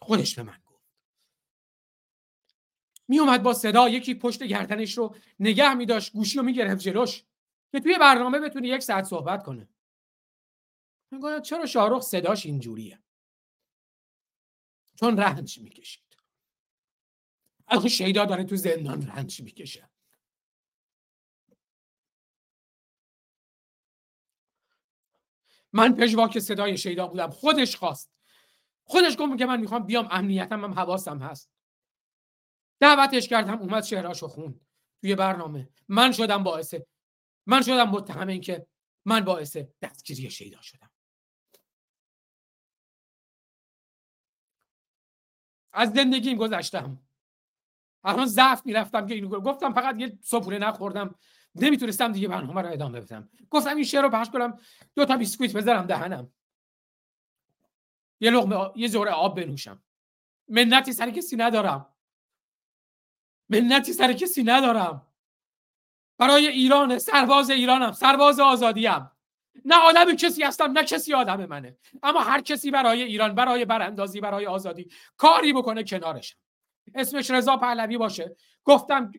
خودش 0.00 0.34
به 0.34 0.42
من 0.42 0.58
گفت. 0.66 0.84
میومد 3.08 3.42
با 3.42 3.54
صدا 3.54 3.88
یکی 3.88 4.14
پشت 4.14 4.42
گردنش 4.42 4.98
رو 4.98 5.14
نگه 5.40 5.74
میداشت 5.74 6.12
گوشی 6.12 6.38
رو 6.38 6.44
می‌گرفت 6.44 6.80
جلوش 6.80 7.24
که 7.72 7.80
توی 7.80 7.98
برنامه 7.98 8.38
بتونه 8.38 8.68
یک 8.68 8.82
ساعت 8.82 9.04
صحبت 9.04 9.42
کنه. 9.42 9.68
میگه 11.10 11.40
چرا 11.40 11.66
شاهرخ 11.66 12.02
صداش 12.02 12.46
اینجوریه؟ 12.46 13.02
چون 14.96 15.16
رنج 15.16 15.58
می‌کشید. 15.58 16.09
الان 17.70 17.88
شیدا 17.88 18.24
داره 18.24 18.44
تو 18.44 18.56
زندان 18.56 19.06
رنج 19.06 19.42
می‌کشه. 19.42 19.90
من 25.72 25.96
پژواک 25.96 26.38
صدای 26.38 26.78
شیدا 26.78 27.06
بودم. 27.06 27.30
خودش 27.30 27.76
خواست. 27.76 28.12
خودش 28.84 29.16
گفت 29.18 29.38
که 29.38 29.46
من 29.46 29.60
می‌خوام 29.60 29.86
بیام. 29.86 30.08
امنیتم 30.10 30.64
هم 30.64 30.74
حواسم 30.74 31.18
هست. 31.18 31.50
دعوتش 32.80 33.28
کردم. 33.28 33.58
اومد 33.58 33.84
شعراشو 33.84 34.28
خون 34.28 34.60
توی 35.00 35.14
برنامه. 35.14 35.68
من 35.88 36.12
شدم 36.12 36.42
باعث. 36.42 36.74
من 37.46 37.62
شدم 37.62 37.90
متهم 37.90 38.28
این 38.28 38.40
که 38.40 38.66
من 39.04 39.20
باعث 39.20 39.56
دستگیری 39.82 40.30
شیدا 40.30 40.62
شدم. 40.62 40.90
از 45.72 45.92
زندگیم 45.92 46.36
گذشتم. 46.36 47.09
الان 48.04 48.26
ضعف 48.26 48.66
می‌رفتم 48.66 49.06
که 49.06 49.14
اینو 49.14 49.28
گفتم 49.28 49.72
فقط 49.72 50.00
یه 50.00 50.18
صبحونه 50.22 50.58
نخوردم. 50.58 51.14
نمی‌تونستم 51.54 52.12
دیگه 52.12 52.28
برنامه 52.28 52.62
رو 52.62 52.72
ادامه 52.72 53.00
بدم. 53.00 53.28
گفتم 53.50 53.76
این 53.76 53.84
شعر 53.84 54.02
رو 54.02 54.10
پخش 54.10 54.30
کنم 54.30 54.58
دو 54.94 55.04
تا 55.04 55.16
بیسکویت 55.16 55.52
بذارم 55.52 55.86
دهنم. 55.86 56.32
یه 58.20 58.30
لقمه 58.30 58.70
یه 58.76 58.88
جوره 58.88 59.10
آب 59.10 59.40
بنوشم. 59.40 59.82
منتی 60.48 60.92
سر 60.92 61.10
کسی 61.10 61.36
ندارم. 61.36 61.86
منتی 63.48 63.92
سر 63.92 64.12
کسی 64.12 64.42
ندارم. 64.42 65.06
برای 66.18 66.46
ایران 66.46 66.98
سرباز 66.98 67.50
ایرانم. 67.50 67.92
سرباز 67.92 68.40
آزادیم. 68.40 69.10
نه 69.64 69.76
آدم 69.76 70.16
کسی 70.16 70.42
هستم 70.42 70.72
نه 70.72 70.84
کسی 70.84 71.14
آدم 71.14 71.46
منه. 71.46 71.76
اما 72.02 72.20
هر 72.20 72.40
کسی 72.40 72.70
برای 72.70 73.02
ایران 73.02 73.34
برای 73.34 73.64
براندازی 73.64 74.20
برای 74.20 74.46
آزادی 74.46 74.90
کاری 75.16 75.52
بکنه 75.52 75.84
کنارشم. 75.84 76.38
اسمش 76.94 77.30
رضا 77.30 77.56
پهلوی 77.56 77.98
باشه. 77.98 78.36
گفتم 78.64 79.12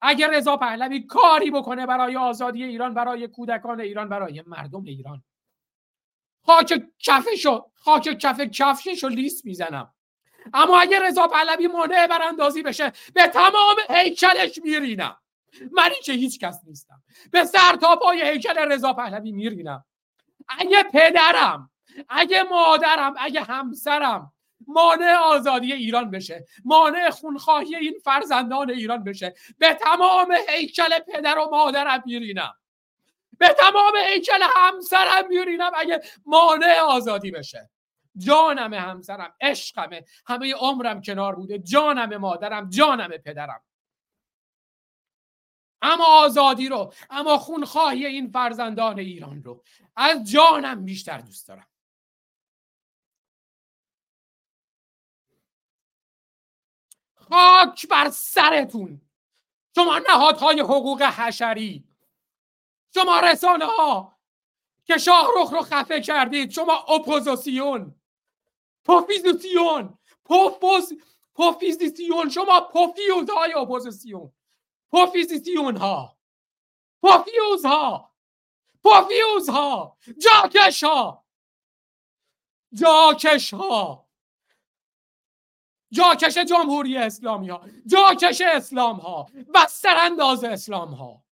اگر 0.00 0.30
رضا 0.30 0.56
پهلوی 0.56 1.00
کاری 1.00 1.50
بکنه 1.50 1.86
برای 1.86 2.16
آزادی 2.16 2.64
ایران 2.64 2.94
برای 2.94 3.28
کودکان 3.28 3.80
ایران 3.80 4.08
برای 4.08 4.44
مردم 4.46 4.84
ایران. 4.84 5.24
خاک 6.46 6.82
کفشو 6.98 7.70
خاک 7.74 8.02
کف 8.02 8.40
کفششو 8.40 9.08
لیست 9.08 9.44
می‌زنم. 9.44 9.94
اما 10.54 10.80
اگر 10.80 11.06
رضا 11.06 11.26
پهلوی 11.26 11.66
مانع 11.66 12.06
براندازی 12.06 12.62
بشه 12.62 12.92
به 13.14 13.26
تمام 13.26 13.76
هیکلش 13.90 14.58
میرینم. 14.64 15.16
من 15.72 15.90
که 16.04 16.12
هیچ 16.12 16.40
کس 16.40 16.60
نیستم. 16.66 17.02
به 17.32 17.44
سر 17.44 17.76
تا 17.76 17.96
پای 17.96 18.30
هیکل 18.30 18.72
رضا 18.72 18.92
پهلوی 18.92 19.32
میرینم. 19.32 19.84
اگه 20.48 20.82
پدرم 20.82 21.70
اگه 22.08 22.42
مادرم 22.42 23.14
اگه 23.18 23.42
همسرم 23.42 24.32
مانع 24.66 25.14
آزادی 25.14 25.72
ایران 25.72 26.10
بشه 26.10 26.46
مانع 26.64 27.10
خونخواهی 27.10 27.76
این 27.76 27.98
فرزندان 28.04 28.70
ایران 28.70 29.04
بشه. 29.04 29.34
به 29.58 29.74
تمام 29.74 30.34
هیکل 30.48 30.98
پدر 30.98 31.38
و 31.38 31.50
مادرم 31.50 32.02
میرینم 32.06 32.54
به 33.38 33.48
تمام 33.48 33.92
هیکل 34.08 34.40
همسرم 34.56 35.28
میرینم 35.28 35.70
اگه 35.74 36.02
مانع 36.26 36.80
آزادی 36.80 37.30
بشه. 37.30 37.70
جانم 38.16 38.74
همسرم 38.74 39.34
عشقمه. 39.40 40.04
همه 40.26 40.54
عمرم 40.54 41.02
کنار 41.02 41.34
بوده. 41.34 41.58
جانم 41.58 42.16
مادرم 42.16 42.70
جانم 42.70 43.08
پدرم. 43.08 43.62
اما 45.82 46.04
آزادی 46.04 46.68
رو 46.68 46.92
اما 47.10 47.38
خونخواهی 47.38 48.06
این 48.06 48.30
فرزندان 48.30 48.98
ایران 48.98 49.42
رو 49.42 49.62
از 49.96 50.30
جانم 50.30 50.84
بیشتر 50.84 51.18
دوست 51.18 51.48
دارم. 51.48 51.66
خاک 57.30 57.88
بر 57.88 58.10
سرتون. 58.10 59.00
شما 59.74 59.98
نهادهای 59.98 60.60
حقوق 60.60 61.02
حشری. 61.02 61.84
شما 62.94 63.20
رسانه 63.20 63.64
ها 63.64 64.16
که 64.84 64.98
شاهرخ 64.98 65.52
رو 65.52 65.62
خفه 65.62 66.00
کردید. 66.00 66.50
شما 66.50 66.74
اپوزیسیون. 66.74 67.94
پوفیزیسیون. 68.84 69.98
پوفوز 70.24 70.92
پوفیزیسیون. 71.34 72.30
شما 72.30 72.60
پوفیوز 72.60 73.30
های 73.30 73.52
اپوزیسیون. 73.52 74.32
پوفیزیسیون 74.90 75.76
ها 75.76 76.16
پوفیوز 77.02 77.64
ها 77.64 78.14
پوفیوز 78.82 79.48
ها 79.48 79.98
جاکش 80.18 80.84
ها 80.84 81.24
جاکش 82.74 83.54
ها 83.54 84.05
جاکش 85.96 86.38
جمهوری 86.38 86.96
اسلامی 86.96 87.48
ها 87.48 87.68
جاکش 87.86 88.40
اسلام 88.40 88.96
ها 88.96 89.26
و 89.54 89.66
سرانداز 89.68 90.44
اسلام 90.44 90.94
ها. 90.94 91.22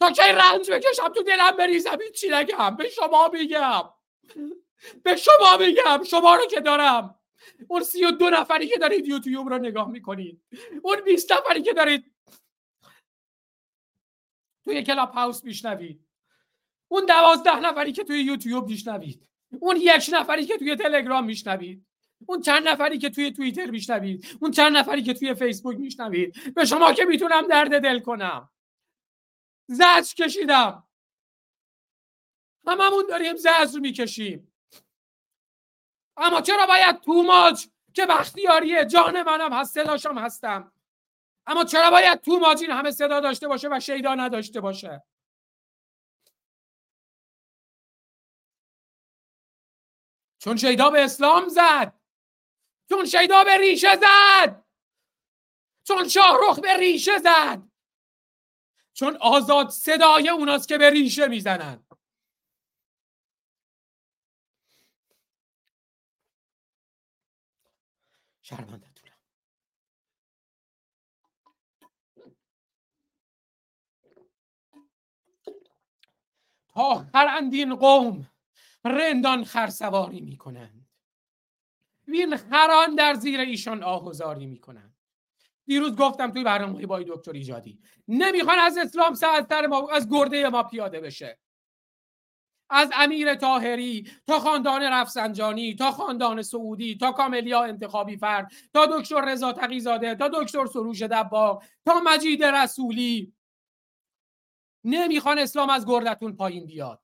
تا 0.00 0.10
که 0.10 0.22
رنج 0.22 0.70
بکشم 0.70 1.08
تو 1.08 1.22
دلم 1.22 1.56
بریزم 1.56 1.98
چی 2.14 2.28
نگم. 2.28 2.76
به 2.76 2.88
شما 2.88 3.30
میگم. 3.32 3.90
به 5.02 5.16
شما 5.16 5.56
میگم. 5.60 6.04
شما 6.04 6.34
رو 6.34 6.46
که 6.46 6.60
دارم. 6.60 7.20
اون 7.68 7.82
سی 7.82 8.04
و 8.04 8.10
دو 8.10 8.30
نفری 8.30 8.68
که 8.68 8.78
دارید 8.78 9.06
یوتیوب 9.06 9.48
رو 9.48 9.58
نگاه 9.58 9.88
می‌کنید. 9.88 10.42
اون 10.82 11.00
بیست 11.00 11.32
نفری 11.32 11.62
که 11.62 11.72
دارید 11.72 12.14
توی 14.64 14.82
کلاب 14.82 15.10
هاوس 15.10 15.44
میشنوید. 15.44 16.06
اون 16.88 17.06
دوازده 17.06 17.60
نفری 17.60 17.92
که 17.92 18.04
توی 18.04 18.22
یوتیوب 18.22 18.68
میشنوید. 18.68 19.28
اون 19.60 19.76
یک 19.76 20.10
نفری 20.12 20.46
که 20.46 20.58
توی 20.58 20.76
تلگرام 20.76 21.24
میشنوید 21.24 21.86
اون 22.26 22.40
چند 22.40 22.68
نفری 22.68 22.98
که 22.98 23.10
توی 23.10 23.32
توییتر 23.32 23.70
میشنوید 23.70 24.38
اون 24.40 24.50
چند 24.50 24.76
نفری 24.76 25.02
که 25.02 25.14
توی 25.14 25.34
فیسبوک 25.34 25.76
میشنوید. 25.76 26.54
به 26.54 26.64
شما 26.64 26.92
که 26.92 27.04
می‌تونم 27.04 27.46
درد 27.46 27.82
دل 27.82 28.00
کنم. 28.00 28.50
زجر 29.68 30.14
کشیدم. 30.18 30.88
هممون 32.66 33.04
داریم 33.08 33.36
زجر 33.36 33.78
می‌کشیم. 33.80 34.52
اما 36.16 36.40
چرا 36.40 36.66
باید 36.66 37.00
توماج 37.00 37.68
که 37.92 38.06
بختیاریه 38.06 38.84
جان 38.84 39.22
منم 39.22 39.52
هست 39.52 39.74
صداشم 39.74 40.18
هستم؟ 40.18 40.72
اما 41.46 41.64
چرا 41.64 41.90
باید 41.90 42.20
توماج 42.20 42.62
این 42.62 42.70
همه 42.70 42.90
صدا 42.90 43.20
داشته 43.20 43.48
باشه 43.48 43.68
و 43.72 43.80
شیدا 43.80 44.14
نداشته 44.14 44.60
باشه؟ 44.60 45.02
چون 50.46 50.56
شیدا 50.56 50.90
به 50.90 51.04
اسلام 51.04 51.48
زد. 51.48 52.00
چون 52.88 53.06
شیدا 53.06 53.44
به 53.44 53.56
ریشه 53.56 53.96
زد. 53.96 54.64
چون 55.84 56.08
شاهرخ 56.08 56.60
به 56.60 56.76
ریشه 56.76 57.18
زد. 57.18 57.62
چون 58.92 59.16
آزاد 59.16 59.68
صدای 59.70 60.28
اوناست 60.28 60.68
که 60.68 60.78
به 60.78 60.90
ریشه 60.90 61.26
می‌زنن. 61.26 61.86
شرمنده 68.42 68.90
تونم 68.94 69.16
تا 76.68 77.06
خرندین 77.12 77.74
قوم 77.76 78.35
رندان 78.88 79.44
خرسواری 79.44 80.20
می‌کنند. 80.20 80.88
وین 82.08 82.36
خران 82.36 82.94
در 82.94 83.14
زیر 83.14 83.40
ایشان 83.40 83.82
آهوزاری 83.82 84.46
می‌کنند. 84.46 84.96
دیروز 85.66 85.96
گفتم 85.96 86.30
توی 86.30 86.44
برنامه 86.44 86.86
با 86.86 87.02
دکتر 87.02 87.32
ایجادی 87.32 87.78
نمی‌خوان 88.08 88.58
از 88.58 88.78
اسلام 88.78 89.14
سعدتر 89.14 89.66
ما 89.66 89.90
از 89.90 90.08
گرده 90.10 90.48
ما 90.48 90.62
پیاده 90.62 91.00
بشه. 91.00 91.38
از 92.70 92.90
امیر 92.94 93.34
تاهری 93.34 94.10
تا 94.26 94.38
خاندان 94.38 94.82
رفسنجانی 94.82 95.74
تا 95.74 95.90
خاندان 95.90 96.42
سعودی 96.42 96.96
تا 96.96 97.12
کاملیا 97.12 97.62
انتخابی 97.62 98.16
فرد 98.16 98.52
تا 98.72 98.86
دکتر 98.86 99.32
رضا 99.32 99.52
تقیزاده 99.52 100.14
تا 100.14 100.28
دکتر 100.28 100.66
سروش 100.66 101.02
دباغ 101.02 101.64
تا 101.86 102.00
مجید 102.04 102.44
رسولی. 102.44 103.32
نمی‌خوان 104.84 105.38
اسلام 105.38 105.70
از 105.70 105.86
گردتون 105.86 106.36
پایین 106.36 106.66
بیاد. 106.66 107.02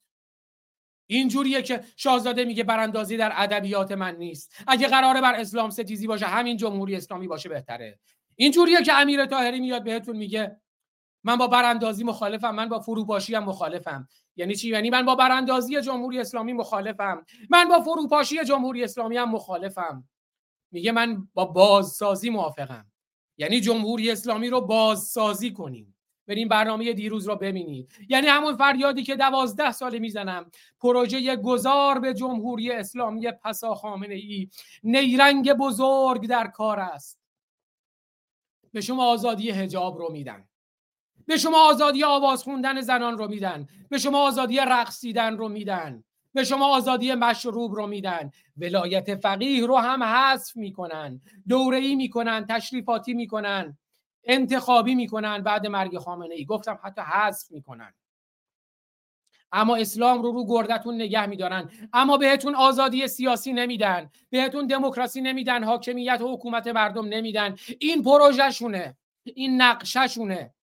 اینجوریه 1.07 1.63
که 1.63 1.85
شاهزاده 1.97 2.45
میگه 2.45 2.65
براندازی 2.65 3.17
در 3.17 3.33
ادبیات 3.35 3.93
من 3.93 4.17
نیست. 4.17 4.55
اگه 4.67 4.89
قراره 4.89 5.21
بر 5.21 5.35
اسلام 5.35 5.71
ستیزی 5.71 6.07
باشه 6.07 6.27
همین 6.27 6.57
جمهوری 6.57 6.97
اسلامی 6.97 7.29
باشه 7.29 7.49
بهتره. 7.49 7.99
اینجوریه 8.37 8.83
که 8.83 8.93
امیر 8.93 9.27
طاهری 9.27 9.61
میاد 9.61 9.85
بهتون 9.85 10.17
میگه 10.17 10.57
من 11.25 11.37
با 11.37 11.47
براندازی 11.47 12.05
مخالفم 12.05 12.55
من 12.55 12.69
با 12.69 12.81
فروپاشی 12.81 13.35
هم 13.35 13.45
مخالفم. 13.45 14.09
یعنی 14.37 14.55
چی؟ 14.55 14.69
یعنی 14.69 14.91
من 14.91 15.05
با 15.05 15.15
براندازی 15.15 15.81
جمهوری 15.81 16.21
اسلامی 16.21 16.53
مخالفم. 16.53 17.27
من 17.51 17.69
با 17.69 17.81
فروپاشی 17.81 18.45
جمهوری 18.45 18.85
اسلامی 18.85 19.17
هم 19.17 19.31
مخالفم. 19.31 20.09
میگه 20.71 20.93
من 20.93 21.29
با 21.35 21.45
بازسازی 21.45 22.31
موافقم. 22.31 22.87
یعنی 23.39 23.61
جمهوری 23.61 24.11
اسلامی 24.11 24.49
رو 24.49 24.61
بازسازی 24.61 25.53
کنیم. 25.53 25.92
بریم 26.27 26.49
برنامه 26.49 26.93
دیروز 26.93 27.29
رو 27.29 27.37
ببینید 27.37 27.93
یعنی 28.09 28.27
همون 28.27 28.57
فریادی 28.57 29.03
که 29.03 29.17
دوازده 29.17 29.73
ساله 29.73 29.99
می‌زنم. 29.99 30.51
پروژه 30.81 31.37
گذار 31.37 31.99
به 31.99 32.15
جمهوری 32.15 32.71
اسلامی 32.71 33.31
پسا 33.31 33.75
خامنه 33.75 34.15
ای. 34.15 34.49
نیرنگ 34.83 35.53
بزرگ 35.53 36.29
در 36.29 36.47
کار 36.47 36.81
است. 36.81 37.19
به 38.73 38.81
شما 38.81 39.07
آزادی 39.07 39.51
هجاب 39.51 39.99
رو 39.99 40.13
میدن. 40.13 40.49
به 41.27 41.37
شما 41.37 41.69
آزادی 41.69 42.05
آواز 42.05 42.43
خوندن 42.43 42.81
زنان 42.81 43.19
رو 43.19 43.29
میدن. 43.29 43.67
به 43.89 43.99
شما 43.99 44.27
آزادی 44.27 44.57
رقصیدن 44.57 45.37
رو 45.37 45.49
میدن. 45.49 46.05
به 46.35 46.45
شما 46.45 46.77
آزادی 46.77 47.15
مشروب 47.15 47.75
رو 47.75 47.87
میدن. 47.87 48.31
ولایت 48.57 49.15
فقیه 49.15 49.67
رو 49.67 49.77
هم 49.77 50.03
حذف 50.03 50.57
می‌کنن. 50.57 51.21
دوره 51.49 51.79
ای 51.79 51.95
می‌کنن 51.95 52.47
تشریفاتی 52.49 53.15
می‌کنن. 53.15 53.79
انتخابی 54.25 54.95
می‌کنن 54.95 55.43
بعد 55.43 55.67
مرگ 55.67 55.99
خامنه 55.99 56.35
ای 56.35 56.45
گفتم 56.45 56.79
حتی 56.85 57.03
حذف 57.03 57.51
می‌کنن. 57.51 57.95
اما 59.53 59.77
اسلام 59.77 60.23
رو 60.23 60.33
رو 60.33 60.47
گردتون 60.47 60.95
نگه 60.95 61.27
میدارن. 61.27 61.71
اما 61.93 62.17
بهتون 62.17 62.55
آزادی 62.55 63.09
سیاسی 63.09 63.53
نمیدن. 63.53 64.11
بهتون 64.31 64.67
دموکراسی 64.67 65.21
نمیدن. 65.21 65.65
حاکمیت 65.65 66.21
و 66.21 66.33
حکومت 66.33 66.67
مردم 66.67 67.07
نمیدن. 67.07 67.57
این 67.79 68.03
پروژهشونه 68.03 68.97
این 69.25 69.63
نقشهشونه 69.63 70.55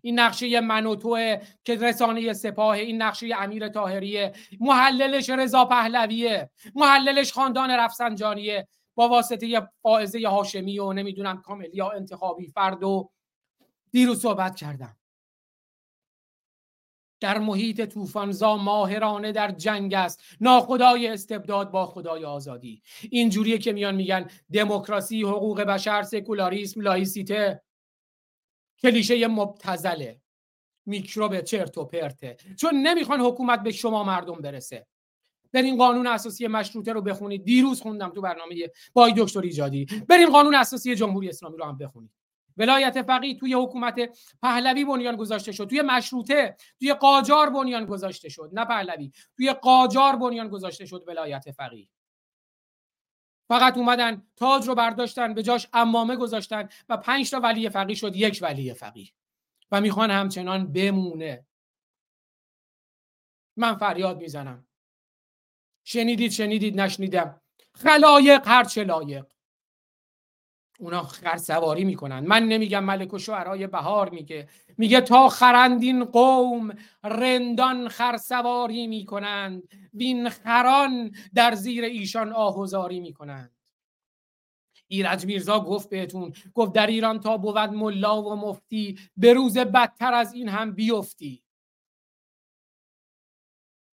این 0.00 0.18
نقشه 0.18 0.60
من 0.60 0.86
و 0.86 0.96
توه 0.96 1.36
که 1.64 1.74
رسانه 1.74 2.32
سپاه 2.32 2.70
این 2.70 3.02
نقشه 3.02 3.28
امیر 3.36 3.68
تاهریه 3.68 4.32
محللش 4.60 5.30
رضا 5.30 5.64
پهلویه. 5.64 6.50
محللش 6.74 7.32
خاندان 7.32 7.70
رفسنجانیه. 7.70 8.68
با 8.98 9.08
واسطه 9.08 9.68
فائزه 9.82 10.28
هاشمی 10.28 10.78
و 10.78 10.92
نمی‌دونم 10.92 11.42
کاملیا 11.42 11.90
انتخابی 11.90 12.46
فرد 12.46 12.82
و 12.82 13.10
دیروز 13.90 14.22
صحبت 14.22 14.56
کردم. 14.56 14.96
در 17.20 17.38
محیط 17.38 17.84
طوفانزا 17.84 18.56
ماهرانه 18.56 19.32
در 19.32 19.50
جنگ 19.50 19.94
است. 19.94 20.22
ناخدای 20.40 21.08
استبداد 21.08 21.70
با 21.70 21.86
خدای 21.86 22.24
آزادی. 22.24 22.82
اینجوریه 23.10 23.58
که 23.58 23.72
میان 23.72 23.94
میگن 23.94 24.30
دموکراسی 24.52 25.22
حقوق 25.22 25.60
بشر 25.60 26.02
سکولاریسم 26.02 26.80
لایسیته. 26.80 27.62
کلیشه 28.82 29.26
مبتزله 29.26 30.20
میکروب 30.86 31.40
چرت 31.40 31.78
و 31.78 31.84
پرته. 31.84 32.36
چون 32.56 32.74
نمی‌خوان 32.74 33.20
حکومت 33.20 33.62
به 33.62 33.72
شما 33.72 34.04
مردم 34.04 34.34
برسه. 34.34 34.86
برین 35.52 35.76
قانون 35.76 36.06
اساسی 36.06 36.46
مشروطه 36.46 36.92
رو 36.92 37.02
بخونید. 37.02 37.44
دیروز 37.44 37.80
خوندم 37.80 38.08
تو 38.08 38.20
برنامه 38.20 38.70
بای 38.92 39.14
دکتر 39.16 39.40
ایجادی. 39.40 39.86
برین 40.08 40.30
قانون 40.30 40.54
اساسی 40.54 40.94
جمهوری 40.94 41.28
اسلامی 41.28 41.56
رو 41.56 41.64
هم 41.64 41.78
بخونید. 41.78 42.10
ولایت 42.56 43.02
فقیه 43.02 43.34
توی 43.34 43.54
حکومت 43.54 44.18
پهلوی 44.42 44.84
بنیان 44.84 45.16
گذاشته 45.16 45.52
شد. 45.52 45.64
توی 45.64 45.82
مشروطه 45.82 46.56
توی 46.78 46.94
قاجار 46.94 47.50
بنیان 47.50 47.84
گذاشته 47.84 48.28
شد. 48.28 48.50
نه 48.52 48.64
پهلوی 48.64 49.12
توی 49.36 49.52
قاجار 49.52 50.16
بنیان 50.16 50.48
گذاشته 50.48 50.86
شد 50.86 51.04
ولایت 51.06 51.50
فقیه. 51.50 51.88
فقط 53.48 53.76
اومدن 53.76 54.22
تاج 54.36 54.68
رو 54.68 54.74
برداشتن 54.74 55.34
به 55.34 55.42
جاش 55.42 55.68
امامه 55.72 56.16
گذاشتن 56.16 56.68
و 56.88 56.96
پنج 56.96 57.30
تا 57.30 57.40
ولی 57.40 57.68
فقیه 57.68 57.96
شد. 57.96 58.16
یک 58.16 58.38
ولی 58.42 58.74
فقیه. 58.74 59.08
و 59.70 59.80
می‌خوان 59.80 60.10
همچنان 60.10 60.72
بمونه. 60.72 61.46
من 63.56 63.74
فریاد 63.74 64.20
می‌زنم. 64.20 64.67
شنیدید 65.90 66.32
شنیدید 66.32 66.80
نشنیدم. 66.80 67.40
خلایق 67.74 68.48
هر 68.48 68.64
چه 68.64 68.84
لایق. 68.84 69.26
اونا 70.78 71.02
خر 71.02 71.36
سواری 71.36 71.84
می‌کنن. 71.84 72.20
من 72.20 72.42
نمیگم 72.42 72.84
ملک 72.84 73.14
و 73.14 73.18
شعرهای 73.18 73.66
بهار 73.66 74.10
میگه. 74.10 74.48
میگه 74.78 75.00
تا 75.00 75.28
خرندین 75.28 76.04
قوم 76.04 76.70
رندان 77.04 77.88
خر 77.88 78.16
سواری 78.16 78.86
می‌کنند. 78.86 79.62
وین 79.94 80.28
خران 80.28 81.14
در 81.34 81.54
زیر 81.54 81.84
ایشان 81.84 82.32
آهوزاری 82.32 83.00
می‌کنند. 83.00 83.56
ایرج 84.88 85.26
میرزا 85.26 85.60
گفت 85.60 85.90
بهتون 85.90 86.32
گفت 86.54 86.72
در 86.72 86.86
ایران 86.86 87.20
تا 87.20 87.36
بود 87.36 87.58
ملا 87.58 88.22
و 88.22 88.36
مفتی 88.36 88.98
به 89.16 89.32
روز 89.32 89.58
بدتر 89.58 90.14
از 90.14 90.32
این 90.32 90.48
هم 90.48 90.72
بیفتی. 90.72 91.42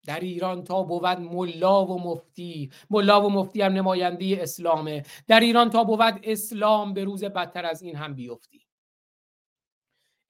در 0.06 0.20
ایران 0.20 0.64
تا 0.64 0.82
بود 0.82 1.06
ملا 1.06 1.86
و 1.86 2.00
مفتی. 2.02 2.70
ملا 2.90 3.26
و 3.26 3.30
مفتی 3.30 3.62
هم 3.62 3.72
نماینده 3.72 4.38
اسلامه. 4.40 5.02
در 5.26 5.40
ایران 5.40 5.70
تا 5.70 5.84
بود 5.84 6.20
اسلام 6.22 6.94
به 6.94 7.04
روز 7.04 7.24
بدتر 7.24 7.66
از 7.66 7.82
این 7.82 7.96
هم 7.96 8.14
بیفتی. 8.14 8.66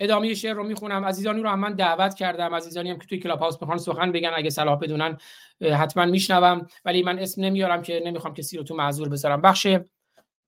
ادامه 0.01 0.35
شعر 0.35 0.55
رو 0.55 0.65
می‌خونم. 0.65 1.05
عزیزانی 1.05 1.43
رو 1.43 1.48
هم 1.48 1.61
من 1.61 1.74
دعوت 1.74 2.15
کردم. 2.15 2.55
عزیزانی 2.55 2.90
هم 2.90 2.98
که 2.98 3.07
توی 3.07 3.19
کلاب 3.19 3.39
هاوس 3.39 3.57
بخوان 3.59 3.78
سخن 3.78 4.12
بگن 4.12 4.32
اگه 4.35 4.51
صلاح 4.51 4.78
بدونن 4.78 5.19
حتما 5.61 6.05
میشنوم. 6.05 6.66
ولی 6.85 7.03
من 7.03 7.19
اسم 7.19 7.44
نمیارم 7.44 7.82
که 7.82 8.03
نمی‌خوام 8.05 8.35
کسی 8.35 8.57
رو 8.57 8.62
تو 8.62 8.74
معذور 8.74 9.09
بذارم. 9.09 9.40
بخش 9.40 9.66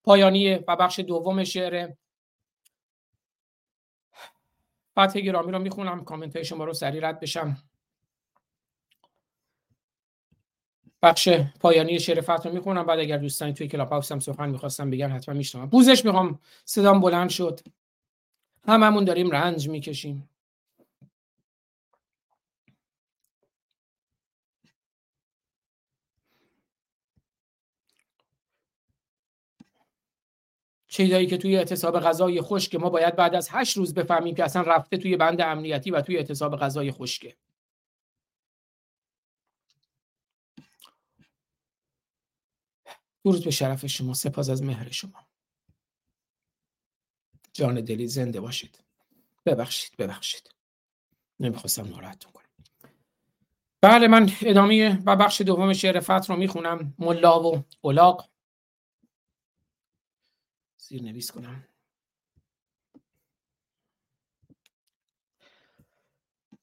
پایانی 0.05 0.55
و 0.55 0.77
بخش 0.77 1.01
دوم 1.01 1.45
شعر. 1.45 1.93
فتح 4.93 5.21
گرامی 5.21 5.53
رو 5.53 5.59
می‌خونم. 5.59 6.05
کامنت 6.05 6.37
های 6.37 6.45
شما 6.45 6.65
رو 6.65 6.73
سریع 6.73 7.09
رد 7.09 7.21
بشم. 7.21 7.57
بخش 11.03 11.29
پایانی 11.61 12.01
شعر 12.01 12.20
فتح 12.20 12.49
رو 12.49 12.55
می‌خونم 12.55 12.87
بعد 12.87 12.99
اگر 12.99 13.16
دوستانی 13.16 13.53
توی 13.53 13.69
کلاب 13.69 13.89
هاوس 13.89 14.12
هم 14.12 14.20
سخن 14.20 14.51
می‌خواستم 14.51 14.91
بگن 14.91 15.11
حتما 15.11 15.35
میشنوم. 15.35 15.70
پوزش 15.70 16.05
می‌خوام. 16.05 16.39
صدام 16.65 17.01
بلند 17.01 17.31
شد. 17.31 17.61
هممون 18.66 19.05
داریم 19.05 19.31
رنج 19.31 19.69
می‌کشیم. 19.69 20.29
چیزایی 30.89 31.27
که 31.27 31.37
توی 31.37 31.57
اعتصاب 31.57 32.01
غذای 32.01 32.41
خشک 32.43 32.75
ما 32.75 32.91
باید 32.91 33.16
بعد 33.16 33.35
از 33.35 33.49
هشت 33.53 33.77
روز 33.77 33.95
بفهمیم 33.95 34.35
که 34.35 34.45
اصلا 34.45 34.62
رفته 34.62 34.97
توی 34.97 35.16
بند 35.16 35.41
امنیتی 35.41 35.91
و 35.91 36.01
توی 36.01 36.16
اعتصاب 36.16 36.57
غذای 36.57 36.93
خشکه. 36.93 37.37
درود 43.24 43.45
به 43.45 43.51
شرف 43.51 43.86
شما 43.86 44.15
سپاس 44.15 44.51
از 44.51 44.62
مهر 44.62 44.90
شما. 44.90 45.28
جان 47.53 47.81
دلی 47.81 48.07
زنده 48.07 48.40
باشید. 48.40 48.85
ببخشید 49.47 49.97
ببخشید. 49.97 50.55
نمی‌خواستم 51.40 51.89
ناراحتتون 51.89 52.32
کنم. 52.32 52.45
بله 53.81 54.09
من 54.09 54.31
ادامه 54.43 55.03
و 55.07 55.16
بخش 55.16 55.40
دوم 55.40 55.73
شعر 55.73 56.01
فتر 56.01 56.27
رو 56.28 56.36
می‌خونم. 56.36 56.95
ملا 56.99 57.43
و 57.43 57.65
اولاق 57.81 58.31
زیر 60.78 61.03
نویس 61.03 61.31
کنم. 61.31 61.69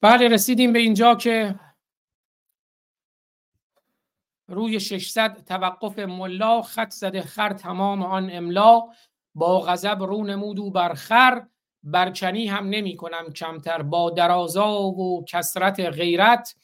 بله 0.01 0.27
رسیدیم 0.27 0.73
به 0.73 0.79
اینجا 0.79 1.15
که 1.15 1.59
روی 4.47 4.79
600 4.79 5.43
توقف 5.45 5.99
ملا 5.99 6.61
خط 6.61 6.89
زده 6.89 7.21
خر 7.21 7.53
تمام 7.53 8.03
آن 8.03 8.29
املا. 8.31 8.81
با 9.35 9.59
غضب 9.59 10.03
رو 10.03 10.23
نمود 10.23 10.59
و 10.59 10.71
بر 10.71 10.93
خر 10.93 11.45
برکنی 11.83 12.47
هم 12.47 12.69
نمی 12.69 12.95
کنم 12.95 13.33
کمتر. 13.33 13.81
با 13.81 14.09
درازا 14.09 14.81
و 14.81 15.25
کسرت 15.25 15.79
غیرت 15.79 16.55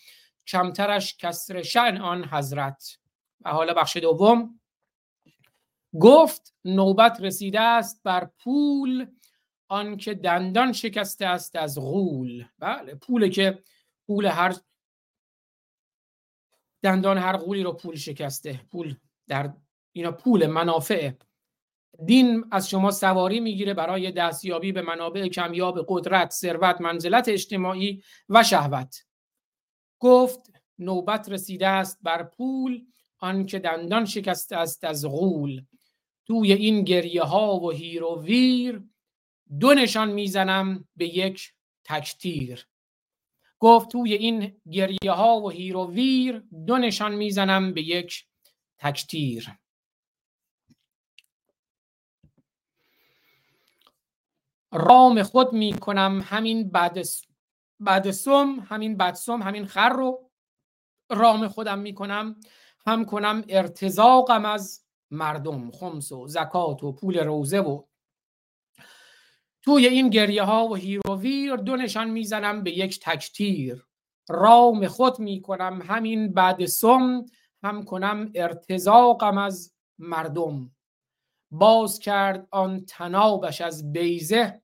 کمترش 0.47 1.17
کسر 1.17 1.61
شن 1.61 1.97
آن 1.97 2.25
حضرت. 2.25 2.97
و 3.41 3.49
حالا 3.49 3.73
بخش 3.73 3.97
دوم. 3.97 4.59
گفت 5.99 6.53
نوبت 6.65 7.21
رسیده 7.21 7.59
است 7.61 8.03
بر 8.03 8.29
پول 8.43 9.05
آنکه 9.67 10.13
دندان 10.13 10.71
شکسته 10.71 11.25
است 11.25 11.55
از 11.55 11.79
غول. 11.79 12.45
بله 12.59 12.95
پوله 12.95 13.29
که 13.29 13.63
پول 14.07 14.25
هر 14.25 14.55
دندان 16.83 17.17
هر 17.17 17.37
غولی 17.37 17.63
رو 17.63 17.73
پول 17.73 17.95
شکسته 17.95 18.61
پول 18.71 18.95
در 19.27 19.53
اینا 19.91 20.11
پول 20.11 20.47
منافع 20.47 21.11
دین 22.05 22.45
از 22.51 22.69
شما 22.69 22.91
سواری 22.91 23.39
می‌گیره 23.39 23.73
برای 23.73 24.11
دستیابی 24.11 24.71
به 24.71 24.81
منابع 24.81 25.27
کمیاب 25.27 25.85
قدرت 25.87 26.31
ثروت 26.31 26.81
منزلت 26.81 27.29
اجتماعی 27.29 28.03
و 28.29 28.43
شهوت. 28.43 29.05
گفت 29.99 30.51
نوبت 30.79 31.29
رسیده 31.29 31.67
است 31.67 31.99
بر 32.01 32.23
پول 32.23 32.85
آنکه 33.19 33.59
دندان 33.59 34.05
شکسته 34.05 34.55
است 34.55 34.83
از 34.83 35.05
غول. 35.05 35.65
توی 36.25 36.53
این 36.53 36.83
گریه 36.83 37.23
ها 37.23 37.59
و 37.59 37.71
هیر 37.71 38.03
و 38.03 38.21
ویر 38.21 38.83
دو 39.59 39.73
نشان 39.73 40.11
می‌زنم 40.11 40.87
به 40.95 41.17
یک 41.17 41.53
تکتیر. 41.83 42.67
گفت 43.61 43.89
توی 43.89 44.13
این 44.13 44.61
گریه 44.71 45.11
ها 45.11 45.39
و 45.41 45.49
هیر 45.49 45.77
و 45.77 45.91
ویر 45.91 46.43
دو 46.67 46.77
نشان 46.77 47.15
می‌زنم 47.15 47.73
به 47.73 47.81
یک 47.81 48.25
تکتیر. 48.77 49.57
رام 54.71 55.23
خود 55.23 55.53
می‌کنم 55.53 56.21
همین 56.25 56.69
بعد 56.69 56.99
بعد 57.79 58.11
سم 58.11 58.59
همین 58.69 58.97
بدسم 58.97 59.41
همین 59.41 59.65
خر 59.65 59.89
رو 59.89 60.29
رام 61.09 61.47
خودم 61.47 61.79
می‌کنم. 61.79 62.35
هم 62.85 63.05
کنم 63.05 63.43
ارتزاقم 63.49 64.45
از 64.45 64.85
مردم 65.11 65.71
خمس 65.71 66.11
و 66.11 66.27
زکات 66.27 66.83
و 66.83 66.91
پول 66.91 67.19
روزه 67.19 67.59
و 67.59 67.83
توی 69.63 69.87
این 69.87 70.09
گریه 70.09 70.43
ها 70.43 70.67
و 70.67 70.75
هیر 70.75 71.01
و 71.09 71.11
ویر 71.11 71.55
دو 71.55 71.75
نشان 71.75 72.09
می‌زنم 72.09 72.63
به 72.63 72.71
یک 72.71 72.99
تکتیر 72.99 73.85
رام 74.29 74.87
خود 74.87 75.19
می 75.19 75.41
کنم 75.41 75.81
همین 75.81 76.33
بعد 76.33 76.65
سم 76.65 77.25
هم 77.63 77.83
کنم 77.83 78.31
ارتزاقم 78.35 79.37
از 79.37 79.73
مردم. 79.99 80.71
باز 81.51 81.99
کرد 81.99 82.47
آن 82.51 82.85
تنابش 82.85 83.61
از 83.61 83.93
بیزه 83.93 84.61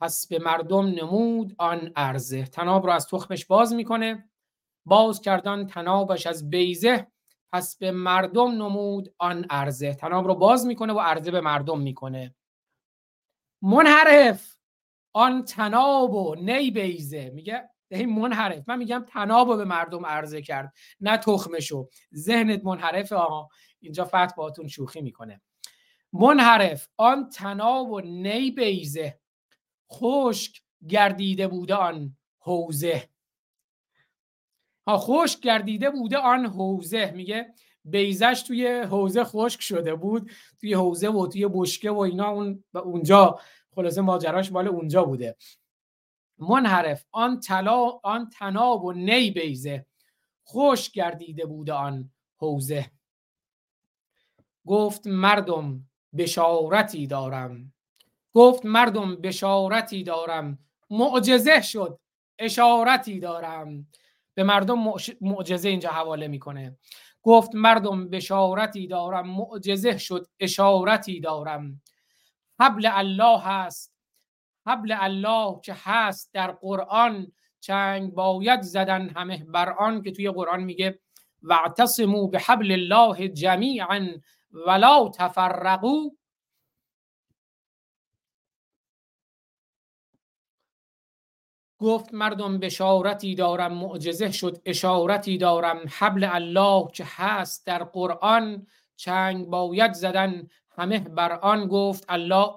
پس 0.00 0.26
به 0.26 0.38
مردم 0.38 0.86
نمود 0.86 1.54
آن 1.58 1.92
ارزه 1.96 2.44
تناب 2.44 2.86
رو 2.86 2.92
از 2.92 3.06
تخمش 3.06 3.46
باز 3.46 3.74
می‌کنه. 3.74 4.30
باز 4.86 5.20
کردن 5.20 5.66
تنابش 5.66 6.26
از 6.26 6.50
بیزه 6.50 7.06
پس 7.52 7.78
به 7.78 7.90
مردم 7.90 8.50
نمود 8.50 9.14
آن 9.18 9.46
ارزه 9.50 9.94
تناب 9.94 10.26
رو 10.26 10.34
باز 10.34 10.66
می‌کنه 10.66 10.92
و 10.92 10.98
ارزه 10.98 11.30
به 11.30 11.40
مردم 11.40 11.80
می‌کنه. 11.80 12.34
منحرف. 13.62 14.56
آن 15.12 15.44
تناب 15.44 16.14
و 16.14 16.34
نی 16.34 16.70
بیزه 16.70 17.30
میگه 17.30 17.70
این 17.90 18.18
منحرف. 18.18 18.68
من 18.68 18.78
میگم 18.78 19.04
تناب 19.08 19.56
به 19.56 19.64
مردم 19.64 20.06
عرضه 20.06 20.42
کرد 20.42 20.72
نه 21.00 21.16
تخمشو 21.16 21.88
ذهنت 22.14 22.64
منحرف 22.64 23.12
آها 23.12 23.48
اینجا 23.80 24.04
فتح 24.04 24.34
باتون 24.36 24.68
شوخی 24.68 25.00
می‌کنه. 25.00 25.40
منحرف. 26.12 26.88
آن 26.96 27.28
تناب 27.28 27.90
و 27.90 28.00
نی 28.00 28.50
بیزه 28.50 29.20
خشک 29.92 30.62
گردیده 30.88 31.48
بوده 31.48 31.74
آن 31.74 32.16
حوزه. 32.38 33.08
ها 34.86 34.98
خشک 34.98 35.40
گردیده 35.40 35.90
بوده 35.90 36.18
آن 36.18 36.46
حوزه. 36.46 37.10
میگه 37.10 37.54
بیزش 37.84 38.44
توی 38.46 38.80
حوزه 38.80 39.24
خشک 39.24 39.60
شده 39.60 39.94
بود 39.94 40.30
توی 40.60 40.74
حوزه 40.74 41.08
و 41.08 41.26
توی 41.26 41.48
بشکه 41.52 41.90
و 41.90 41.98
اینا 41.98 42.28
اون 42.28 42.64
اونجا. 42.74 43.40
خلاصه 43.74 44.00
ماجراش 44.00 44.52
مال 44.52 44.68
اونجا 44.68 45.04
بوده. 45.04 45.36
منحرف 46.38 47.04
آن 47.10 47.40
طلا 47.40 48.00
آن 48.02 48.30
تناب 48.30 48.84
و 48.84 48.92
نی 48.92 49.30
بیزه. 49.30 49.86
خوش 50.44 50.90
گردیده 50.90 51.46
بوده 51.46 51.72
آن 51.72 52.10
حوزه. 52.36 52.90
گفت 54.66 55.06
مردم 55.06 55.88
بشارتی 56.16 57.06
دارم. 57.06 57.72
گفت 58.32 58.66
مردم 58.66 59.16
بشارتی 59.16 60.02
دارم. 60.02 60.58
معجزه 60.90 61.60
شد 61.60 61.98
اشارتی 62.38 63.20
دارم. 63.20 63.88
به 64.34 64.42
مردم 64.42 64.78
معجزه 65.20 65.68
اینجا 65.68 65.90
حواله 65.90 66.28
می‌کنه. 66.28 66.78
گفت 67.22 67.54
مردم 67.54 68.08
بشارتی 68.08 68.86
دارم 68.86 69.28
معجزه 69.28 69.98
شد 69.98 70.26
اشارتی 70.40 71.20
دارم. 71.20 71.82
حبل 72.60 72.88
الله 72.92 73.40
هست 73.40 73.92
حبل 74.66 74.94
الله 75.00 75.60
که 75.60 75.76
هست 75.84 76.30
در 76.32 76.50
قرآن. 76.50 77.32
چنگ 77.60 78.12
باید 78.12 78.60
زدن 78.60 79.08
همه 79.08 79.44
بر 79.44 79.70
آن 79.70 80.02
که 80.02 80.10
توی 80.10 80.30
قرآن 80.30 80.62
میگه 80.62 80.98
واعتصموا 81.42 82.26
به 82.26 82.38
حبل 82.38 82.72
الله 82.72 83.28
جمیعا 83.28 84.08
ولا 84.52 85.10
تفرقوا. 85.14 86.10
گفت 91.82 92.14
مردم 92.14 92.58
بشارتی 92.58 93.34
دارم 93.34 93.72
معجزه 93.74 94.30
شد 94.30 94.62
اشارتی 94.64 95.38
دارم. 95.38 95.80
حبل 95.98 96.28
الله 96.30 96.90
که 96.92 97.04
هست 97.06 97.66
در 97.66 97.84
قرآن 97.84 98.66
چنگ 98.96 99.46
باید 99.46 99.92
زدن. 99.92 100.48
همه 100.76 100.98
بر 100.98 101.32
آن 101.32 101.66
گفت 101.66 102.04
الله. 102.08 102.50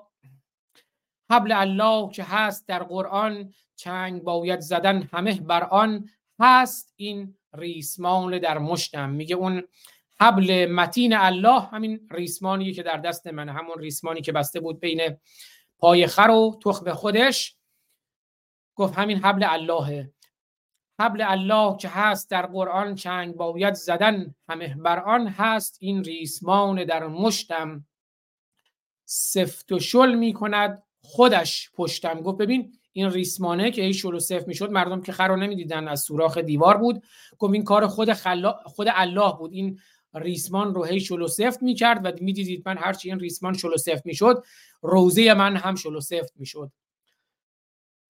حبل 1.32 1.52
الله 1.52 2.12
که 2.12 2.24
هست 2.24 2.68
در 2.68 2.84
قرآن 2.84 3.54
چنگ 3.76 4.24
باید 4.24 4.60
زدن. 4.60 5.10
همه 5.14 5.34
بر 5.34 5.64
آن 5.64 6.10
هست. 6.40 6.94
این 6.96 7.36
ریسمان 7.54 8.40
در 8.40 8.58
مشتم 8.58 9.10
میگه 9.10 9.36
اون 9.36 9.64
حبل 10.20 10.66
متین 10.72 11.14
الله 11.14 11.60
همین 11.62 12.08
ریسمانیه 12.12 12.74
که 12.74 12.84
در 12.84 12.98
دست 12.98 13.28
من 13.28 13.50
همون 13.50 13.80
ریسمانی 13.80 14.22
که 14.22 14.32
بسته 14.32 14.60
بود 14.60 14.80
بین 14.80 15.18
پای 15.80 16.08
خر 16.08 16.30
و 16.30 16.60
تخم 16.64 16.94
خودش. 16.94 17.55
گفت 18.76 18.94
همین 18.94 19.18
حبل 19.18 19.46
اللهه. 19.50 20.12
حبل 21.00 21.22
الله 21.28 21.78
که 21.78 21.90
هست 21.90 22.30
در 22.30 22.46
قرآن 22.46 22.96
چنگ 22.96 23.36
باید 23.36 23.74
زدن 23.74 24.36
همه 24.50 24.76
بر 24.76 25.00
آن 25.00 25.28
هست 25.28 25.78
این 25.80 26.04
ریسمان 26.04 26.84
در 26.84 27.08
مشتم. 27.08 27.86
سفت 29.06 29.72
و 29.72 29.80
شل 29.80 30.16
می 30.16 30.34
کند 30.34 30.84
خودش 31.02 31.72
پشتم. 31.76 32.22
گفت 32.22 32.38
ببین 32.38 32.74
این 32.92 33.12
ریسمانه 33.12 33.72
که 33.72 33.82
ای 33.84 33.94
شل 33.94 34.14
و 34.14 34.20
سفت 34.20 34.48
می‌شد 34.48 34.72
مردم 34.72 35.02
که 35.02 35.12
خر 35.12 35.28
رو 35.28 35.36
نمی‌دیدن 35.36 35.88
از 35.88 36.02
سوراخ 36.02 36.38
دیوار 36.38 36.78
بود. 36.78 37.04
گفت 37.40 37.54
این 37.54 37.64
کار 37.64 37.88
خود 37.88 38.14
خلا... 38.14 38.60
خود 38.66 38.88
الله 38.92 39.34
بود. 39.38 39.52
این 39.52 39.80
ریسمان 40.14 40.76
رو 40.76 40.84
هی 40.84 41.00
شل 41.00 41.22
و 41.22 41.28
سفت 41.28 41.64
می‌کرد 41.64 42.06
و 42.06 42.12
می‌دیدید 42.24 42.64
من 42.66 42.78
هرچی 42.78 43.10
این 43.10 43.20
ریسمان 43.20 43.54
شل 43.54 43.74
و 43.74 43.78
سفت 43.78 44.06
می‌شد 44.06 44.44
روزه 44.82 45.34
من 45.34 45.56
هم 45.56 45.76
شل 45.76 45.96
و 45.96 46.02
سفت 46.02 46.34
می‌شد. 46.36 46.72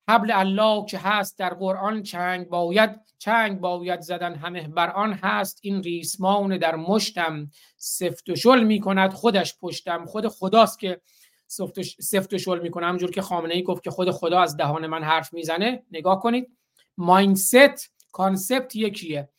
حبل 0.10 0.32
الله 0.32 0.86
که 0.86 0.98
هست 0.98 1.40
در 1.40 1.54
قرآن 1.54 2.04
چنگ 2.04 2.50
باید 2.50 2.90
چنگ 3.18 3.60
باید 3.60 4.02
زدن 4.02 4.36
همه 4.36 4.68
بر 4.68 4.90
آن 4.90 5.14
هست. 5.14 5.60
این 5.62 5.84
ریسمان 5.84 6.58
در 6.58 6.76
مشتم 6.76 7.50
سفت 7.78 8.30
و 8.30 8.36
شل 8.36 8.64
می 8.64 8.80
کند 8.80 9.14
خودش 9.14 9.60
پشتم. 9.60 10.06
خود 10.06 10.28
خداست 10.28 10.80
که 10.80 11.02
سفت 12.00 12.34
و 12.34 12.38
شل 12.38 12.60
می‌کنه. 12.60 12.86
همونجور 12.86 13.12
که 13.12 13.22
خامنه 13.22 13.54
ای 13.54 13.64
گفت 13.64 13.84
که 13.84 13.92
خود 13.92 14.12
خدا 14.12 14.40
از 14.40 14.58
دهان 14.58 14.88
من 14.88 15.04
حرف 15.04 15.34
می‌زنه. 15.34 15.84
نگاه 15.92 16.20
کنید. 16.20 16.58
مایندست 16.98 17.94
کانسپت 18.12 18.76
یکیه. 18.76 19.30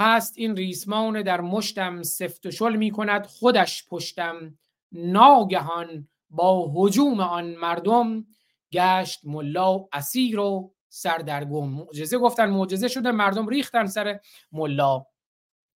هست 0.00 0.34
این 0.36 0.56
ریسمان 0.56 1.22
در 1.22 1.40
مشتم 1.40 2.02
سفت 2.02 2.46
و 2.46 2.50
شل 2.50 2.76
می‌کند. 2.76 3.26
خودش 3.26 3.86
پشتم. 3.88 4.58
ناگهان 4.92 6.08
با 6.30 6.72
حجوم 6.74 7.20
آن 7.20 7.54
مردم 7.54 8.26
گشت 8.72 9.20
ملا 9.24 9.78
و 9.78 9.88
اسیر 9.92 10.38
و 10.38 10.74
سردرگم. 10.88 11.68
معجزه 11.68 12.18
گفتن 12.18 12.50
معجزه 12.50 12.88
شده 12.88 13.10
مردم 13.10 13.48
ریختن 13.48 13.86
سر 13.86 14.20
ملا 14.52 15.06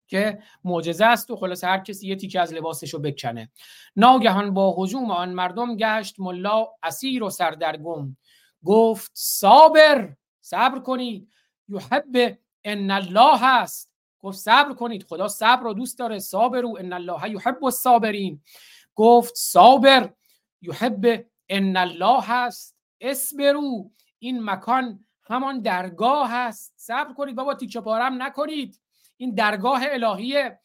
که 0.09 0.39
معجزه 0.65 1.05
است 1.05 1.31
و 1.31 1.37
خلاص 1.37 1.65
هر 1.65 1.79
کسی 1.79 2.09
یه 2.09 2.17
تیکه 2.17 2.41
از 2.41 2.53
لباسش 2.53 2.95
رو 2.95 3.01
بکنه. 3.01 3.51
ناگهان 3.97 4.55
با 4.55 4.75
حجوم 4.79 5.11
آن 5.11 5.33
مردم 5.33 5.77
گشت 5.77 6.21
ملا 6.21 6.69
اسیر 6.83 7.23
و 7.23 7.31
سردرگم. 7.31 8.17
گفت 8.65 9.11
صابر 9.15 10.17
صبر 10.41 10.79
کنید. 10.79 11.29
یحب 11.69 12.39
ان 12.65 12.91
الله 12.91 13.39
هست 13.41 13.93
گفت 14.19 14.39
صبر 14.39 14.75
کنید 14.75 15.07
خدا 15.09 15.29
صبر 15.29 15.63
رو 15.63 15.75
دوست 15.75 15.99
داره. 15.99 16.19
صابر 16.19 16.65
و 16.65 16.77
ان 16.81 16.93
الله 16.93 17.31
یحب 17.31 17.65
الصابرین. 17.65 18.43
گفت 18.95 19.35
صابر 19.35 20.13
یحب 20.63 21.27
ان 21.49 21.77
الله 21.77 22.23
هست 22.23 22.76
اسبرو 23.01 23.91
این 24.19 24.45
مکان 24.51 25.05
همان 25.23 25.61
درگاه 25.61 26.31
هست 26.31 26.75
صبر 26.77 27.13
کنید 27.13 27.37
بابا 27.37 27.55
تیکه 27.55 27.81
پارم 27.81 28.23
نکنید. 28.23 28.81
این 29.17 29.35
درگاه 29.35 29.83
الهیه. 29.83 30.61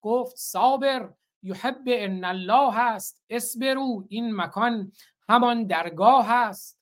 گفت 0.00 0.36
صابر 0.36 1.10
یحب 1.42 1.82
ان 1.86 2.24
الله 2.24 2.72
هست 2.72 3.22
اسبرو 3.30 4.06
این 4.08 4.36
مکان 4.36 4.92
همان 5.28 5.64
درگاه 5.64 6.26
هست 6.26 6.78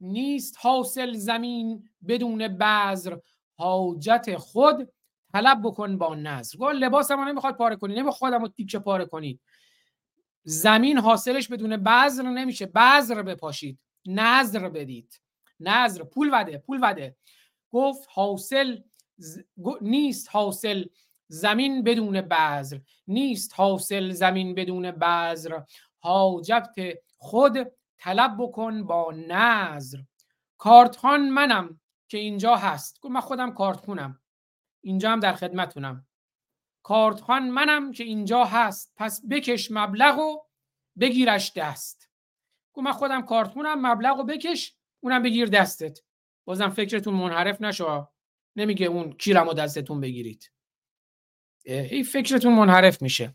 نیست 0.00 0.56
حاصل 0.60 1.12
زمین 1.12 1.88
بدون 2.08 2.48
بذر. 2.48 3.16
حاجت 3.58 4.36
خود 4.36 4.92
طلب 5.32 5.60
بکن 5.62 5.98
با 5.98 6.14
نظر 6.14 6.58
گفت 6.58 6.74
لباس 6.74 7.10
ما 7.10 7.24
نمی‌خواد 7.24 7.56
پاره 7.56 7.76
کنی. 7.76 7.94
نمی‌خواد 7.94 8.14
خودم 8.14 8.42
رو 8.42 8.48
تیکه 8.48 8.78
پاره 8.78 9.06
کنید 9.06 9.40
زمین 10.48 10.98
حاصلش 10.98 11.48
بدون 11.48 11.76
بذر 11.76 12.22
نمیشه. 12.22 12.66
بذر 12.66 13.22
بپاشید. 13.22 13.78
نظر 14.06 14.68
بدید. 14.68 15.20
نظر 15.60 16.04
پول 16.04 16.30
وده 16.32 16.58
پول 16.58 16.78
وده. 16.82 17.16
گفت 17.70 18.08
حاصل 18.12 18.80
نیست 19.80 20.28
حاصل 20.30 20.84
زمین 21.28 21.82
بدون 21.82 22.20
بذر. 22.20 22.78
نیست 23.06 23.52
حاصل 23.54 24.10
زمین 24.10 24.54
بدون 24.54 24.90
بذر. 24.90 25.60
حاجت 25.98 26.74
خود 27.16 27.58
طلب 27.98 28.36
بکن 28.38 28.84
با 28.84 29.12
نظر 29.12 29.98
کارتخان 30.58 31.28
منم 31.28 31.80
که 32.08 32.18
اینجا 32.18 32.56
هست. 32.56 33.04
من 33.04 33.20
خودم 33.20 33.54
کارتخونم. 33.54 34.20
اینجا 34.80 35.10
هم 35.10 35.20
در 35.20 35.32
خدمتونم. 35.32 36.05
کارتخان 36.86 37.48
منم 37.50 37.92
که 37.92 38.04
اینجا 38.04 38.44
هست. 38.44 38.92
پس 38.96 39.22
بکش 39.30 39.70
مبلغ 39.70 40.18
و 40.18 40.38
بگیرش 41.00 41.52
دست. 41.56 42.10
من 42.76 42.92
خودم 42.92 43.22
کارتخونم 43.22 43.86
مبلغ 43.86 44.18
و 44.18 44.22
بکش 44.22 44.76
اونم 45.00 45.22
بگیر 45.22 45.48
دستت. 45.48 45.98
بازم 46.44 46.70
فکرتون 46.70 47.14
منحرف 47.14 47.60
نشو. 47.60 48.08
نمیگه 48.56 48.86
اون 48.86 49.12
کیرم 49.12 49.48
و 49.48 49.52
دستتون 49.52 50.00
بگیرید. 50.00 50.52
این 51.64 52.04
فکرتون 52.04 52.54
منحرف 52.54 53.02
میشه. 53.02 53.34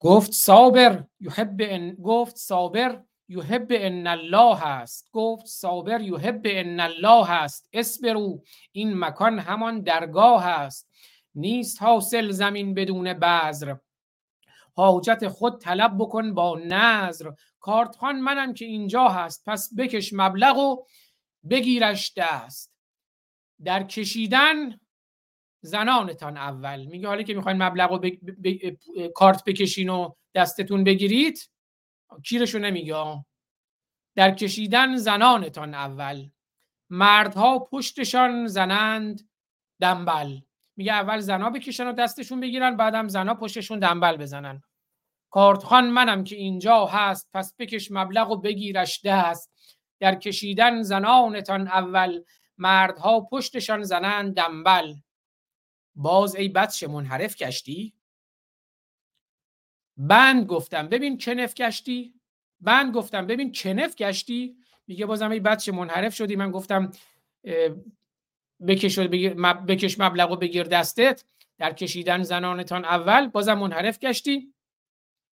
گفت 0.00 0.32
صابر 0.32 1.04
یحب 1.20 1.56
ان 1.60 1.94
گفت 1.94 2.36
صابر 2.36 3.02
یحب 3.28 3.66
ان 3.70 4.06
الله 4.06 4.56
هست 4.56 5.08
گفت 5.12 5.46
صابر 5.46 6.00
یحب 6.00 6.42
ان 6.44 6.80
الله 6.80 7.26
هست 7.26 7.68
اسبرو 7.72 8.44
این 8.72 8.98
مکان 8.98 9.38
همان 9.38 9.80
درگاه 9.80 10.44
هست 10.44 10.92
نیست 11.34 11.82
حاصل 11.82 12.30
زمین 12.30 12.74
بدون 12.74 13.12
بذر. 13.12 13.76
حاجت 14.74 15.28
خود 15.28 15.60
طلب 15.60 15.94
بکن 15.98 16.34
با 16.34 16.58
نظر 16.64 17.30
کارتخان 17.60 18.20
منم 18.20 18.54
که 18.54 18.64
اینجا 18.64 19.08
هست 19.08 19.42
پس 19.46 19.70
بکش 19.78 20.10
مبلغ 20.12 20.58
و 20.58 20.84
بگیرش 21.50 22.12
دست. 22.16 22.72
در 23.64 23.82
کشیدن 23.82 24.80
زنانتان 25.60 26.36
اول. 26.36 26.86
میگه 26.86 27.08
حالا 27.08 27.22
که 27.22 27.34
می‌خواین 27.34 27.62
مبلغ 27.62 27.92
و 27.92 28.10
کارت 29.14 29.44
بکشین 29.44 29.88
و 29.88 30.12
دستتون 30.34 30.84
بگیرید 30.84 31.50
کیرشو 32.24 32.58
نمیگه. 32.58 33.24
در 34.16 34.30
کشیدن 34.34 34.96
زنانتان 34.96 35.74
اول. 35.74 36.30
مردها 36.90 37.58
پشتشان 37.58 38.46
زنند 38.46 39.28
دنبل. 39.80 40.40
میگه 40.76 40.92
اول 40.92 41.18
زنا 41.18 41.50
بکشن 41.50 41.86
و 41.86 41.92
دستشون 41.92 42.40
بگیرن 42.40 42.76
بعدم 42.76 43.08
زنا 43.08 43.34
پشتشون 43.34 43.78
دنبل 43.78 44.16
بزنن. 44.16 44.62
کارتخان 45.30 45.90
منم 45.90 46.24
که 46.24 46.36
اینجا 46.36 46.86
هست 46.86 47.30
پس 47.34 47.54
بکش 47.58 47.90
مبلغ 47.90 48.30
و 48.30 48.36
بگیرش 48.36 49.00
دست. 49.04 49.52
در 50.00 50.14
کشیدن 50.14 50.82
زنانتان 50.82 51.68
اول 51.68 52.22
مردها 52.58 53.20
پشتشان 53.20 53.82
زنند 53.82 54.34
دنبل. 54.34 54.94
باز 55.94 56.36
ای 56.36 56.48
بچه 56.48 56.88
منحرف 56.88 57.36
کشتی؟ 57.36 57.94
بند 59.96 60.46
گفتم. 60.46 60.88
ببین 60.88 61.18
کنف 61.18 61.54
کشتی؟ 61.54 62.14
بند 62.60 62.94
گفتم. 62.94 63.26
ببین 63.26 63.52
کنف 63.52 63.96
کشتی؟ 63.96 64.56
میگه 64.86 65.06
بازم 65.06 65.30
ای 65.30 65.40
بچه 65.40 65.72
منحرف 65.72 66.14
شدی. 66.14 66.36
من 66.36 66.50
گفتم 66.50 66.90
بکش, 68.66 68.98
بکش 69.68 70.00
مبلغ 70.00 70.30
و 70.30 70.36
بگیر 70.36 70.62
دستت. 70.62 71.24
در 71.58 71.72
کشیدن 71.72 72.22
زنانتان 72.22 72.84
اول 72.84 73.28
بازم 73.28 73.54
منحرف 73.54 73.98
گشتی. 73.98 74.54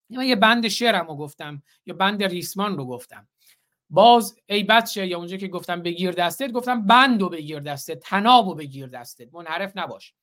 من 0.09 0.25
یه 0.25 0.35
بند 0.35 0.67
شعرم 0.67 1.07
رو 1.07 1.15
گفتم 1.15 1.63
یا 1.85 1.93
بند 1.93 2.23
ریسمان 2.23 2.77
رو 2.77 2.85
گفتم. 2.85 3.27
باز 3.89 4.35
ای 4.45 4.63
بچه 4.63 5.07
یا 5.07 5.17
اونجا 5.17 5.37
که 5.37 5.47
گفتم 5.47 5.81
بگیر 5.81 6.11
دستت 6.11 6.51
گفتم 6.51 6.85
بند 6.85 7.21
و 7.21 7.29
بگیر 7.29 7.59
دستت 7.59 7.99
تناب 7.99 8.47
و 8.47 8.55
بگیر 8.55 8.87
دستت. 8.87 9.33
منحرف 9.33 9.71
نباش. 9.75 10.13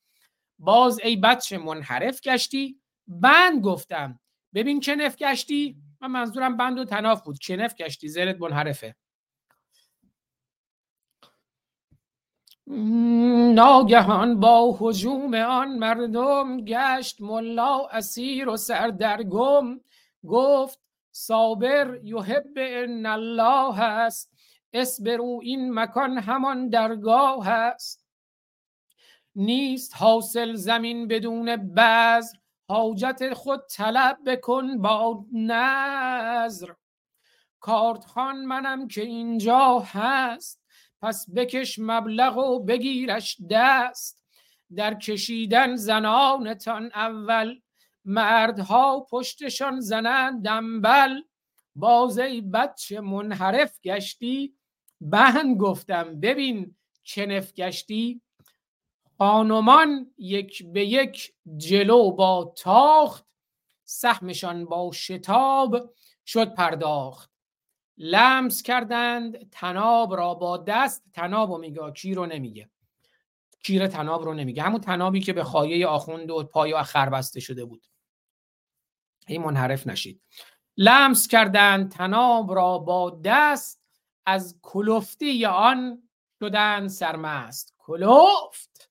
باز 0.58 1.00
ای 1.00 1.16
بچه 1.16 1.58
منحرف 1.58 2.20
گشتی. 2.20 2.80
بند 3.06 3.62
گفتم. 3.62 4.20
ببین 4.54 4.80
کنف 4.80 5.16
گشتی؟ 5.16 5.76
من 6.00 6.10
منظورم 6.10 6.56
بند 6.56 6.78
و 6.78 6.84
تناف 6.84 7.22
بود. 7.22 7.38
کنف 7.38 7.74
گشتی؟ 7.74 8.08
زرت 8.08 8.40
منحرفه. 8.40 8.96
ناگهان 12.70 14.40
با 14.40 14.76
حجوم 14.78 15.34
آن 15.34 15.78
مردم 15.78 16.60
گشت 16.60 17.20
ملا 17.20 17.86
اسیر 17.86 18.48
و 18.48 18.56
سردرگم. 18.56 19.80
گفت 20.26 20.80
صابر 21.12 22.00
یحب 22.04 22.52
ان 22.56 23.06
الله 23.06 23.74
هست 23.74 24.32
اسبرو 24.72 25.40
این 25.42 25.74
مکان 25.74 26.18
همان 26.18 26.68
درگاه 26.68 27.46
هست 27.46 28.06
نیست 29.36 29.96
حاصل 29.96 30.54
زمین 30.54 31.08
بدون 31.08 31.56
بذر. 31.56 32.38
حاجت 32.68 33.34
خود 33.34 33.60
طلب 33.66 34.18
بکن 34.26 34.82
با 34.82 35.24
نظر 35.32 36.72
کارتخان 37.60 38.44
منم 38.44 38.88
که 38.88 39.02
اینجا 39.02 39.78
هست. 39.78 40.67
پس 41.02 41.26
بکش 41.34 41.78
مبلغ 41.78 42.38
و 42.38 42.64
بگیرش 42.64 43.36
دست. 43.50 44.18
در 44.76 44.94
کشیدن 44.94 45.76
زنانتان 45.76 46.90
اول 46.94 47.60
مردها 48.04 49.06
پشتشان 49.10 49.80
زنند 49.80 50.44
دنبل. 50.44 51.20
بازی 51.74 52.40
بچه 52.40 53.00
منحرف 53.00 53.80
گشتی 53.80 54.54
بهن 55.00 55.54
گفتم 55.54 56.20
ببین 56.20 56.76
چنف 57.02 57.52
گشتی. 57.52 58.22
خانمان 59.18 60.14
یک 60.18 60.66
به 60.72 60.86
یک 60.86 61.32
جلو 61.56 62.10
با 62.10 62.54
تاخت 62.56 63.26
سهمشان 63.84 64.64
با 64.64 64.90
شتاب 64.92 65.94
شد 66.26 66.54
پرداخت. 66.54 67.37
لمس 67.98 68.62
کردند 68.62 69.50
تناب 69.50 70.16
را 70.16 70.34
با 70.34 70.56
دست 70.56 71.04
تناب 71.12 71.50
رو 71.50 71.58
میگه 71.58 71.90
کی 71.90 72.14
رو 72.14 72.26
نمیگه. 72.26 72.70
کیر 73.62 73.86
تناب 73.86 74.24
رو 74.24 74.34
نمیگه. 74.34 74.62
همون 74.62 74.80
تنابی 74.80 75.20
که 75.20 75.32
به 75.32 75.44
خایه 75.44 75.86
آخوند 75.86 76.30
و 76.30 76.44
پای 76.44 76.72
و 76.72 76.76
اخر 76.76 77.08
بسته 77.08 77.40
شده 77.40 77.64
بود. 77.64 77.86
این 79.26 79.42
منحرف 79.42 79.86
نشید. 79.86 80.22
لمس 80.76 81.28
کردند 81.28 81.90
تناب 81.90 82.54
را 82.54 82.78
با 82.78 83.20
دست 83.24 83.82
از 84.26 84.58
کلفتی 84.62 85.46
آن 85.46 86.08
شدن 86.40 86.88
سرمست. 86.88 87.74
کلفت! 87.78 88.90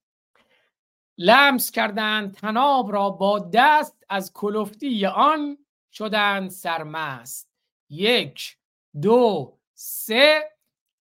لمس 1.18 1.72
کردند 1.72 2.34
تناب 2.34 2.92
را 2.92 3.10
با 3.10 3.50
دست 3.54 4.04
از 4.10 4.34
کلفتی 4.34 5.06
آن 5.06 5.58
شدن 5.92 6.50
سرمست. 6.50 7.52
یک 7.90 8.58
دو 9.02 9.58
سه. 9.74 10.52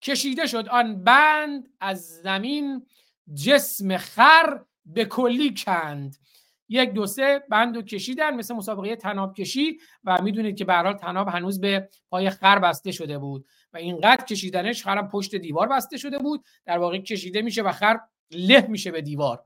کشیده 0.03 0.47
شد 0.47 0.69
آن 0.69 1.05
بند 1.05 1.69
از 1.81 2.09
زمین 2.09 2.87
جسم 3.35 3.97
خر 3.97 4.61
به 4.85 5.05
کلی 5.05 5.55
کند. 5.55 6.17
یک 6.69 6.91
دو 6.91 7.07
سه. 7.07 7.43
بند 7.51 7.77
رو 7.77 7.83
کشیدن 7.83 8.35
مثل 8.35 8.55
مسابقه 8.55 8.97
تناب 8.97 9.37
کشی 9.37 9.79
و 10.05 10.23
می‌دونید 10.23 10.57
که 10.57 10.65
به 10.65 10.97
تناب 11.01 11.29
هنوز 11.29 11.61
به 11.61 11.89
پای 12.11 12.31
خر 12.31 12.59
بسته 12.59 12.93
شده 12.93 13.19
بود 13.19 13.47
و 13.73 13.77
اینقدر 13.77 14.25
کشیدنش 14.25 14.83
خرم 14.83 15.09
پشت 15.09 15.35
دیوار 15.35 15.69
بسته 15.69 15.97
شده 15.97 16.19
بود. 16.19 16.45
در 16.65 16.79
واقع 16.79 16.99
کشیده 16.99 17.43
میشه 17.43 17.63
و 17.63 17.73
خر 17.73 17.99
له 18.31 18.67
میشه 18.67 18.91
به 18.91 19.03
دیوار. 19.03 19.45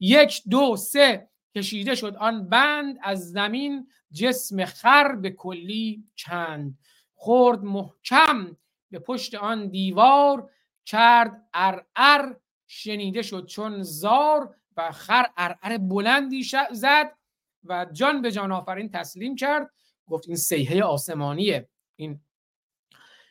یک 0.00 0.42
دو 0.50 0.76
سه. 0.76 1.28
کشیده 1.56 1.94
شد 1.94 2.16
آن 2.16 2.48
بند 2.48 2.98
از 3.02 3.30
زمین 3.30 3.86
جسم 4.12 4.64
خر 4.64 5.14
به 5.14 5.30
کلی 5.30 6.04
چند 6.14 6.78
خورد 7.24 7.62
محکم 7.62 8.56
به 8.90 8.98
پشت 8.98 9.34
آن 9.34 9.68
دیوار 9.68 10.50
کرد 10.86 11.48
ار 11.96 12.40
شنیده 12.66 13.22
شد 13.22 13.46
چون 13.46 13.82
زار 13.82 14.56
و 14.76 14.92
خر 14.92 15.26
ارعر 15.36 15.78
بلندی 15.78 16.42
زد 16.72 17.16
و 17.64 17.86
جان 17.92 18.22
به 18.22 18.32
جان 18.32 18.52
آفرین 18.52 18.90
تسلیم 18.90 19.36
کرد. 19.36 19.70
گفت 20.06 20.28
این 20.28 20.36
سیحه 20.36 20.82
آسمانیه. 20.82 21.68
این 21.96 22.20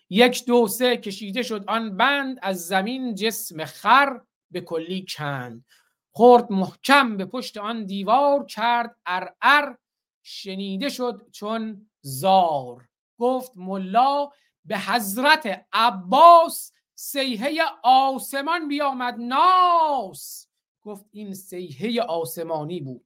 یک 0.09 0.45
دو 0.45 0.67
سه 0.67 0.97
کشیده 0.97 1.43
شد 1.43 1.63
آن 1.67 1.97
بند 1.97 2.39
از 2.41 2.67
زمین 2.67 3.15
جسم 3.15 3.65
خر 3.65 4.21
به 4.51 4.61
کلی 4.61 5.05
کند. 5.09 5.65
خورد 6.11 6.51
محکم 6.51 7.17
به 7.17 7.25
پشت 7.25 7.57
آن 7.57 7.85
دیوار 7.85 8.45
کرد 8.45 8.95
ارعر 9.05 9.75
شنیده 10.23 10.89
شد 10.89 11.27
چون 11.31 11.89
زار. 12.01 12.92
گفت 13.17 13.51
ملا 13.55 14.29
به 14.65 14.79
حضرت 14.79 15.65
عباس 15.73 16.71
سیحه 16.95 17.61
آسمان 17.83 18.67
بیامد 18.67 19.15
ناس. 19.19 20.47
گفت 20.81 21.05
این 21.11 21.33
سیحه 21.33 22.01
آسمانی 22.01 22.81
بود 22.81 23.05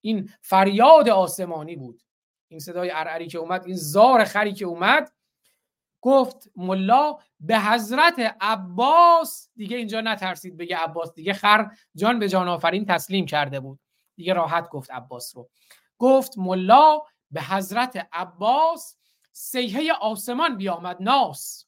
این 0.00 0.32
فریاد 0.42 1.08
آسمانی 1.08 1.76
بود. 1.76 2.02
این 2.48 2.60
صدای 2.60 2.90
ارعری 2.90 3.26
که 3.26 3.38
اومد 3.38 3.64
این 3.64 3.76
زار 3.76 4.24
خری 4.24 4.52
که 4.52 4.64
اومد 4.64 5.12
گفت 6.00 6.50
ملا 6.56 7.18
به 7.40 7.60
حضرت 7.60 8.36
عباس. 8.40 9.50
دیگه 9.56 9.76
اینجا 9.76 10.00
نترسید 10.00 10.56
بگه 10.56 10.76
عباس 10.76 11.14
دیگه 11.14 11.32
خر 11.32 11.70
جان 11.94 12.18
به 12.18 12.28
جان 12.28 12.48
آفرین 12.48 12.84
تسلیم 12.84 13.26
کرده 13.26 13.60
بود. 13.60 13.80
دیگه 14.16 14.32
راحت 14.32 14.68
گفت 14.68 14.90
عباس 14.90 15.36
رو. 15.36 15.50
گفت 15.98 16.38
ملا 16.38 17.02
به 17.30 17.42
حضرت 17.42 18.08
عباس 18.12 18.96
سیحه 19.36 19.92
آسمان 19.92 20.56
بیامد 20.56 20.96
ناس. 21.00 21.66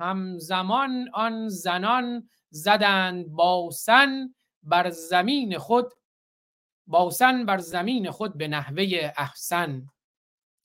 همزمان 0.00 1.10
آن 1.12 1.48
زنان 1.48 2.28
زدند 2.50 3.28
باسن 3.28 4.34
بر 4.62 4.90
زمین 4.90 5.58
خود 5.58 5.92
باسن 6.86 7.46
بر 7.46 7.58
زمین 7.58 8.10
خود 8.10 8.38
به 8.38 8.48
نحوه 8.48 9.12
احسن. 9.16 9.86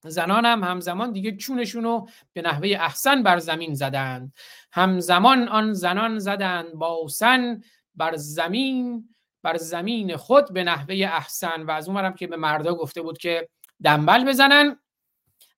زنان 0.06 0.46
هم 0.46 0.64
همزمان 0.64 1.12
دیگه 1.12 1.36
چونشون 1.36 1.84
رو 1.84 2.10
به 2.34 2.42
نحوه 2.42 2.68
احسن 2.68 3.24
بر 3.24 3.40
زمین 3.40 3.74
زدند. 3.74 4.34
همزمان 4.72 5.48
آن 5.48 5.74
زنان 5.74 6.20
زدند 6.20 6.74
باسن 6.74 7.62
بر 7.96 8.16
زمین 8.16 9.10
بر 9.44 9.58
زمین 9.58 10.18
خود 10.18 10.54
به 10.54 10.64
نحوه 10.64 10.96
احسن. 10.96 11.64
و 11.64 11.72
از 11.72 11.88
اونورم 11.88 12.14
که 12.14 12.28
به 12.28 12.38
مردا 12.38 12.76
گفته 12.76 13.02
بود 13.02 13.18
که 13.18 13.50
دنبل 13.84 14.26
بزنن 14.26 14.80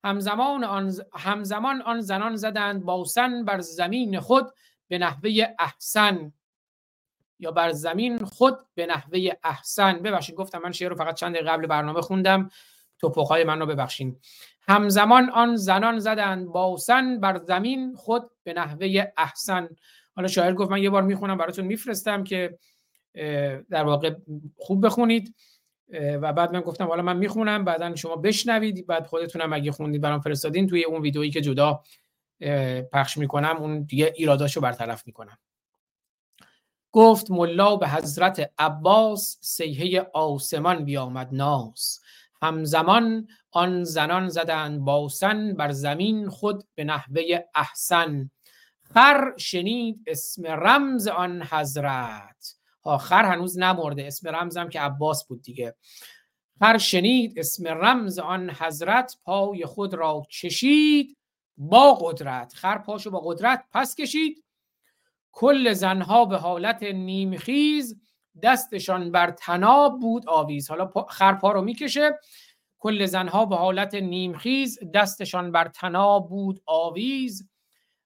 همزمان 0.06 0.64
آن, 0.64 0.92
همزمان 1.14 1.82
آن 1.82 2.00
زنان 2.00 2.36
زدند 2.36 2.82
باسن 2.82 3.44
بر 3.44 3.60
زمین 3.60 4.20
خود 4.20 4.52
به 4.88 4.98
نحوه 4.98 5.30
احسن. 5.58 6.32
یا 7.38 7.50
بر 7.50 7.72
زمین 7.72 8.18
خود 8.18 8.58
به 8.74 8.86
نحوه 8.86 9.32
احسن. 9.44 9.98
ببخشید 9.98 10.34
گفتم 10.34 10.58
من 10.58 10.72
شعر 10.72 10.88
رو 10.88 10.96
فقط 10.96 11.14
چند 11.14 11.36
قبل 11.36 11.66
برنامه 11.66 12.00
خوندم. 12.00 12.50
توپخهای 12.98 13.44
من 13.44 13.60
رو 13.60 13.66
ببخشید 13.66 14.20
همزمان 14.68 15.30
آن 15.30 15.56
زنان 15.56 15.98
زدند 15.98 16.46
باسن 16.46 17.20
بر 17.20 17.38
زمین 17.38 17.94
خود 17.94 18.30
به 18.44 18.52
نحوه 18.52 19.04
احسن. 19.16 19.68
حالا 20.16 20.28
شاعر 20.28 20.52
گفت 20.52 20.70
من 20.70 20.82
یه 20.82 20.90
بار 20.90 21.02
می‌خونم 21.02 21.38
براتون 21.38 21.64
میفرستم 21.64 22.24
که 22.24 22.58
در 23.70 23.84
واقع 23.84 24.14
خوب 24.56 24.86
بخونید. 24.86 25.34
و 25.92 26.32
بعد 26.32 26.52
من 26.52 26.60
گفتم 26.60 26.86
حالا 26.86 27.02
من 27.02 27.16
می‌خونم 27.16 27.64
بعدا 27.64 27.94
شما 27.94 28.16
بشنوید 28.16 28.86
بعد 28.86 29.06
خودتونم 29.06 29.52
اگه 29.52 29.72
خوندید 29.72 30.00
برام 30.00 30.20
فرستادین 30.20 30.66
توی 30.66 30.84
اون 30.84 31.02
ویدئویی 31.02 31.30
که 31.30 31.40
جدا 31.40 31.80
پخش 32.92 33.16
می‌کنم 33.16 33.56
اون 33.56 33.82
دیگه 33.82 34.12
ایراداشو 34.16 34.60
برطرف 34.60 35.06
می‌کنم. 35.06 35.38
گفت 36.92 37.30
ملا 37.30 37.76
به 37.76 37.88
حضرت 37.88 38.52
عباس 38.58 39.38
سیحه 39.40 40.10
آسمان 40.14 40.84
بیامد 40.84 41.28
ناس 41.32 42.00
همزمان 42.42 43.28
آن 43.50 43.84
زنان 43.84 44.28
زدند 44.28 44.80
باسن 44.80 45.54
بر 45.54 45.72
زمین 45.72 46.28
خود 46.28 46.64
به 46.74 46.84
نحوه 46.84 47.22
احسن. 47.54 48.30
خر 48.94 49.32
شنید 49.36 50.02
اسم 50.06 50.46
رمز 50.46 51.08
آن 51.08 51.42
حضرت. 51.50 52.55
آخر 52.86 53.24
هنوز 53.24 53.58
نمرده. 53.58 54.06
اسم 54.06 54.28
رمزم 54.28 54.68
که 54.68 54.80
عباس 54.80 55.26
بود 55.26 55.42
دیگه. 55.42 55.74
خر 56.58 56.78
شنید 56.78 57.38
اسم 57.38 57.68
رمز 57.68 58.18
آن 58.18 58.50
حضرت 58.50 59.16
پای 59.24 59.66
خود 59.66 59.94
را 59.94 60.22
کشید 60.42 61.16
با 61.56 61.94
قدرت. 61.94 62.54
خر 62.54 62.78
پاشو 62.78 63.10
با 63.10 63.20
قدرت 63.20 63.64
پس 63.72 63.94
کشید. 63.94 64.44
کل 65.32 65.72
زنها 65.72 66.24
به 66.24 66.36
حالت 66.36 66.82
نیمخیز 66.82 68.00
دستشان 68.42 69.10
بر 69.10 69.30
تناب 69.30 70.00
بود 70.00 70.28
آویز. 70.28 70.70
حالا 70.70 70.90
خر 71.08 71.34
پا 71.34 71.52
رو 71.52 71.62
می‌کشه. 71.62 72.18
کل 72.78 73.06
زنها 73.06 73.44
به 73.46 73.56
حالت 73.56 73.94
نیمخیز 73.94 74.78
دستشان 74.94 75.52
بر 75.52 75.68
تناب 75.68 76.28
بود 76.28 76.62
آویز. 76.66 77.48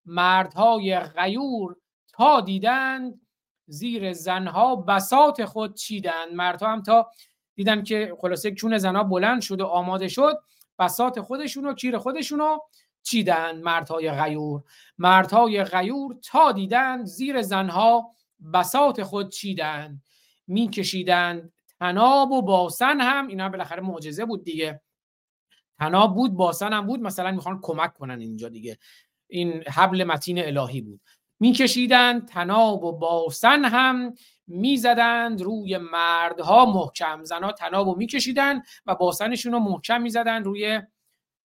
مردهای 0.05 1.01
غیور 1.01 1.77
تا 2.13 2.41
دیدند 2.41 3.21
زیر 3.71 4.13
زنها 4.13 4.77
بسات 4.77 5.45
خود 5.45 5.75
چیدند 5.77 6.33
مردها 6.33 6.73
هم 6.73 6.83
تا 6.83 7.11
دیدن 7.55 7.83
که 7.83 8.17
خلاصه 8.21 8.51
چون 8.51 8.79
زنها 8.79 9.03
بلند 9.05 9.43
شد 9.43 9.61
و 9.61 9.67
آماده 9.67 10.09
شد 10.09 10.39
بسات 10.79 11.21
خودشون 11.21 11.67
و 11.67 11.75
کیر 11.75 11.99
خودشون 11.99 12.39
رو 12.39 12.67
چیدند 13.03 13.63
مردهای 13.63 14.13
غیور. 14.13 14.63
مردهای 14.99 15.65
غیور 15.65 16.17
تا 16.23 16.53
دیدند 16.53 17.05
زیر 17.05 17.43
زنها 17.43 18.15
بسات 18.55 19.03
خود 19.03 19.31
چیدند 19.31 20.03
میکشیدند 20.47 21.53
تناب 21.79 22.33
و 22.33 22.43
باسن 22.43 23.01
هم 23.01 23.27
اینا 23.27 23.49
بالاخره 23.49 23.81
معجزه 23.81 24.25
بود 24.25 24.45
دیگه. 24.45 24.81
تناب 25.79 26.15
بود 26.15 26.35
باسن 26.35 26.73
هم 26.73 26.87
بود. 26.87 27.01
مثلا 27.01 27.31
می‌خوان 27.31 27.59
کمک 27.63 27.95
کنن 27.95 28.21
اینجا 28.21 28.49
دیگه. 28.49 28.79
این 29.29 29.63
حبل 29.63 30.05
متین 30.05 30.39
الهی 30.39 30.81
بود. 30.81 31.01
میکشیدند 31.41 32.29
تناب 32.29 32.85
و 32.85 32.93
باسن 32.93 33.65
هم 33.65 34.15
می‌زدند 34.47 35.43
روی 35.43 35.79
مردها. 35.79 36.65
محکم 36.65 37.25
زنها 37.25 37.53
تناب 37.53 37.89
و 37.89 37.95
میکشیدند 37.95 38.63
و 38.87 38.95
باسنشون 38.95 39.53
رو 39.53 39.59
محکم 39.59 40.03
می‌زدند 40.03 40.45
روی 40.45 40.83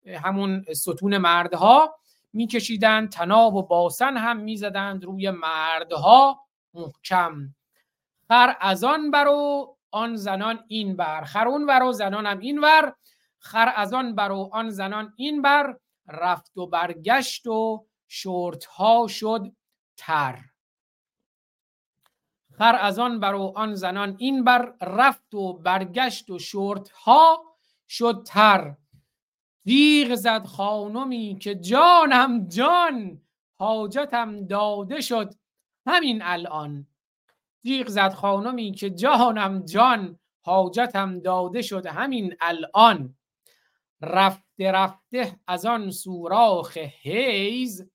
همون 0.06 0.64
ستون 0.72 1.18
مردها. 1.18 1.96
میکشیدند 2.32 3.08
تناب 3.08 3.54
و 3.54 3.62
باسن 3.62 4.16
هم 4.16 4.36
می‌زدند 4.36 5.04
روی 5.04 5.30
مردها. 5.30 6.40
محکم 6.74 7.54
خر 8.28 8.56
از 8.60 8.84
آن 8.84 9.10
برو 9.10 9.76
آن 9.90 10.16
زنان 10.16 10.64
این 10.68 10.96
بر. 10.96 11.24
خر 11.24 11.48
اون 11.48 11.66
برو 11.66 11.92
زنان 11.92 12.26
هم 12.26 12.38
این 12.38 12.58
ور. 12.58 12.94
خر 13.38 13.72
از 13.76 13.94
آن 13.94 14.14
برو 14.14 14.50
آن 14.52 14.70
زنان 14.70 15.12
این 15.16 15.42
بر. 15.42 15.76
رفت 16.08 16.58
و 16.58 16.66
برگشت 16.66 17.46
و 17.46 17.86
شورت 18.08 18.64
ها 18.64 19.06
شد 19.08 19.52
تر 20.00 20.38
خر 22.60 22.76
از 22.80 22.98
آن 22.98 23.20
برو 23.20 23.52
آن 23.56 23.74
زنان 23.74 24.16
این 24.18 24.44
بر 24.44 24.74
رفت 24.82 25.34
و 25.34 25.52
برگشت 25.52 26.30
و 26.30 26.38
شورت 26.38 26.90
ها 26.90 27.44
شد 27.88 28.22
تر. 28.26 28.76
دیغ 29.64 30.14
زد 30.14 30.44
خانمی 30.44 31.38
که 31.40 31.54
جانم 31.54 32.48
جان 32.48 33.20
حاجتم 33.54 34.46
داده 34.46 35.00
شد 35.00 35.34
همین 35.86 36.22
الان. 36.22 36.86
دیغ 37.62 37.88
زد 37.88 38.12
خانمی 38.12 38.72
که 38.72 38.90
جانم 38.90 39.64
جان 39.64 40.18
حاجتم 40.40 41.20
داده 41.20 41.62
شد 41.62 41.86
همین 41.86 42.34
الان. 42.40 43.14
رفته 44.00 44.72
رفته 44.72 45.36
از 45.46 45.66
آن 45.66 45.90
سوراخ 45.90 46.76
حیز 46.78 47.90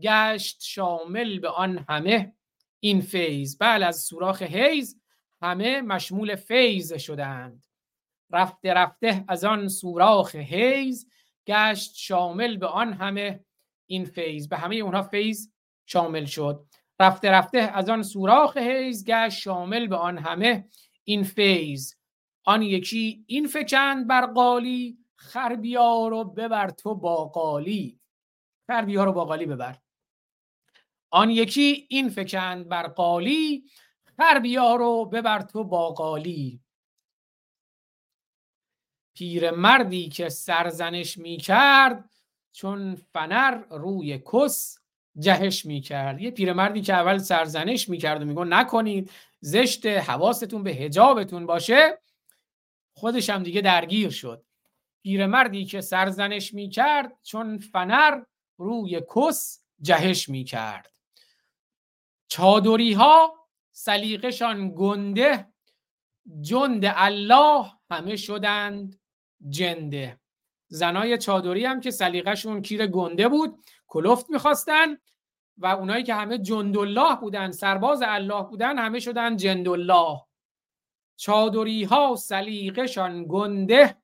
گشت 0.00 0.62
شامل 0.62 1.38
به 1.38 1.48
آن 1.48 1.84
همه 1.88 2.34
این 2.80 3.00
فیض. 3.00 3.56
بله 3.60 3.86
از 3.86 4.00
سوراخ 4.00 4.42
حیز 4.42 5.00
همه 5.42 5.80
مشمول 5.80 6.36
فیض 6.36 6.94
شدند. 6.98 7.66
رفته 8.30 8.74
رفته 8.74 9.24
از 9.28 9.44
آن 9.44 9.68
سوراخ 9.68 10.36
حیز 10.36 11.08
گشت 11.46 11.94
شامل 11.94 12.56
به 12.56 12.66
آن 12.66 12.92
همه 12.92 13.44
این 13.86 14.04
فیض. 14.04 14.48
به 14.48 14.56
همه 14.56 14.76
اونها 14.76 15.02
فیض 15.02 15.48
شامل 15.86 16.24
شد. 16.24 16.66
رفته 17.00 17.30
رفته 17.30 17.58
از 17.58 17.88
آن 17.88 18.02
سوراخ 18.02 18.56
حیز 18.56 19.04
گشت 19.04 19.38
شامل 19.38 19.86
به 19.86 19.96
آن 19.96 20.18
همه 20.18 20.68
این 21.04 21.22
فیض. 21.22 21.94
آن 22.44 22.62
یکی 22.62 23.24
این 23.26 23.46
فکند 23.46 24.06
بر 24.06 24.26
قالی 24.26 24.98
خر 25.16 25.56
رو 26.10 26.24
ببر 26.24 26.70
تو 26.70 26.94
با 26.94 27.24
قالی. 27.24 28.00
خر 28.66 28.84
رو 28.84 29.12
با 29.12 29.24
قالی 29.24 29.46
ببر. 29.46 29.83
آن 31.14 31.30
یکی 31.30 31.86
این 31.90 32.08
فکند 32.08 32.68
بر 32.68 32.86
قالی 32.86 33.64
خر 34.16 34.42
رو 34.78 35.04
ببر 35.04 35.42
تو 35.42 35.64
با 35.64 35.90
قالی. 35.90 36.60
پیر 39.16 39.50
مردی 39.50 40.08
که 40.08 40.28
سرزنش 40.28 41.18
می 41.18 41.36
کرد 41.36 42.10
چون 42.52 42.94
فنر 42.94 43.62
روی 43.70 44.18
کس 44.32 44.78
جهش 45.18 45.66
می 45.66 45.80
کرد. 45.80 46.20
یه 46.20 46.30
پیرمردی 46.30 46.82
که 46.82 46.94
اول 46.94 47.18
سرزنش 47.18 47.88
می 47.88 47.98
کرد 47.98 48.22
و 48.22 48.24
میگو 48.24 48.44
نکنید 48.44 49.10
زشت 49.40 49.86
حواستون 49.86 50.62
به 50.62 50.70
هجابتون 50.70 51.46
باشه. 51.46 51.98
خودش 52.96 53.30
هم 53.30 53.42
دیگه 53.42 53.60
درگیر 53.60 54.10
شد. 54.10 54.44
پیرمردی 55.02 55.64
که 55.64 55.80
سرزنش 55.80 56.54
می 56.54 56.68
کرد 56.68 57.18
چون 57.22 57.58
فنر 57.58 58.22
روی 58.58 59.02
کس 59.16 59.64
جهش 59.80 60.28
می 60.28 60.44
کرد. 60.44 60.93
چادری 62.28 62.92
ها 62.92 63.34
سلیقشان 63.72 64.74
گنده 64.76 65.48
جند 66.40 66.84
الله 66.84 67.72
همه 67.90 68.16
شدند 68.16 69.00
جنده. 69.48 70.20
زنای 70.68 71.18
چادری 71.18 71.64
هم 71.64 71.80
که 71.80 71.90
سلیقشون 71.90 72.62
کیر 72.62 72.86
گنده 72.86 73.28
بود 73.28 73.64
کلفت 73.86 74.30
می‌خواستن 74.30 74.96
و 75.58 75.66
اونایی 75.66 76.04
که 76.04 76.14
همه 76.14 76.38
جندالله 76.38 77.16
بودن 77.16 77.50
سرباز 77.50 78.02
الله 78.06 78.42
بودن 78.42 78.78
همه 78.78 79.00
شدن 79.00 79.36
جندالله 79.36 80.20
چادری 81.16 81.84
ها 81.84 82.16
سلیقشان 82.16 83.26
گنده 83.28 83.96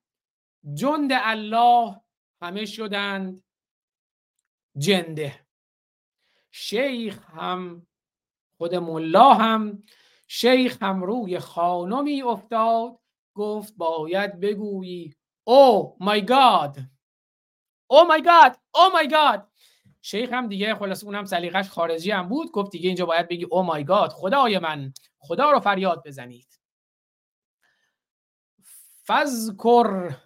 جند 0.74 1.10
الله 1.12 2.00
همه 2.42 2.64
شدند 2.64 3.42
جنده. 4.78 5.46
شیخ 6.50 7.30
هم 7.30 7.86
خود 8.60 8.74
ملا 8.74 9.34
هم 9.34 9.82
شیخ 10.28 10.82
هم 10.82 11.02
روی 11.02 11.38
خانمی 11.38 12.22
افتاد 12.22 12.98
گفت 13.34 13.74
باید 13.76 14.40
بگویی 14.40 15.14
او 15.44 15.96
مای 16.00 16.24
گاد! 16.24 16.76
او 17.90 18.04
مای 18.04 18.22
گاد! 18.22 18.58
او 18.74 18.80
مای 18.92 19.08
گاد! 19.08 19.48
شیخ 20.02 20.32
هم 20.32 20.48
دیگه 20.48 20.74
خلاص 20.74 21.04
اونم 21.04 21.24
سلیقش 21.24 21.68
خارجی 21.68 22.10
هم 22.10 22.28
بود 22.28 22.50
گفت 22.50 22.70
دیگه 22.72 22.88
اینجا 22.88 23.06
باید 23.06 23.28
بگی 23.28 23.44
او 23.44 23.62
مای 23.62 23.84
گاد! 23.84 24.10
خدای 24.10 24.58
من! 24.58 24.92
خدا 25.18 25.50
رو 25.50 25.60
فریاد 25.60 26.02
بزنید! 26.06 26.60
فذکر 29.06 30.16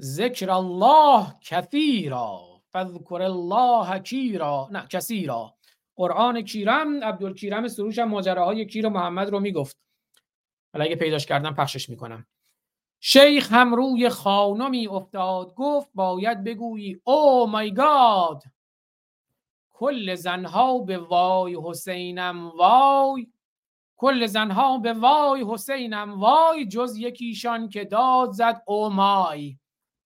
ذکر 0.00 0.50
الله 0.50 1.26
کثیرا 1.40 2.62
فذکر 2.72 3.22
الله 3.22 3.98
کیرا. 3.98 4.68
نه 4.70 4.86
کثیرا. 4.90 5.55
قرآن 5.96 6.42
کیرم 6.42 7.04
عبدالکیرم 7.04 7.68
سروش 7.68 7.98
هم 7.98 8.08
ماجراهای 8.08 8.66
کیر 8.66 8.88
محمد 8.88 9.30
رو 9.30 9.40
می‌گفت. 9.40 9.76
حالا 10.72 10.84
اگه 10.84 10.96
پیداش 10.96 11.26
کردم 11.26 11.54
پخشش 11.54 11.88
می‌کنم. 11.88 12.26
شیخ 13.00 13.52
هم 13.52 13.74
روی 13.74 14.08
خانمی 14.08 14.88
افتاد 14.88 15.54
گفت 15.54 15.88
باید 15.94 16.44
بگویی 16.44 17.00
او 17.04 17.46
مای 17.46 17.74
گاد 17.74 18.42
کل 19.70 20.14
زنها 20.14 20.78
به 20.78 20.98
وای 20.98 21.58
حسینم 21.64 22.48
وای 22.48 23.32
کل 23.96 24.26
زنها 24.26 24.78
به 24.78 24.92
وای 24.92 25.44
حسینم 25.48 26.20
وای 26.20 26.66
جز 26.66 26.96
یکیشان 26.96 27.68
که 27.68 27.84
داد 27.84 28.30
زد 28.30 28.62
او 28.66 28.88
مای 28.88 29.58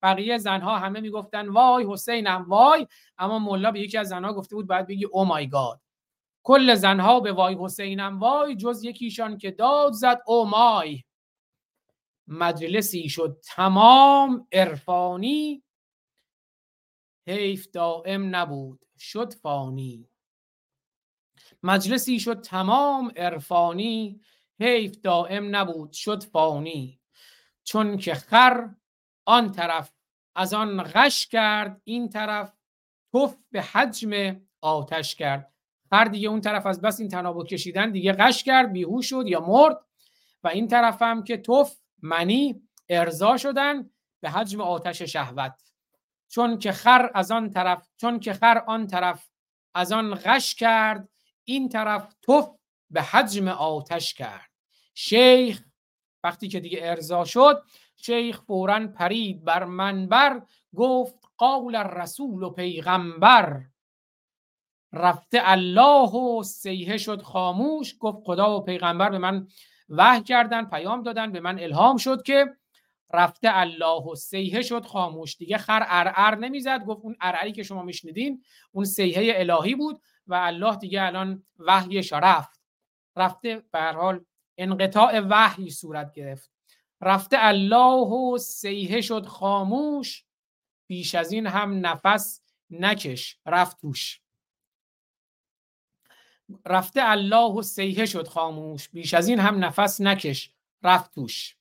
بقیه 0.03 0.39
زنها 0.39 0.79
همه 0.79 1.01
می‌گفتن 1.01 1.49
وای 1.49 1.87
حسینم 1.89 2.45
وای. 2.49 2.87
اما 3.19 3.39
ملا 3.39 3.71
به 3.71 3.81
یکی 3.81 3.99
از 3.99 4.09
زنها 4.09 4.33
گفته 4.33 4.55
بود 4.57 4.67
باید 4.67 4.87
بگی 4.87 5.05
او 5.05 5.25
مای 5.25 5.49
گاد 5.49 5.81
کل 6.43 6.75
زنها 6.75 7.21
به 7.21 7.33
وای 7.33 7.57
حسینم 7.61 8.19
وای 8.19 8.57
جز 8.57 8.85
یکیشان 8.85 9.39
که 9.39 9.51
داد 9.51 9.93
زد 9.93 10.23
او 10.27 10.45
مای 10.45 11.05
مجلسی 12.29 13.09
شد 13.09 13.41
تمام 13.45 14.47
عرفانی 14.53 15.63
حیف 17.27 17.69
دائم 17.71 18.37
نبود 18.37 18.81
شد 18.99 19.35
فانی. 19.35 20.09
مجلسی 21.63 22.21
شد 22.21 22.41
تمام 22.41 23.13
عرفانی 23.17 24.21
حیف 24.61 25.01
دائم 25.01 25.57
نبود 25.57 25.93
شد 25.93 26.23
فانی. 26.23 27.01
چون 27.65 27.97
که 27.97 28.15
خر 28.15 28.69
آن 29.25 29.53
طرف 29.53 29.93
از 30.35 30.55
آن 30.55 30.83
غش 30.83 31.27
کرد 31.27 31.81
این 31.85 32.09
طرف 32.09 32.53
توف 33.13 33.37
به 33.51 33.63
حجم 33.63 34.41
آتش 34.61 35.15
کرد. 35.15 35.53
خر 35.91 36.05
دیگه 36.05 36.29
اون 36.29 36.41
طرف 36.41 36.67
از 36.67 36.81
بس 36.81 37.01
این 37.01 37.09
تنابو 37.09 37.45
کشیدن 37.45 37.91
دیگه 37.91 38.13
غش 38.13 38.45
کرد 38.45 38.73
بیهوش 38.73 39.11
شد 39.11 39.25
یا 39.27 39.41
مرد. 39.41 39.77
و 40.45 40.49
این 40.49 40.69
طرف 40.69 41.03
هم 41.03 41.25
که 41.25 41.37
توف 41.37 41.77
منی 42.03 42.63
ارضا 42.89 43.37
شدن 43.37 43.91
به 44.21 44.31
حجم 44.31 44.61
آتش 44.61 45.03
شهوت. 45.03 45.53
چون 46.29 46.59
که 46.59 46.73
خر 46.73 47.11
از 47.15 47.31
آن 47.31 47.51
طرف 47.51 47.89
چون 47.97 48.21
که 48.21 48.33
خر 48.33 48.59
آن 48.67 48.87
طرف 48.87 49.31
از 49.75 49.93
آن 49.93 50.15
غش 50.15 50.55
کرد 50.55 51.09
این 51.45 51.69
طرف 51.69 52.15
توف 52.23 52.49
به 52.91 53.03
حجم 53.03 53.49
آتش 53.49 54.15
کرد. 54.15 54.51
شیخ 54.95 55.63
وقتی 56.25 56.49
که 56.49 56.61
دیگه 56.61 56.79
ارضا 56.83 57.25
شد 57.25 57.63
شیخ 58.03 58.41
فورا 58.41 58.87
پرید 58.87 59.45
بر 59.45 59.65
منبر 59.65 60.43
گفت 60.77 61.15
قول 61.39 61.77
رسول 61.77 62.43
و 62.43 62.51
پیغمبر. 62.51 63.61
رفته 64.93 65.41
الله 65.45 66.11
و 66.11 66.43
سیه 66.43 66.99
شد 66.99 67.23
خاموش 67.23 67.97
گفت 68.01 68.19
خدا 68.25 68.57
و 68.57 68.61
پیغمبر 68.61 69.11
به 69.11 69.19
من 69.19 69.49
وحی 69.89 70.23
کردن 70.23 70.65
پیام 70.65 71.03
دادن 71.03 71.33
به 71.33 71.41
من 71.41 71.59
الهام 71.59 71.97
شد 71.97 72.23
که 72.23 72.57
رفته 73.13 73.49
الله 73.53 74.03
و 74.03 74.15
سیه 74.15 74.63
شد 74.63 74.85
خاموش. 74.85 75.37
دیگه 75.37 75.59
خر 75.59 75.85
ارعر 75.89 76.35
نمی‌زد 76.35 76.85
گفت 76.85 77.01
اون 77.05 77.17
ارعری 77.21 77.53
که 77.53 77.63
شما 77.63 77.83
میشنیدین 77.83 78.43
اون 78.73 78.85
سیه 78.85 79.33
الهی 79.37 79.75
بود 79.75 80.03
و 80.27 80.35
الله 80.35 80.77
دیگه 80.77 81.03
الان 81.03 81.43
وحیش 81.59 82.13
رفت. 82.13 82.61
رفته 83.17 83.63
به 83.73 83.81
حال 83.81 84.25
انقطاع 84.59 85.21
وحی 85.21 85.71
صورت 85.71 86.13
گرفت. 86.13 86.60
رفته 87.01 87.37
الله 87.41 88.07
و 88.07 88.39
سیه 88.39 89.01
شد 89.01 89.27
خاموش 89.27 90.25
بیش 90.87 91.15
از 91.15 91.33
این 91.33 91.47
هم 91.47 91.87
نفس 91.87 92.43
نکش 92.71 93.39
رفت 93.47 93.81
توش. 93.81 94.21
رفته 96.67 97.01
الله 97.03 97.53
و 97.53 97.63
سیه 97.63 98.07
شد 98.07 98.29
خاموش 98.29 98.89
بیش 98.89 99.15
از 99.15 99.29
این 99.29 99.39
هم 99.39 99.65
نفس 99.65 100.01
نکش 100.01 100.53
رفت 100.83 101.15
توش. 101.15 101.57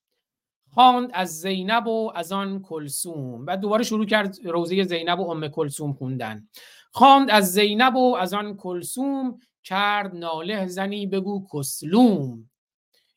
خواند 0.74 1.10
از 1.14 1.40
زینب 1.42 1.88
و 1.88 2.12
از 2.16 2.32
آن 2.32 2.62
کلسوم 2.62 3.46
و 3.48 3.58
دوباره 3.58 3.84
شروع 3.84 4.06
کرد 4.06 4.38
روزه 4.44 4.84
زینب 4.84 5.20
و 5.20 5.30
ام 5.30 5.48
کلسوم 5.48 5.94
خوندن. 5.94 6.48
خواند 6.92 7.30
از 7.30 7.52
زینب 7.54 7.96
و 7.96 8.16
از 8.16 8.34
آن 8.34 8.58
کلسوم 8.58 9.40
کرد 9.64 10.16
ناله 10.16 10.68
زنی 10.68 11.08
بگو 11.08 11.48
کسلوم. 11.54 12.50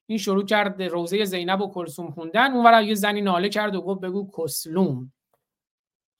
این 0.06 0.18
شروع 0.18 0.44
کرد 0.44 0.82
روزه 0.82 1.24
زینب 1.24 1.60
و 1.60 1.70
کلسوم 1.70 2.10
خوندن. 2.10 2.52
اون 2.52 2.84
یه 2.84 2.94
زنی 2.94 3.20
ناله 3.20 3.48
کرد 3.48 3.74
و 3.74 3.82
گفت 3.82 4.00
بگو 4.00 4.30
کسلوم. 4.38 5.12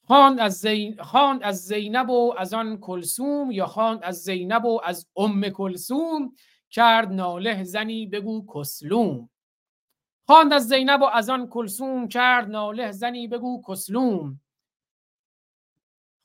خواند 0.07 0.41
از, 0.41 0.53
زین... 0.53 1.01
از 1.43 1.57
زینب 1.57 2.11
و 2.11 2.35
از 2.39 2.55
آن 2.55 2.77
کلسوم 2.77 3.51
یا 3.51 3.67
خواند 3.67 4.01
از 4.03 4.17
زینب 4.17 4.65
و 4.65 4.81
از 4.85 5.07
ام 5.17 5.49
کلسوم 5.49 6.37
کرد 6.71 7.13
ناله 7.13 7.65
زنی 7.65 8.07
بگو 8.07 8.47
کسلوم. 8.55 9.31
خواند 10.27 10.53
از 10.53 10.69
زینب 10.69 11.03
و 11.03 11.05
از 11.05 11.31
آن 11.31 11.49
کلسوم 11.49 12.09
کرد 12.09 12.51
ناله 12.51 12.93
زنی 12.93 13.29
بگو 13.29 13.63
کسلوم. 13.69 14.41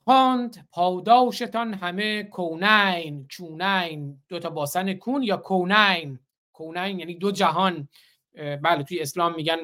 خواند 0.03 0.67
پاداشتان 0.71 1.73
همه 1.73 2.23
کونین. 2.23 3.27
چونین. 3.27 4.23
دو 4.29 4.39
تا 4.39 4.49
باسن 4.49 4.93
کون 4.93 5.23
یا 5.23 5.37
کونین. 5.37 6.19
کونین 6.57 6.99
یعنی 6.99 7.15
دو 7.15 7.31
جهان 7.31 7.87
بله 8.61 8.83
توی 8.83 8.99
اسلام 8.99 9.35
میگن 9.35 9.57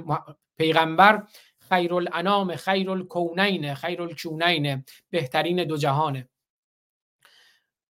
پیغمبر 0.58 1.28
خیر 1.70 1.94
الانام 1.94 2.56
خیر 2.56 2.92
الکونین 2.92 3.74
خیر 3.74 4.02
الکونین 4.02 4.84
بهترین 5.10 5.64
دو 5.64 5.78
جهانه. 5.78 6.30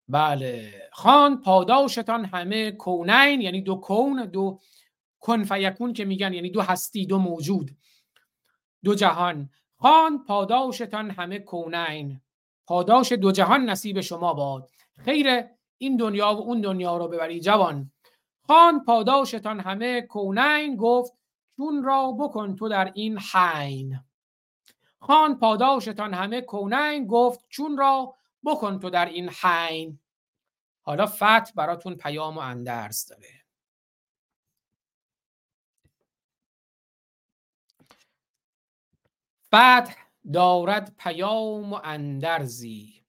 بله 0.08 0.72
خان 0.92 1.40
پاداشتان 1.42 2.24
همه 2.24 2.70
کونین 2.70 3.40
یعنی 3.40 3.62
دو 3.62 3.76
کون 3.76 4.26
دو 4.26 4.60
کن 5.20 5.44
فیکون 5.44 5.92
که 5.92 6.04
میگن 6.04 6.32
یعنی 6.32 6.50
دو 6.50 6.60
هستی 6.62 7.06
دو 7.06 7.18
موجود 7.18 7.70
دو 8.84 8.94
جهان. 8.94 9.50
خان 9.76 10.24
پاداشتان 10.24 11.10
همه 11.10 11.38
کونین. 11.38 12.20
پاداش 12.66 13.12
دو 13.12 13.32
جهان 13.32 13.70
نصیب 13.70 14.00
شما 14.00 14.34
باد. 14.34 14.70
خیر 15.04 15.26
این 15.78 15.96
دنیا 15.96 16.34
و 16.34 16.40
اون 16.40 16.60
دنیا 16.60 16.96
رو 16.96 17.08
ببری 17.08 17.40
جوان. 17.40 17.90
خان 18.48 18.84
پاداشتان 18.84 19.60
همه 19.60 20.02
کونین 20.02 20.76
گفت 20.76 21.12
چون 21.56 21.84
را 21.84 22.12
بکن 22.12 22.56
تو 22.56 22.68
در 22.68 22.92
این 22.94 23.18
حین. 23.18 24.00
خان 25.00 25.38
پاداشتان 25.38 26.14
همه 26.14 26.40
کونین 26.40 27.06
گفت 27.06 27.44
چون 27.48 27.76
را 27.78 28.14
بکن 28.44 28.78
تو 28.78 28.90
در 28.90 29.06
این 29.06 29.30
حین. 29.30 30.00
حالا 30.82 31.06
فتح 31.06 31.52
براتون 31.54 31.94
پیام 31.94 32.36
و 32.36 32.40
اندرز 32.40 33.06
داره. 33.06 33.44
فتح 39.46 39.94
دارد 40.32 40.94
پیام 40.98 41.72
و 41.72 41.80
اندرزی. 41.84 43.04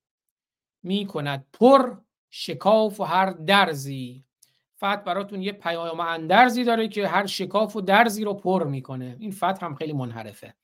می 0.84 1.08
کند 1.08 1.48
پر 1.54 1.98
شکاف 2.30 3.00
و 3.00 3.04
هر 3.04 3.30
درزی. 3.30 4.29
فتح 4.80 4.96
براتون 4.96 5.42
یه 5.42 5.52
پیام 5.52 6.00
اندرزی 6.00 6.64
داره 6.64 6.88
که 6.88 7.08
هر 7.08 7.26
شکاف 7.26 7.76
و 7.76 7.82
درزی 7.82 8.24
رو 8.24 8.34
پر 8.34 8.64
می‌کنه. 8.64 9.16
این 9.20 9.32
فتح 9.32 9.66
هم 9.66 9.76
خیلی 9.76 9.94
منحرفه. 9.94 10.56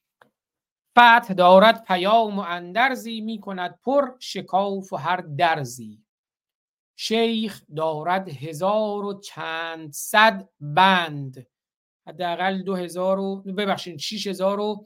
فتح 0.92 1.34
دارد 1.34 1.84
پیام 1.84 2.40
و 2.40 2.42
اندرزی 2.48 3.22
می‌کند 3.22 3.80
پر 3.84 4.12
شکاف 4.20 4.94
و 4.94 4.96
هر 4.96 5.18
درزی. 5.18 6.02
شیخ 6.98 7.62
دارد 7.76 8.30
هزار 8.30 9.06
و 9.06 9.20
چند 9.20 9.92
صد 9.92 10.50
بند. 10.60 11.48
حداقل 12.08 12.62
دو 12.62 12.76
هزار 12.76 13.20
و 13.20 13.42
ببخشید 13.42 14.00
شیش 14.00 14.28
هزار 14.28 14.60
و 14.60 14.86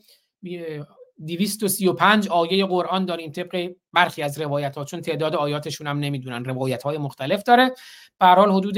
235 1.28 2.28
آیه 2.28 2.66
قرآن 2.66 3.06
داریم 3.06 3.32
طبق 3.32 3.72
برخی 3.94 4.22
از 4.24 4.42
روایت 4.42 4.78
ها 4.78 4.86
چون 4.86 5.02
تعداد 5.02 5.36
آیاتشون 5.36 5.88
هم 5.88 6.00
نمی‌دونن 6.00 6.46
روایت 6.46 6.84
های 6.84 6.98
مختلف 6.98 7.44
داره. 7.44 7.76
حال 8.22 8.52
حدود 8.52 8.78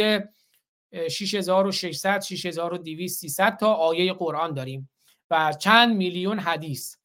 6600 0.94 2.22
6200 2.22 3.20
300 3.20 3.58
تا 3.58 3.74
آیه 3.74 4.14
قرآن 4.14 4.54
داریم 4.54 4.90
و 5.32 5.54
چند 5.60 5.96
میلیون 5.96 6.40
حدیث. 6.40 6.96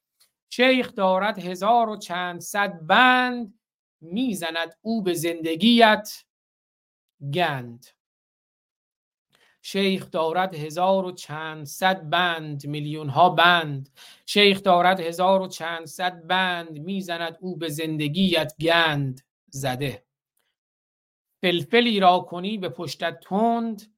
شیخ 0.49 0.95
دارد 0.95 1.39
هزار 1.39 1.89
و 1.89 1.97
چند 1.97 2.41
صد 2.41 2.79
بند 2.81 3.59
می‌زند 4.01 4.77
او 4.81 5.03
به 5.03 5.13
زندگیت 5.13 6.23
گند. 7.33 7.85
شیخ 9.61 10.11
دارد 10.11 10.55
هزار 10.55 11.05
و 11.05 11.11
چند 11.11 11.65
صد 11.65 12.09
بند 12.09 12.67
میلیون 12.67 13.09
ها 13.09 13.29
بند. 13.29 13.89
شیخ 14.25 14.63
دارد 14.63 14.99
هزار 14.99 15.41
و 15.41 15.47
چند 15.47 15.85
صد 15.85 16.27
بند 16.27 16.79
می‌زند 16.79 17.37
او 17.41 17.57
به 17.57 17.69
زندگیت 17.69 18.53
گند 18.61 19.21
زده. 19.49 20.06
فلفلی 21.41 21.99
را 21.99 22.19
کنی 22.19 22.57
به 22.57 22.69
پشتت 22.69 23.19
تند 23.19 23.93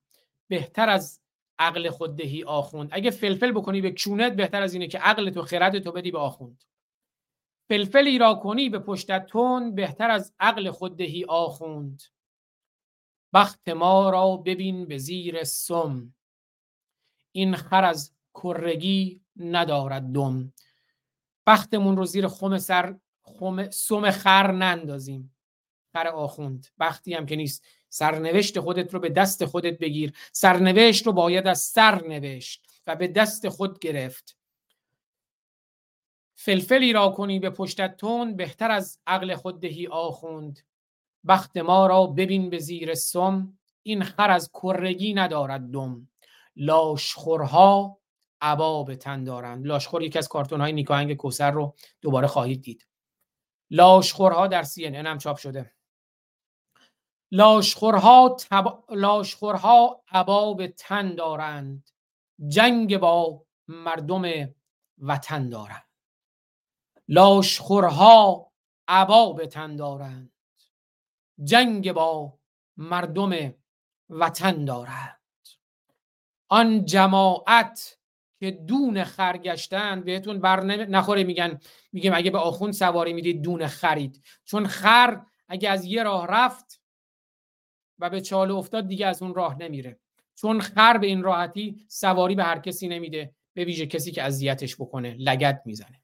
بهتر 0.48 0.90
از 0.90 1.22
عقل 1.60 1.90
خوددهی 1.90 2.44
آخوند. 2.44 2.90
اگه 2.91 3.11
فلفل 3.11 3.52
بکنی 3.52 3.82
به 3.82 3.91
چونت 3.91 4.34
بهتر 4.34 4.61
از 4.61 4.74
اینه 4.74 4.88
که 4.88 4.98
عقل 4.98 5.30
تو 5.30 5.41
خرد 5.41 5.80
تو 5.80 5.91
بدی 5.91 6.11
به 6.11 6.20
آخوند. 6.20 6.64
فلفلی 7.70 8.18
را 8.18 8.34
کنی 8.34 8.70
به 8.70 8.80
پشتت 8.80 9.28
تند 9.28 9.76
بهتر 9.76 10.11
از 10.11 10.34
عقل 10.40 10.72
خوددهی 10.72 11.26
آخوند. 11.26 12.03
بخت 13.34 13.70
ما 13.70 14.10
را 14.10 14.38
ببین 14.38 14.86
به 14.86 14.98
زیر 14.98 15.44
سم. 15.44 16.14
این 17.32 17.56
خر 17.56 17.84
از 17.84 18.14
کرگی 18.44 19.22
ندارد 19.36 20.03
دم. 20.03 20.53
بختمون 21.48 21.98
رو 21.98 22.06
زیر 22.06 22.28
خم 22.28 22.57
سر 22.57 22.95
خم 23.24 23.70
سم 23.70 24.11
خر 24.11 24.52
نندازیم. 24.52 25.36
خر 25.94 26.07
آخوند. 26.07 26.68
بختی 26.80 27.14
هم 27.14 27.26
که 27.26 27.36
نیست. 27.36 27.66
سرنوشت 27.90 28.60
خودت 28.60 28.94
رو 28.94 28.99
به 28.99 29.10
دست 29.10 29.45
خودت 29.45 29.80
بگیر. 29.80 30.14
سرنوشت 30.32 31.06
رو 31.06 31.14
باید 31.14 31.48
از 31.48 31.60
سر 31.60 32.07
نوشت 32.07 32.66
و 32.88 32.95
به 32.95 33.07
دست 33.07 33.49
خود 33.49 33.80
گرفت. 33.80 34.38
فلفلی 36.36 36.94
را 36.94 37.10
کنی 37.10 37.40
به 37.40 37.49
پشتت 37.49 37.98
تون 37.98 38.36
بهتر 38.36 38.72
از 38.72 38.99
عقل 39.07 39.36
خود 39.36 39.61
دهی 39.61 39.88
آخوند. 39.88 40.60
بخت 41.28 41.57
ما 41.57 41.88
را 41.88 42.06
ببین 42.06 42.49
به 42.49 42.60
زیر 42.60 42.95
سم 42.95 43.57
این 43.84 44.03
خر 44.03 44.32
از 44.32 44.52
کرگی 44.64 45.14
ندارد 45.14 45.61
دم. 45.61 46.10
لاشخورها 46.56 47.99
عبا 48.41 48.84
به 48.84 48.95
تن 48.95 49.24
دارند. 49.24 49.68
لاشخور 49.68 50.03
یکی 50.03 50.18
از 50.18 50.28
کارتون 50.28 50.61
های 50.61 50.74
نیکاهنگ 50.74 51.14
کوسر 51.14 51.52
رو 51.52 51.76
دوباره 52.02 52.28
خواهید 52.28 52.61
دید. 52.61 52.88
لاشخورها 53.72 54.48
در 54.48 54.64
سی 54.64 54.86
هم 54.86 55.18
چاپ 55.18 55.38
شده. 55.38 55.72
لاشخورها, 57.32 58.38
تب... 58.50 58.84
لاشخورها 58.90 60.04
عبا 60.12 60.54
به 60.54 60.68
تن 60.68 61.16
دارند. 61.16 61.90
جنگ 62.48 62.98
با 62.98 63.46
مردم 63.68 64.54
وطن 64.98 65.50
دارند. 65.50 65.88
لاشخورها 67.08 68.52
عبا 68.88 69.34
به 69.34 69.48
تن 69.48 69.76
دارند. 69.76 70.32
جنگ 71.44 71.92
با 71.92 72.40
مردم 72.78 73.54
وطن 74.10 74.66
دارند. 74.66 75.20
آن 76.48 76.86
جماعت 76.86 78.00
که 78.40 78.52
دون 78.52 79.04
خرگشتن 79.04 80.02
بهتون 80.02 80.40
بر 80.40 80.64
نخوره 80.64 81.24
میگن 81.24 81.60
میگم 81.92 82.14
اگه 82.14 82.32
به 82.32 82.38
آخوند 82.38 82.74
سواری 82.74 83.14
می‌دید 83.14 83.42
دون 83.42 83.68
خرید. 83.68 84.24
چون 84.46 84.68
خر 84.68 85.22
اگه 85.48 85.70
از 85.70 85.86
یه 85.86 86.04
راه 86.04 86.28
رفت 86.28 86.79
و 88.00 88.10
به 88.10 88.22
چاله 88.22 88.54
افتاد 88.54 88.88
دیگه 88.88 89.08
از 89.08 89.22
اون 89.22 89.34
راه 89.34 89.58
نمیره. 89.58 90.00
چون 90.36 90.62
خر 90.62 90.98
به 90.98 91.08
این 91.08 91.24
راحتی 91.24 91.86
سواری 91.88 92.36
به 92.36 92.44
هر 92.44 92.60
کسی 92.60 92.88
نمیده 92.88 93.36
به 93.54 93.66
ویژه 93.66 93.86
کسی 93.86 94.12
که 94.12 94.24
اذیتش 94.24 94.76
بکنه 94.76 95.14
لگت 95.14 95.62
می‌زنه. 95.66 96.02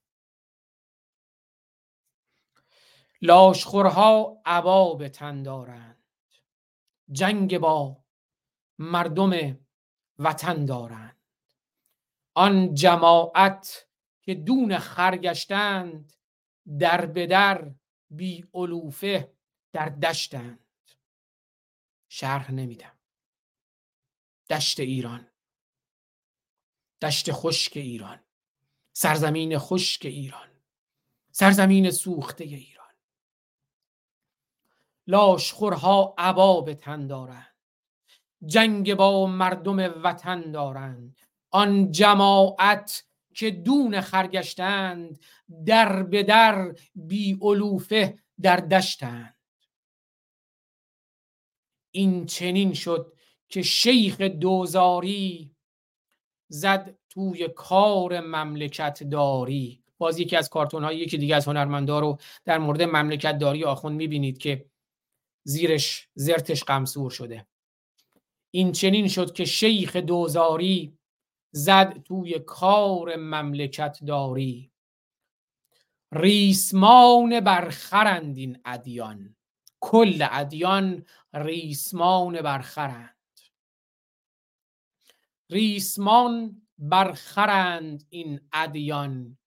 لاشخورها 3.21 4.41
عبا 4.45 4.93
به 4.93 5.09
تن 5.09 5.43
دارند. 5.43 6.03
جنگ 7.11 7.57
با 7.57 8.03
مردم 8.79 9.59
وطن 10.19 10.65
دارند. 10.65 11.17
آن 12.33 12.73
جماعت 12.73 13.87
که 14.21 14.35
دون 14.35 14.77
خرگشتند 14.77 16.13
در 16.79 17.05
به 17.05 17.27
در 17.27 17.71
بی 18.09 18.45
علوفه 18.53 19.33
در 19.73 19.89
دشتند. 19.89 20.64
شرح 22.17 22.51
نمیدم. 22.51 22.91
دشت 24.49 24.79
ایران. 24.79 25.27
دشت 27.01 27.31
خشک 27.31 27.77
ایران. 27.77 28.19
سرزمین 28.93 29.57
خشک 29.57 30.05
ایران. 30.05 30.47
سرزمین 31.31 31.91
سوخته 31.91 32.43
ایران. 32.43 32.93
لاشخورها 35.07 36.15
عبا 36.17 36.61
به 36.61 36.75
تن 36.75 37.07
دارند. 37.07 37.55
جنگ 38.45 38.95
با 38.95 39.27
مردم 39.27 40.01
وطن 40.03 40.51
دارند. 40.51 41.17
آن 41.51 41.91
جماعت 41.91 43.03
که 43.33 43.51
دون 43.51 44.01
خرگشتند 44.01 45.19
در 45.65 46.03
به 46.03 46.23
در 46.23 46.75
بی 46.95 47.37
علوفه 47.41 48.19
در 48.41 48.57
دشتند. 48.57 49.34
این 51.95 52.25
چنین 52.25 52.73
شد 52.73 53.13
که 53.49 53.61
شیخ 53.61 54.21
دوزاری 54.21 55.51
زد 56.47 56.97
توی 57.09 57.47
کار 57.47 58.19
مملکت 58.19 59.03
داری. 59.03 59.83
باز 59.97 60.19
یکی 60.19 60.35
از 60.35 60.49
کارتون 60.49 60.83
های 60.83 60.97
یکی 60.97 61.17
دیگه 61.17 61.35
از 61.35 61.47
هنرمندا 61.47 61.99
رو 61.99 62.17
در 62.45 62.57
مورد 62.57 62.81
مملکت 62.81 63.37
داری 63.37 63.63
آخوند 63.63 63.95
می‌بینید 63.95 64.37
که 64.37 64.65
زیرش 65.43 66.07
زرتش 66.15 66.63
قمصور 66.63 67.11
شده. 67.11 67.47
این 68.51 68.71
چنین 68.71 69.07
شد 69.07 69.33
که 69.33 69.45
شیخ 69.45 69.95
دوزاری 69.95 70.97
زد 71.51 72.03
توی 72.03 72.39
کار 72.39 73.15
مملکت 73.15 73.99
داری. 74.07 74.71
ریسمان 76.11 77.39
برخرند 77.39 78.37
این 78.37 78.59
ادیان. 78.65 79.34
کل 79.85 80.27
ادیان 80.31 81.05
ریسمان 81.33 82.41
برخرند. 82.41 83.39
ریسمان 85.49 86.61
برخرند 86.77 88.07
این 88.09 88.49
ادیان. 88.53 89.37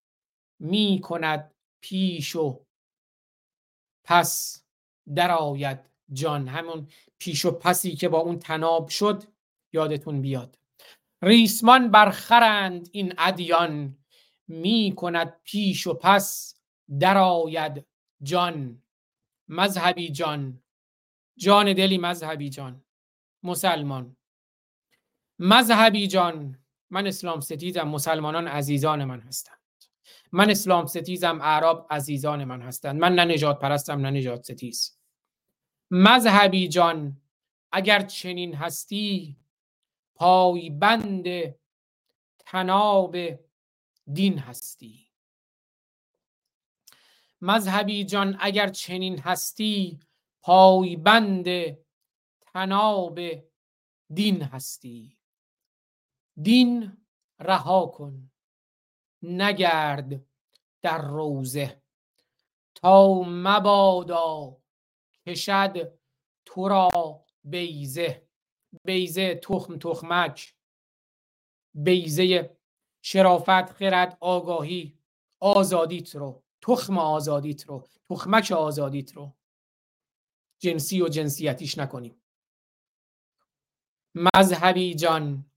می 0.61 1.01
کند 1.03 1.55
پیش 1.81 2.37
و 2.37 2.65
پس 4.05 4.63
درآید 5.15 5.91
جان. 6.13 6.49
همون 6.49 6.89
پیش 7.19 7.45
و 7.45 7.51
پسی 7.51 7.97
که 7.97 8.09
با 8.09 8.19
اون 8.19 8.39
تناب 8.39 8.89
شد 8.89 9.25
یادتون 9.73 10.21
بیاد. 10.21 10.59
ریسمان 11.23 11.91
برخرند 11.91 12.89
این 12.93 13.15
ادیان. 13.19 13.99
می 14.49 14.93
کند 14.97 15.41
پیش 15.45 15.87
و 15.87 15.95
پس 15.95 16.55
درآید 17.01 17.87
جان. 18.23 18.83
مذهبی 19.49 20.11
جان. 20.11 20.63
جان 21.37 21.73
دلی 21.73 21.99
مذهبی 21.99 22.51
جان. 22.51 22.85
مسلمان. 23.43 24.17
مذهبی 25.39 26.07
جان. 26.07 26.59
من 26.91 27.07
اسلام 27.07 27.41
ستیزم 27.41 27.89
مسلمانان 27.89 28.49
عزیزان 28.49 29.05
من 29.05 29.21
هستند. 29.21 29.59
من 30.33 30.51
اسلام 30.51 30.87
ستیزم 30.87 31.41
اعراب 31.41 31.87
عزیزان 31.91 32.45
من 32.45 32.63
هستند. 32.63 33.01
من 33.01 33.15
نه 33.15 33.25
نجات 33.25 33.59
پرستم 33.59 34.01
نه 34.01 34.11
نجات 34.11 34.45
ستیز. 34.45 34.99
مذهبی 35.91 36.69
جان 36.69 37.21
اگر 37.73 38.01
چنین 38.01 38.55
هستی 38.55 39.37
پایبند 40.15 41.55
تناب 42.39 43.17
دین 44.13 44.39
هستی. 44.39 45.08
مذهبی 47.41 48.05
جان 48.05 48.37
اگر 48.41 48.69
چنین 48.69 49.19
هستی 49.19 50.01
پایبند 50.43 51.47
تناب 52.41 53.21
دین 54.15 54.43
هستی. 54.43 55.19
دین 56.43 56.97
رها 57.41 57.87
کن 57.87 58.31
نگرد 59.23 60.25
در 60.83 61.03
روزه 61.03 61.83
تا 62.75 63.23
مبادا 63.27 64.57
کشد 65.27 65.99
تو 66.45 66.69
را 66.69 66.89
بیزه 67.45 68.29
بیزه 68.85 69.35
تخم 69.35 69.79
تخمک 69.79 70.55
بیزه 71.75 72.57
شرافت 73.03 73.73
خرد 73.73 74.19
آگاهی 74.21 74.99
آزادیت 75.41 76.17
رو. 76.17 76.43
تخم 76.63 76.99
آزادیت 76.99 77.63
رو 77.63 77.87
تخمک 78.11 78.53
آزادیت 78.53 79.13
رو. 79.13 79.35
جنسی 80.59 81.03
و 81.03 81.09
جنسیتیش 81.09 81.79
نکنیم. 81.79 82.23
مذهبی 84.15 84.95
جان 84.95 85.51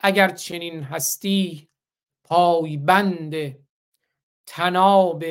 اگر 0.00 0.28
چنین 0.28 0.82
هستی 0.82 1.68
پایبند 2.24 3.34
تناب 4.46 5.24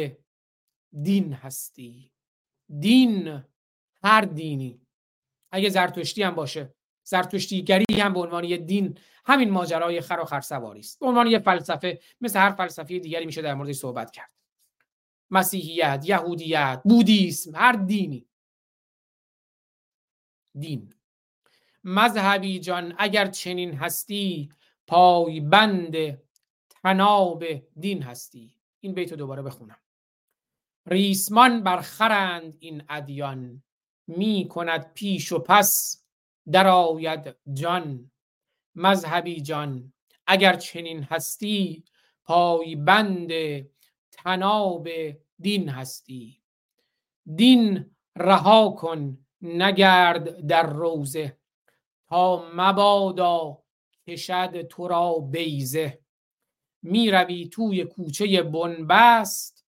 دین 1.02 1.34
هستی. 1.34 2.11
دین 2.80 3.43
هر 4.03 4.22
دینی. 4.22 4.81
اگه 5.52 5.69
زرتشتی 5.69 6.23
هم 6.23 6.35
باشه 6.35 6.73
زرتشتیگری 7.03 7.85
هم 8.02 8.14
به 8.14 8.19
عنوان 8.19 8.43
یه 8.43 8.57
دین 8.57 8.98
همین 9.26 9.49
ماجرای 9.49 10.02
خر 10.02 10.19
و 10.19 10.26
خرسواری 10.26 10.80
است. 10.80 10.99
به 10.99 11.06
عنوان 11.06 11.27
یه 11.27 11.39
فلسفه 11.39 11.99
مثل 12.22 12.39
هر 12.39 12.52
فلسفه 12.52 12.99
دیگری 12.99 13.26
میشه 13.26 13.41
در 13.41 13.53
موردش 13.53 13.76
صحبت 13.76 14.11
کرد. 14.11 14.41
مسیحیت 15.32 16.03
یهودیت 16.08 16.82
بودیسم 16.86 17.56
هر 17.56 17.72
دینی. 17.72 18.28
دین. 20.60 20.94
مذهبی 21.84 22.60
جان 22.60 22.95
اگر 22.98 23.28
چنین 23.28 23.74
هستی 23.74 24.49
پایبند 24.88 26.22
تناب 26.70 27.44
دین 27.80 28.03
هستی. 28.03 28.56
این 28.80 28.94
بیتو 28.94 29.16
دوباره 29.16 29.41
بخونم. 29.41 29.80
ریسمان 30.86 31.64
برخرند 31.64 32.58
این 32.60 32.84
ادیان. 32.90 33.64
می 34.08 34.48
کند 34.49 34.94
پیش 34.94 35.32
و 35.32 35.40
پس 35.40 36.03
درآید 36.52 37.36
جان. 37.53 38.12
مذهبی 38.76 39.41
جان 39.41 39.94
اگر 40.28 40.56
چنین 40.56 41.03
هستی 41.03 41.84
پای 42.26 42.76
بند 42.76 43.32
تناب 44.23 44.88
دین 45.39 45.69
هستی. 45.69 46.41
دین 47.35 47.95
رها 48.15 48.69
کن 48.69 49.26
نگرد 49.41 50.48
در 50.48 50.73
روزه 50.73 51.38
تا 52.10 52.52
مبادا 52.56 53.64
کشد 54.07 54.61
تو 54.61 54.88
را 54.88 55.14
بیزه 55.14 55.99
می‌روی 56.81 57.49
توی 57.49 57.85
کوچه 57.85 58.43
بنبست. 58.43 59.65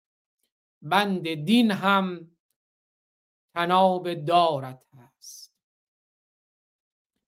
بند 0.81 1.33
دین 1.33 1.71
هم 1.71 2.31
تناب 3.55 4.13
دارت 4.13 4.85
هست. 4.93 5.53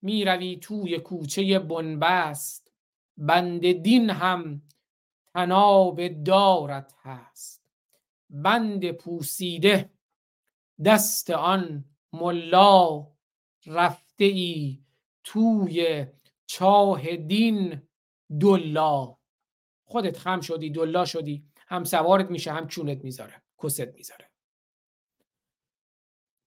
می‌روی 0.01 0.57
توی 0.57 0.99
کوچه 0.99 1.59
بنبست. 1.59 2.71
بند 3.17 3.71
دین 3.71 4.09
هم 4.09 4.61
تناب 5.35 6.07
دارت 6.07 6.93
هست. 7.01 7.61
بند 8.29 8.91
پوسیده 8.91 9.89
دست 10.85 11.29
آن 11.29 11.85
ملا 12.13 13.07
رفته 13.65 14.25
ای 14.25 14.79
توی 15.23 16.05
چاه 16.45 17.15
دین 17.15 17.81
دلا. 18.41 19.17
خودت 19.85 20.17
خم 20.17 20.41
شدی 20.41 20.69
دلا 20.69 21.05
شدی. 21.05 21.43
هم 21.67 21.83
سوارت 21.83 22.31
میشه 22.31 22.51
هم 22.51 22.67
چونت 22.67 23.03
می‌ذاره 23.03 23.41
کست 23.63 23.93
می‌ذاره. 23.93 24.29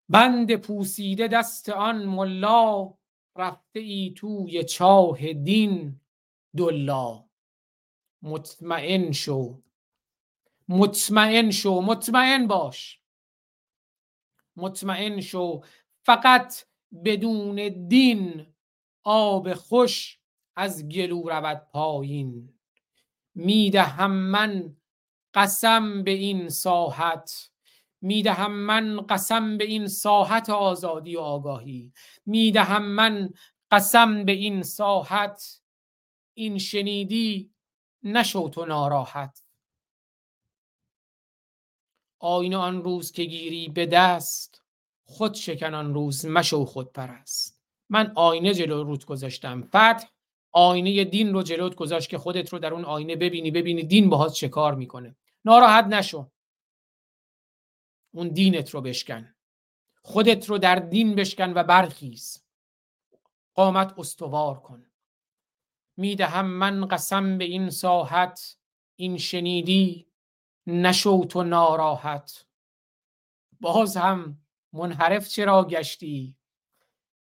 بند 0.08 0.56
پوسیده 0.56 1.28
دست 1.28 1.68
آن 1.68 2.06
ملا 2.06 2.94
رفته 3.36 3.80
ای 3.80 4.14
توی 4.16 4.64
چاه 4.64 5.32
دین 5.32 6.00
دلا. 6.56 7.27
مطمئن 8.22 9.12
شو. 9.12 9.62
مطمئن 10.68 11.50
شو. 11.50 11.80
مطمئن 11.80 12.46
باش. 12.46 13.00
مطمئن 14.56 15.20
شو. 15.20 15.60
فقط 16.02 16.54
بدون 17.04 17.88
دین 17.88 18.46
آب 19.04 19.54
خوش 19.54 20.18
از 20.56 20.88
گلو 20.88 21.28
رود 21.28 21.66
پایین. 21.72 22.54
می‌دهم 23.34 24.10
من 24.10 24.76
قسم 25.34 26.04
به 26.04 26.10
این 26.10 26.48
ساحت. 26.48 27.50
می‌دهم 28.00 28.52
من 28.52 29.00
قسم 29.00 29.58
به 29.58 29.64
این 29.64 29.86
ساحت 29.86 30.50
آزادی 30.50 31.16
و 31.16 31.20
آگاهی. 31.20 31.92
می‌دهم 32.26 32.82
من 32.82 33.30
قسم 33.70 34.24
به 34.24 34.32
این 34.32 34.62
ساحت. 34.62 35.60
این 36.34 36.58
شنیدی 36.58 37.50
نشو 38.02 38.48
تو 38.48 38.64
ناراحت. 38.64 39.42
آینه 42.18 42.56
آن 42.56 42.82
روز 42.82 43.12
که 43.12 43.24
گیری 43.24 43.68
به 43.68 43.86
دست 43.86 44.62
خود 45.04 45.34
شکن 45.34 45.74
آن 45.74 45.94
روز 45.94 46.26
مشو 46.26 46.64
خود 46.64 46.92
پرست. 46.92 47.62
من 47.88 48.12
آینه 48.16 48.54
جلو 48.54 48.84
روت 48.84 49.04
گذاشتم. 49.04 49.62
فتح 49.62 50.08
آینه 50.52 51.04
دین 51.04 51.32
رو 51.32 51.42
جلوت 51.42 51.74
گذاشت 51.74 52.08
که 52.10 52.18
خودت 52.18 52.52
رو 52.52 52.58
در 52.58 52.74
اون 52.74 52.84
آینه 52.84 53.16
ببینی 53.16 53.50
ببینی 53.50 53.82
دین 53.82 54.10
باهات 54.10 54.32
چه 54.32 54.48
کار 54.48 54.74
می‌کنه. 54.74 55.16
ناراحت 55.44 55.84
نشو. 55.84 56.30
اون 58.10 58.28
دینت 58.28 58.70
رو 58.70 58.80
بشکن. 58.80 59.34
خودت 60.02 60.50
رو 60.50 60.58
در 60.58 60.76
دین 60.76 61.14
بشکن 61.14 61.52
و 61.54 61.62
برخیز. 61.62 62.44
قامت 63.54 63.98
استوار 63.98 64.60
کن. 64.60 64.90
می‌دهم 65.98 66.46
من 66.46 66.86
قسم 66.86 67.38
به 67.38 67.44
این 67.44 67.70
ساحت 67.70 68.56
این 68.96 69.18
شنیدی 69.18 70.06
نشو 70.66 71.24
تو 71.24 71.42
ناراحت. 71.42 72.46
باز 73.60 73.96
هم 73.96 74.38
منحرف 74.72 75.28
چرا 75.28 75.64
گشتی؟ 75.64 76.36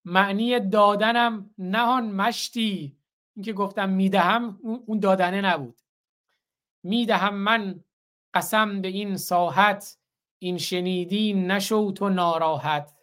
معنی 0.06 0.60
دادنم 0.60 1.50
نهان 1.58 2.12
مشتی. 2.12 2.98
اینکه 3.36 3.54
گفتم 3.54 3.90
می‌دهم 3.90 4.60
اون 4.86 5.00
دادنه 5.00 5.42
نبود. 5.42 5.78
می‌دهم 6.84 7.36
من 7.36 7.84
قسم 8.34 8.82
به 8.82 8.88
این 8.88 9.18
ساحت 9.18 9.98
این 10.40 10.58
شنیدی 10.58 11.34
نشو 11.34 11.92
تو 11.92 12.10
ناراحت. 12.10 12.94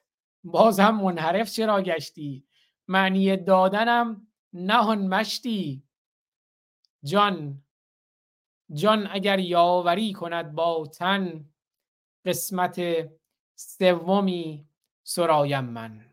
باز 0.45 0.81
هم 0.81 1.01
منحرف 1.01 1.51
چرا 1.51 1.83
گشتی؟ 1.83 2.47
معنی 2.89 3.37
دادنم 3.37 4.24
نهان 4.55 5.06
مشتی. 5.06 5.82
جان 7.05 7.62
جان 8.74 9.09
اگر 9.10 9.39
یاوری 9.39 10.12
کند 10.12 10.52
با 10.52 10.86
تن 10.86 11.51
قسمت 12.24 12.81
سومی 13.55 14.68
سرایم 15.02 15.65
من. 15.65 16.07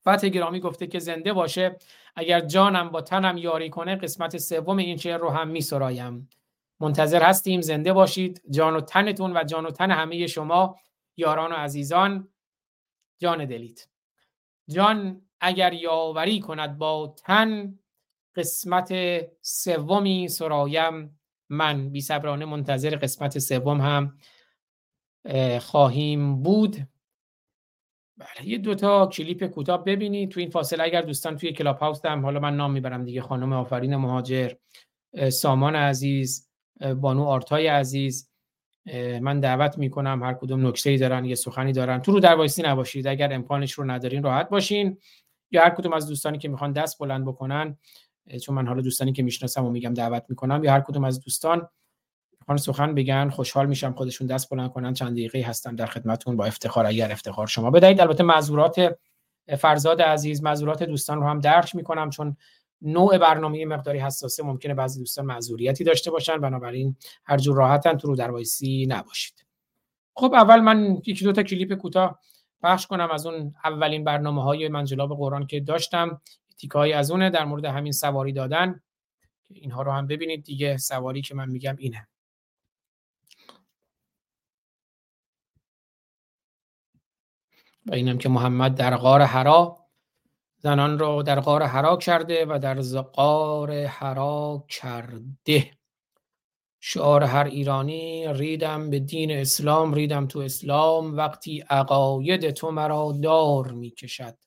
فتح 0.00 0.28
گرامی 0.28 0.60
گفته 0.60 0.86
که 0.86 0.98
زنده 0.98 1.32
باشه 1.32 1.76
اگر 2.16 2.40
جانم 2.40 2.90
با 2.90 3.00
تنم 3.00 3.36
یاری 3.36 3.70
کنه 3.70 3.96
قسمت 3.96 4.38
سوم 4.38 4.76
این 4.76 4.96
شعر 4.96 5.18
رو 5.18 5.30
هم 5.30 5.48
می 5.48 5.60
سرایم 5.60 6.28
منتظر 6.80 7.22
هستیم 7.22 7.60
زنده 7.60 7.92
باشید. 7.92 8.42
جان 8.50 8.76
و 8.76 8.80
تنتون 8.80 9.36
و 9.36 9.44
جان 9.44 9.66
و 9.66 9.70
تن 9.70 9.90
همه 9.90 10.26
شما 10.26 10.76
یاران 11.16 11.52
و 11.52 11.54
عزیزان 11.54 12.28
جان 13.18 13.44
دلید. 13.44 13.88
جان 14.68 15.25
اگر 15.40 15.72
یاوری 15.72 16.40
کند 16.40 16.78
با 16.78 17.14
تن 17.18 17.78
قسمت 18.34 18.94
سومی 19.40 20.28
سرایم. 20.28 21.20
من 21.50 21.90
بی 21.90 22.00
صبرانه 22.00 22.44
منتظر 22.44 22.96
قسمت 22.96 23.38
سوم 23.38 23.80
هم 23.80 24.18
خواهیم 25.60 26.42
بود. 26.42 26.76
بله 28.18 28.48
یه 28.48 28.58
دوتا 28.58 29.06
کلیپ 29.06 29.46
کوتاه 29.46 29.84
ببینید. 29.84 30.30
تو 30.30 30.40
این 30.40 30.50
فاصله 30.50 30.84
اگر 30.84 31.02
دوستان 31.02 31.36
توی 31.36 31.52
کلاب 31.52 31.78
هاوس 31.78 32.04
هم 32.04 32.22
حالا 32.22 32.40
من 32.40 32.56
نام 32.56 32.72
می‌برم 32.72 33.04
دیگه 33.04 33.22
خانم 33.22 33.52
آفرین 33.52 33.96
مهاجر 33.96 34.52
سامان 35.32 35.76
عزیز 35.76 36.50
بانو 37.00 37.24
آرتای 37.24 37.66
عزیز. 37.66 38.30
من 39.20 39.40
دعوت 39.40 39.78
می‌کنم 39.78 40.22
هر 40.22 40.34
کدوم 40.34 40.66
نکته 40.66 40.96
دارن 40.96 41.24
یه 41.24 41.34
سخنی 41.34 41.72
دارن. 41.72 42.02
تو 42.02 42.12
رو 42.12 42.20
در 42.20 42.34
وایسی 42.34 42.62
نباشید. 42.62 43.06
اگر 43.06 43.32
امکانش 43.32 43.72
رو 43.72 43.84
ندارین 43.90 44.22
راحت 44.22 44.48
باشین. 44.48 44.98
یا 45.50 45.62
هر 45.62 45.70
کدوم 45.70 45.92
از 45.92 46.08
دوستانی 46.08 46.38
که 46.38 46.48
می‌خوان 46.48 46.72
دست 46.72 46.98
بلند 46.98 47.24
بکنن 47.24 47.78
چون 48.42 48.54
من 48.54 48.66
حالا 48.66 48.82
دوستانی 48.82 49.12
که 49.12 49.22
می‌شناسم 49.22 49.64
و 49.64 49.70
میگم 49.70 49.94
دعوت 49.94 50.24
می‌کنم 50.28 50.64
یا 50.64 50.72
هر 50.72 50.80
کدوم 50.80 51.04
از 51.04 51.20
دوستان 51.20 51.68
می‌خوان 52.40 52.56
سخن 52.58 52.94
بگن 52.94 53.28
خوشحال 53.28 53.66
میشم 53.66 53.92
خودشون 53.92 54.26
دست 54.26 54.50
بلند 54.50 54.70
کنن 54.70 54.94
چند 54.94 55.12
دقیقه 55.12 55.42
هستم 55.42 55.76
در 55.76 55.86
خدمتون 55.86 56.36
با 56.36 56.44
افتخار 56.44 56.86
اگر 56.86 57.12
افتخار 57.12 57.46
شما 57.46 57.70
بدهید. 57.70 58.00
البته 58.00 58.22
معذورات 58.22 58.98
فرزاد 59.58 60.02
عزیز 60.02 60.42
معذورات 60.42 60.82
دوستان 60.82 61.20
رو 61.20 61.28
هم 61.28 61.40
درک 61.40 61.76
می‌کنم 61.76 62.10
چون 62.10 62.36
نوع 62.82 63.18
برنامه 63.18 63.66
مقداری 63.66 63.98
حساسه 63.98 64.42
ممکنه 64.42 64.74
بعضی 64.74 64.98
دوستان 64.98 65.24
معذوریتی 65.24 65.84
داشته 65.84 66.10
باشن 66.10 66.40
بنابراین 66.40 66.96
هر 67.24 67.38
جور 67.38 67.56
راحتن 67.56 67.96
تو 67.96 68.08
رو 68.08 68.16
در 68.16 68.30
نباشید. 68.88 69.46
خب 70.14 70.34
اول 70.34 70.60
من 70.60 71.02
یکی 71.06 71.24
دو 71.24 71.32
تا 71.32 71.42
کلیپ 71.42 71.74
کوتاه 71.74 72.20
پخش 72.62 72.86
کنم 72.86 73.10
از 73.10 73.26
اون 73.26 73.54
اولین 73.64 74.04
برنامه 74.04 74.42
های 74.42 74.68
منجلاب 74.68 75.16
قرآن 75.16 75.46
که 75.46 75.60
داشتم. 75.60 76.20
تیکایی 76.58 76.92
از 76.92 77.10
اونه 77.10 77.30
در 77.30 77.44
مورد 77.44 77.64
همین 77.64 77.92
سواری 77.92 78.32
دادن. 78.32 78.80
اینها 79.50 79.82
رو 79.82 79.92
هم 79.92 80.06
ببینید. 80.06 80.44
دیگه 80.44 80.76
سواری 80.76 81.22
که 81.22 81.34
من 81.34 81.48
میگم 81.48 81.76
اینه. 81.78 82.08
و 87.86 87.94
اینم 87.94 88.18
که 88.18 88.28
محمد 88.28 88.74
در 88.74 88.96
غار 88.96 89.22
حرا 89.22 89.86
زنان 90.58 90.98
را 90.98 91.22
در 91.22 91.40
غار 91.40 91.62
حرا 91.62 91.96
کرده 91.96 92.46
و 92.46 92.58
در 92.58 92.80
غار 93.02 93.84
حرا 93.84 94.64
کرده. 94.68 95.70
شعار 96.88 97.24
هر 97.24 97.44
ایرانی 97.44 98.32
ریدم 98.32 98.90
به 98.90 98.98
دین 98.98 99.30
اسلام 99.30 99.94
ریدم 99.94 100.26
تو 100.26 100.38
اسلام 100.38 101.16
وقتی 101.16 101.60
عقاید 101.60 102.50
تو 102.50 102.70
مرا 102.70 103.18
دار 103.22 103.72
می‌کشد. 103.72 104.38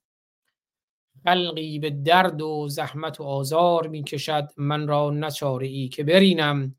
خلقی 1.23 1.79
به 1.79 1.89
درد 1.89 2.41
و 2.41 2.67
زحمت 2.69 3.19
و 3.19 3.23
آزار 3.23 3.87
می‌کشد. 3.87 4.49
من 4.57 4.87
را 4.87 5.11
نچاره 5.11 5.67
ای 5.67 5.87
که 5.87 6.03
برینم. 6.03 6.75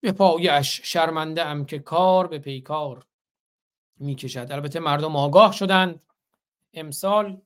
به 0.00 0.12
پایش 0.12 0.80
شرمنده 0.84 1.44
ام 1.44 1.64
که 1.64 1.78
کار 1.78 2.26
به 2.26 2.38
پیکار 2.38 3.06
می‌کشد. 3.98 4.46
البته 4.50 4.80
مردم 4.80 5.16
آگاه 5.16 5.52
شدند. 5.52 6.00
امسال 6.74 7.40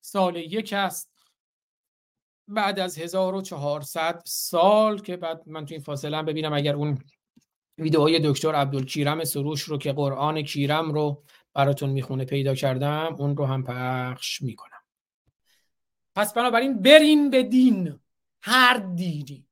سال 0.00 0.36
یک 0.36 0.72
است. 0.72 1.11
بعد 2.52 2.78
از 2.78 2.98
1400 2.98 4.22
سال 4.26 4.98
که 4.98 5.16
بعد 5.16 5.42
من 5.46 5.66
تو 5.66 5.74
این 5.74 5.82
فاصله 5.82 6.16
هم 6.16 6.24
ببینم 6.24 6.52
اگر 6.52 6.74
اون 6.74 6.98
ویدئوی 7.78 8.20
دکتر 8.24 8.54
عبدالکیرم 8.54 9.24
سروش 9.24 9.62
رو 9.62 9.78
که 9.78 9.92
قرآن 9.92 10.42
کیرم 10.42 10.92
رو 10.92 11.22
براتون 11.54 11.90
می‌خونه 11.90 12.24
پیدا 12.24 12.54
کردم 12.54 13.16
اون 13.18 13.36
رو 13.36 13.46
هم 13.46 13.64
پخش 13.64 14.42
می‌کنم. 14.42 14.82
پس 16.14 16.32
بنابراین 16.32 16.82
برین 16.82 17.30
به 17.30 17.42
دین. 17.42 17.98
هر 18.42 18.76
دینی. 18.76 19.46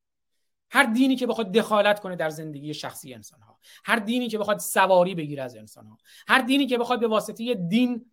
هر 0.70 0.84
دینی 0.84 1.16
که 1.16 1.26
بخواد 1.26 1.52
دخالت 1.52 2.00
کنه 2.00 2.16
در 2.16 2.30
زندگی 2.30 2.74
شخصی 2.74 3.14
انسان 3.14 3.40
ها 3.40 3.58
هر 3.84 3.96
دینی 3.96 4.28
که 4.28 4.38
بخواد 4.38 4.58
سواری 4.58 5.14
بگیره 5.14 5.42
از 5.42 5.56
انسان 5.56 5.86
ها 5.86 5.98
هر 6.28 6.38
دینی 6.42 6.66
که 6.66 6.78
بخواد 6.78 7.00
به 7.00 7.08
واسطه 7.08 7.54
دین 7.54 8.10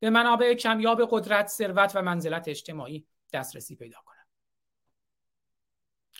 به 0.00 0.10
منابع 0.10 0.54
کمیاب 0.54 1.08
قدرت 1.10 1.46
ثروت 1.48 1.92
و 1.94 2.02
منزلت 2.02 2.48
اجتماعی 2.48 3.06
دسترسی 3.32 3.76
پیدا 3.76 3.98
کنه. 4.04 4.09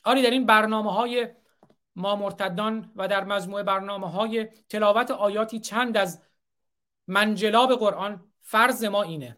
آری 0.04 0.22
در 0.22 0.30
این 0.30 0.46
برنامه 0.46 0.92
های 0.92 1.28
ما 1.96 2.16
مرتدان 2.16 2.92
و 2.96 3.08
در 3.08 3.24
مجموعه 3.24 3.62
برنامه 3.62 4.10
های 4.10 4.48
تلاوت 4.68 5.10
آیاتی 5.10 5.60
چند 5.60 5.96
از 5.96 6.22
منجلاب 7.06 7.74
قرآن 7.74 8.32
فرض 8.40 8.84
ما 8.84 9.02
اینه 9.02 9.36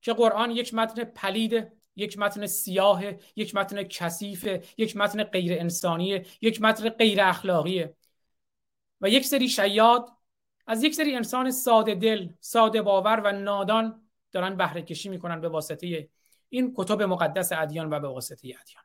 که 0.00 0.12
قرآن 0.12 0.50
یک 0.50 0.74
متن 0.74 1.04
پلید 1.04 1.72
یک 1.96 2.18
متن 2.18 2.46
سیاه 2.46 3.02
یک 3.36 3.54
متن 3.54 3.82
کثیف 3.82 4.48
یک 4.78 4.96
متن 4.96 5.24
غیر 5.24 5.60
انسانی 5.60 6.22
یک 6.40 6.62
متن 6.62 6.88
غیر 6.88 7.20
اخلاقیه 7.20 7.96
و 9.00 9.08
یک 9.08 9.26
سری 9.26 9.48
شیاد 9.48 10.08
از 10.66 10.82
یک 10.82 10.94
سری 10.94 11.14
انسان 11.14 11.50
ساده 11.50 11.94
دل 11.94 12.28
ساده 12.40 12.82
باور 12.82 13.20
و 13.24 13.32
نادان 13.32 14.08
دارن 14.32 14.56
بهره 14.56 14.82
کشی 14.82 15.08
می‌کنن 15.08 15.40
به 15.40 15.48
واسطه 15.48 16.08
این 16.48 16.74
کتب 16.76 17.02
مقدس 17.02 17.52
ادیان 17.52 17.90
و 17.92 18.00
به 18.00 18.08
واسطه 18.08 18.48
ادیان. 18.48 18.84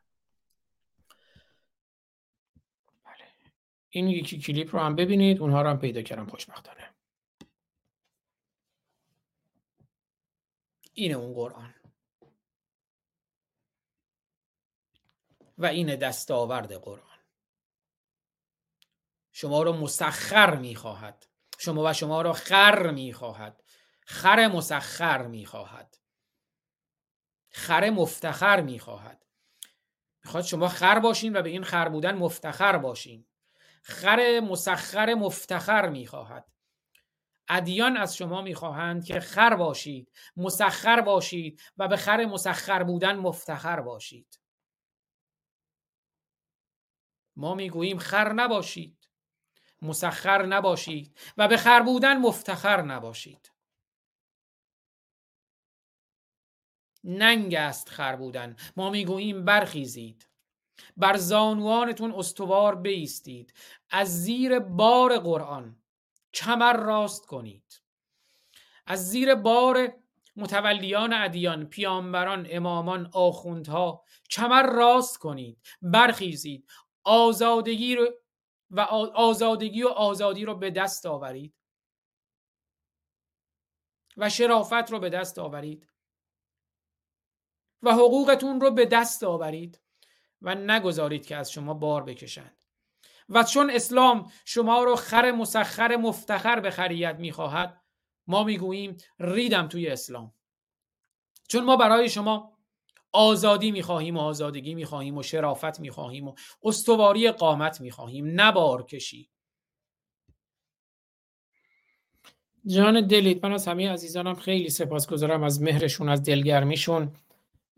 این 3.90 4.08
یکی 4.08 4.38
کلیپ 4.38 4.74
رو 4.74 4.80
هم 4.80 4.96
ببینید 4.96 5.40
اونها 5.40 5.62
رو 5.62 5.68
هم 5.68 5.78
پیدا 5.78 6.02
کردم 6.02 6.26
خوشبختانه. 6.26 6.94
اینه 10.92 11.14
اون 11.14 11.34
قرآن. 11.34 11.74
و 15.58 15.66
این 15.66 15.96
دستاورد 15.96 16.72
قرآن. 16.72 17.18
شما 19.32 19.62
رو 19.62 19.72
مسخر 19.72 20.56
می‌خواهد. 20.56 21.26
شما 21.58 21.90
و 21.90 21.92
شما 21.92 22.22
رو 22.22 22.32
خر 22.32 22.90
می‌خواهد. 22.90 23.62
خر 24.00 24.48
مسخر 24.48 25.26
می‌خواهد. 25.26 25.98
خر 27.50 27.90
مفتخر 27.90 28.60
می‌خواهد. 28.60 29.26
می‌خواد 30.24 30.44
شما 30.44 30.68
خر 30.68 30.98
باشین 30.98 31.36
و 31.36 31.42
به 31.42 31.50
این 31.50 31.64
خر 31.64 31.88
بودن 31.88 32.14
مفتخر 32.14 32.78
باشین. 32.78 33.26
خر 33.82 34.40
مسخر 34.40 35.14
مفتخر 35.14 35.88
می‌خواهد. 35.88 36.52
ادیان 37.48 37.96
از 37.96 38.16
شما 38.16 38.42
می‌خواهند 38.42 39.04
که 39.04 39.20
خر 39.20 39.54
باشید 39.54 40.12
مسخر 40.36 41.00
باشید 41.00 41.62
و 41.76 41.88
به 41.88 41.96
خر 41.96 42.24
مسخر 42.24 42.82
بودن 42.82 43.16
مفتخر 43.16 43.80
باشید. 43.80 44.40
ما 47.36 47.54
می‌گوییم 47.54 47.98
خر 47.98 48.32
نباشید 48.32 49.08
مسخر 49.82 50.46
نباشید 50.46 51.18
و 51.36 51.48
به 51.48 51.56
خر 51.56 51.82
بودن 51.82 52.16
مفتخر 52.16 52.82
نباشید. 52.82 53.52
ننگ 57.04 57.54
است 57.54 57.88
خر 57.88 58.16
بودن. 58.16 58.56
ما 58.76 58.90
می‌گوییم 58.90 59.44
برخیزید. 59.44 60.27
بر 60.96 61.16
زانوانتون 61.16 62.12
استوار 62.12 62.74
بیستید. 62.74 63.54
از 63.90 64.22
زیر 64.22 64.58
بار 64.58 65.18
قرآن 65.18 65.82
کمر 66.34 66.76
راست 66.76 67.26
کنید. 67.26 67.82
از 68.86 69.10
زیر 69.10 69.34
بار 69.34 69.92
متولیان 70.36 71.12
ادیان 71.12 71.66
پیامبران 71.66 72.46
امامان 72.50 73.10
آخوندها 73.12 74.04
کمر 74.30 74.62
راست 74.62 75.18
کنید. 75.18 75.58
برخیزید. 75.82 76.68
آزادگی 77.04 77.96
رو 77.96 78.08
و 78.70 78.80
آزادگی 79.14 79.82
و 79.82 79.88
آزادی 79.88 80.44
رو 80.44 80.54
به 80.54 80.70
دست 80.70 81.06
آورید. 81.06 81.54
و 84.16 84.30
شرافت 84.30 84.90
رو 84.90 84.98
به 84.98 85.10
دست 85.10 85.38
آورید. 85.38 85.88
و 87.82 87.92
حقوقتون 87.92 88.60
رو 88.60 88.70
به 88.70 88.86
دست 88.86 89.24
آورید. 89.24 89.80
و 90.42 90.54
نگذارید 90.54 91.26
که 91.26 91.36
از 91.36 91.52
شما 91.52 91.74
بار 91.74 92.04
بکشند. 92.04 92.56
و 93.28 93.42
چون 93.42 93.70
اسلام 93.70 94.32
شما 94.44 94.84
رو 94.84 94.96
خر 94.96 95.30
مسخر 95.30 95.96
مفتخر 95.96 96.60
به 96.60 96.70
خریت 96.70 97.16
می‌خواهد 97.16 97.80
ما 98.26 98.44
می‌گوییم 98.44 98.96
ریدم 99.18 99.68
توی 99.68 99.88
اسلام. 99.88 100.34
چون 101.48 101.64
ما 101.64 101.76
برای 101.76 102.08
شما 102.08 102.58
آزادی 103.12 103.70
می‌خواهیم 103.70 104.16
و 104.16 104.20
آزادگی 104.20 104.74
می‌خواهیم 104.74 105.18
و 105.18 105.22
شرافت 105.22 105.80
می‌خواهیم 105.80 106.28
و 106.28 106.34
استواری 106.62 107.30
قامت 107.30 107.80
می‌خواهیم 107.80 108.40
نبار 108.40 108.82
کشی. 108.82 109.30
جان 112.66 113.06
دلید 113.06 113.46
من 113.46 113.52
از 113.52 113.68
همه 113.68 113.90
عزیزانم 113.90 114.34
خیلی 114.34 114.70
سپاسگزارم 114.70 115.42
از 115.42 115.62
مهرشون 115.62 116.08
از 116.08 116.22
دلگرمیشون. 116.22 117.16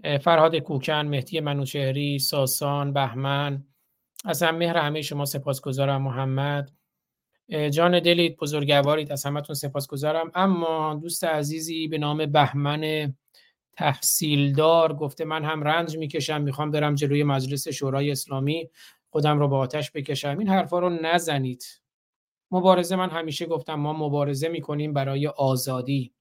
فرهاد 0.04 0.56
کوکن 0.56 1.06
مهدی 1.06 1.40
منوچهری 1.40 2.18
ساسان 2.18 2.92
بهمن 2.92 3.64
از 4.24 4.42
هم 4.42 4.56
مهر 4.56 4.76
همه 4.76 5.02
شما 5.02 5.24
سپاسگزارم 5.24 6.02
محمد. 6.02 6.72
جان 7.72 8.00
دلید 8.00 8.36
بزرگوارید 8.36 9.12
از 9.12 9.26
همتون 9.26 9.54
سپاسگزارم. 9.54 10.30
اما 10.34 10.94
دوست 10.94 11.24
عزیزی 11.24 11.88
به 11.88 11.98
نام 11.98 12.26
بهمن 12.26 13.14
تحصیلدار 13.72 14.94
گفته 14.94 15.24
من 15.24 15.44
هم 15.44 15.62
رنج 15.62 15.96
می‌کشم 15.96 16.40
می‌خوام 16.40 16.70
برم 16.70 16.94
جلوی 16.94 17.22
مجلس 17.22 17.68
شورای 17.68 18.10
اسلامی 18.10 18.70
خودم 19.10 19.38
رو 19.38 19.48
با 19.48 19.58
آتش 19.58 19.90
بکشم. 19.90 20.38
این 20.38 20.48
حرفا 20.48 20.78
رو 20.78 20.88
نزنید. 20.88 21.64
مبارزه 22.50 22.96
من 22.96 23.10
همیشه 23.10 23.46
گفتم 23.46 23.74
ما 23.74 23.92
مبارزه 23.92 24.48
می‌کنیم 24.48 24.92
برای 24.92 25.26
آزادی 25.26 26.14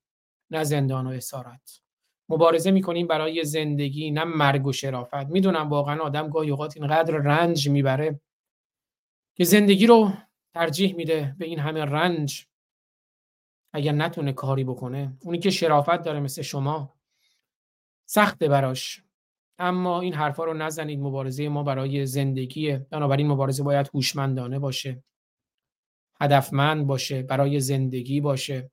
نه 0.51 0.64
زندان 0.64 1.08
و 1.08 1.09
اسارت. 1.09 1.82
مبارزه 2.30 2.72
می‌کنیم 2.72 3.08
برای 3.08 3.43
زندگی 3.43 4.11
نه 4.11 4.24
مرگ 4.24 4.67
و 4.67 4.72
شرافت. 4.72 5.27
می‌دونم 5.27 5.69
واقعا 5.69 6.01
آدم 6.01 6.30
گاهی 6.30 6.49
اوقات 6.49 6.77
اینقدر 6.77 7.17
رنج 7.17 7.69
می‌بره 7.69 8.19
که 9.35 9.43
زندگی 9.43 9.88
رو 9.88 10.11
ترجیح 10.53 10.95
میده 10.95 11.35
به 11.38 11.45
این 11.45 11.59
همه 11.59 11.85
رنج. 11.85 12.45
اگر 13.74 13.91
نتونه 13.91 14.33
کاری 14.33 14.64
بکنه 14.64 15.17
اونی 15.22 15.40
که 15.40 15.49
شرافت 15.49 16.03
داره 16.03 16.19
مثل 16.19 16.41
شما 16.41 16.93
سخته 18.06 18.48
براش. 18.48 19.03
اما 19.59 20.01
این 20.01 20.14
حرفا 20.14 20.43
رو 20.43 20.53
نزنید 20.53 20.99
مبارزه 20.99 21.49
ما 21.49 21.64
برای 21.64 22.06
زندگیه. 22.06 22.88
بنابراین 22.90 23.27
مبارزه 23.27 23.64
باید 23.64 23.90
هوشمندانه 23.93 24.59
باشه 24.59 25.03
هدفمند 26.22 26.88
باشه 26.88 27.24
برای 27.24 27.59
زندگی 27.59 28.22
باشه. 28.22 28.72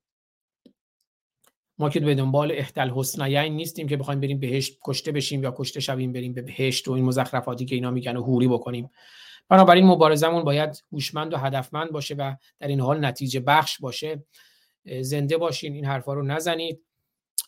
ما 1.78 1.90
که 1.90 2.00
به 2.00 2.14
دنبال 2.14 2.52
احتل 2.52 2.90
حسنیین 2.90 3.56
نیستیم 3.56 3.88
که 3.88 3.96
بخوایم 3.96 4.20
بریم 4.20 4.40
بهشت 4.40 4.78
کشته 4.84 5.12
بشیم 5.12 5.42
یا 5.42 5.54
کشته 5.56 5.80
شویم 5.80 6.12
بریم 6.12 6.34
به 6.34 6.42
بهشت 6.42 6.88
و 6.88 6.92
این 6.92 7.04
مزخرفاتی 7.04 7.64
که 7.64 7.74
اینا 7.74 7.90
میگن 7.90 8.16
و 8.16 8.22
هوری 8.22 8.48
بکنیم. 8.48 8.90
بنابراین 9.48 9.86
مبارزمون 9.86 10.44
باید 10.44 10.84
هوشمند 10.92 11.34
و 11.34 11.36
هدفمند 11.36 11.90
باشه 11.90 12.14
و 12.14 12.34
در 12.58 12.68
این 12.68 12.80
حال 12.80 13.04
نتیجه 13.04 13.40
بخش 13.40 13.80
باشه. 13.80 14.24
زنده 15.00 15.36
باشین 15.36 15.74
این 15.74 15.84
حرفا 15.84 16.14
رو 16.14 16.22
نزنید. 16.22 16.80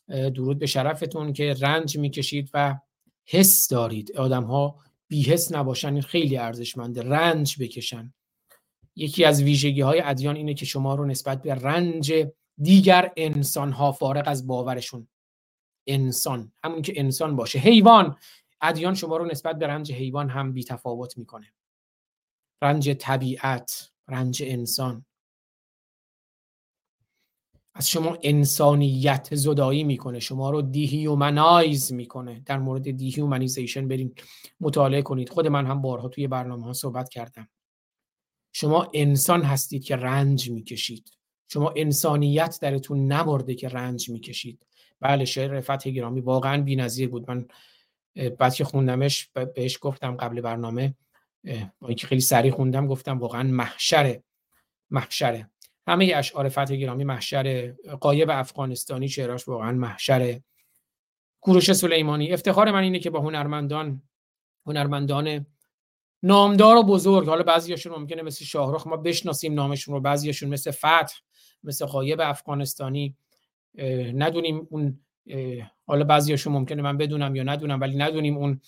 درود 0.09 0.59
به 0.59 0.67
شرفتون 0.67 1.33
که 1.33 1.55
رنج 1.61 1.99
می‌کشید 1.99 2.51
و 2.55 2.79
حس 3.27 3.69
دارید. 3.69 4.17
آدم 4.17 4.45
ها 4.45 4.77
بی 5.09 5.23
حس 5.23 5.53
نباشن 5.53 5.93
این 5.93 6.03
خیلی 6.03 6.37
ارزشمنده. 6.37 7.03
رنج 7.03 7.63
بکشن. 7.63 8.15
یکی 8.97 9.25
از 9.25 9.43
ویژگی 9.43 9.81
های 9.81 10.01
ادیان 10.05 10.37
اینه 10.37 10.55
که 10.55 10.65
شما 10.65 10.95
رو 10.95 11.05
نسبت 11.05 11.43
به 11.43 11.55
رنج 11.55 12.27
دیگر 12.63 13.13
انسان 13.17 13.73
ها 13.73 13.93
فارغ 13.93 14.25
از 14.27 14.47
باورشون. 14.47 15.09
انسان 15.87 16.53
همون 16.65 16.83
که 16.83 16.93
انسان 16.97 17.37
باشه. 17.37 17.59
حیوان 17.59 18.17
ادیان 18.61 18.95
شما 18.95 19.17
رو 19.17 19.25
نسبت 19.25 19.59
به 19.59 19.67
رنج 19.67 19.93
حیوان 19.93 20.29
هم 20.31 20.53
بی 20.53 20.65
تفاوت 20.65 21.19
می‌کنه. 21.19 21.53
رنج 22.63 22.91
طبیعت 22.91 23.91
رنج 24.09 24.43
انسان. 24.47 25.05
از 27.75 27.89
شما 27.89 28.19
انسانیت 28.23 29.35
زدایی 29.35 29.85
می‌کنه. 29.85 30.21
شما 30.21 30.51
رو 30.51 30.63
dehumanize 30.63 31.93
می‌کنه. 31.93 32.41
در 32.41 32.59
مورد 32.59 32.91
dehumanization 32.91 33.89
بریم. 33.89 34.15
مطالعه 34.61 35.03
کنید. 35.03 35.29
خود 35.29 35.47
من 35.47 35.67
هم 35.67 35.83
بارها 35.83 36.09
توی 36.09 36.27
برنامه 36.27 36.65
ها 36.65 36.73
صحبت 36.73 37.09
کردم. 37.09 37.49
شما 38.53 38.91
انسان 38.95 39.43
هستید 39.43 39.85
که 39.85 39.97
رنج 39.97 40.51
می‌کشید. 40.51 41.18
شما 41.49 41.73
انسانیت 41.77 42.59
درتون 42.63 43.13
نمرده 43.13 43.55
که 43.55 43.69
رنج 43.69 44.11
می‌کشید. 44.11 44.67
بله 45.01 45.25
شعر 45.25 45.61
فتح 45.61 45.91
گرامی 45.91 46.21
واقعا 46.21 46.63
بی‌نظیر 46.63 47.09
بود. 47.09 47.31
من 47.31 47.49
بعد 48.39 48.55
که 48.55 48.65
خوندمش 48.65 49.31
بهش 49.55 49.79
گفتم 49.81 50.17
قبل 50.17 50.41
برنامه 50.41 50.95
با 51.81 51.89
اینکه 51.89 52.07
خیلی 52.07 52.21
سریع 52.21 52.53
خوندم 52.53 52.87
گفتم 52.87 53.19
واقعا 53.19 53.43
محشره 53.43 54.23
محشره 54.91 55.51
همه 55.87 56.13
اشعار 56.17 56.49
فتح 56.49 56.77
گرامی 56.77 57.05
محشر. 57.05 57.75
قایب 58.01 58.31
افغانستانی 58.31 59.09
شعراش 59.09 59.49
واقعا 59.49 59.73
محشره 59.73 60.43
کوروش 61.41 61.73
سلیمانی. 61.73 62.33
افتخار 62.33 62.71
من 62.71 62.83
اینه 62.83 62.99
که 62.99 63.11
با 63.11 63.21
هنرمندان 63.21 64.03
هنرمندان 64.67 65.47
نامدار 66.23 66.77
و 66.77 66.83
بزرگ. 66.83 67.29
حالا 67.29 67.43
بعضیاشون 67.43 67.93
ممکنه 67.93 68.23
مثل 68.23 68.45
شاهرخ 68.45 68.87
ما 68.87 68.97
بشناسیم 68.97 69.55
نامشون 69.55 69.95
رو. 69.95 70.01
بعضیاشون 70.01 70.49
مثل 70.49 70.71
فتح 70.71 71.15
مثل 71.65 71.87
قایب 71.87 72.21
افغانستانی. 72.21 73.17
ندونیم 74.15 74.69
اون 74.71 75.01
حالا 75.87 76.05
بعضیاشون 76.05 76.53
ممکنه 76.53 76.83
من 76.83 76.97
بدونم 76.97 77.37
یا 77.37 77.43
ندونم 77.43 77.81
ولی 77.81 77.97
ندونیم 77.97 78.37
اون 78.37 78.61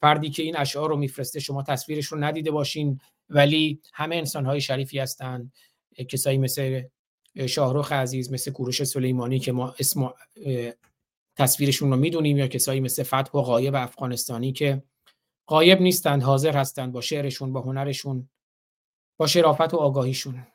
فردی 0.00 0.30
که 0.30 0.42
این 0.42 0.56
اشعار 0.56 0.88
رو 0.88 0.96
میفرسته 0.96 1.40
شما 1.40 1.62
تصویرش 1.62 2.06
رو 2.06 2.18
ندیده 2.18 2.50
باشین. 2.50 3.00
ولی 3.30 3.80
همه 3.92 4.16
انسان 4.16 4.46
های 4.46 4.60
شریفی 4.60 4.98
هستند. 4.98 5.52
کسایی 6.08 6.38
مثل 6.38 6.82
شاهرخ 7.46 7.92
عزیز 7.92 8.32
مثل 8.32 8.50
کوروش 8.50 8.84
سلیمانی 8.84 9.38
که 9.38 9.52
ما 9.52 9.74
اسم 9.78 10.12
تصویرشون 11.36 11.90
رو 11.90 11.96
می‌دونیم 11.96 12.38
یا 12.38 12.46
کسایی 12.46 12.80
مثل 12.80 13.02
فتح 13.02 13.38
و 13.38 13.42
غایب 13.42 13.74
افغانستانی 13.74 14.52
که 14.52 14.82
غایب 15.48 15.80
نیستند 15.80 16.22
حاضر 16.22 16.56
هستند 16.56 16.92
با 16.92 17.00
شعرشون 17.00 17.52
با 17.52 17.60
هنرشون 17.60 18.28
با 19.16 19.26
شرافت 19.26 19.74
و 19.74 19.76
آگاهیشون. 19.76 20.46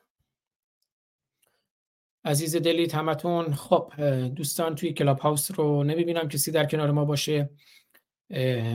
عزیز 2.26 2.56
دلید 2.56 2.92
همتون 2.92 3.54
خب 3.54 3.94
دوستان 4.36 4.76
توی 4.76 4.94
کلاب 4.94 5.20
هاوس 5.20 5.60
رو 5.60 5.84
نمی‌بینم 5.84 6.28
کسی 6.28 6.52
در 6.52 6.66
کنار 6.66 6.92
ما 6.92 7.06
باشه. 7.06 7.50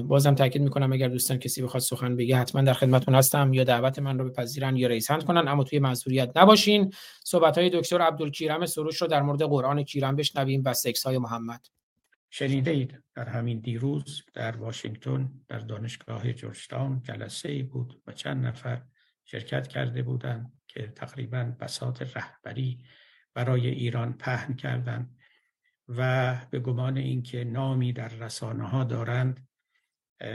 بازم 0.05 0.35
تاکید 0.35 0.63
می‌کنم 0.63 0.93
اگر 0.93 1.09
دوستان 1.09 1.39
کسی 1.39 1.63
بخواد 1.63 1.83
سخن 1.83 2.17
بگه 2.17 2.37
حتما 2.37 2.63
در 2.63 2.73
خدمتون 2.73 3.15
هستم. 3.15 3.55
یا 3.55 3.65
دعوت 3.65 3.99
من 3.99 4.19
رو 4.19 4.31
بپذیرن 4.31 4.77
یا 4.77 4.89
ریسند 4.89 5.25
کنن 5.25 5.49
اما 5.49 5.65
توی 5.65 5.79
معذوریت 5.79 6.33
نباشین. 6.37 6.93
صحبت 7.25 7.59
های 7.59 7.71
دکتر 7.71 8.03
عبدالکیرم 8.03 8.67
سروش 8.67 9.03
رو 9.03 9.09
در 9.09 9.23
مورد 9.23 9.43
قرآن 9.43 9.83
کیرم 9.83 10.17
بشنویم 10.17 10.63
و 10.65 10.75
سکس 10.75 11.07
های 11.07 11.19
محمد. 11.19 11.67
شنیده 12.35 12.71
اید. 12.71 13.03
در 13.15 13.29
همین 13.29 13.61
دیروز 13.61 14.23
در 14.35 14.57
واشنگتن 14.57 15.33
در 15.49 15.59
دانشگاه 15.59 16.33
جورجتاون 16.33 17.03
جلسه 17.03 17.49
ای 17.49 17.63
بود 17.63 18.03
و 18.07 18.13
چند 18.13 18.47
نفر 18.47 18.83
شرکت 19.25 19.69
کرده 19.69 20.03
بودند 20.03 20.53
که 20.69 20.87
تقریبا 20.87 21.45
بساط 21.61 22.17
رهبری 22.17 22.85
برای 23.35 23.69
ایران 23.69 24.13
پهن 24.13 24.55
کردند 24.55 25.17
و 25.89 26.37
به 26.51 26.59
گمان 26.59 26.97
اینکه 26.97 27.45
نامی 27.45 27.93
در 27.93 28.09
رسانه 28.09 28.69
ها 28.69 28.85
دارند 28.85 29.49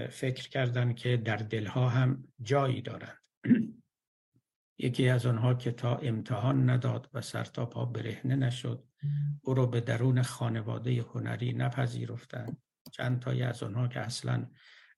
فکر 0.09 0.50
کردند 0.50 0.95
که 0.95 1.17
در 1.17 1.38
دلها 1.38 1.90
هم 1.90 2.27
جایی 2.42 2.82
دارند. 2.82 3.17
یکی 4.77 5.09
از 5.09 5.25
آنها 5.25 5.53
که 5.53 5.72
تا 5.72 5.95
امتحان 5.95 6.69
نداد 6.69 7.09
و 7.14 7.22
سر 7.22 7.43
تا 7.43 7.65
پا 7.65 7.85
برهنه 7.85 8.35
نشد 8.35 8.83
او 9.41 9.53
رو 9.53 9.67
به 9.67 9.81
درون 9.81 10.22
خانواده 10.22 11.01
هنری 11.01 11.53
نپذیرفتند. 11.53 12.57
چند 12.91 13.19
تایی 13.19 13.41
از 13.41 13.64
آنها 13.64 13.88
که 13.88 13.99
اصلا 13.99 14.47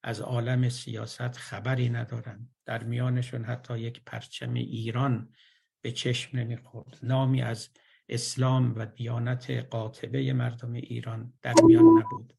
از 0.04 0.22
عالم 0.22 0.70
سیاست 0.70 1.38
خبری 1.38 1.90
ندارند. 1.90 2.50
در 2.66 2.84
میانشون 2.84 3.44
حتی 3.44 3.80
یک 3.80 4.02
پرچم 4.06 4.54
ایران 4.54 5.34
به 5.82 5.92
چشم 5.92 6.38
نمی‌خورد. 6.38 7.00
نامی 7.04 7.42
از 7.42 7.70
اسلام 8.10 8.74
و 8.76 8.86
دیانت 8.86 9.50
قاطبه 9.52 10.34
مردم 10.34 10.74
ایران 10.74 11.34
در 11.42 11.54
میان 11.64 11.84
نبود 11.86 12.34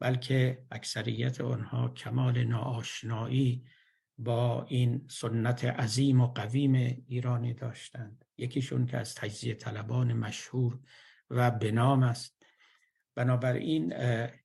بلکه 0.00 0.66
اکثریت 0.70 1.40
آنها 1.40 1.88
کمال 1.88 2.44
ناآشنایی 2.44 3.64
با 4.18 4.64
این 4.68 5.06
سنت 5.10 5.64
عظیم 5.64 6.20
و 6.20 6.26
قویم 6.26 6.74
ایرانی 7.06 7.54
داشتند. 7.54 8.24
یکیشون 8.38 8.86
که 8.86 8.96
از 8.96 9.14
تجزیه 9.14 9.54
طلبان 9.54 10.12
مشهور 10.12 10.78
و 11.30 11.50
بنام 11.50 12.02
است. 12.02 12.42
بنابراین 13.14 13.94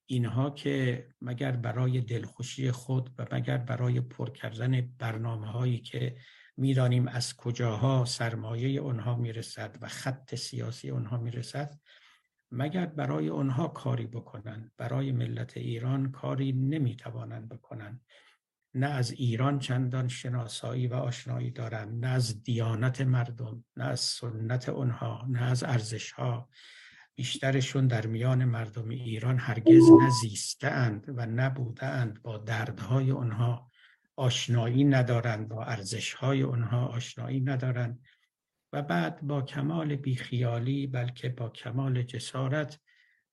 اینها 0.05 0.49
که 0.49 1.07
مگر 1.21 1.51
برای 1.51 2.01
دلخوشی 2.01 2.71
خود 2.71 3.15
و 3.17 3.25
مگر 3.31 3.57
برای 3.57 4.01
پر 4.01 4.29
کردن 4.29 4.81
برنامه 4.81 5.47
هایی 5.47 5.77
که 5.79 6.17
می‌دانیم 6.57 7.07
از 7.07 7.35
کجاها 7.35 8.05
سرمایه 8.05 8.81
آنها 8.81 9.15
می‌رسد 9.15 9.77
و 9.81 9.87
خط 9.87 10.35
سیاسی 10.35 10.91
آنها 10.91 11.17
می‌رسد 11.17 11.79
مگر 12.51 12.85
برای 12.85 13.29
آنها 13.29 13.67
کاری 13.67 14.07
بکنند؟ 14.07 14.71
برای 14.77 15.11
ملت 15.11 15.57
ایران 15.57 16.11
کاری 16.11 16.51
نمی‌توانند 16.51 17.49
بکنند. 17.49 18.01
نه 18.75 18.87
از 18.87 19.11
ایران 19.11 19.59
چندان 19.59 20.07
شناسایی 20.07 20.87
و 20.87 20.93
آشنایی 20.93 21.51
دارند 21.51 22.05
نه 22.05 22.11
از 22.11 22.43
دیانت 22.43 23.01
مردم 23.01 23.65
نه 23.77 23.83
از 23.83 23.99
سنت 23.99 24.69
آنها 24.69 25.25
نه 25.29 25.41
از 25.41 25.63
ارزش 25.63 26.11
ها 26.11 26.49
بیشترشون 27.15 27.87
در 27.87 28.07
میان 28.07 28.45
مردم 28.45 28.89
ایران 28.89 29.39
هرگز 29.39 29.83
نزیستند 30.01 31.05
و 31.07 31.25
نبودند 31.25 32.21
با 32.21 32.37
دردهای 32.37 33.11
آنها 33.11 33.71
آشنایی 34.15 34.83
ندارند 34.83 35.47
با 35.47 35.63
ارزش 35.63 36.13
های 36.13 36.41
اونها 36.41 36.85
آشنایی 36.85 37.39
ندارند. 37.39 37.99
و 38.73 38.81
بعد 38.81 39.21
با 39.21 39.41
کمال 39.41 39.95
بیخیالی 39.95 40.87
بلکه 40.87 41.29
با 41.29 41.49
کمال 41.49 42.03
جسارت 42.03 42.79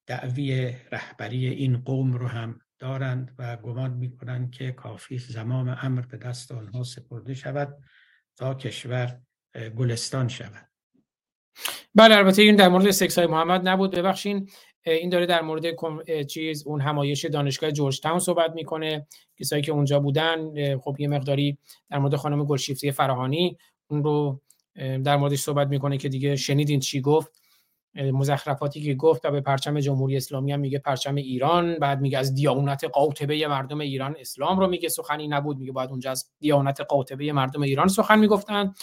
دعوی 0.06 0.76
رهبری 0.92 1.46
این 1.46 1.76
قوم 1.78 2.12
رو 2.12 2.26
هم 2.26 2.60
دارند 2.80 3.34
و 3.38 3.56
گمان 3.56 3.90
می‌کنند 3.90 4.50
که 4.50 4.72
کافی 4.72 5.18
زمام 5.18 5.76
امر 5.82 6.02
به 6.02 6.16
دست 6.16 6.52
آنها 6.52 6.82
سپرده 6.82 7.34
شود 7.34 7.76
تا 8.36 8.54
کشور 8.54 9.20
گلستان 9.76 10.28
شود. 10.28 10.68
بله 11.94 12.14
البته 12.14 12.42
این 12.42 12.56
در 12.56 12.68
مورد 12.68 12.90
سکس 12.90 13.18
های 13.18 13.26
محمد 13.26 13.68
نبود. 13.68 13.90
ببخشین 13.90 14.50
این 14.86 15.10
داره 15.10 15.26
در 15.26 15.42
مورد 15.42 15.64
چیز 16.26 16.66
اون 16.66 16.80
همایش 16.80 17.24
دانشگاه 17.24 17.72
جورج 17.72 18.00
تاون 18.00 18.18
صحبت 18.18 18.52
می‌کنه. 18.54 19.06
کسایی 19.36 19.62
که 19.62 19.72
اونجا 19.72 20.00
بودن 20.00 20.38
خب 20.78 20.96
یه 20.98 21.08
مقداری 21.08 21.58
در 21.90 21.98
مورد 21.98 22.16
خانم 22.16 22.44
گلشیفته 22.44 22.90
فراهانی 22.90 23.58
اون 23.90 24.04
رو 24.04 24.40
در 24.76 25.16
موردش 25.16 25.40
صحبت 25.40 25.68
می‌کنه 25.68 25.98
که 25.98 26.08
دیگه 26.08 26.36
شنیدین 26.36 26.80
چی 26.80 27.00
گفت. 27.00 27.39
مزخرفاتی 27.94 28.82
که 28.82 28.94
گفت 28.94 29.24
و 29.24 29.30
به 29.30 29.40
پرچم 29.40 29.80
جمهوری 29.80 30.16
اسلامی 30.16 30.52
هم 30.52 30.60
میگه 30.60 30.78
پرچم 30.78 31.14
ایران 31.14 31.74
بعد 31.74 32.00
میگه 32.00 32.18
از 32.18 32.34
دیانت 32.34 32.84
قاطبه 32.84 33.48
مردم 33.48 33.80
ایران 33.80 34.16
اسلام 34.20 34.60
رو 34.60 34.66
میگه 34.66 34.88
سخنی 34.88 35.28
نبود 35.28 35.58
میگه 35.58 35.72
باید 35.72 35.90
اونجا 35.90 36.10
از 36.10 36.30
دیانت 36.38 36.80
قاطبه 36.80 37.32
مردم 37.32 37.62
ایران 37.62 37.88
سخن 37.88 38.18
می‌گفتن. 38.18 38.74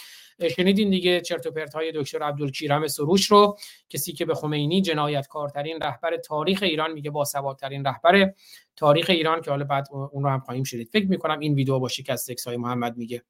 شنیدین 0.56 0.90
دیگه 0.90 1.22
چرت 1.22 1.48
و 1.48 1.52
پرت 1.52 1.76
های 1.76 1.92
دکتر 1.95 2.24
عبدالکیرم 2.24 2.88
سروش 2.88 3.26
رو 3.26 3.58
کسی 3.90 4.14
که 4.14 4.26
به 4.26 4.36
خمینی 4.36 4.82
جنایتکارترین 4.82 5.80
رهبر 5.82 6.18
تاریخ 6.18 6.64
ایران 6.64 6.92
میگه 6.92 7.10
با 7.10 7.26
سوادترین 7.26 7.86
رهبر 7.86 8.34
تاریخ 8.76 9.10
ایران 9.10 9.42
که 9.42 9.52
حالا 9.52 9.66
بعد 9.66 9.88
اون 10.11 10.24
رو 10.24 10.30
هم 10.30 10.40
خواهیم 10.40 10.64
شنید. 10.64 10.90
فکر 10.94 11.08
می‌کنم 11.08 11.40
این 11.40 11.53
ویدیو 11.53 11.88
از 12.10 12.22
سکس 12.22 12.48
های 12.48 12.58
محمد 12.58 12.98
میگه. 12.98 13.24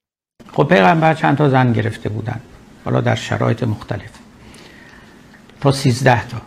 خب 0.53 0.63
پیغمبر 0.63 1.13
چند 1.13 1.37
تا 1.37 1.49
زن 1.49 1.73
گرفته 1.73 2.09
بودن 2.09 2.41
حالا 2.85 3.01
در 3.01 3.15
شرایط 3.15 3.63
مختلف. 3.63 4.26
تا 5.67 5.71
13 5.71 6.27
تا. 6.27 6.37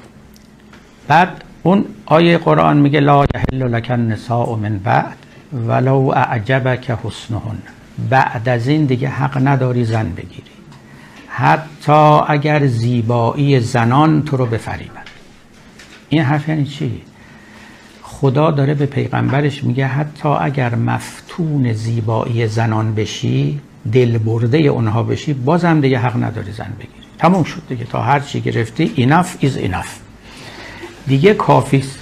بعد 1.09 1.45
اون 1.63 1.85
آیه 2.07 2.39
قرآن 2.39 2.77
میگه 2.77 3.01
لا 3.01 3.25
یحل 3.35 3.69
لک 3.75 3.91
النساء 3.91 4.57
من 4.57 4.79
بعد 4.79 5.17
ولو 5.53 6.13
اعجبک 6.17 6.91
حسنهن. 7.05 7.59
بعد 8.11 8.49
از 8.49 8.69
این 8.69 8.85
دیگه 8.85 9.09
حق 9.09 9.49
نداری 9.49 9.85
زن 9.85 10.13
بگیری. 10.17 10.51
حتی 11.29 12.21
اگر 12.29 12.67
زیبایی 12.67 13.61
زنان 13.61 14.23
تو 14.23 14.37
رو 14.37 14.47
بفریبن. 14.47 15.05
این 16.09 16.23
حرف 16.23 16.49
یعنی 16.49 16.65
چی؟ 16.65 17.03
خدا 18.03 18.51
داره 18.51 18.75
به 18.75 18.87
پیغمبرش 18.87 19.65
میگه 19.65 19.87
حتی 19.87 20.29
اگر 20.29 20.75
مفتون 20.75 21.73
زیبایی 21.73 22.47
زنان 22.47 22.95
بشی 22.95 23.61
دل 23.93 24.19
برده 24.19 24.59
اونها 24.59 25.03
بشی 25.03 25.33
بازم 25.33 25.81
دیگه 25.81 25.99
حق 25.99 26.25
نداری 26.25 26.53
زن 26.53 26.73
بگیری. 26.79 27.00
تموم 27.21 27.45
شد 27.45 27.63
دیگه. 27.69 27.85
تا 27.85 28.03
هر 28.03 28.21
چی 28.21 28.41
گرفتی 28.41 28.93
enough 28.95 29.37
is 29.41 29.57
enough 29.57 29.99
دیگه 31.07 31.35
کافیست 31.35 31.99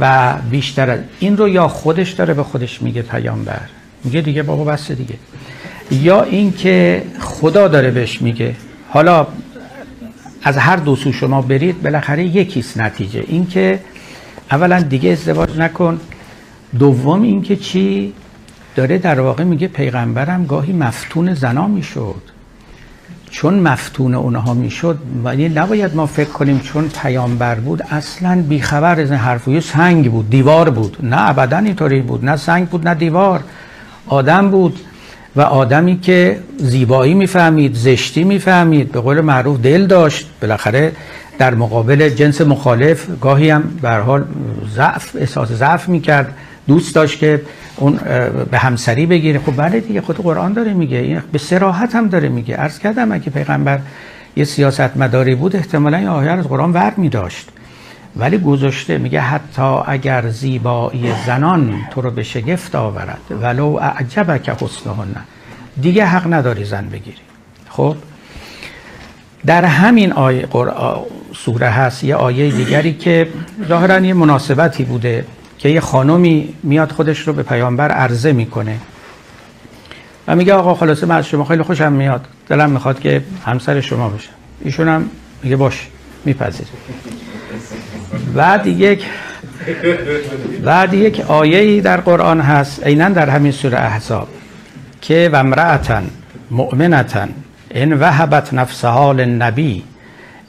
و 0.00 0.34
بیشتر 0.50 0.90
از 0.90 1.00
این 1.18 1.36
رو 1.36 1.48
یا 1.48 1.68
خودش 1.68 2.10
داره 2.12 2.34
به 2.34 2.42
خودش 2.42 2.82
میگه 2.82 3.02
پیامبر. 3.02 3.60
میگه 4.04 4.20
دیگه 4.20 4.42
بابا 4.42 4.64
بس 4.64 4.90
دیگه. 4.92 5.14
یا 5.90 6.22
اینکه 6.22 7.02
خدا 7.20 7.68
داره 7.68 7.90
بهش 7.90 8.22
میگه. 8.22 8.54
حالا 8.90 9.26
از 10.42 10.56
هر 10.56 10.76
دو 10.76 10.96
سو 10.96 11.12
شما 11.12 11.42
برید 11.42 11.82
بالاخره 11.82 12.24
یکیست 12.24 12.78
نتیجه. 12.78 13.24
اینکه 13.28 13.80
اولا 14.50 14.80
دیگه 14.80 15.10
ازدواج 15.10 15.58
نکن. 15.58 16.00
دوم 16.78 17.22
اینکه 17.22 17.56
چی؟ 17.56 18.12
داره 18.76 18.98
در 18.98 19.20
واقع 19.20 19.44
میگه 19.44 19.68
پیغمبرم 19.68 20.46
گاهی 20.46 20.72
مفتون 20.72 21.34
زنا 21.34 21.66
می‌شد. 21.66 22.37
چون 23.30 23.54
مفتون 23.54 24.14
اونها 24.14 24.54
می‌شد 24.54 24.98
ولی 25.24 25.48
نباید 25.48 25.96
ما 25.96 26.06
فکر 26.06 26.28
کنیم 26.28 26.58
چون 26.60 26.88
پیامبر 27.02 27.54
بود 27.54 27.82
اصلا 27.90 28.42
بیخبر 28.48 29.00
از 29.00 29.10
این 29.10 29.20
حرف 29.20 29.60
سنگ 29.60 30.10
بود 30.10 30.30
دیوار 30.30 30.70
بود. 30.70 30.96
نه 31.02 31.28
ابدا 31.28 31.58
اینطوری 31.58 32.00
بود 32.00 32.24
نه 32.24 32.36
سنگ 32.36 32.68
بود 32.68 32.88
نه 32.88 32.94
دیوار. 32.94 33.40
آدم 34.06 34.50
بود 34.50 34.80
و 35.36 35.40
آدمی 35.40 36.00
که 36.00 36.38
زیبایی 36.58 37.14
می‌فهمید 37.14 37.74
زشتی 37.74 38.24
می‌فهمید 38.24 38.92
به 38.92 39.00
قول 39.00 39.20
معروف 39.20 39.60
دل 39.60 39.86
داشت. 39.86 40.26
بالاخره 40.42 40.92
در 41.38 41.54
مقابل 41.54 42.08
جنس 42.08 42.40
مخالف 42.40 43.06
گاهی 43.20 43.50
هم 43.50 43.62
به 43.82 43.90
حال 43.90 44.24
ضعف 44.74 45.16
احساس 45.18 45.48
ضعف 45.48 45.88
می‌کرد. 45.88 46.34
دوست 46.68 46.94
داشت 46.94 47.18
که 47.18 47.42
اون 47.76 48.00
به 48.50 48.58
همسری 48.58 49.06
بگیره. 49.06 49.38
خب 49.38 49.56
بله 49.56 49.80
دیگه 49.80 50.00
خود 50.00 50.16
قرآن 50.16 50.52
داره 50.52 50.74
میگه. 50.74 50.98
این 50.98 51.22
به 51.32 51.38
سراحت 51.38 51.94
هم 51.94 52.08
داره 52.08 52.28
میگه. 52.28 52.56
عرض 52.56 52.78
کردم 52.78 53.12
اگه 53.12 53.30
پیغمبر 53.30 53.78
یه 54.36 54.44
سیاست 54.44 54.96
مداری 54.96 55.34
بود 55.34 55.56
احتمالا 55.56 55.96
این 55.96 56.08
آیه 56.08 56.30
از 56.30 56.48
قرآن 56.48 56.72
ور 56.72 56.92
میداشت. 56.96 57.48
ولی 58.16 58.38
گذاشته 58.38 58.98
میگه 58.98 59.20
حتی 59.20 59.62
اگر 59.86 60.28
زیبایی 60.28 61.12
زنان 61.26 61.74
تو 61.90 62.00
رو 62.00 62.10
به 62.10 62.22
شگفت 62.22 62.74
آورد 62.74 63.20
ولو 63.30 63.78
اعجبک 63.80 64.48
حسنهن. 64.48 65.16
دیگه 65.80 66.04
حق 66.04 66.32
نداری 66.32 66.64
زن 66.64 66.88
بگیری. 66.88 67.16
خب؟ 67.68 67.96
در 69.46 69.64
همین 69.64 70.12
آیه 70.12 70.46
قرآن 70.46 71.00
سوره 71.34 71.68
هست 71.68 72.04
یه 72.04 72.14
آیه 72.14 72.50
دیگری 72.50 72.94
که 72.94 73.28
ظاهرا 73.68 73.98
یه 73.98 74.14
مناسبتی 74.14 74.84
بوده. 74.84 75.24
که 75.58 75.68
یه 75.68 75.80
خانمی 75.80 76.54
میاد 76.62 76.92
خودش 76.92 77.18
رو 77.28 77.32
به 77.32 77.42
پیامبر 77.42 77.90
عرضه 77.90 78.32
می‌کنه. 78.32 78.76
و 80.28 80.36
میگه 80.36 80.54
آقا 80.54 80.74
خلاصه 80.74 81.06
من 81.06 81.16
از 81.16 81.26
شما 81.26 81.44
خیلی 81.44 81.62
خوشم 81.62 81.92
میاد. 81.92 82.26
دلم 82.48 82.70
می‌خواد 82.70 83.00
که 83.00 83.22
همسر 83.46 83.80
شما 83.80 84.08
بشم. 84.08 84.30
ایشون 84.64 84.88
هم 84.88 85.10
میگه 85.42 85.56
باش 85.56 85.88
میپذیره 86.24 86.68
بعد 88.34 88.66
یک 88.66 89.04
بعد 90.64 90.94
یک 90.94 91.20
آیه 91.20 91.80
در 91.80 92.00
قرآن 92.00 92.40
هست 92.40 92.86
عینا 92.86 93.08
در 93.08 93.30
همین 93.30 93.52
سوره 93.52 93.78
احزاب 93.78 94.28
که 95.00 95.30
و 95.32 95.36
امرأتا 95.36 96.02
مؤمنتا 96.50 97.26
ان 97.70 97.92
وهبت 97.92 98.54
نفسها 98.54 99.12
للنبی 99.12 99.82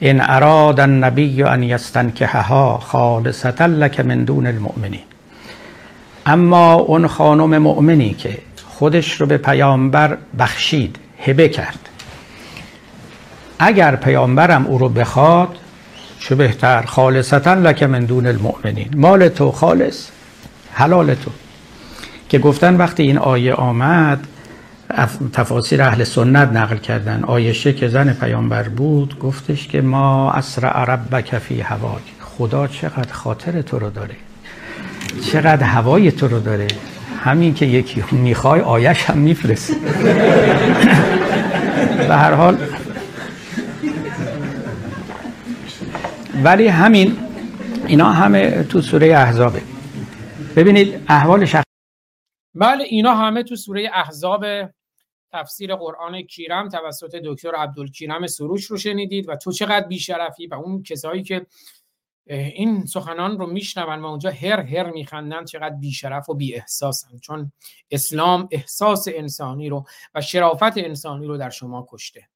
ان 0.02 0.22
اراد 0.22 0.80
النبی 0.80 1.44
ان 1.44 1.64
یستنکحها 1.64 2.78
خالصتا 2.78 3.66
لک 3.66 4.00
من 4.00 4.24
دون 4.24 4.48
المؤمنین 4.48 5.04
اما 6.26 6.74
اون 6.74 7.08
خانم 7.08 7.58
مؤمنی 7.58 8.14
که 8.14 8.38
خودش 8.80 9.22
رو 9.22 9.26
به 9.26 9.38
پیامبر 9.38 10.18
بخشید 10.40 10.96
هبه 11.26 11.50
کرد. 11.50 11.90
اگر 13.60 13.96
پیامبرم 13.96 14.66
او 14.68 14.78
رو 14.78 14.90
بخواد 14.90 15.58
چه 16.20 16.36
بهتر؟ 16.36 16.82
خالصتا 16.82 17.54
لک 17.54 17.84
من 17.84 18.06
دون 18.06 18.28
المؤمنین. 18.28 18.90
مال 18.96 19.30
تو 19.30 19.52
خالص 19.52 20.08
حلال 20.74 21.14
تو. 21.14 21.32
که 22.30 22.40
گفتن 22.40 22.76
وقتی 22.76 23.04
این 23.04 23.18
آیه 23.18 23.54
آمد 23.54 24.28
تفاسیر 25.34 25.82
اهل 25.82 26.04
سنت 26.04 26.50
نقل 26.50 26.78
کردن. 26.78 27.24
آیشه 27.24 27.74
که 27.74 27.88
زن 27.88 28.14
پیامبر 28.14 28.70
بود 28.70 29.20
گفتش 29.20 29.68
که 29.68 29.82
ما 29.82 30.32
اسرع 30.32 30.84
ربک 30.84 31.38
فی 31.38 31.62
هواک 31.62 32.02
خدا 32.20 32.68
چقدر 32.68 33.14
خاطر 33.14 33.62
تو 33.62 33.80
رو 33.80 33.90
داره. 33.90 34.16
چقدر 35.32 35.64
هوای 35.64 36.12
تو 36.12 36.28
رو 36.28 36.40
داره. 36.40 36.68
همین 37.24 37.54
که 37.54 37.66
یکی 37.66 38.04
می‌خوای 38.12 38.62
آیش 38.62 39.04
هم 39.04 39.18
میفرسته. 39.18 39.74
به 42.08 42.16
هر 42.16 42.34
حال. 42.34 42.58
ولی 46.44 46.68
همین 46.68 47.18
اینا 47.88 48.12
همه 48.12 48.64
تو 48.64 48.82
سوره 48.82 49.08
احزابه. 49.08 49.62
ببینید 50.56 51.02
احوال 51.08 51.46
شخص 51.46 51.64
بله 52.56 52.84
اینا 52.84 53.16
همه 53.16 53.44
تو 53.44 53.56
سوره 53.56 53.90
احزاب 53.94 54.46
تفسیر 55.32 55.76
قرآن 55.76 56.22
کیرم 56.22 56.70
توسط 56.70 57.16
دکتر 57.16 57.56
عبدالکیرم 57.56 58.28
سروش 58.28 58.66
رو 58.66 58.78
شنیدید 58.78 59.30
و 59.30 59.36
تو 59.36 59.52
چقدر 59.52 59.88
بیشرفی 59.88 60.48
و 60.48 60.54
اون 60.54 60.84
کسایی 60.84 61.24
که 61.24 61.46
این 62.30 62.86
سخنان 62.86 63.40
رو 63.40 63.46
میشنون 63.46 64.02
و 64.02 64.06
اونجا 64.06 64.30
هر 64.30 64.60
هر 64.60 64.92
میخندن 64.92 65.46
چقدر 65.46 65.76
بیشرف 65.76 66.30
و 66.30 66.34
بی 66.34 66.56
احساسن 66.56 67.18
چون 67.18 67.52
اسلام 67.92 68.48
احساس 68.52 69.08
انسانی 69.12 69.70
رو 69.70 69.86
و 70.16 70.22
شرافت 70.22 70.78
انسانی 70.78 71.28
رو 71.28 71.38
در 71.38 71.50
شما 71.50 71.88
کشته. 71.90 72.30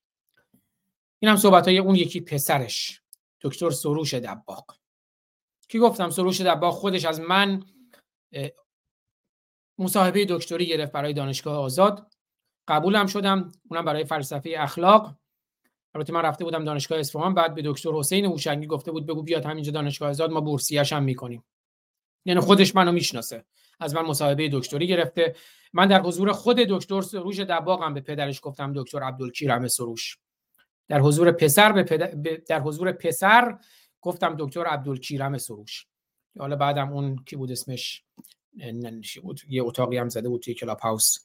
این 1.20 1.32
هم 1.32 1.38
صحبت 1.38 1.68
های 1.68 1.78
اون 1.78 1.96
یکی 1.96 2.22
پسرش 2.22 3.02
دکتر 3.42 3.72
سروش 3.72 4.14
دباغ. 4.14 4.66
کی 5.68 5.80
گفتم 5.80 6.10
سروش 6.10 6.42
دباغ 6.42 6.74
خودش 6.74 7.06
از 7.06 7.20
من 7.20 7.64
مصاحبه 9.78 10.26
دکتری 10.30 10.66
گرفت 10.68 10.92
برای 10.92 11.14
دانشگاه 11.14 11.58
آزاد. 11.58 12.12
قبولم 12.67 13.08
شدم 13.08 13.51
اونم 13.69 13.85
برای 13.85 14.06
فلسفه 14.06 14.53
اخلاق. 14.58 15.16
البته 15.95 16.14
من 16.14 16.22
رفته 16.22 16.43
بودم 16.43 16.66
دانشگاه 16.66 17.00
اصفهان 17.00 17.33
بعد 17.33 17.56
به 17.56 17.61
دکتر 17.66 17.92
حسین 17.92 18.25
هوشنگی 18.25 18.67
گفته 18.67 18.92
بود 18.92 19.06
بگو 19.06 19.24
بیاد 19.24 19.45
همینجا 19.45 19.72
دانشگاه 19.72 20.09
آزاد 20.09 20.32
ما 20.32 20.42
بورسیش 20.42 20.93
هم 20.93 21.03
می‌کنیم. 21.03 21.43
یعنی 22.25 22.40
خودش 22.40 22.75
منو 22.75 22.92
می‌شناسه. 22.92 23.45
از 23.80 23.95
من 23.95 24.01
مصاحبه 24.01 24.50
دکتری 24.51 24.88
گرفته. 24.88 25.35
من 25.74 25.88
در 25.88 26.01
حضور 26.01 26.32
خود 26.32 26.56
دکتر 26.56 27.01
سروش 27.01 27.40
دباغم 27.40 27.93
به 27.93 28.01
پدرش 28.01 28.40
گفتم 28.43 28.74
دکتر 28.75 29.03
عبدالکیرم 29.03 29.67
سروش. 29.67 30.17
در 30.88 31.00
حضور 31.00 31.32
پسر 31.32 31.72
به 31.72 32.43
در 32.48 32.59
حضور 32.59 32.92
پسر 32.92 33.58
گفتم 34.01 34.35
دکتر 34.40 34.66
عبدالکیرم 34.66 35.38
سروش. 35.38 35.88
حالا 36.40 36.56
بعدم 36.56 36.93
اون 36.93 37.16
کی 37.25 37.35
بود 37.35 37.51
اسمش؟ 37.51 38.03
بود؟ 39.24 39.40
یه 39.50 39.64
اتاقی 39.64 39.98
هم 39.98 40.09
زده 40.09 40.30
بود 40.30 40.42
توی 40.42 40.53
کلاب 40.53 40.80
هاوس. 40.80 41.17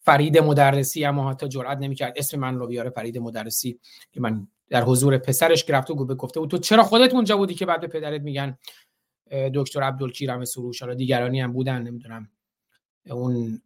فرید 0.00 0.38
مدرسی 0.38 1.04
اما 1.04 1.30
حتی 1.30 1.48
جرئت 1.48 1.78
نمی‌کرد 1.78 2.12
اسم 2.16 2.38
من 2.38 2.58
رو 2.58 2.66
بیاره 2.66 2.90
فرید 2.90 3.18
مدرسی 3.18 3.80
که 4.12 4.20
من 4.20 4.48
در 4.68 4.82
حضور 4.82 5.18
پسرش 5.18 5.64
گرفته 5.64 5.94
و 5.94 5.96
گفته 5.96 6.40
بود 6.40 6.50
تو 6.50 6.58
چرا 6.58 6.82
خودت 6.82 7.14
اونجا 7.14 7.36
بودی 7.36 7.54
که 7.54 7.66
بعد 7.66 7.80
به 7.80 7.86
پدرت 7.86 8.20
میگن 8.20 8.58
دکتر 9.54 9.82
عبدالکیرم 9.82 10.44
سروش 10.44 10.82
حالا 10.82 10.94
دیگرانی 10.94 11.40
هم 11.40 11.52
بودن 11.52 11.82
نمی‌دونم. 11.82 12.30
اون 13.10 13.62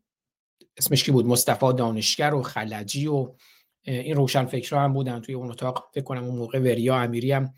اسمش 0.76 1.04
کی 1.04 1.12
بود؟ 1.12 1.26
مصطفی 1.26 1.72
دانشگر 1.72 2.34
و 2.34 2.42
خلجی 2.42 3.06
و 3.06 3.34
این 3.82 4.16
روشن 4.16 4.44
فکرها 4.44 4.80
هم 4.80 4.92
بودن 4.92 5.20
توی 5.20 5.34
اون 5.34 5.50
اتاق. 5.50 5.90
فکر 5.94 6.04
کنم 6.04 6.24
اون 6.24 6.36
موقع 6.36 6.58
وریا 6.58 6.96
امیری 6.96 7.32
هم 7.32 7.54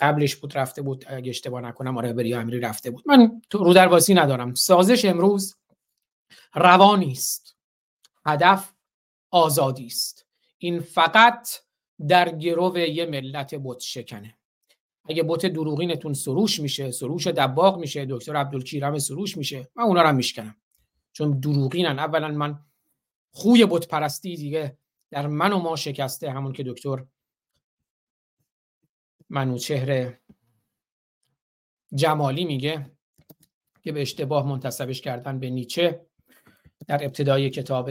قبلش 0.00 0.36
بود 0.36 0.58
رفته 0.58 0.82
بود. 0.82 1.04
اگه 1.08 1.30
اشتباه 1.30 1.60
نکنم 1.60 1.98
آره 1.98 2.12
وریا 2.12 2.40
امیری 2.40 2.60
رفته 2.60 2.90
بود. 2.90 3.04
من 3.06 3.42
تو 3.50 3.58
رو 3.58 3.72
درواسی 3.72 4.14
ندارم. 4.14 4.54
سازش 4.54 5.04
امروز 5.04 5.56
روانی 6.54 7.12
است. 7.12 7.55
هدف 8.26 8.72
آزادی 9.30 9.86
است. 9.86 10.26
این 10.58 10.80
فقط 10.80 11.48
در 12.08 12.36
گرو 12.36 12.78
یه 12.78 13.06
ملت 13.06 13.54
بت 13.54 13.80
شکنه. 13.80 14.34
اگه 15.08 15.22
بت 15.22 15.46
دروغینتون 15.46 16.14
سروش 16.14 16.60
میشه 16.60 16.90
سروش 16.90 17.26
دباغ 17.26 17.78
میشه 17.78 18.06
دکتر 18.10 18.36
عبدالکیرم 18.36 18.98
سروش 18.98 19.36
میشه 19.36 19.68
من 19.76 19.84
اونا 19.84 20.02
رو 20.02 20.12
میشکنم. 20.12 20.56
چون 21.12 21.40
دروغینن. 21.40 21.98
اولا 21.98 22.28
من 22.28 22.58
خوی 23.30 23.66
بت 23.66 23.88
پرستی 23.88 24.36
دیگه 24.36 24.78
در 25.10 25.26
من 25.26 25.52
و 25.52 25.58
ما 25.58 25.76
شکسته 25.76 26.30
همون 26.30 26.52
که 26.52 26.62
دکتر 26.62 27.04
منوچهر 29.30 30.14
جمالی 31.94 32.44
میگه 32.44 32.90
که 33.82 33.92
به 33.92 34.02
اشتباه 34.02 34.48
منتصبش 34.48 35.00
کردن 35.00 35.38
به 35.38 35.50
نیچه. 35.50 36.06
در 36.88 37.04
ابتدای 37.04 37.50
کتاب 37.50 37.90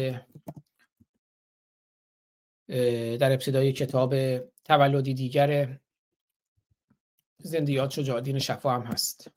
در 3.18 3.32
ابتدای 3.32 3.74
کتاب 3.74 4.16
تولدی 4.64 5.14
دیگر 5.14 5.80
زندیات 7.40 7.92
شجاعدین 7.92 8.40
شفا 8.40 8.72
هم 8.72 8.82
هست. 8.82 9.32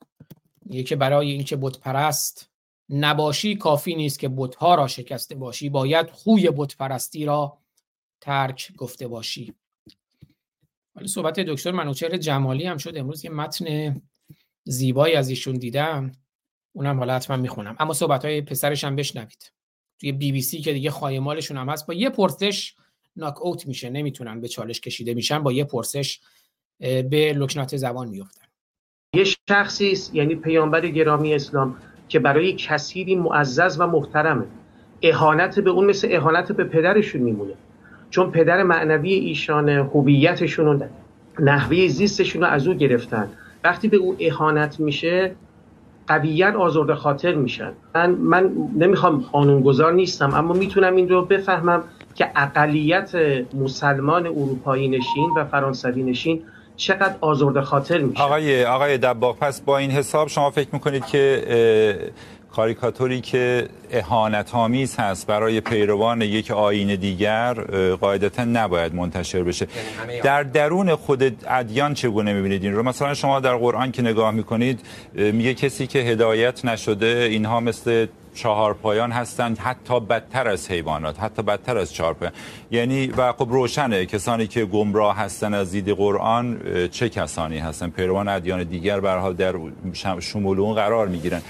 یه 0.65 0.83
که 0.83 0.95
برای 0.95 1.31
اینکه 1.31 1.55
بت 1.55 1.79
پرست 1.79 2.49
نباشی 2.89 3.55
کافی 3.55 3.95
نیست 3.95 4.19
که 4.19 4.29
بتها 4.29 4.75
را 4.75 4.87
شکسته 4.87 5.35
باشی. 5.35 5.69
باید 5.69 6.09
خوی 6.09 6.49
بت 6.49 6.77
پرستی 6.77 7.25
را 7.25 7.57
ترک 8.21 8.75
گفته 8.77 9.07
باشی. 9.07 9.53
ولی 10.95 11.07
صحبت 11.07 11.39
دکتر 11.39 11.71
منوچهر 11.71 12.17
جمالی 12.17 12.65
هم 12.65 12.77
شد. 12.77 12.97
امروز 12.97 13.25
یه 13.25 13.31
متن 13.31 14.01
زیبایی 14.63 15.15
از 15.15 15.29
ایشون 15.29 15.55
دیدم. 15.55 16.11
اونم 16.73 16.97
حالا 16.97 17.15
حتما 17.15 17.37
می‌خونم. 17.37 17.75
اما 17.79 17.93
صحبت 17.93 18.25
های 18.25 18.41
پسرش 18.41 18.83
هم 18.83 18.95
بشنوید. 18.95 19.51
توی 19.99 20.11
بی 20.11 20.31
بی 20.31 20.41
سی 20.41 20.61
که 20.61 20.73
دیگه 20.73 20.91
خایمالشون 20.91 21.57
هم 21.57 21.69
هست 21.69 21.87
با 21.87 21.93
یه 21.93 22.09
پرسش 22.09 22.75
ناک 23.15 23.41
اوت 23.41 23.67
میشه. 23.67 23.89
نمی‌تونن 23.89 24.41
به 24.41 24.47
چالش 24.47 24.81
کشیده 24.81 25.13
میشن 25.13 25.43
با 25.43 25.51
یه 25.51 25.63
پرسش 25.63 26.19
به 26.79 27.33
لکنات 27.37 27.77
زبان 27.77 28.09
میفتن 28.09 28.45
یه 29.15 29.23
شخصی 29.49 29.91
است 29.91 30.15
یعنی 30.15 30.35
پیامبر 30.35 30.87
گرامی 30.87 31.33
اسلام 31.33 31.77
که 32.07 32.19
برای 32.19 32.53
کثیری 32.53 33.15
معزز 33.15 33.79
و 33.79 33.87
محترمه. 33.87 34.45
اهانت 35.01 35.59
به 35.59 35.69
اون 35.69 35.85
مثل 35.85 36.07
اهانت 36.11 36.51
به 36.51 36.63
پدرشون 36.63 37.21
میمونه. 37.21 37.53
چون 38.09 38.31
پدر 38.31 38.63
معنوی 38.63 39.13
ایشان 39.13 39.69
هویتشون 39.69 40.67
و 40.67 40.87
نحوه 41.39 41.87
زیستشون 41.87 42.41
رو 42.41 42.47
از 42.47 42.67
او 42.67 42.73
گرفتن. 42.73 43.29
وقتی 43.63 43.87
به 43.87 43.97
او 43.97 44.17
اهانت 44.19 44.79
میشه 44.79 45.35
قویا 46.09 46.59
آزرده 46.59 46.95
خاطر 46.95 47.35
میشن. 47.35 47.71
من, 47.95 48.09
من 48.09 48.51
نمی‌خوام 48.75 49.25
قانونگذار 49.31 49.93
نیستم 49.93 50.33
اما 50.33 50.53
می‌تونم 50.53 50.95
این 50.95 51.09
رو 51.09 51.25
بفهمم 51.25 51.83
که 52.15 52.31
اقلیت 52.35 53.11
مسلمان 53.53 54.27
اروپایی 54.27 54.87
نشین 54.87 55.29
و 55.35 55.45
فرانسوی 55.45 56.03
نشین 56.03 56.41
چقدر 56.75 57.15
آزرده 57.21 57.61
خاطر 57.61 57.97
میشه. 57.97 58.23
آقای 58.23 58.65
آقای 58.65 58.97
دباغ 58.97 59.37
پس 59.39 59.61
با 59.61 59.77
این 59.77 59.91
حساب 59.91 60.27
شما 60.27 60.49
فکر 60.49 60.69
می‌کنید 60.73 61.05
که 61.05 61.43
کاریکاتوری 62.55 63.21
که 63.21 63.69
اهانت 63.91 64.55
آمیز 64.55 64.95
هست 64.95 65.27
برای 65.27 65.61
پیروان 65.61 66.21
یک 66.21 66.51
آین 66.51 66.95
دیگر 66.95 67.53
قاعدتا 67.95 68.43
نباید 68.43 68.95
منتشر 68.95 69.43
بشه. 69.43 69.67
یعنی 70.07 70.21
در 70.21 70.43
درون 70.43 70.95
خود 70.95 71.37
ادیان 71.47 71.93
چگونه 71.93 72.33
می‌بینید 72.33 72.63
این 72.63 72.73
رو؟ 72.73 72.83
مثلا 72.83 73.13
شما 73.13 73.39
در 73.39 73.55
قرآن 73.55 73.91
که 73.91 74.01
نگاه 74.01 74.31
می‌کنید 74.31 74.79
میگه 75.13 75.53
کسی 75.53 75.87
که 75.87 75.99
هدایت 75.99 76.65
نشده 76.65 77.27
اینها 77.29 77.59
مثل 77.59 78.07
چهار 78.35 78.73
پایان 78.73 79.11
هستند 79.11 79.57
حتی 79.57 79.99
بدتر 79.99 80.47
از 80.47 80.71
حیوانات 80.71 81.19
حتی 81.19 81.41
بدتر 81.41 81.77
از 81.77 81.93
چهار 81.93 82.13
پایان 82.13 82.33
یعنی 82.71 83.07
و 83.07 83.31
خب 83.31 83.47
روشنه 83.49 84.05
کسانی 84.05 84.47
که 84.47 84.65
گمراه 84.65 85.17
هستن 85.17 85.53
از 85.53 85.71
دید 85.71 85.89
قرآن 85.89 86.59
چه 86.91 87.09
کسانی 87.09 87.57
هستن؟ 87.57 87.89
پیروان 87.89 88.27
ادیان 88.27 88.63
دیگر 88.63 88.99
به 88.99 89.11
حال 89.11 89.33
در 89.33 89.55
شمول 90.19 90.59
اون 90.59 90.75
قرار 90.75 91.07
می‌گیرن. 91.07 91.41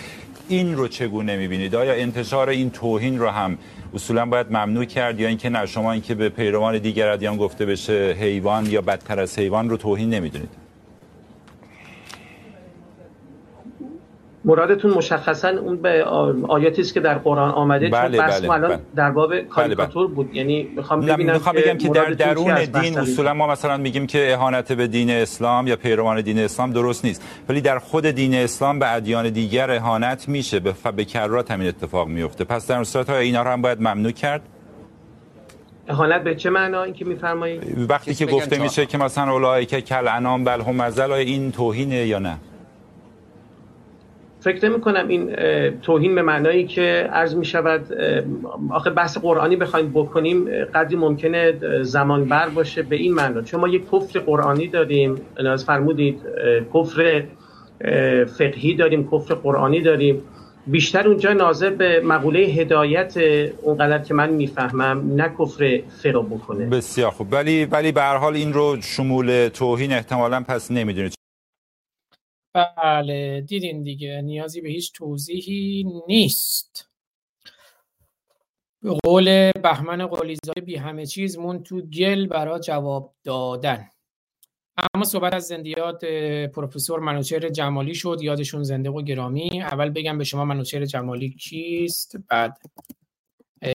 این 0.50 0.76
رو 0.78 0.88
چگونه 0.88 1.38
می‌بینید؟ 1.38 1.76
آیا 1.76 1.94
انتشار 1.94 2.50
این 2.50 2.70
توهین 2.70 3.20
رو 3.20 3.30
هم 3.30 3.58
اصولا 3.94 4.26
باید 4.26 4.48
ممنوع 4.50 4.86
کرد 4.86 5.20
یا 5.20 5.28
اینکه 5.28 5.50
نه 5.50 5.66
شما 5.66 5.92
اینکه 5.92 6.16
به 6.16 6.30
پیروان 6.30 6.78
دیگر 6.78 7.10
ادیان 7.10 7.38
گفته 7.38 7.66
بشه 7.66 8.16
حیوان 8.20 8.66
یا 8.66 8.82
بدتر 8.82 9.20
از 9.20 9.40
حیوان 9.40 9.70
رو 9.70 9.78
توهین 9.78 10.10
نمی‌دونید؟ 10.10 10.69
مرادتون 14.50 14.92
مشخصا 14.92 15.50
اون 15.50 15.78
به 15.78 16.04
آیاتی 16.48 16.82
است 16.82 16.94
که 16.94 17.00
در 17.00 17.18
قرآن 17.18 17.52
آمده 17.52 17.90
بله 17.90 18.18
چون 18.18 18.28
بحث 18.28 18.42
بله 18.42 18.52
الان 18.52 18.70
بله. 18.70 18.80
در 18.96 19.12
باب 19.12 19.42
کاریکاتور 19.42 20.08
بود. 20.08 20.36
یعنی 20.36 20.70
می‌خوام 20.76 21.02
ببینم 21.02 21.34
می‌خوام 21.34 21.56
بگم 21.56 21.78
که 21.78 21.90
در 21.90 22.10
درون 22.10 22.66
دین؟ 22.66 23.00
اصولا 23.00 23.34
ما 23.34 23.48
مثلا 23.48 23.78
میگیم 23.78 24.08
که 24.08 24.34
اهانت 24.34 24.72
به 24.72 24.88
دین 24.88 25.10
اسلام 25.12 25.68
یا 25.68 25.76
پیروان 25.76 26.22
دین 26.22 26.40
اسلام 26.40 26.72
درست 26.72 27.06
نیست. 27.06 27.24
ولی 27.50 27.62
در 27.62 27.80
خود 27.80 28.06
دین 28.06 28.36
اسلام 28.36 28.80
به 28.80 28.94
ادیان 28.94 29.30
دیگر 29.30 29.72
اهانت 29.72 30.30
میشه 30.30 30.60
به, 30.60 30.74
ف... 30.74 30.88
به 30.88 31.06
کرات 31.06 31.52
همین 31.52 31.68
اتفاق 31.68 32.08
میفته 32.08 32.44
پس 32.44 32.68
در 32.68 32.84
صورت 32.84 33.10
های 33.10 33.26
اینا 33.26 33.44
رو 33.44 33.50
هم 33.50 33.62
باید 33.62 33.82
ممنوع 33.82 34.12
کرد. 34.12 34.42
اهانت 35.88 36.24
به 36.24 36.36
چه 36.36 36.50
معنا؟ 36.50 36.84
این 36.84 36.94
که 36.94 37.06
میفرمایید؟ 37.06 37.92
وقتی 37.92 38.14
که 38.14 38.26
گفته 38.26 38.58
میشه 38.58 38.86
که 38.86 38.98
مثلا 38.98 39.32
اولئک 39.32 39.80
کل 39.80 40.08
انام 40.08 40.44
بل 40.44 40.62
هم 40.62 41.12
این 41.12 41.52
توهینه 41.52 42.08
یا 42.08 42.20
نه؟ 42.20 42.38
فکر 44.42 44.70
نمی 44.70 44.82
کنم 44.82 45.08
این 45.08 45.36
توهین 45.82 46.16
به 46.16 46.22
معنایی 46.22 46.66
که 46.66 47.10
عرض 47.14 47.36
می 47.36 47.46
شود 47.46 47.94
آخه 48.70 48.90
بحث 48.90 49.18
قرآنی 49.18 49.56
بخوایم 49.56 49.90
بکنیم 49.90 50.46
قدری 50.76 50.96
ممکنه 50.96 51.54
زمان 51.82 52.26
بر 52.26 52.50
باشه 52.50 52.82
به 52.82 52.96
این 52.96 53.14
معنا. 53.14 53.42
چون 53.42 53.60
ما 53.60 53.68
یک 53.68 53.84
کفر 53.92 54.20
قرآنی 54.20 54.68
داریم 54.68 55.22
از 55.38 55.66
فرمودید 55.66 56.22
کفر 56.74 57.24
فقهی 58.38 58.76
داریم 58.76 59.10
کفر 59.12 59.34
قرآنی 59.34 59.82
داریم. 59.82 60.22
بیشتر 60.68 61.08
اونجا 61.08 61.34
ناظر 61.34 61.70
به 61.70 62.02
مقوله 62.06 62.40
هدایت 62.40 63.18
اونقدر 63.62 64.00
که 64.00 64.14
من 64.14 64.30
می‌فهمم 64.30 65.16
نه 65.16 65.32
کفر 65.40 65.80
فرا 66.04 66.22
بکنه. 66.22 66.66
بسیار 66.66 67.12
خوب. 67.12 67.28
ولی 67.32 67.66
ولی 67.66 67.92
به 67.92 68.02
هر 68.02 68.18
حال 68.18 68.36
این 68.36 68.54
رو 68.54 68.78
شمول 68.82 69.48
توهین 69.48 69.92
احتمالا 69.92 70.44
پس 70.48 70.72
نمی‌دونید. 70.72 71.19
بله 72.54 73.42
دیدین 73.42 73.84
دیگه. 73.84 74.22
نیازی 74.22 74.62
به 74.62 74.70
هیچ 74.70 74.94
توضیحی 74.94 75.86
نیست. 76.08 76.90
به 78.82 78.94
قول 79.04 79.52
بهمن 79.52 80.08
قلیزاده 80.08 80.62
بی 80.62 80.76
همه 80.76 81.06
چیز 81.06 81.38
مون 81.38 81.64
تو 81.64 81.82
گل 81.82 82.28
برا 82.28 82.60
جواب 82.60 83.16
دادن. 83.24 83.90
اما 84.94 85.04
صحبت 85.04 85.34
از 85.34 85.44
زندیات 85.44 86.06
پروفسور 86.56 87.00
منوچهر 87.00 87.50
جمالی 87.50 87.96
شد. 87.96 88.18
یادشون 88.22 88.64
زنده 88.64 88.90
و 88.90 89.02
گرامی. 89.02 89.62
اول 89.62 89.90
بگم 89.90 90.18
به 90.18 90.24
شما 90.24 90.46
منوچهر 90.46 90.86
جمالی 90.86 91.30
کیست 91.30 92.16
بعد 92.28 92.58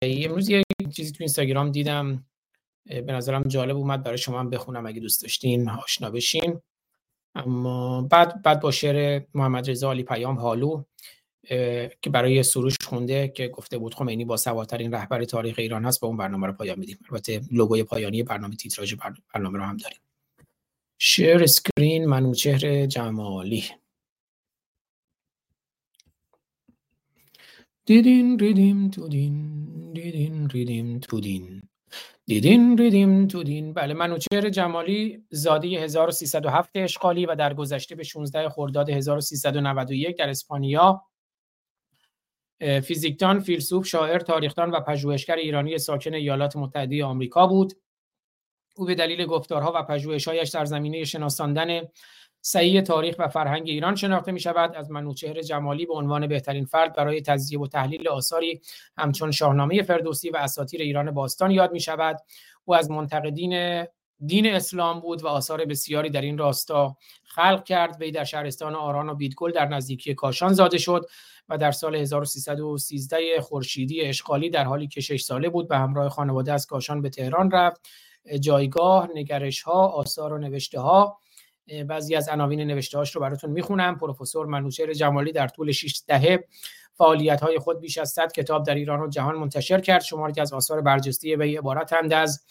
امروز 0.03 0.49
یه 0.49 0.63
چیزی 0.97 1.13
تو 1.13 1.17
اینستاگرام 1.21 1.71
دیدم. 1.71 2.27
به 2.85 3.13
نظرم 3.13 3.43
جالب 3.43 3.77
اومد. 3.77 4.03
برای 4.03 4.19
شما 4.19 4.41
هم 4.41 4.51
بخونم 4.51 4.87
اگه 4.87 5.01
دوست 5.01 5.23
داشتین 5.23 5.69
آشنا 5.71 6.11
بشین. 6.11 6.61
اما 7.35 8.03
بعد 8.03 8.43
بعد 8.43 8.61
با 8.61 8.73
شعر 8.73 9.23
محمد 9.35 9.71
رضا 9.71 9.91
عالی 9.91 10.03
پیام 10.03 10.39
هالو 10.41 10.85
که 12.03 12.11
برای 12.13 12.43
سروش 12.43 12.77
خونده 12.85 13.29
که 13.29 13.49
گفته 13.49 13.79
بود 13.79 13.95
خمینی 13.95 14.27
با 14.27 14.39
سوادترین 14.39 14.95
رهبر 14.95 15.25
تاریخ 15.25 15.57
ایران 15.59 15.87
هست 15.87 16.01
به 16.01 16.09
اون 16.09 16.17
برنامه 16.17 16.47
رو 16.47 16.53
پایان 16.53 16.79
میدیم. 16.79 16.99
البته 17.11 17.41
لوگوی 17.53 17.85
پایانی 17.85 18.23
برنامه 18.23 18.57
تیتراژ 18.57 18.95
بر- 18.95 19.15
برنامه 19.35 19.59
رو 19.59 19.65
هم 19.65 19.77
داریم. 19.77 19.99
share 21.01 21.45
screen 21.45 22.07
منوچهر 22.07 22.87
جمالی. 22.87 23.65
دیدین 27.87 28.39
ریدیم 28.41 28.91
تو 28.91 29.09
دین 29.09 29.93
دیدین 29.95 30.51
ریدیم 30.51 30.99
تو 31.01 31.21
دین. 31.21 31.63
دیدین 32.27 32.79
ریدیم 32.79 33.27
تو 33.27 33.43
دین 33.43 33.75
بله 33.75 33.95
منوچهر 33.95 34.49
جمالی 34.51 35.25
زاده 35.31 35.69
1307 35.69 36.71
اشغالی 36.75 37.27
و 37.27 37.35
در 37.35 37.55
گذشته 37.55 37.95
به 37.95 38.03
16 38.03 38.49
خرداد 38.49 38.91
1391 38.91 40.19
در 40.19 40.29
اسپانیا 40.29 41.03
فیزیکدان، 42.61 43.41
فیلسوف، 43.41 43.87
شاعر، 43.87 44.19
تاریخدان 44.19 44.71
و 44.71 44.81
پژوهشگر 44.81 45.37
ایرانی 45.37 45.79
ساکن 45.79 46.15
ایالات 46.15 46.57
متحده 46.57 47.05
آمریکا 47.05 47.47
بود. 47.47 47.73
او 48.77 48.87
به 48.87 48.95
دلیل 48.95 49.27
گفتارها 49.27 49.73
و 49.75 49.83
پژوهش‌هایش 49.83 50.49
در 50.49 50.65
زمینه 50.65 51.05
شناساندن 51.05 51.81
صحیح 52.47 52.81
تاریخ 52.81 53.17
و 53.19 53.29
فرهنگ 53.29 53.69
ایران 53.69 53.95
شناخته 53.95 54.33
می 54.33 54.41
شود 54.41 54.75
از 54.75 54.91
منوچهر 54.91 55.43
جمالی 55.43 55.87
به 55.87 55.95
عنوان 55.95 56.27
بهترین 56.27 56.65
فرد 56.65 56.97
برای 56.97 57.21
تجزیه 57.21 57.61
و 57.61 57.67
تحلیل 57.67 58.09
آثاری 58.09 58.61
همچون 58.97 59.31
شاهنامه 59.31 59.83
فردوسی 59.83 60.31
و 60.31 60.37
اساطیر 60.37 60.83
ایران 60.83 61.11
باستان 61.11 61.51
یاد 61.51 61.73
می 61.73 61.81
شود 61.81 62.17
او 62.65 62.75
از 62.75 62.91
منتقدین 62.91 63.85
دین 64.27 64.47
اسلام 64.47 65.01
بود 65.01 65.23
و 65.23 65.27
آثار 65.27 65.65
بسیاری 65.65 66.11
در 66.11 66.21
این 66.21 66.39
راستا 66.39 66.97
خلق 67.25 67.65
کرد. 67.65 67.97
وی 68.01 68.11
در 68.11 68.25
شهرستان 68.25 68.75
آران 68.75 69.09
و 69.09 69.15
بیدگل 69.15 69.53
در 69.53 69.69
نزدیکی 69.69 70.15
کاشان 70.15 70.53
زاده 70.53 70.79
شد 70.79 71.07
و 71.49 71.59
در 71.59 71.73
سال 71.73 71.95
1313 71.95 73.41
خورشیدی 73.41 74.01
اشغالی 74.01 74.51
در 74.51 74.65
حالی 74.65 74.89
که 74.89 75.01
شش 75.01 75.23
ساله 75.23 75.49
بود 75.49 75.69
به 75.69 75.77
همراه 75.77 76.09
خانواده 76.09 76.53
از 76.53 76.67
کاشان 76.67 77.03
به 77.03 77.11
تهران 77.11 77.51
رفت. 77.51 77.89
جایگاه 78.41 79.09
نگرش 79.15 79.63
ها 79.63 79.89
آثار 79.89 80.33
و 80.33 80.39
نوشته 80.39 80.81
ها 80.81 81.19
بعضی 81.87 82.15
از 82.15 82.29
عناوین 82.29 82.61
نوشته 82.61 82.99
هاش 82.99 83.15
رو 83.15 83.21
براتون 83.21 83.51
می‌خونم. 83.51 83.99
پروفسور 83.99 84.47
منوچهر 84.47 84.93
جمالی 84.93 85.33
در 85.33 85.49
طول 85.49 85.73
6 85.73 86.03
دهه 86.07 86.45
فعالیت 86.95 87.41
های 87.41 87.59
خود 87.59 87.81
بیش 87.81 87.99
از 87.99 88.11
100 88.11 88.33
کتاب 88.33 88.67
در 88.67 88.75
ایران 88.75 89.01
و 89.01 89.09
جهان 89.09 89.35
منتشر 89.35 89.81
کرد. 89.81 90.03
شماری 90.03 90.33
که 90.33 90.43
از 90.43 90.53
آثار 90.53 90.81
برجسته 90.81 91.37
وی 91.37 91.57
عبارتند 91.57 92.13
از 92.13 92.45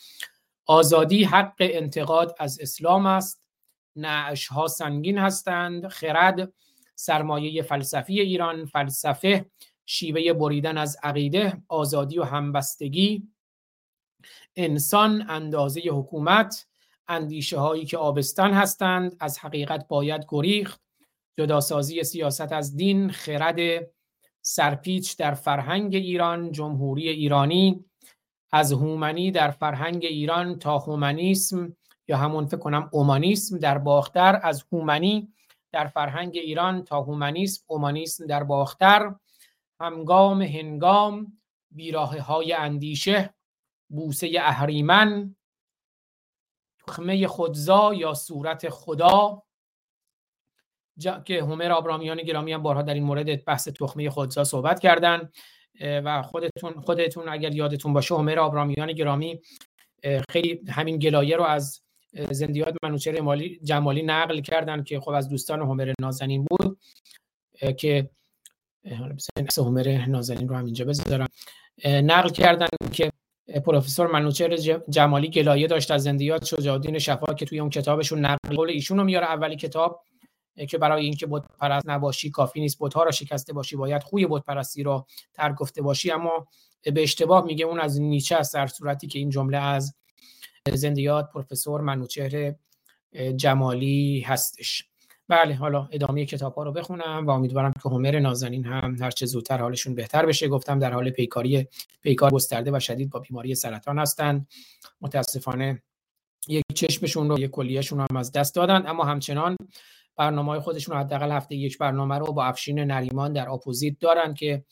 آزادی 0.65 1.23
حق 1.23 1.53
انتقاد 1.59 2.35
از 2.39 2.59
اسلام 2.61 3.05
است. 3.05 3.43
نعش 3.95 4.47
ها 4.47 4.67
سنگین 4.67 5.17
هستند. 5.17 5.87
خرد 5.87 6.53
سرمایه 6.95 7.61
فلسفی 7.61 8.19
ایران. 8.19 8.65
فلسفه 8.65 9.45
شیوه 9.85 10.33
بریدن 10.33 10.77
از 10.77 10.97
عقیده 11.03 11.63
آزادی 11.67 12.19
و 12.19 12.23
همبستگی. 12.23 13.27
انسان 14.55 15.25
اندازه 15.29 15.81
حکومت. 15.89 16.67
اندیشه 17.13 17.59
هایی 17.59 17.85
که 17.85 17.97
آبستن 17.97 18.53
هستند 18.53 19.15
از 19.19 19.39
حقیقت 19.39 19.87
باید 19.87 20.25
گریخت. 20.29 20.81
جداسازی 21.37 22.03
سیاست 22.03 22.51
از 22.51 22.75
دین 22.75 23.09
خرد 23.09 23.59
سرپیچ 24.41 25.17
در 25.17 25.33
فرهنگ 25.33 25.95
ایران 25.95 26.51
جمهوری 26.51 27.09
ایرانی 27.09 27.85
از 28.51 28.71
هومنی 28.71 29.31
در 29.31 29.51
فرهنگ 29.51 30.05
ایران 30.05 30.59
تا 30.59 30.77
هومنیسم 30.77 31.75
یا 32.07 32.17
همون 32.17 32.45
فکر 32.45 32.57
کنم 32.57 32.89
اومانیسم 32.91 33.57
در 33.57 33.77
باختر 33.77 34.39
از 34.43 34.65
هومنی 34.71 35.33
در 35.71 35.87
فرهنگ 35.87 36.37
ایران 36.37 36.83
تا 36.83 37.01
هومنیسم 37.01 37.63
اومانیسم 37.67 38.25
در 38.25 38.43
باختر. 38.43 39.15
همگام 39.79 40.41
هنگام 40.41 41.41
بیراه 41.71 42.19
های 42.19 42.53
اندیشه 42.53 43.33
بوسه 43.89 44.31
اهریمن 44.41 45.35
تخمه 46.87 47.27
خودزا 47.27 47.93
یا 47.93 48.13
صورت 48.13 48.69
خدا 48.69 49.43
جا... 50.97 51.19
که 51.19 51.41
هومر 51.43 51.71
آبرامیان 51.71 52.17
گرامی 52.17 52.53
هم 52.53 52.63
بارها 52.63 52.81
در 52.81 52.93
این 52.93 53.03
مورد 53.03 53.45
بحث 53.45 53.67
تخمه 53.67 54.09
خودزا 54.09 54.43
صحبت 54.43 54.79
کردن 54.79 55.29
و 55.81 56.21
خودتون 56.21 56.81
خودتون 56.81 57.29
اگر 57.29 57.55
یادتون 57.55 57.93
باشه 57.93 58.15
هومر 58.15 58.39
آبرامیان 58.39 58.93
گرامی 58.93 59.41
خیلی 60.29 60.61
همین 60.69 60.97
گلایه 60.97 61.37
رو 61.37 61.43
از 61.43 61.81
زندیات 62.13 62.75
منوچهر 62.83 63.37
جمالی, 63.63 64.03
نقل 64.03 64.41
کردن 64.41 64.83
که 64.83 64.99
خب 64.99 65.09
از 65.09 65.29
دوستان 65.29 65.61
هومر 65.61 65.93
نازنین 65.99 66.45
بود 66.45 66.79
که 67.77 68.09
حالا 68.99 69.15
هومر 69.57 70.05
نازنین 70.07 70.49
رو 70.49 70.55
هم 70.55 70.65
اینجا 70.65 70.85
بذارم. 70.85 71.27
نقل 71.85 72.29
کردن 72.29 72.67
که 72.91 73.11
پروفسور 73.65 74.07
منوچهر 74.07 74.57
جمالی 74.89 75.29
گلایه 75.29 75.67
داشت 75.67 75.91
از 75.91 76.03
زندیات 76.03 76.45
شجاع 76.45 76.73
الدین 76.73 76.99
شفا 76.99 77.33
که 77.33 77.45
توی 77.45 77.59
اون 77.59 77.69
کتابشون 77.69 78.19
نقل 78.19 78.55
قول 78.55 78.69
ایشون 78.69 78.97
رو 78.97 79.03
میاره 79.03 79.25
اولی 79.25 79.55
کتاب 79.55 80.03
که 80.69 80.77
برای 80.77 81.03
اینکه 81.03 81.27
بت 81.27 81.43
پرست 81.59 81.89
نباشی 81.89 82.29
کافی 82.29 82.59
نیست 82.59 82.77
بتها 82.79 83.03
را 83.03 83.11
شکسته 83.11 83.53
باشی 83.53 83.75
باید 83.75 84.03
خوی 84.03 84.27
بت 84.27 84.43
پرستی 84.43 84.83
را 84.83 85.05
ترک 85.33 85.55
گفته 85.55 85.81
باشی. 85.81 86.11
اما 86.11 86.47
به 86.93 87.03
اشتباه 87.03 87.45
میگه 87.45 87.65
اون 87.65 87.79
از 87.79 88.01
نیچه 88.01 88.35
است 88.35 88.53
در 88.53 88.67
صورتی 88.67 89.07
که 89.07 89.19
این 89.19 89.29
جمله 89.29 89.57
از 89.57 89.95
زندیات 90.73 91.29
پروفسور 91.33 91.81
منوچهر 91.81 92.55
جمالی 93.35 94.19
هستش. 94.19 94.89
بله 95.33 95.55
حالا 95.55 95.89
ادامه 95.91 96.25
کتاب 96.25 96.53
ها 96.55 96.63
رو 96.63 96.71
بخونم 96.71 97.27
و 97.27 97.29
امیدوارم 97.29 97.73
که 97.83 97.89
همر 97.89 98.19
نازنین 98.19 98.65
هم 98.65 98.95
هر 98.99 99.11
چه 99.11 99.25
زودتر 99.25 99.57
حالشون 99.57 99.95
بهتر 99.95 100.25
بشه. 100.25 100.47
گفتم 100.47 100.79
در 100.79 100.93
حال 100.93 101.09
پیکاری 101.09 101.67
پیکار 102.01 102.31
گسترده 102.31 102.71
و 102.71 102.79
شدید 102.79 103.09
با 103.09 103.19
بیماری 103.19 103.55
سرطان 103.55 103.99
هستند 103.99 104.47
متاسفانه 105.01 105.83
یک 106.47 106.63
چشمشون 106.75 107.29
رو 107.29 107.39
یک 107.39 107.51
کلیهشون 107.51 107.99
رو 107.99 108.05
هم 108.11 108.17
از 108.17 108.31
دست 108.31 108.55
دادن. 108.55 108.87
اما 108.87 109.03
همچنان 109.03 109.57
برنامه 110.15 110.51
های 110.51 110.59
خودشون 110.59 110.97
حداقل 110.97 111.31
هفته 111.31 111.55
یک 111.55 111.77
برنامه 111.77 112.17
رو 112.17 112.33
با 112.33 112.45
افشین 112.45 112.79
نریمان 112.79 113.33
در 113.33 113.49
اپوزیت 113.49 113.99
دارن 113.99 114.33
که 114.33 114.65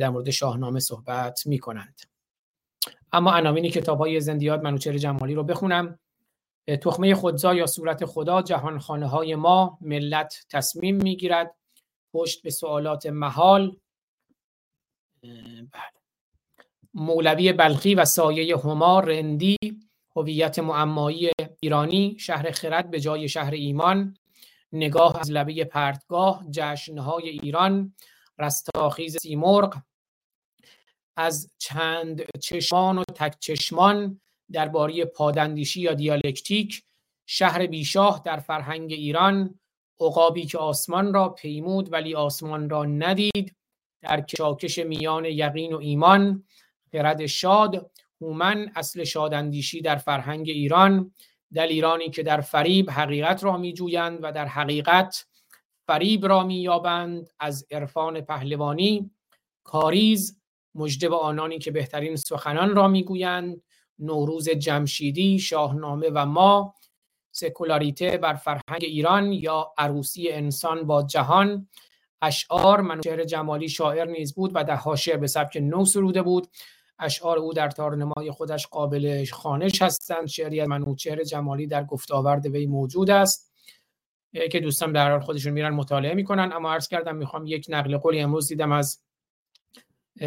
در 0.00 0.10
مورد 0.10 0.30
شاهنامه 0.30 0.80
صحبت 0.80 1.46
می 1.46 1.58
کنند 1.58 2.00
اما 3.12 3.32
عناوین 3.32 3.70
کتاب 3.70 3.98
های 3.98 4.20
زندیات 4.20 4.60
منوچهر 4.60 4.98
جمالی 4.98 5.34
رو 5.34 5.44
بخونم. 5.44 5.98
تخمه 6.66 7.14
خودزا 7.14 7.54
یا 7.54 7.66
صورت 7.66 8.04
خدا 8.04 8.42
جهانخانه 8.42 9.06
های 9.06 9.34
ما 9.34 9.78
ملت 9.80 10.46
تصمیم 10.50 10.96
می‌گیرد 10.96 11.54
پشت 12.12 12.42
به 12.42 12.50
سوالات 12.50 13.06
محال. 13.06 13.76
مولوی 16.94 17.52
بلخی 17.52 17.94
و 17.94 18.04
سایه 18.04 18.56
هما 18.56 19.00
رندی 19.00 19.56
هویت 20.16 20.58
معمایی 20.58 21.30
ایرانی 21.60 22.16
شهر 22.18 22.50
خرد 22.50 22.90
به 22.90 23.00
جای 23.00 23.28
شهر 23.28 23.52
ایمان 23.52 24.16
نگاه 24.72 25.20
از 25.20 25.30
لبه 25.30 25.64
پرتگاه 25.64 26.44
جشنهای 26.50 27.28
ایران 27.28 27.94
رستاخیز 28.38 29.16
سیمرغ 29.22 29.76
از 31.16 31.50
چند 31.58 32.22
چشمان 32.40 32.98
و 32.98 33.02
تک 33.14 33.38
چشمان 33.40 34.20
درباره 34.54 35.04
پادندیشی 35.04 35.80
یا 35.80 35.94
دیالکتیک 35.94 36.82
شهر 37.26 37.66
بیشاه 37.66 38.22
در 38.24 38.36
فرهنگ 38.36 38.92
ایران 38.92 39.60
عقابی 40.00 40.46
که 40.46 40.58
آسمان 40.58 41.14
را 41.14 41.28
پیمود 41.28 41.92
ولی 41.92 42.14
آسمان 42.14 42.70
را 42.70 42.84
ندید 42.84 43.56
در 44.02 44.20
کشاکش 44.20 44.78
میان 44.78 45.24
یقین 45.24 45.72
و 45.72 45.78
ایمان 45.78 46.44
خرد 46.92 47.26
شاد 47.26 47.90
هومن 48.20 48.72
اصل 48.76 49.04
شاداندیشی 49.04 49.80
در 49.80 49.96
فرهنگ 49.96 50.48
ایران 50.48 51.12
ایرانی 51.52 52.10
که 52.10 52.22
در 52.22 52.40
فریب 52.40 52.90
حقیقت 52.90 53.44
را 53.44 53.56
میجویند 53.56 54.18
و 54.22 54.32
در 54.32 54.46
حقیقت 54.46 55.26
فریب 55.86 56.26
را 56.26 56.42
مییابند 56.42 57.28
از 57.40 57.66
عرفان 57.70 58.20
پهلوانی 58.20 59.10
کاریز 59.64 60.40
مجده 60.74 61.08
آنانی 61.08 61.58
که 61.58 61.70
بهترین 61.70 62.16
سخنان 62.16 62.76
را 62.76 62.88
می‌گویند 62.88 63.62
نوروز 63.98 64.48
جمشیدی 64.48 65.38
شاهنامه 65.38 66.10
و 66.14 66.26
ما 66.26 66.74
سکولاریته 67.32 68.18
بر 68.18 68.34
فرهنگ 68.34 68.80
ایران 68.80 69.32
یا 69.32 69.72
عروسی 69.78 70.28
انسان 70.28 70.86
با 70.86 71.02
جهان 71.02 71.68
اشعار 72.22 72.80
منوچهر 72.80 73.24
جمالی 73.24 73.68
شاعر 73.68 74.04
نیز 74.04 74.34
بود 74.34 74.50
و 74.54 74.64
ده 74.64 74.74
حاشیه 74.74 75.16
به 75.16 75.26
سبک 75.26 75.56
نو 75.56 75.84
سروده 75.84 76.22
بود. 76.22 76.48
اشعار 76.98 77.38
او 77.38 77.52
در 77.52 77.70
تارنمای 77.70 78.30
خودش 78.30 78.66
قابل 78.66 79.24
خانش 79.32 79.82
هستند. 79.82 80.26
شعری 80.26 80.60
از 80.60 80.68
منوچهر 80.68 81.24
جمالی 81.24 81.66
در 81.66 81.84
گفتاورد 81.84 82.46
وی 82.46 82.66
موجود 82.66 83.10
است 83.10 83.52
که 84.52 84.60
دوستان 84.60 84.92
در 84.92 85.10
حال 85.10 85.20
خودشون 85.20 85.52
میرن 85.52 85.74
مطالعه 85.74 86.14
می‌کنن. 86.14 86.52
اما 86.52 86.72
عرض 86.72 86.88
کردم 86.88 87.16
می‌خوام 87.16 87.46
یک 87.46 87.66
نقل 87.68 87.96
قولی 87.96 88.20
امروز 88.20 88.48
دیدم 88.48 88.72
از 88.72 89.03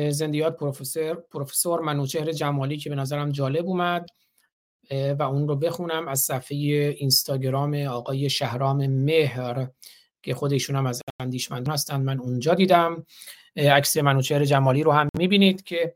زندیات 0.10 0.58
پروفسور 0.58 1.16
پروفسور 1.16 1.82
منوچهر 1.82 2.32
جمالی 2.32 2.78
که 2.78 2.90
به 2.90 2.96
نظرم 2.96 3.32
جالب 3.32 3.66
اومد 3.66 4.06
و 4.92 5.24
اون 5.24 5.48
رو 5.48 5.56
بخونم 5.56 6.08
از 6.08 6.20
صفحه 6.20 6.58
اینستاگرام 6.98 7.74
آقای 7.74 8.30
شهرام 8.30 8.88
مهر 8.88 9.68
که 10.24 10.34
خودشون 10.34 10.76
هم 10.76 10.86
از 10.86 11.02
اندیشمندان 11.20 11.74
هستند. 11.74 12.06
من 12.06 12.20
اونجا 12.20 12.54
دیدم. 12.54 13.06
عکس 13.56 13.98
منوچهر 13.98 14.46
جمالی 14.46 14.84
رو 14.84 14.92
هم 14.92 15.10
می‌بینید 15.18 15.64
که 15.64 15.96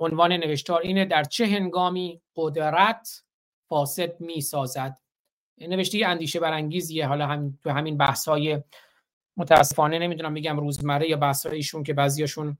عنوان 0.00 0.32
نوشتار 0.32 0.80
اینه 0.80 1.04
در 1.04 1.24
چه 1.24 1.46
هنگامی 1.46 2.20
قدرت 2.36 3.22
فاسد 3.68 4.20
می‌سازد؟ 4.20 4.98
نوشته 5.60 6.06
اندیشه 6.06 6.40
برانگیزیه. 6.40 7.06
حالا 7.06 7.26
هم 7.26 7.58
تو 7.62 7.70
همین 7.70 7.96
بحث 7.96 8.28
های 8.28 8.62
متاسفانه 9.36 9.98
نمی‌دونم 9.98 10.32
میگم 10.32 10.60
روزمره 10.60 11.08
یا 11.08 11.16
بحث 11.16 11.46
هایشون 11.46 11.82
که 11.82 11.94
بعضیاشون 11.94 12.58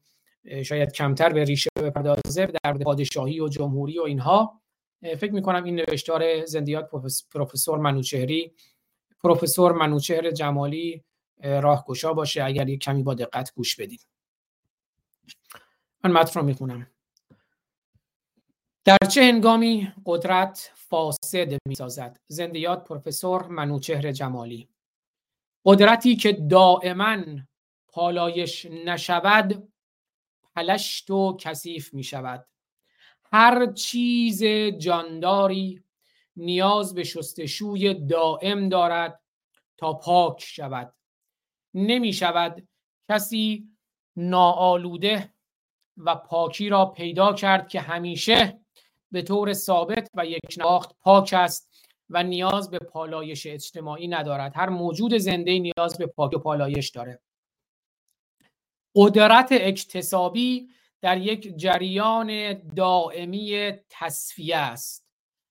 شاید 0.65 0.93
کمتر 0.93 1.33
به 1.33 1.45
ریشه 1.45 1.71
بپردازه 1.77 2.47
در 2.65 2.73
پادشاهی 2.73 3.41
و 3.41 3.49
جمهوری 3.49 3.99
و 3.99 4.03
اینها. 4.03 4.61
فکر 5.03 5.33
می‌کنم 5.33 5.65
این 5.65 5.75
نوشتار 5.75 6.45
زندیات 6.45 6.91
پروفسور 7.31 7.79
منوچهری 7.79 8.55
پروفسور 9.21 9.73
منوچهر 9.73 10.31
جمالی 10.31 11.05
راهگشا 11.43 12.13
باشه. 12.13 12.45
اگر 12.45 12.69
یک 12.69 12.81
کمی 12.81 13.03
با 13.03 13.15
دقت 13.15 13.55
گوش 13.55 13.77
بدیم 13.77 13.99
من 16.05 16.13
متن 16.13 16.41
رو 16.41 16.47
می‌خونم. 16.47 16.87
در 18.85 18.97
چه 19.11 19.23
هنگامی 19.23 19.93
قدرت 20.07 20.73
فاسد 20.75 21.59
می‌سازد؟ 21.69 22.21
زندیات 22.29 22.85
پروفسور 22.85 23.47
منوچهر 23.47 24.13
جمالی. 24.13 24.69
قدرتی 25.65 26.17
که 26.17 26.33
دائما 26.33 27.17
پالایش 27.89 28.67
نشود 28.67 29.73
پلشت 30.57 31.11
و 31.11 31.37
کثیف 31.41 31.95
می 31.95 32.05
شود 32.05 32.47
هر 33.33 33.73
چیز 33.73 34.45
جانداری 34.79 35.83
نیاز 36.37 36.95
به 36.95 37.05
شستشوی 37.05 37.95
دائم 37.95 38.69
دارد 38.69 39.21
تا 39.77 39.93
پاک 39.93 40.43
شود. 40.43 40.95
نمی 41.75 42.13
شود 42.13 42.69
کسی 43.11 43.69
ناآلوده 44.17 45.33
و 45.97 46.15
پاکی 46.15 46.69
را 46.69 46.87
پیدا 46.87 47.33
کرد 47.33 47.69
که 47.69 47.81
همیشه 47.81 48.61
به 49.13 49.23
طور 49.23 49.53
ثابت 49.53 50.11
و 50.15 50.27
یک 50.27 50.55
نواخت 50.59 50.97
پاک 51.01 51.35
است 51.37 51.87
و 52.11 52.23
نیاز 52.23 52.71
به 52.71 52.79
پالایش 52.79 53.47
اجتماعی 53.47 54.09
ندارد. 54.09 54.53
هر 54.57 54.69
موجود 54.69 55.17
زنده 55.17 55.59
نیاز 55.59 55.99
به 55.99 56.07
پاک 56.07 56.35
و 56.35 56.39
پالایش 56.39 56.91
داره. 56.91 57.21
قدرت 58.97 59.49
اکتسابی 59.51 60.69
در 61.01 61.19
یک 61.19 61.57
جریان 61.57 62.55
دائمی 62.55 63.73
تصفیه 63.91 64.57
است 64.57 65.07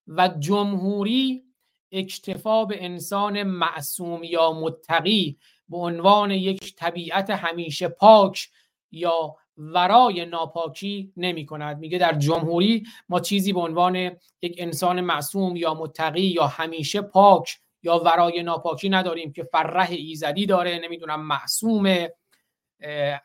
و 0.08 0.28
جمهوری 0.40 1.44
اکتفا 1.92 2.66
به 2.66 2.86
انسان 2.86 3.44
معصوم 3.44 4.24
یا 4.24 4.52
متقی 4.52 5.38
به 5.70 5.78
عنوان 5.78 6.32
یک 6.32 6.76
طبیعت 6.76 7.30
همیشه 7.30 7.88
پاک 7.88 8.50
یا 8.92 9.36
ورای 9.58 10.26
ناپاکی 10.26 11.14
نمی 11.18 11.46
کند. 11.46 11.80
میگه 11.80 11.98
در 11.98 12.14
جمهوری 12.14 12.84
ما 13.10 13.20
چیزی 13.20 13.54
به 13.54 13.60
عنوان 13.60 13.96
یک 14.42 14.56
انسان 14.58 15.02
معصوم 15.02 15.56
یا 15.56 15.74
متقی 15.74 16.22
یا 16.22 16.48
همیشه 16.48 17.02
پاک 17.02 17.58
یا 17.84 18.00
ورای 18.00 18.44
ناپاکی 18.44 18.90
نداریم 18.90 19.34
که 19.34 19.44
فرح 19.44 19.92
ایزدی 19.92 20.46
داره 20.46 20.80
نمی‌دونم 20.84 21.22
معصومه. 21.22 22.14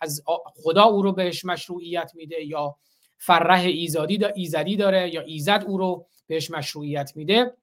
از 0.00 0.22
خدا 0.64 0.84
او 0.84 1.02
رو 1.02 1.12
بهش 1.12 1.44
مشروعیت 1.44 2.12
میده 2.14 2.44
یا 2.44 2.76
فرح 3.18 3.60
ایزادی 3.60 4.18
دا 4.18 4.28
ایزدی 4.34 4.76
داره 4.76 5.14
یا 5.14 5.20
ایزد 5.20 5.64
او 5.66 5.78
رو 5.78 6.06
بهش 6.26 6.50
مشروعیت 6.50 7.12
میده. 7.16 7.56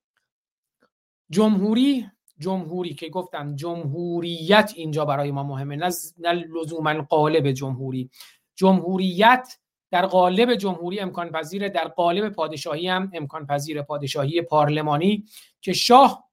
جمهوری 1.29 2.07
جمهوری 2.39 2.93
که 2.93 3.09
گفتم 3.09 3.55
جمهوریت 3.55 4.73
اینجا 4.75 5.05
برای 5.05 5.31
ما 5.31 5.43
مهمه 5.43 5.75
نه, 5.75 5.89
نه 6.17 6.33
لزوما 6.33 7.01
قالب 7.01 7.51
جمهوری. 7.51 8.09
جمهوریت 8.55 9.57
در 9.91 10.05
قالب 10.05 10.55
جمهوری 10.55 10.99
امکان 10.99 11.31
پذیره 11.31 11.69
در 11.69 11.87
قالب 11.87 12.29
پادشاهی 12.29 12.87
هم 12.87 13.11
امکان 13.13 13.45
پذیر 13.45 13.81
پادشاهی 13.81 14.41
پارلمانی 14.41 15.25
که 15.61 15.73
شاه 15.73 16.26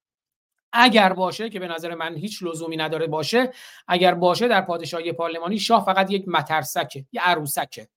اگر 0.75 1.13
باشه 1.13 1.51
که 1.51 1.61
به 1.61 1.69
نظر 1.69 1.95
من 1.95 2.17
هیچ 2.17 2.43
لزومی 2.43 2.77
نداره 2.77 3.07
باشه 3.07 3.53
اگر 3.89 4.15
باشه 4.15 4.49
در 4.49 4.61
پادشاهی 4.61 5.13
پارلمانی 5.13 5.59
شاه 5.59 5.85
فقط 5.85 6.11
یک 6.11 6.29
مترسکه 6.29 7.05
یه 7.13 7.21
عروسکه 7.21 7.89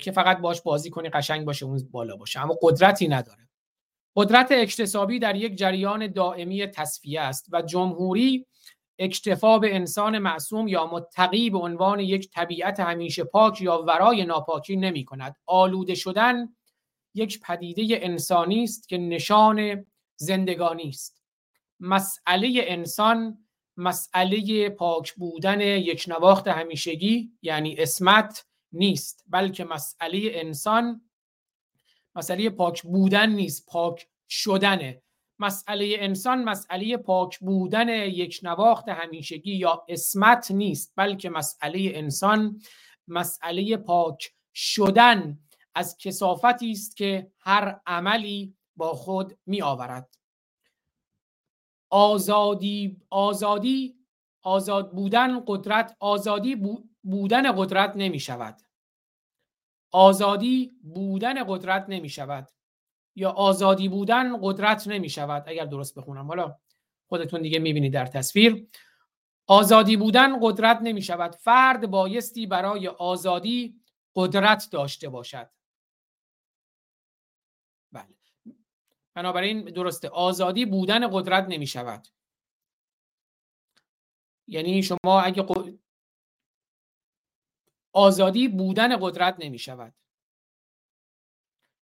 که 0.00 0.12
فقط 0.14 0.38
باش 0.38 0.62
بازی 0.62 0.90
کنی 0.90 1.08
قشنگ 1.08 1.46
باشه 1.46 1.66
اون 1.66 1.88
بالا 1.90 2.16
باشه. 2.16 2.40
اما 2.40 2.58
قدرتی 2.62 3.08
نداره. 3.08 3.48
قدرت 4.16 4.48
اکتسابی 4.52 5.18
در 5.18 5.36
یک 5.36 5.56
جریان 5.56 6.06
دائمی 6.06 6.66
تصفیه 6.66 7.20
است 7.20 7.48
و 7.52 7.62
جمهوری 7.62 8.46
اکتفا 8.98 9.58
به 9.58 9.74
انسان 9.74 10.18
معصوم 10.18 10.68
یا 10.68 10.86
متقی 10.86 11.50
به 11.50 11.58
عنوان 11.58 12.00
یک 12.00 12.30
طبیعت 12.30 12.80
همیشه 12.80 13.24
پاک 13.24 13.60
یا 13.60 13.82
ورای 13.82 14.24
ناپاکی 14.24 14.76
نمی 14.76 15.04
کند 15.04 15.36
آلوده 15.46 15.94
شدن 15.94 16.48
یک 17.14 17.40
پدیده 17.40 17.98
انسانی 18.02 18.64
است 18.64 18.88
که 18.88 18.98
نشان 18.98 19.86
زندگانی 20.16 20.88
است. 20.88 21.22
مسئله 21.80 22.64
انسان 22.66 23.46
مسئله 23.76 24.68
پاک 24.68 25.14
بودن 25.14 25.60
یک 25.60 26.04
نواخت 26.08 26.48
همیشگی 26.48 27.32
یعنی 27.42 27.76
اسمت 27.78 28.46
نیست 28.72 29.24
بلکه 29.28 29.64
مسئله 29.64 30.30
انسان 30.34 31.02
مسئله 32.14 32.50
پاک 32.50 32.82
بودن 32.82 33.30
نیست 33.30 33.66
پاک 33.66 34.08
شدنه. 34.28 35.02
مسئله 35.38 35.96
انسان 35.98 36.44
مسئله 36.44 36.96
پاک 36.96 37.38
بودن 37.38 37.88
یک 37.88 38.40
نواخت 38.42 38.88
همیشگی 38.88 39.54
یا 39.54 39.84
اسمت 39.88 40.50
نیست 40.50 40.92
بلکه 40.96 41.30
مسئله 41.30 41.92
انسان 41.94 42.60
مسئله 43.08 43.76
پاک 43.76 44.32
شدن 44.54 45.38
از 45.74 45.96
کسافتی 45.98 46.70
است 46.70 46.96
که 46.96 47.32
هر 47.38 47.80
عملی 47.86 48.54
با 48.82 48.94
خود 48.94 49.38
می 49.46 49.62
آورد 49.62 50.18
آزادی 51.90 53.00
آزادی 53.10 53.96
آزاد 54.42 54.92
بودن 54.92 55.44
قدرت 55.46 55.96
آزادی 56.00 56.80
بودن 57.02 57.52
قدرت 57.56 57.92
نمی 57.96 58.20
شود 58.20 58.60
آزادی 59.90 60.72
بودن 60.82 61.44
قدرت 61.44 61.84
نمی 61.88 62.08
شود 62.08 62.50
یا 63.16 63.30
آزادی 63.30 63.88
بودن 63.88 64.38
قدرت 64.42 64.88
نمی 64.88 65.10
شود 65.10 65.44
اگر 65.46 65.64
درست 65.64 65.98
بخونم. 65.98 66.26
حالا 66.26 66.56
خودتون 67.08 67.42
دیگه 67.42 67.58
می‌بینید 67.58 67.92
در 67.92 68.06
تصویر. 68.06 68.68
آزادی 69.46 69.96
بودن 69.96 70.38
قدرت 70.40 70.78
نمی 70.82 71.02
شود 71.02 71.34
فرد 71.34 71.90
بایستی 71.90 72.46
برای 72.46 72.88
آزادی 72.88 73.80
قدرت 74.14 74.68
داشته 74.72 75.08
باشد 75.08 75.50
بله 77.92 78.14
بنابراین 79.14 79.64
درسته 79.64 80.08
آزادی 80.08 80.66
بودن 80.66 81.08
قدرت 81.08 81.46
نمی 81.48 81.66
شود 81.66 82.08
یعنی 84.46 84.82
شما 84.82 85.20
اگه 85.20 85.46
آزادی 87.92 88.48
بودن 88.48 88.96
قدرت 89.00 89.36
نمی 89.38 89.58
شود 89.58 89.94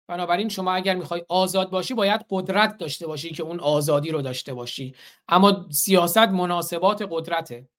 بنابراین 0.07 0.49
شما 0.49 0.73
اگر 0.73 0.95
می‌خوای 0.95 1.25
آزاد 1.29 1.69
باشی 1.69 1.93
باید 1.93 2.25
قدرت 2.29 2.77
داشته 2.77 3.07
باشی 3.07 3.29
که 3.29 3.43
اون 3.43 3.59
آزادی 3.59 4.11
رو 4.11 4.21
داشته 4.21 4.53
باشی. 4.53 4.95
اما 5.27 5.69
سیاست 5.71 6.17
مناسبات 6.17 7.07
قدرته. 7.09 7.69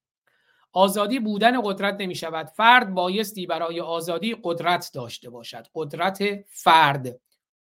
آزادی 0.72 1.18
بودن 1.18 1.62
قدرت 1.62 1.96
نمی 2.00 2.14
شود 2.14 2.46
فرد 2.46 2.94
بایستی 2.94 3.46
برای 3.46 3.80
آزادی 3.80 4.36
قدرت 4.42 4.90
داشته 4.94 5.30
باشد. 5.30 5.66
قدرت 5.74 6.44
فرد. 6.48 7.20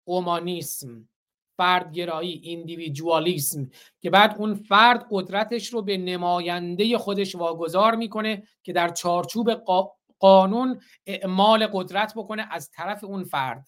اومانیسم 0.03 1.09
فردگرایی 1.57 2.41
ایندیویدوالیسم 2.43 3.69
که 4.01 4.09
بعد 4.09 4.35
اون 4.37 4.53
فرد 4.53 5.05
قدرتش 5.11 5.67
رو 5.67 5.81
به 5.81 5.97
نماینده 5.97 6.97
خودش 6.97 7.35
واگذار 7.35 7.95
می‌کنه 7.95 8.43
که 8.63 8.73
در 8.73 8.89
چارچوب 8.89 9.51
قانون 10.19 10.81
اعمال 11.05 11.67
قدرت 11.67 12.13
بکنه 12.15 12.47
از 12.51 12.69
طرف 12.71 13.03
اون 13.03 13.23
فرد. 13.23 13.67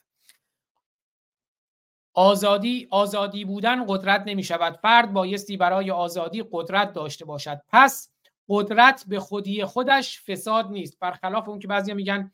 آزادی 2.14 2.88
آزادی 2.92 3.46
بودن 3.46 3.86
قدرت 3.88 4.24
نمی 4.26 4.44
شود 4.44 4.80
فرد 4.82 5.14
بایستی 5.14 5.58
برای 5.58 5.92
آزادی 5.92 6.44
قدرت 6.52 6.94
داشته 6.94 7.26
باشد. 7.26 7.62
پس 7.70 8.10
قدرت 8.50 9.04
به 9.08 9.20
خودی 9.20 9.66
خودش 9.66 10.22
فساد 10.22 10.72
نیست. 10.72 11.00
برخلاف 11.00 11.50
اون 11.50 11.60
که 11.60 11.68
بعضی 11.68 11.94
میگن 11.94 12.32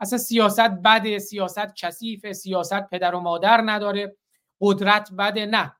اصلا 0.00 0.18
سیاست 0.18 0.60
بده 0.60 1.18
سیاست 1.18 1.76
کثیف 1.76 2.32
سیاست 2.32 2.90
پدر 2.90 3.14
و 3.14 3.20
مادر 3.20 3.62
نداره. 3.64 4.16
قدرت 4.60 5.12
بده 5.12 5.46
نه. 5.46 5.76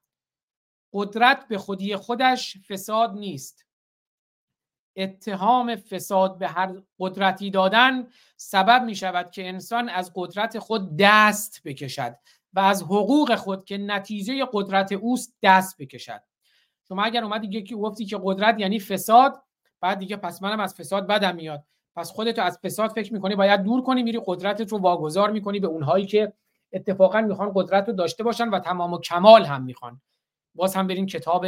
قدرت 0.93 1.49
به 1.49 1.59
خودی 1.59 1.97
خودش 1.97 2.57
فساد 2.69 3.13
نیست. 3.13 3.67
اتهام 4.97 5.77
فساد 5.77 6.39
به 6.39 6.49
هر 6.49 6.83
قدرتی 6.99 7.51
دادن 7.51 8.09
سبب 8.37 8.83
می 8.83 8.95
شود 8.95 9.31
که 9.31 9.49
انسان 9.49 9.89
از 9.89 10.13
قدرت 10.15 10.59
خود 10.59 10.97
دست 10.99 11.61
بکشد 11.65 12.17
و 12.53 12.61
از 12.61 12.83
حقوق 12.83 13.35
خود 13.35 13.65
که 13.65 13.79
نتیجه 13.79 14.47
قدرت 14.53 14.93
اوست 14.93 15.37
دست 15.43 15.77
بکشد. 15.79 16.23
شما 16.89 17.03
اگر 17.03 17.25
اومدی 17.25 17.59
یکی 17.59 17.75
گفتی 17.75 18.05
که 18.05 18.21
قدرت 18.23 18.61
یعنی 18.61 18.81
فساد 18.81 19.43
بعد 19.81 19.99
دیگه 19.99 20.17
پس 20.17 20.43
منم 20.43 20.61
از 20.61 20.75
فساد 20.75 21.07
بدم 21.07 21.37
میاد. 21.37 21.65
پس 21.97 22.11
خودتو 22.11 22.43
از 22.43 22.59
فساد 22.59 22.91
فکر 22.91 23.13
می‌کنی 23.13 23.37
باید 23.37 23.63
دور 23.63 23.83
کنی 23.83 24.03
میری 24.03 24.21
قدرتت 24.27 24.73
رو 24.73 24.79
واگذار 24.79 25.31
می‌کنی 25.31 25.61
به 25.61 25.67
اونهایی 25.67 26.07
که 26.07 26.33
اتفاقا 26.73 27.21
می‌خوان 27.21 27.53
قدرت 27.55 27.89
رو 27.89 27.95
داشته 27.95 28.25
باشن 28.25 28.49
و 28.49 28.59
تمام 28.59 28.93
و 28.93 28.99
کمال 28.99 29.45
هم 29.45 29.65
می‌خوان. 29.65 30.01
باز 30.55 30.75
هم 30.75 30.87
برین 30.87 31.07
کتاب 31.07 31.47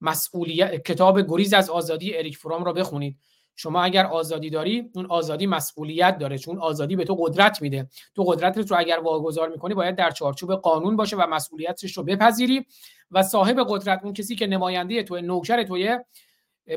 مسئولیت 0.00 0.86
کتاب 0.86 1.20
گریز 1.20 1.54
از 1.54 1.70
آزادی 1.70 2.16
اریک 2.16 2.36
فروم 2.36 2.64
رو 2.64 2.72
بخونید. 2.72 3.18
شما 3.56 3.82
اگر 3.82 4.06
آزادی 4.06 4.50
داری 4.50 4.90
اون 4.94 5.06
آزادی 5.06 5.46
مسئولیت 5.46 6.18
داره 6.18 6.38
چون 6.38 6.58
آزادی 6.58 6.96
به 6.96 7.04
تو 7.04 7.14
قدرت 7.14 7.62
میده. 7.62 7.88
تو 8.14 8.22
قدرتت 8.24 8.70
رو 8.70 8.78
اگر 8.78 8.98
واگذار 8.98 9.48
می‌کنی 9.48 9.74
باید 9.74 9.96
در 9.96 10.10
چارچوب 10.10 10.54
قانون 10.54 10.96
باشه 10.96 11.16
و 11.16 11.26
مسئولیتش 11.26 11.96
رو 11.96 12.02
بپذیری 12.02 12.66
و 13.10 13.22
صاحب 13.22 13.66
قدرت 13.68 14.00
اون 14.04 14.12
کسی 14.12 14.36
که 14.36 14.46
نماینده 14.46 15.02
تو 15.02 15.20
نوکر 15.20 15.62
توی 15.62 15.98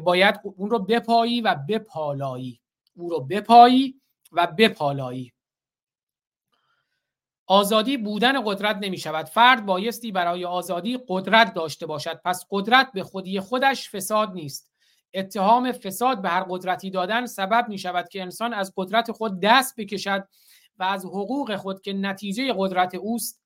باید 0.04 0.40
اون 0.44 0.70
رو 0.70 0.80
بپایی 0.80 1.42
و 1.42 1.56
بپالایی. 1.70 2.62
او 2.96 3.10
رو 3.10 3.20
بپایی 3.20 3.96
و 4.32 4.48
بپالایی. 4.58 5.34
آزادی 7.52 7.98
بودن 7.98 8.42
قدرت 8.46 8.78
نمی 8.82 8.98
شود 8.98 9.26
فرد 9.26 9.66
بایستی 9.66 10.12
برای 10.12 10.46
آزادی 10.46 11.00
قدرت 11.08 11.54
داشته 11.54 11.86
باشد. 11.86 12.22
پس 12.26 12.46
قدرت 12.52 12.92
به 12.94 13.04
خودی 13.04 13.40
خودش 13.40 13.90
فساد 13.90 14.34
نیست. 14.34 14.72
اتهام 15.14 15.72
فساد 15.72 16.22
به 16.22 16.30
هر 16.30 16.46
قدرتی 16.50 16.90
دادن 16.90 17.26
سبب 17.26 17.66
می 17.70 17.78
شود 17.78 18.10
که 18.10 18.22
انسان 18.22 18.54
از 18.54 18.74
قدرت 18.78 19.12
خود 19.12 19.40
دست 19.42 19.76
بکشد 19.76 20.28
و 20.78 20.84
از 20.84 21.06
حقوق 21.06 21.56
خود 21.56 21.82
که 21.82 21.94
نتیجه 21.94 22.54
قدرت 22.58 22.96
اوست 22.96 23.42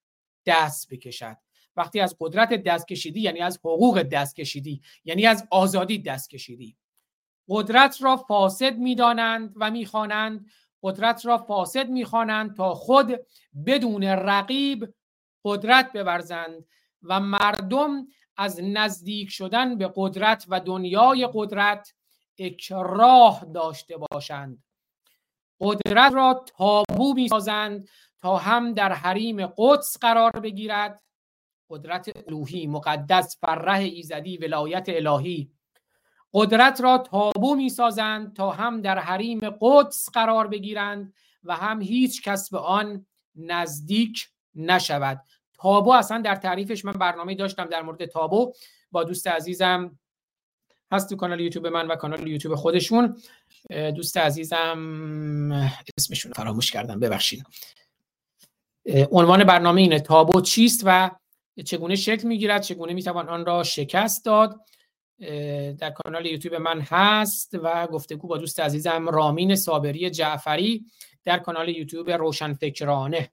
دست 0.45 0.93
بکشد. 0.93 1.38
وقتی 1.75 1.99
از 1.99 2.15
قدرت 2.19 2.53
دست 2.53 2.88
کشیدی 2.88 3.22
یعنی 3.22 3.40
از 3.40 3.59
حقوق 3.59 4.01
دست 4.01 4.35
کشیدی 4.35 4.82
یعنی 5.06 5.25
از 5.25 5.48
آزادی 5.51 5.99
دست 5.99 6.30
کشیدی. 6.30 6.77
قدرت 7.49 8.01
را 8.01 8.17
فاسد 8.17 8.77
می‌دانند 8.77 9.53
و 9.56 9.72
می‌خوانند 9.72 10.45
قدرت 10.83 11.25
را 11.25 11.37
فاسد 11.37 11.89
می‌خوانند 11.89 12.55
تا 12.55 12.73
خود 12.73 13.19
بدون 13.65 14.03
رقیب 14.03 14.93
قدرت 15.45 15.93
بورزند 15.93 16.65
و 17.03 17.19
مردم 17.19 18.07
از 18.37 18.59
نزدیک 18.63 19.29
شدن 19.29 19.77
به 19.77 19.91
قدرت 19.95 20.45
و 20.47 20.59
دنیای 20.59 21.29
قدرت 21.33 21.93
اکراه 22.39 23.45
داشته 23.53 23.95
باشند. 23.97 24.63
قدرت 25.61 26.13
را 26.13 26.45
تابو 26.57 27.13
می‌سازند 27.13 27.87
تا 28.19 28.37
هم 28.37 28.73
در 28.73 28.93
حریم 28.93 29.47
قدس 29.47 29.97
قرار 30.01 30.31
بگیرد. 30.31 31.01
قدرت 31.69 32.11
الوهی 32.27 32.67
مقدس 32.67 33.37
فرح 33.41 33.79
ایزدی 33.79 34.37
ولایت 34.37 34.85
الهی. 34.87 35.51
قدرت 36.33 36.81
را 36.81 36.97
تابو 36.97 37.55
می 37.55 37.69
سازند 37.69 38.35
تا 38.35 38.51
هم 38.51 38.81
در 38.81 38.99
حریم 38.99 39.39
قدس 39.61 40.09
قرار 40.09 40.47
بگیرند 40.47 41.13
و 41.43 41.55
هم 41.55 41.81
هیچ 41.81 42.21
کس 42.21 42.49
به 42.49 42.59
آن 42.59 43.05
نزدیک 43.35 44.27
نشود. 44.55 45.21
تابو 45.53 45.91
اصلا 45.91 46.21
در 46.21 46.35
تعریفش 46.35 46.85
من 46.85 46.93
برنامه 46.93 47.35
داشتم 47.35 47.65
در 47.65 47.81
مورد 47.81 48.05
تابو. 48.05 48.53
با 48.91 49.03
دوست 49.03 49.27
عزیزم 49.27 49.99
هست 50.91 51.09
تو 51.09 51.15
کانال 51.15 51.39
یوتیوب 51.39 51.67
من 51.67 51.87
و 51.87 51.95
کانال 51.95 52.27
یوتیوب 52.27 52.55
خودشون. 52.55 53.17
دوست 53.95 54.17
عزیزم 54.17 55.71
اسمشون 55.97 56.31
فراموش 56.33 56.71
کردم 56.71 56.99
ببخشید. 56.99 57.45
عنوان 59.11 59.43
برنامه 59.43 59.81
اینه 59.81 59.99
تابو 59.99 60.41
چیست 60.41 60.81
و 60.85 61.11
چگونه 61.65 61.95
شکل 61.95 62.27
می‌گیرد 62.27 62.61
چگونه 62.61 62.93
می‌توان 62.93 63.29
آن 63.29 63.45
را 63.45 63.63
شکست 63.63 64.25
داد؟ 64.25 64.59
در 65.79 65.89
کانال 65.89 66.25
یوتیوب 66.25 66.55
من 66.55 66.81
هست 66.81 67.57
و 67.63 67.87
گفتگو 67.87 68.27
با 68.27 68.37
دوست 68.37 68.59
عزیزم 68.59 69.09
رامین 69.09 69.55
صابری 69.55 70.09
جعفری 70.09 70.85
در 71.23 71.39
کانال 71.39 71.69
یوتیوب 71.69 72.09
روشن 72.09 72.53
فکرانه 72.53 73.31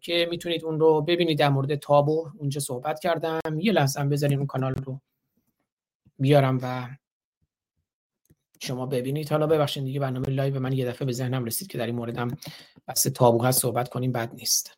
که 0.00 0.28
می‌تونید 0.30 0.64
اون 0.64 0.80
رو 0.80 1.02
ببینید 1.02 1.38
در 1.38 1.48
مورد 1.48 1.74
تابو. 1.74 2.30
اونجا 2.38 2.60
صحبت 2.60 3.00
کردم. 3.00 3.40
یه 3.58 3.72
لحظه 3.72 4.00
هم 4.00 4.08
بذارین 4.08 4.38
اون 4.38 4.46
کانال 4.46 4.74
رو 4.74 5.00
بیارم 6.18 6.58
و 6.62 6.88
شما 8.60 8.86
ببینید. 8.86 9.30
حالا 9.30 9.46
ببخشید 9.46 9.84
دیگه 9.84 10.00
برنامه 10.00 10.28
live 10.28 10.60
من 10.60 10.72
یه 10.72 10.86
دفعه 10.86 11.06
به 11.06 11.12
ذهنم 11.12 11.44
رسید 11.44 11.68
که 11.68 11.78
در 11.78 11.86
این 11.86 11.94
موردم 11.94 12.36
بحث 12.86 13.06
تابو 13.06 13.44
هست 13.44 13.60
صحبت 13.60 13.88
کنیم 13.88 14.12
بد 14.12 14.34
نیست. 14.34 14.77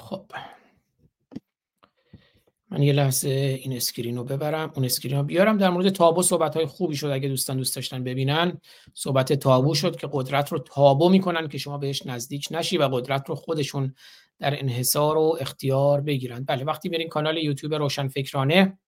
خب. 0.00 0.26
من 2.70 2.82
یه 2.82 2.92
لحظه 2.92 3.28
این 3.62 3.72
screen 3.72 4.16
رو 4.16 4.24
ببرم 4.24 4.72
اون 4.76 4.84
screen 4.84 5.16
رو 5.16 5.22
بیارم. 5.22 5.58
در 5.58 5.70
مورد 5.70 5.88
تابو 5.88 6.22
صحبت 6.22 6.56
های 6.56 6.66
خوبی 6.66 6.96
شد 6.96 7.06
اگه 7.06 7.28
دوستان 7.28 7.56
دوست 7.56 7.76
داشتن 7.76 8.04
ببینن. 8.04 8.60
صحبت 8.94 9.32
تابو 9.32 9.74
شد 9.74 9.96
که 9.96 10.08
قدرت 10.12 10.52
رو 10.52 10.58
تابو 10.58 11.08
می‌کنن 11.08 11.48
که 11.48 11.58
شما 11.58 11.78
بهش 11.78 12.06
نزدیک 12.06 12.48
نشی 12.50 12.78
و 12.78 12.88
قدرت 12.88 13.28
رو 13.28 13.34
خودشون 13.34 13.94
در 14.38 14.60
انحصار 14.60 15.16
و 15.16 15.36
اختیار 15.40 16.00
بگیرن. 16.00 16.44
بله 16.44 16.64
وقتی 16.64 16.88
برین 16.88 17.08
کانال 17.08 17.36
یوتیوب 17.36 17.74
روشن 17.74 18.08
فکرانه 18.08 18.78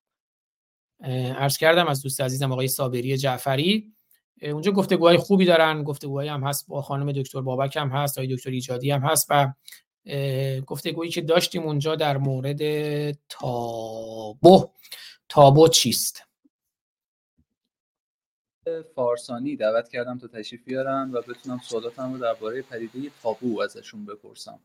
عرض 1.37 1.57
کردم 1.59 1.87
از 1.87 2.03
دوست 2.03 2.21
عزیزم 2.21 2.53
آقای 2.53 2.69
صابری 2.69 3.17
جعفری. 3.17 3.93
اونجا 4.43 4.73
گفتگوهای 4.73 5.17
خوبی 5.17 5.45
دارن. 5.45 5.83
گفتگوهایی 5.83 6.29
هم 6.29 6.45
هست 6.45 6.69
با 6.69 6.83
خانم 6.83 7.13
دکتر 7.13 7.41
بابک 7.41 7.77
هم 7.77 7.89
هست 7.89 8.19
آقای 8.19 8.37
دکتر 8.37 8.51
ایجادی 8.51 8.91
هم 8.91 9.01
هست 9.01 9.27
و 9.31 9.53
گفتگویی 10.67 11.11
که 11.11 11.21
داشتیم 11.21 11.63
اونجا 11.63 11.97
در 11.97 12.17
مورد 12.17 12.61
تابو. 13.29 14.71
تابو 15.29 15.69
چیست؟ 15.69 16.23
فارسانی 18.95 19.57
دعوت 19.57 19.89
کردم 19.89 20.19
تا 20.19 20.29
تشریف 20.29 20.65
بیارن 20.65 21.11
و 21.13 21.21
بتونم 21.21 21.59
سوالاتم 21.59 22.13
رو 22.13 22.19
درباره 22.19 22.63
پدیده 22.63 23.11
تابو 23.23 23.61
ازشون 23.61 24.07
بپرسم. 24.07 24.59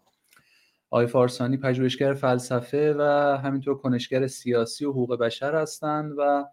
آقای 0.89 1.07
فارسانی 1.07 1.57
پژوهشگر 1.57 2.13
فلسفه 2.13 2.95
و 2.97 3.01
همینطور 3.37 3.77
کنشگر 3.77 4.27
سیاسی 4.27 4.85
و 4.85 4.91
حقوق 4.91 5.15
بشر 5.19 5.55
هستند 5.55 6.13
و 6.17 6.45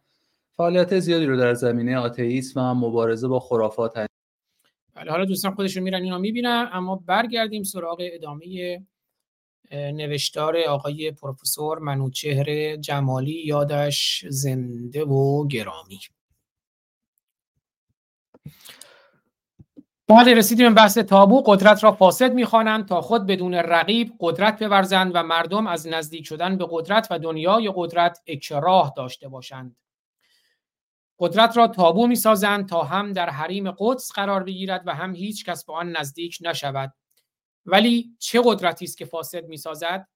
فعالیت 0.56 0.98
زیادی 0.98 1.26
رو 1.26 1.36
در 1.36 1.54
زمینه 1.54 1.98
آتئیسم 1.98 2.60
و 2.60 2.74
مبارزه 2.74 3.28
با 3.28 3.40
خرافات 3.40 4.06
بله 4.94 5.10
حالا 5.10 5.24
دوستان 5.24 5.54
خودشون 5.54 5.82
میرن 5.82 6.02
اینا 6.02 6.18
می‌بینن 6.18 6.68
اما 6.72 6.96
برگردیم 6.96 7.62
سراغ 7.62 7.98
ادامه 8.00 8.82
نوشتار 9.72 10.56
آقای 10.58 11.10
پروفسور 11.10 11.78
منوچهر 11.78 12.76
جمالی 12.76 13.42
یادش 13.44 14.24
زنده 14.28 15.04
و 15.04 15.46
گرامی. 15.46 16.00
بله 20.08 20.34
رسیدیم 20.34 20.68
به 20.68 20.74
بحث 20.74 20.98
تابو. 20.98 21.42
قدرت 21.46 21.84
را 21.84 21.92
فاسد 21.92 22.34
می‌خوانند 22.34 22.88
تا 22.88 23.00
خود 23.00 23.26
بدون 23.26 23.54
رقیب 23.54 24.12
قدرت 24.20 24.62
بورزند 24.62 25.12
و 25.14 25.22
مردم 25.22 25.66
از 25.66 25.88
نزدیک 25.88 26.26
شدن 26.26 26.58
به 26.58 26.66
قدرت 26.70 27.08
و 27.10 27.18
دنیای 27.18 27.72
قدرت 27.76 28.22
اکراه 28.26 28.92
داشته 28.96 29.28
باشند. 29.28 29.76
قدرت 31.18 31.56
را 31.56 31.68
تابو 31.68 32.06
می 32.06 32.16
سازند 32.16 32.68
تا 32.68 32.82
هم 32.82 33.12
در 33.12 33.30
حریم 33.30 33.70
قدس 33.70 34.12
قرار 34.12 34.42
بگیرد 34.42 34.82
و 34.86 34.94
هم 34.94 35.14
هیچ 35.14 35.44
کس 35.44 35.64
به 35.64 35.72
آن 35.72 35.96
نزدیک 35.96 36.38
نشود. 36.40 36.92
ولی 37.66 38.16
چه 38.18 38.42
قدرتی 38.44 38.84
است 38.84 38.98
که 38.98 39.04
فاسد 39.04 39.48
می 39.48 39.56
سازد 39.56 40.08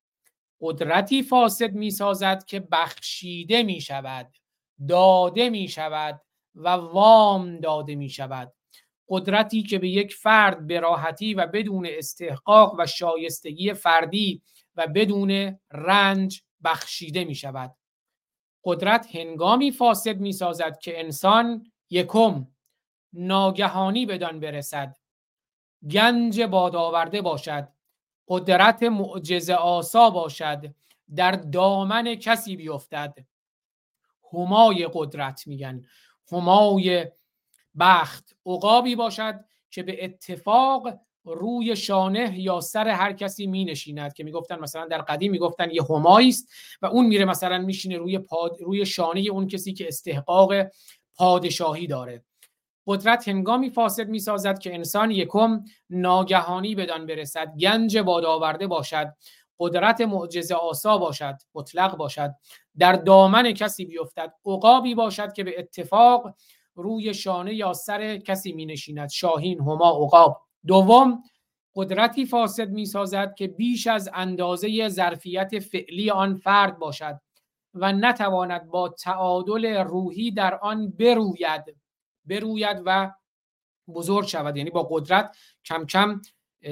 قدرتی 0.60 1.22
فاسد 1.22 1.72
می 1.72 1.90
سازد 1.90 2.44
که 2.44 2.60
بخشیده 2.60 3.62
می 3.62 3.80
شود 3.80 4.32
داده 4.88 5.50
می 5.50 5.68
شود 5.68 6.20
و 6.54 6.68
وام 6.68 7.60
داده 7.60 7.94
می 7.94 8.08
شود 8.08 8.52
قدرتی 9.08 9.62
که 9.62 9.78
به 9.78 9.88
یک 9.88 10.14
فرد 10.14 10.66
به 10.66 10.80
راحتی 10.80 11.34
و 11.34 11.46
بدون 11.46 11.86
استحقاق 11.90 12.74
و 12.78 12.86
شایستگی 12.86 13.74
فردی 13.74 14.42
و 14.76 14.86
بدون 14.86 15.58
رنج 15.70 16.42
بخشیده 16.64 17.24
می 17.24 17.34
شود 17.34 17.77
قدرت 18.64 19.16
هنگامی 19.16 19.70
فاسد 19.70 20.16
می 20.20 20.32
سازد 20.32 20.78
که 20.78 21.00
انسان 21.00 21.72
یکم 21.90 22.46
ناگهانی 23.12 24.06
بدان 24.06 24.40
برسد. 24.40 24.96
گنج 25.90 26.42
بادآورده 26.42 27.22
باشد. 27.22 27.68
قدرت 28.28 28.82
معجزه 28.82 29.54
آسا 29.54 30.10
باشد. 30.10 30.74
در 31.16 31.32
دامن 31.32 32.14
کسی 32.14 32.56
بیفتد. 32.56 33.18
همای 34.32 34.88
قدرت 34.92 35.46
میگن. 35.46 35.84
همای 36.32 37.06
بخت 37.78 38.36
عقابی 38.46 38.96
باشد 38.96 39.44
که 39.70 39.82
به 39.82 40.04
اتفاق 40.04 41.00
روی 41.28 41.76
شانه 41.76 42.40
یا 42.40 42.60
سر 42.60 42.88
هر 42.88 43.12
کسی 43.12 43.46
می 43.46 43.64
نشیند 43.64 44.12
که 44.12 44.24
می‌گفتن 44.24 44.58
مثلا 44.58 44.86
در 44.86 44.98
قدیم 44.98 45.32
می‌گفتن 45.32 45.70
یه 45.70 45.82
همایی 45.90 46.28
است 46.28 46.48
و 46.82 46.86
اون 46.86 47.06
میره 47.06 47.24
مثلا 47.24 47.58
میشینه 47.58 47.96
روی 47.96 48.18
پاد... 48.18 48.56
روی 48.60 48.86
شانه 48.86 49.20
اون 49.20 49.46
کسی 49.46 49.72
که 49.72 49.88
استحقاق 49.88 50.52
پادشاهی 51.14 51.86
داره. 51.86 52.24
قدرت 52.86 53.28
هنگامی 53.28 53.70
فاسد 53.70 54.08
می‌سازد 54.08 54.58
که 54.58 54.74
انسان 54.74 55.10
یکم 55.10 55.64
ناگهانی 55.90 56.74
بدان 56.74 57.06
برسد 57.06 57.54
گنج 57.60 57.98
بادآورده 57.98 58.66
باشد 58.66 59.14
قدرت 59.58 60.00
معجزه 60.00 60.54
آسا 60.54 60.98
باشد 60.98 61.34
مطلق 61.54 61.96
باشد 61.96 62.30
در 62.78 62.92
دامن 62.92 63.52
کسی 63.52 63.84
بیفتد 63.84 64.32
عقابی 64.46 64.94
باشد 64.94 65.32
که 65.32 65.44
به 65.44 65.58
اتفاق 65.58 66.34
روی 66.74 67.14
شانه 67.14 67.54
یا 67.54 67.72
سر 67.72 68.16
کسی 68.16 68.52
می 68.52 68.66
نشیند 68.66 69.10
شاهین 69.10 69.60
هما 69.60 70.04
عقاب. 70.04 70.47
دوم 70.66 71.22
قدرتی 71.74 72.26
فاسد 72.26 72.70
می 72.70 72.86
سازد 72.86 73.34
که 73.34 73.48
بیش 73.48 73.86
از 73.86 74.10
اندازه 74.14 74.88
ظرفیت 74.88 75.58
فعلی 75.58 76.10
آن 76.10 76.36
فرد 76.36 76.78
باشد 76.78 77.20
و 77.74 77.92
نتواند 77.92 78.66
با 78.66 78.88
تعادل 78.88 79.66
روحی 79.76 80.30
در 80.30 80.54
آن 80.54 80.90
بروید 80.90 81.76
بروید 82.24 82.82
و 82.84 83.12
بزرگ 83.94 84.26
شود. 84.26 84.56
یعنی 84.56 84.70
با 84.70 84.82
قدرت 84.82 85.36
کم 85.64 85.86
کم 85.86 86.20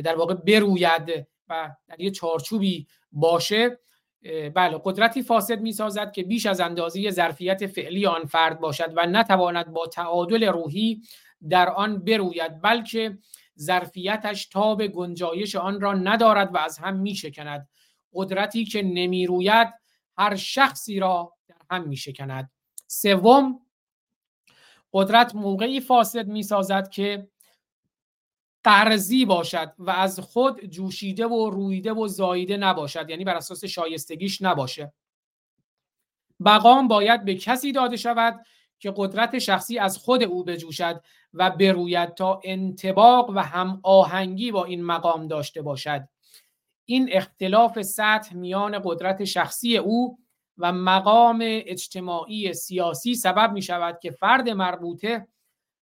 در 0.05 0.16
واقع 0.16 0.34
بروید 0.34 1.26
و 1.48 1.76
در 1.89 2.00
یه 2.00 2.10
چارچوبی 2.10 2.86
باشه. 3.12 3.78
بله 4.55 4.81
قدرتی 4.84 5.23
فاسد 5.23 5.60
می 5.60 5.73
سازد 5.73 6.12
که 6.12 6.23
بیش 6.23 6.47
از 6.47 6.60
اندازه 6.60 7.10
ظرفیت 7.10 7.66
فعلی 7.66 8.06
آن 8.06 8.24
فرد 8.24 8.60
باشد 8.60 8.92
و 8.97 9.06
نتواند 9.06 9.73
با 9.73 9.86
تعادل 9.86 10.44
روحی 10.44 11.02
در 11.50 11.68
آن 11.68 12.05
بروید 12.05 12.60
بلکه 12.62 13.18
ظرفیتش 13.59 14.47
تاب 14.47 14.86
گنجایش 14.86 15.57
آن 15.57 15.81
را 15.81 15.93
ندارد 15.93 16.55
و 16.55 16.59
از 16.59 16.78
هم 16.78 16.97
می 16.97 17.15
شکند 17.15 17.68
قدرتی 18.12 18.65
که 18.65 18.83
نمی 18.83 19.26
روید 19.26 19.68
هر 20.18 20.36
شخصی 20.36 21.01
را 21.01 21.33
در 21.49 21.57
هم 21.70 21.89
می 21.89 21.97
شکند 21.97 22.51
سوم 22.86 23.60
قدرت 24.93 25.35
موقعی 25.35 25.81
فاسد 25.81 26.26
می 26.26 26.43
سازد 26.43 26.89
که 26.89 27.28
قرضی 28.65 29.25
باشد 29.25 29.75
و 29.78 29.91
از 29.91 30.20
خود 30.20 30.65
جوشیده 30.65 31.26
و 31.26 31.51
رویده 31.51 31.93
و 31.93 32.09
زاییده 32.09 32.57
نباشد 32.57 33.10
یعنی 33.10 33.25
بر 33.25 33.35
اساس 33.35 33.65
شایستگیش 33.65 34.43
نباشه. 34.43 34.93
بقام 36.44 36.89
باید 36.89 37.25
به 37.25 37.35
کسی 37.35 37.73
داده 37.73 37.97
شود 37.97 38.47
که 38.78 38.92
قدرت 38.96 39.38
شخصی 39.38 39.78
از 39.78 39.98
خود 39.98 40.22
او 40.22 40.44
بجوشد 40.44 41.02
و 41.34 41.50
بروید 41.50 42.14
تا 42.14 42.40
انتباق 42.44 43.30
و 43.30 43.38
هم 43.38 43.80
آهنگی 43.82 44.52
با 44.52 44.64
این 44.64 44.84
مقام 44.84 45.28
داشته 45.28 45.62
باشد. 45.62 46.08
این 46.84 47.08
اختلاف 47.12 47.82
سطح 47.82 48.34
میان 48.34 48.80
قدرت 48.84 49.24
شخصی 49.24 49.76
او 49.76 50.18
و 50.58 50.72
مقام 50.72 51.38
اجتماعی 51.42 52.52
سیاسی 52.52 53.14
سبب 53.14 53.52
می 53.52 53.62
شود 53.62 53.98
که 53.98 54.10
فرد 54.10 54.48
مربوطه 54.48 55.28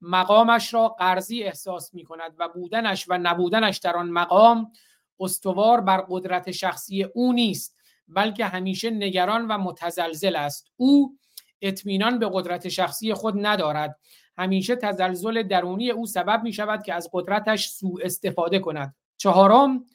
مقامش 0.01 0.73
را 0.73 0.87
قرضی 0.87 1.43
احساس 1.43 1.93
می 1.93 2.03
کند 2.03 2.35
و 2.39 2.49
بودنش 2.49 3.05
و 3.09 3.17
نبودنش 3.17 3.77
در 3.77 3.97
آن 3.97 4.09
مقام 4.09 4.71
استوار 5.19 5.81
بر 5.81 6.05
قدرت 6.09 6.51
شخصی 6.51 7.03
او 7.03 7.33
نیست 7.33 7.77
بلکه 8.07 8.45
همیشه 8.45 8.89
نگران 8.89 9.47
و 9.47 9.57
متزلزل 9.57 10.35
است. 10.35 10.71
او 10.75 11.17
اطمینان 11.63 12.19
به 12.19 12.29
قدرت 12.33 12.69
شخصی 12.69 13.13
خود 13.13 13.45
ندارد. 13.45 13.99
همیشه 14.37 14.75
تزلزل 14.75 15.43
درونی 15.43 15.91
او 15.91 16.05
سبب 16.05 16.43
می 16.43 16.53
شود 16.53 16.83
که 16.83 16.93
از 16.93 17.09
قدرتش 17.13 17.67
سوء 17.67 18.01
استفاده 18.03 18.59
کند. 18.59 18.95
چهارم 19.17 19.85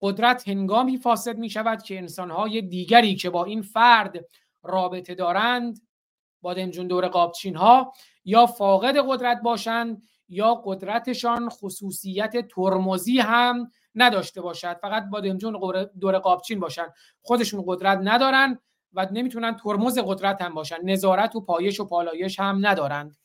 قدرت 0.00 0.48
هنگامی 0.48 0.98
فاسد 0.98 1.38
می 1.38 1.50
شود 1.50 1.82
که 1.82 1.98
انسانهای 1.98 2.62
دیگری 2.62 3.14
که 3.14 3.30
با 3.30 3.44
این 3.44 3.62
فرد 3.62 4.24
رابطه 4.62 5.14
دارند 5.14 5.80
بادمجون 6.42 6.86
دور 6.86 7.08
قابچین 7.08 7.56
ها 7.56 7.92
یا 8.24 8.46
فاقد 8.46 8.96
قدرت 9.08 9.42
باشند 9.42 10.02
یا 10.28 10.62
قدرتشان 10.64 11.48
خصوصیت 11.48 12.48
ترمزی 12.48 13.18
هم 13.18 13.70
نداشته 13.94 14.40
باشد. 14.40 14.78
فقط 14.82 15.04
بادمجون 15.10 15.60
دور 16.00 16.18
قابچین 16.18 16.60
باشند. 16.60 16.94
خودشون 17.22 17.64
قدرت 17.66 17.98
ندارن. 18.02 18.58
و 18.96 19.06
نمی‌تونن 19.12 19.56
ترمز 19.56 19.98
قدرت 19.98 20.42
هم 20.42 20.54
باشن. 20.54 20.76
نظارت 20.84 21.36
و 21.36 21.40
پایش 21.40 21.80
و 21.80 21.84
پالایش 21.84 22.40
هم 22.40 22.66
ندارند. 22.66 23.16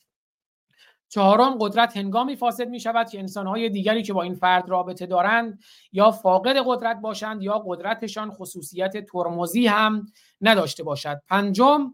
چهارم 1.09 1.57
قدرت 1.59 1.97
هنگامی 1.97 2.35
فاسد 2.35 2.69
می 2.69 2.79
شود 2.79 3.09
که 3.09 3.19
انسانهای 3.19 3.69
دیگری 3.69 4.03
که 4.03 4.13
با 4.13 4.21
این 4.21 4.35
فرد 4.35 4.69
رابطه 4.69 5.05
دارند 5.05 5.59
یا 5.91 6.11
فاقد 6.11 6.55
قدرت 6.65 7.01
باشند 7.01 7.43
یا 7.43 7.63
قدرتشان 7.67 8.31
خصوصیت 8.31 9.05
ترمزی 9.05 9.67
هم 9.67 10.05
نداشته 10.41 10.83
باشد. 10.83 11.21
پنجم 11.27 11.93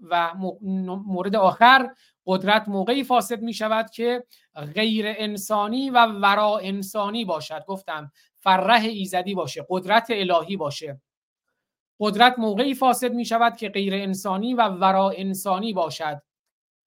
و 0.00 0.34
مورد 1.06 1.36
آخر 1.36 1.94
قدرت 2.26 2.68
موقعی 2.68 3.04
فاسد 3.04 3.42
می 3.42 3.54
شود 3.54 3.90
که 3.90 4.24
غیر 4.74 5.06
انسانی 5.08 5.90
و 5.90 6.06
ورا 6.06 6.58
انسانی 6.58 7.24
باشد. 7.24 7.64
گفتم 7.66 8.12
فرح 8.38 8.82
ایزدی 8.82 9.34
باشه 9.34 9.66
قدرت 9.68 10.06
الهی 10.10 10.56
باشه. 10.56 11.00
قدرت 12.02 12.38
موقعی 12.38 12.74
فاسد 12.74 13.14
می 13.14 13.24
شود 13.24 13.56
که 13.56 13.68
غیر 13.68 13.94
انسانی 13.94 14.54
و 14.54 14.68
ورا 14.68 15.10
انسانی 15.10 15.72
باشد. 15.72 16.22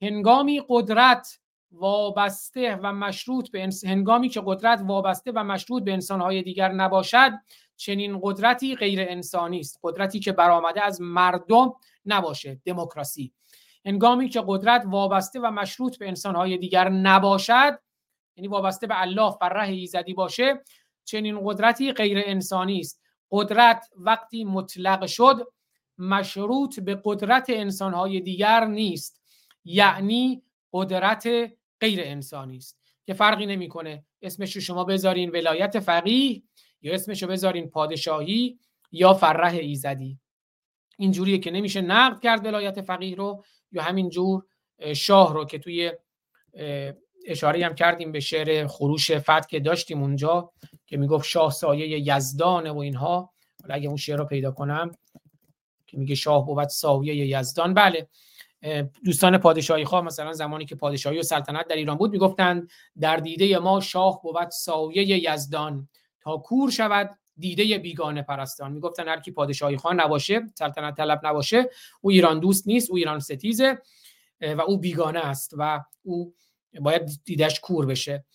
هنگامی 0.01 0.61
قدرت 0.69 1.39
وابسته 1.71 2.79
و 2.83 2.93
مشروط 2.93 3.51
به 3.51 3.69
هنگامی 3.85 4.29
که 4.29 4.41
قدرت 4.45 4.81
وابسته 4.85 5.31
و 5.35 5.43
مشروط 5.43 5.83
به 5.83 5.93
انسانهای 5.93 6.41
دیگر 6.43 6.71
نباشد 6.71 7.31
چنین 7.77 8.19
قدرتی 8.23 8.75
غیر 8.75 8.99
انسانی 9.01 9.59
است. 9.59 9.79
قدرتی 9.83 10.19
که 10.19 10.31
برآمده 10.31 10.83
از 10.83 11.01
مردم 11.01 11.73
نباشه 12.05 12.61
دموکراسی. 12.65 13.33
هنگامی 13.85 14.29
که 14.29 14.43
قدرت 14.47 14.83
وابسته 14.85 15.39
و 15.39 15.51
مشروط 15.51 15.97
به 15.97 16.07
انسانهای 16.07 16.57
دیگر 16.57 16.89
نباشد 16.89 17.79
یعنی 18.37 18.47
وابسته 18.47 18.87
به 18.87 19.01
الله 19.01 19.31
فرح 19.31 19.69
ایزدی 19.69 20.13
باشه 20.13 20.63
چنین 21.05 21.39
قدرتی 21.43 21.91
غیر 21.91 22.21
انسانی 22.25 22.79
است. 22.79 23.04
قدرت 23.31 23.89
وقتی 23.97 24.43
مطلق 24.43 25.05
شد 25.05 25.47
مشروط 25.97 26.79
به 26.79 27.01
قدرت 27.03 27.45
انسانهای 27.49 28.19
دیگر 28.19 28.65
نیست. 28.65 29.21
یعنی 29.65 30.43
قدرت 30.73 31.27
غیر 31.81 31.99
انسانی 32.03 32.57
است. 32.57 32.79
که 33.05 33.13
فرقی 33.13 33.45
نمی‌کنه 33.45 34.05
اسمش 34.21 34.55
رو 34.55 34.61
شما 34.61 34.83
بذارین 34.83 35.29
ولایت 35.29 35.79
فقیه 35.79 36.43
یا 36.81 36.93
اسمش 36.93 37.23
رو 37.23 37.29
بذارین 37.29 37.69
پادشاهی 37.69 38.59
یا 38.91 39.13
فرح 39.13 39.53
ایزدی. 39.53 40.19
اینجوریه 40.97 41.37
که 41.37 41.51
نمیشه 41.51 41.81
نقد 41.81 42.19
کرد 42.19 42.45
ولایت 42.45 42.81
فقیه 42.81 43.15
رو 43.15 43.43
یا 43.71 43.83
همین 43.83 44.09
جور 44.09 44.45
شاه 44.95 45.33
رو 45.33 45.45
که 45.45 45.59
توی 45.59 45.91
اشاره 47.27 47.65
هم 47.65 47.75
کردیم 47.75 48.11
به 48.11 48.19
شعر 48.19 48.67
خروش 48.67 49.11
فتح 49.11 49.47
که 49.49 49.59
داشتیم 49.59 50.01
اونجا 50.01 50.51
که 50.85 50.97
می‌گفت 50.97 51.25
شاه 51.25 51.51
سایه 51.51 52.15
یزدانه 52.15 52.71
و 52.71 52.77
اینها. 52.77 53.33
حالا 53.61 53.75
اگه 53.75 53.87
اون 53.87 53.97
شعر 53.97 54.17
رو 54.17 54.25
پیدا 54.25 54.51
کنم 54.51 54.91
که 55.87 55.97
میگه 55.97 56.15
شاه 56.15 56.45
بود 56.45 56.67
سایه 56.67 57.15
یزدان. 57.15 57.73
بله 57.73 58.07
دوستان 59.05 59.37
پادشاهی 59.37 59.85
خواه 59.85 60.01
مثلا 60.01 60.33
زمانی 60.33 60.65
که 60.65 60.75
پادشاهی 60.75 61.19
و 61.19 61.23
سلطنت 61.23 61.67
در 61.67 61.75
ایران 61.75 61.97
بود 61.97 62.11
می‌گفتند 62.11 62.69
در 62.99 63.17
دیده 63.17 63.59
ما 63.59 63.79
شاه 63.79 64.21
بود 64.21 64.49
سایه 64.49 65.31
یزدان. 65.33 65.89
تا 66.21 66.37
کور 66.37 66.71
شود 66.71 67.17
دیده 67.37 67.77
بیگانه 67.77 68.21
پرستان. 68.21 68.71
می‌گفتن 68.71 69.07
هر 69.07 69.19
کی 69.19 69.31
پادشاهی 69.31 69.77
خان 69.77 69.99
نباشه 70.01 70.41
سلطنت 70.55 70.97
طلب 70.97 71.21
نباشه 71.23 71.69
او 72.01 72.11
ایران 72.11 72.39
دوست 72.39 72.67
نیست 72.67 72.89
او 72.91 72.97
ایران 72.97 73.19
ستیزه 73.19 73.81
و 74.41 74.61
او 74.61 74.77
بیگانه 74.77 75.19
است 75.19 75.53
و 75.57 75.83
او 76.03 76.33
باید 76.81 77.19
دیدش 77.25 77.59
کور 77.59 77.85
بشه. 77.85 78.25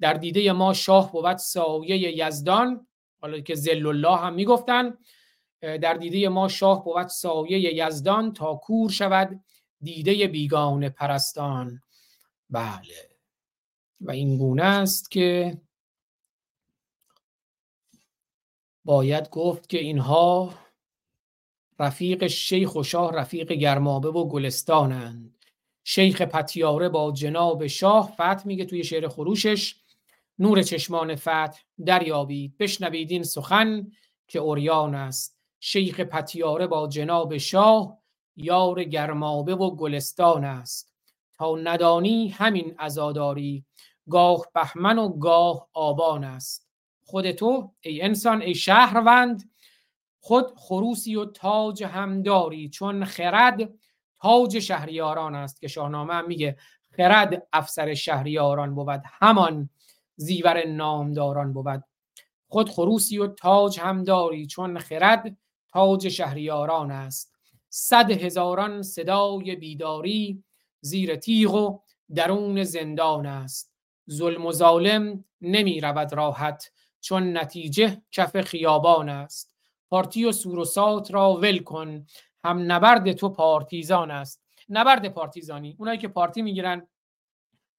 در 0.00 0.14
دیده 0.14 0.52
ما 0.52 0.72
شاه 0.72 1.12
بود 1.12 1.36
سایه 1.36 2.26
یزدان 2.26 2.86
حالا 3.20 3.40
که 3.40 3.54
زل 3.54 3.86
الله 3.86 4.16
هم 4.16 4.34
می‌گفتن 4.34 4.98
در 5.60 5.94
دیده 5.94 6.28
ما 6.28 6.48
شاه 6.48 6.84
بود 6.84 7.06
سایه 7.06 7.86
یزدان 7.86 8.32
تا 8.32 8.54
کور 8.54 8.90
شود 8.90 9.44
دیده 9.80 10.26
بیگانه 10.26 10.88
پرستان. 10.88 11.82
بله. 12.50 13.10
و 14.00 14.10
این 14.10 14.38
گونه 14.38 14.64
است 14.64 15.10
که 15.10 15.58
باید 18.84 19.30
گفت 19.30 19.68
که 19.68 19.78
اینها 19.78 20.54
رفیق 21.78 22.26
شیخ 22.26 22.76
و 22.76 22.82
شاه 22.82 23.12
رفیق 23.12 23.52
گرمابه 23.52 24.08
و 24.08 24.28
گلستانند. 24.28 25.39
شیخ 25.92 26.22
پتیاره 26.22 26.88
با 26.88 27.12
جناب 27.12 27.66
شاه 27.66 28.12
فتح 28.12 28.46
میگه 28.46 28.64
توی 28.64 28.84
شعر 28.84 29.08
خروشش. 29.08 29.76
نور 30.38 30.62
چشمان 30.62 31.16
فتح 31.16 31.60
دریابید. 31.86 32.58
بشنوید 32.58 33.10
این 33.10 33.22
سخن 33.22 33.92
که 34.28 34.38
اوریان 34.38 34.94
است. 34.94 35.38
شیخ 35.60 36.00
پتیاره 36.00 36.66
با 36.66 36.88
جناب 36.88 37.36
شاه 37.36 37.98
یار 38.36 38.84
گرمابه 38.84 39.54
و 39.54 39.76
گلستان 39.76 40.44
است. 40.44 40.92
تا 41.34 41.56
ندانی 41.56 42.28
همین 42.28 42.74
ازاداری 42.78 43.64
گاه 44.10 44.46
بهمن 44.54 44.98
و 44.98 45.08
گاه 45.08 45.68
آبان 45.72 46.24
است. 46.24 46.68
خود 47.04 47.30
تو 47.30 47.72
ای 47.80 48.02
انسان 48.02 48.42
ای 48.42 48.54
شهروند 48.54 49.50
خود 50.20 50.52
خروسی 50.56 51.16
و 51.16 51.24
تاج 51.24 51.84
هم 51.84 52.22
داری 52.22 52.68
چون 52.68 53.04
خرد 53.04 53.70
تاج 54.22 54.58
شهریاران 54.58 55.34
است 55.34 55.60
که 55.60 55.68
شاهنامه 55.68 56.14
هم 56.14 56.26
میگه 56.26 56.56
خرد 56.96 57.46
افسر 57.52 57.94
شهریاران 57.94 58.74
بود 58.74 59.02
همان 59.04 59.70
زیور 60.16 60.66
نامداران 60.66 61.52
بود. 61.52 61.84
خود 62.48 62.68
خروسی 62.68 63.18
و 63.18 63.26
تاج 63.26 63.80
هم 63.80 64.04
داری 64.04 64.46
چون 64.46 64.78
خرد 64.78 65.36
تاج 65.68 66.08
شهریاران 66.08 66.90
است. 66.90 67.34
صد 67.68 68.10
هزاران 68.10 68.82
صدای 68.82 69.56
بیداری 69.56 70.44
زیر 70.80 71.16
تیغ 71.16 71.54
و 71.54 71.78
درون 72.14 72.64
زندان 72.64 73.26
است. 73.26 73.72
ظلم 74.10 74.46
و 74.46 74.52
ظالم 74.52 75.24
نمی 75.40 75.80
رود 75.80 76.12
راحت 76.12 76.70
چون 77.00 77.36
نتیجه 77.36 78.02
کف 78.12 78.40
خیابان 78.40 79.08
است. 79.08 79.52
پارتی 79.90 80.24
و 80.24 80.32
سوروسات 80.32 81.10
را 81.10 81.32
ول 81.32 81.58
کن 81.58 82.06
هم 82.44 82.72
نبرد 82.72 83.12
تو 83.12 83.28
پارتیزان 83.28 84.10
است. 84.10 84.42
نبرد 84.68 85.08
پارتیزانی. 85.08 85.76
اونایی 85.78 85.98
که 85.98 86.08
پارتی 86.08 86.42
می‌گیرن 86.42 86.86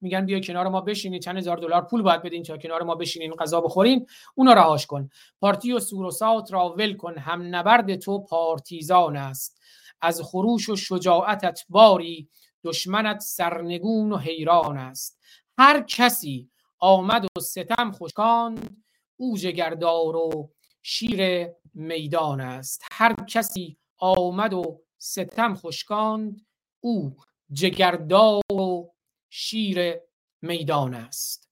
میگن 0.02 0.26
بیا 0.26 0.40
کنار 0.40 0.68
ما 0.68 0.82
بشینین 0.82 1.20
چند 1.20 1.38
هزار 1.38 1.58
دلار 1.58 1.82
پول 1.82 2.02
باید 2.02 2.22
بدین 2.22 2.44
تا 2.44 2.58
کنار 2.58 2.84
ما 2.84 2.96
بشینین 2.96 3.32
غذا 3.32 3.62
بخورین 3.62 4.08
اونا 4.36 4.54
رهاش 4.54 4.86
کن. 4.86 5.10
پارتی 5.42 5.74
و 5.74 5.80
سوروسات 5.80 6.54
را 6.54 6.70
ول 6.70 6.96
کن. 6.96 7.18
هم 7.18 7.56
نبرد 7.56 7.96
تو 7.96 8.20
پارتیزان 8.20 9.18
است. 9.18 9.62
از 10.02 10.22
خروش 10.22 10.70
و 10.70 10.76
شجاعتت 10.76 11.60
باری 11.70 12.30
دشمنت 12.64 13.20
سرنگون 13.20 14.12
و 14.12 14.18
حیران 14.18 14.78
است. 14.78 15.20
هر 15.58 15.82
کسی 15.82 16.50
آمد 16.80 17.26
و 17.38 17.40
ستم 17.40 17.92
خوشکاند 17.92 18.84
او 19.18 19.38
جگردار 19.38 20.16
و 20.16 20.50
شیر 20.84 21.50
میدان 21.74 22.42
است. 22.42 22.84
هر 22.92 23.16
کسی 23.28 23.78
آمد 24.02 24.54
و 24.54 24.82
ستم 24.98 25.56
خشکاند. 25.56 26.46
او 26.80 27.18
جگردار 27.52 28.42
و 28.54 28.94
شیر 29.30 29.96
میدان 30.42 30.94
است. 30.94 31.50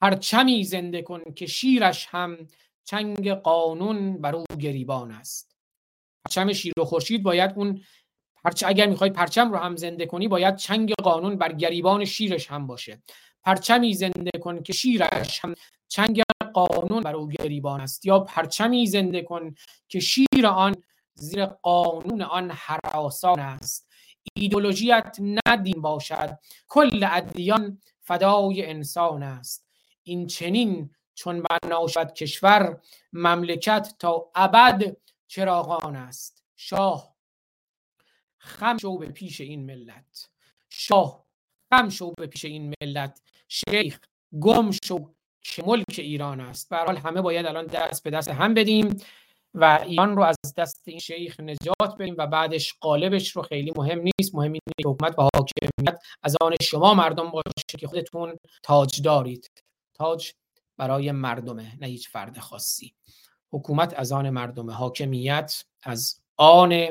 پرچمی 0.00 0.64
زنده 0.64 1.02
کن 1.02 1.32
که 1.36 1.46
شیرش 1.46 2.06
هم 2.10 2.48
چنگ 2.84 3.30
قانون 3.32 4.20
بر 4.20 4.36
او 4.36 4.44
گریبان 4.60 5.10
است. 5.10 5.56
پرچم 6.24 6.52
شیر 6.52 6.72
و 6.80 6.84
خورشید 6.84 7.22
باید 7.22 7.52
اون 7.56 7.82
پرچ 8.44 8.64
اگر 8.66 8.86
می‌خوای 8.86 9.10
پرچم 9.10 9.52
رو 9.52 9.58
هم 9.58 9.76
زنده 9.76 10.06
کنی 10.06 10.28
باید 10.28 10.56
چنگ 10.56 10.92
قانون 11.02 11.36
بر 11.36 11.52
گریبان 11.52 12.04
شیرش 12.04 12.46
هم 12.50 12.66
باشه. 12.66 13.02
پرچمی 13.42 13.94
زنده 13.94 14.30
کن 14.40 14.62
که 14.62 14.72
شیرش 14.72 15.44
هم 15.44 15.54
چنگ 15.88 16.22
قانون 16.54 17.00
بر 17.00 17.16
او 17.16 17.28
گریبان 17.28 17.80
است. 17.80 18.06
یا 18.06 18.20
پرچمی 18.20 18.86
زنده 18.86 19.22
کن 19.22 19.54
که 19.88 20.00
شیر 20.00 20.46
آن 20.46 20.74
زیر 21.14 21.46
قانون 21.46 22.22
آن 22.22 22.50
حراسان 22.50 23.40
است. 23.40 23.88
ایدولوژیت 24.34 25.16
ندین 25.46 25.82
باشد 25.82 26.38
کل 26.68 27.06
ادیان 27.10 27.80
فدای 28.00 28.66
انسان 28.66 29.22
است. 29.22 29.66
این 30.02 30.26
چنین 30.26 30.90
چون 31.14 31.42
بنا 31.42 31.86
شد 31.86 32.12
کشور 32.12 32.80
مملکت 33.12 33.94
تا 33.98 34.30
ابد 34.34 34.96
چراغان 35.26 35.96
است. 35.96 36.44
شاه 36.56 37.14
خم 38.38 38.78
شو 38.78 38.98
به 38.98 39.08
پیش 39.08 39.40
این 39.40 39.66
ملت. 39.66 40.28
شاه 40.70 41.24
خم 41.70 41.88
شو 41.88 42.12
به 42.18 42.26
پیش 42.26 42.44
این 42.44 42.74
ملت. 42.82 43.22
شیخ 43.48 44.00
گم 44.40 44.70
شو 44.84 45.14
که 45.40 45.62
ملک 45.66 45.98
ایران 45.98 46.40
است. 46.40 46.68
به 46.68 46.76
حال 46.76 46.96
همه 46.96 47.20
باید 47.20 47.46
الان 47.46 47.66
دست 47.66 48.02
به 48.02 48.10
دست 48.10 48.28
هم 48.28 48.54
بدیم. 48.54 48.96
و 49.54 49.84
ایران 49.86 50.16
رو 50.16 50.22
از 50.22 50.36
دست 50.56 50.82
این 50.84 50.98
شیخ 50.98 51.40
نجات 51.40 51.96
بدیم 51.98 52.14
و 52.18 52.26
بعدش 52.26 52.74
قالبش 52.80 53.30
رو 53.36 53.42
خیلی 53.42 53.72
مهم 53.76 53.98
نیست. 53.98 54.34
مهم 54.34 54.52
اینه 54.52 54.92
حکومت 54.92 55.18
و 55.18 55.28
حاکمیت 55.34 55.98
از 56.22 56.36
آن 56.40 56.54
شما 56.62 56.94
مردم 56.94 57.30
باشه 57.30 57.78
که 57.78 57.86
خودتون 57.86 58.36
تاج 58.62 59.02
دارید 59.02 59.50
تاج 59.94 60.32
برای 60.76 61.12
مردمه 61.12 61.78
نه 61.80 61.86
هیچ 61.86 62.08
فرد 62.08 62.38
خاصی. 62.38 62.94
حکومت 63.52 63.94
از 63.96 64.12
آن 64.12 64.30
مردم 64.30 64.70
حاکمیت 64.70 65.64
از 65.82 66.20
آن 66.36 66.88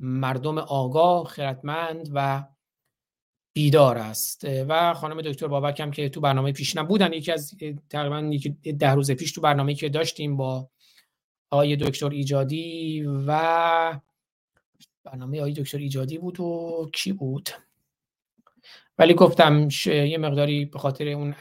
مردم 0.00 0.58
آگاه 0.58 1.24
خردمند 1.24 2.10
و 2.14 2.44
بیدار 3.54 3.98
است. 3.98 4.44
و 4.44 4.94
خانم 4.94 5.22
دکتر 5.22 5.46
بابک 5.46 5.80
هم 5.80 5.90
که 5.90 6.08
تو 6.08 6.20
برنامه 6.20 6.52
پیش 6.52 6.78
بودن 6.78 7.12
یکی 7.12 7.32
از 7.32 7.54
تقریبا 7.90 8.30
ده 8.78 8.90
روز 8.90 9.10
پیش 9.10 9.32
تو 9.32 9.40
برنامه 9.40 9.74
که 9.74 9.88
داشتیم 9.88 10.36
با 10.36 10.71
آقای 11.52 11.76
دکتر 11.76 12.10
ایجادی 12.10 13.02
و 13.26 14.00
برنامه 15.04 15.38
آقای 15.38 15.52
دکتر 15.52 15.78
ایجادی 15.78 16.18
بود 16.18 16.40
و 16.40 16.90
کی 16.92 17.12
بود؟ 17.12 17.50
ولی 18.98 19.14
گفتم 19.14 19.68
یه 19.86 20.18
مقداری 20.18 20.64
به 20.64 20.78
خاطر 20.78 21.08
اون 21.08 21.34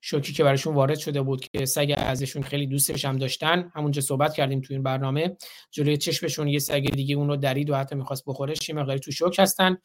شوکی 0.00 0.32
که 0.32 0.44
براشون 0.44 0.74
وارد 0.74 0.98
شده 0.98 1.22
بود 1.22 1.40
که 1.40 1.64
سگ 1.64 1.94
ازشون 1.96 2.42
خیلی 2.42 2.66
دوستش 2.66 3.04
هم 3.04 3.16
داشتن 3.16 3.70
همونجا 3.74 4.02
صحبت 4.02 4.34
کردیم 4.34 4.60
تو 4.60 4.74
این 4.74 4.82
برنامه 4.82 5.36
جلوی 5.70 5.96
چشمشون 5.96 6.48
یه 6.48 6.58
سگ 6.58 6.90
دیگه 6.94 7.14
اون 7.16 7.28
رو 7.28 7.36
درید 7.36 7.70
و 7.70 7.74
حتی 7.76 7.94
می‌خواست 7.94 8.24
بخورش 8.26 8.68
یه 8.68 8.74
مقداری 8.74 9.00
تو 9.00 9.10
شوک 9.10 9.38
هستن. 9.38 9.78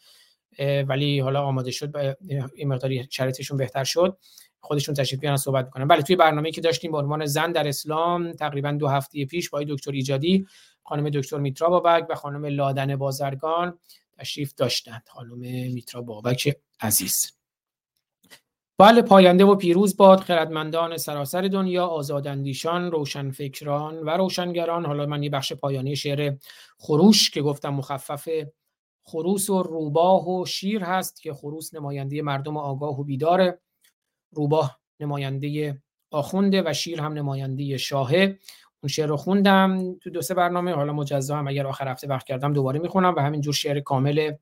ولی 0.59 1.19
حالا 1.19 1.41
آماده 1.41 1.71
شد 1.71 2.15
این 2.55 2.67
مقداری 2.67 3.07
شرایطشون 3.09 3.57
بهتر 3.57 3.83
شد. 3.83 4.17
خودشون 4.59 4.95
تشریف 4.95 5.21
بیارن 5.21 5.37
صحبت 5.37 5.67
بکنن 5.67 5.87
بله 5.87 6.01
توی 6.01 6.15
برنامه‌ای 6.15 6.51
که 6.51 6.61
داشتیم 6.61 6.91
به 6.91 6.97
عنوان 6.97 7.25
زن 7.25 7.51
در 7.51 7.67
اسلام 7.67 8.31
تقریبا 8.31 8.71
دو 8.71 8.87
هفته 8.87 9.25
پیش 9.25 9.49
با 9.49 9.63
دکتر 9.63 9.91
ایجادی 9.91 10.47
خانم 10.83 11.09
دکتر 11.09 11.37
میترا 11.37 11.69
بابک 11.69 12.05
و 12.09 12.15
خانم 12.15 12.45
لادن 12.45 12.95
بازرگان 12.95 13.79
تشریف 14.17 14.53
داشتند 14.53 15.03
خانم 15.07 15.37
میترا 15.73 16.01
بابک 16.01 16.57
عزیز. 16.81 17.31
بله 18.77 19.01
پاینده 19.01 19.45
و 19.45 19.55
پیروز 19.55 19.97
باد 19.97 20.19
خردمندان 20.19 20.97
سراسر 20.97 21.41
دنیا 21.41 21.85
آزاداندیشان 21.85 22.91
روشنفکران 22.91 23.99
و 23.99 24.09
روشنگران. 24.09 24.85
حالا 24.85 25.05
من 25.05 25.23
یه 25.23 25.29
بخش 25.29 25.53
پایانی 25.53 25.95
شعر 25.95 26.35
خروش 26.77 27.29
که 27.29 27.41
گفتم 27.41 27.69
مخفف 27.69 28.29
خروس 29.07 29.49
و 29.49 29.63
روباه 29.63 30.29
و 30.29 30.45
شیر 30.45 30.83
هست 30.83 31.21
که 31.21 31.33
خروس 31.33 31.73
نماینده 31.73 32.21
مردم 32.21 32.57
آگاه 32.57 32.99
و 32.99 33.03
بیداره. 33.03 33.59
روباه 34.31 34.79
نماینده 34.99 35.81
آخونده 36.11 36.63
و 36.65 36.73
شیر 36.73 37.01
هم 37.01 37.13
نماینده 37.13 37.77
شاهه. 37.77 38.39
اون 38.83 38.89
شعر 38.89 39.07
رو 39.07 39.17
خوندم 39.17 39.95
تو 39.95 40.09
دو 40.09 40.21
سه 40.21 40.33
برنامه. 40.33 40.73
حالا 40.73 40.93
مجزا 40.93 41.37
هم 41.37 41.47
اگر 41.47 41.67
آخر 41.67 41.87
هفته 41.87 42.07
وقت 42.07 42.25
کردم 42.25 42.53
دوباره 42.53 42.79
می‌خونم 42.79 43.15
و 43.15 43.19
همینجور 43.19 43.53
شعر 43.53 43.79
کامل 43.79 44.33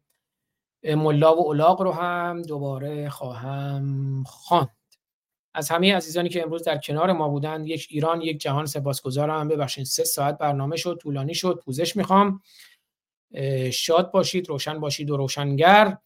ملا 0.83 1.35
و 1.35 1.49
الاغ 1.49 1.81
رو 1.81 1.91
هم 1.91 2.41
دوباره 2.41 3.09
خواهم 3.09 4.23
خواند. 4.27 4.69
از 5.53 5.69
همه 5.69 5.95
عزیزانی 5.95 6.29
که 6.29 6.43
امروز 6.43 6.63
در 6.63 6.77
کنار 6.77 7.11
ما 7.11 7.29
بودن 7.29 7.65
یک 7.65 7.87
ایران 7.89 8.21
یک 8.21 8.37
جهان 8.37 8.65
سپاسگزارم. 8.65 9.47
ببخشید 9.47 9.85
سه 9.85 10.03
ساعت 10.03 10.37
برنامه 10.37 10.75
شد 10.75 10.99
طولانی 11.01 11.33
شد 11.33 11.61
پوزش 11.65 11.95
می‌خوام. 11.95 12.41
شاد 13.71 14.11
باشید 14.11 14.49
روشن 14.49 14.79
باشید 14.79 15.11
و 15.11 15.17
روشنگر. 15.17 15.97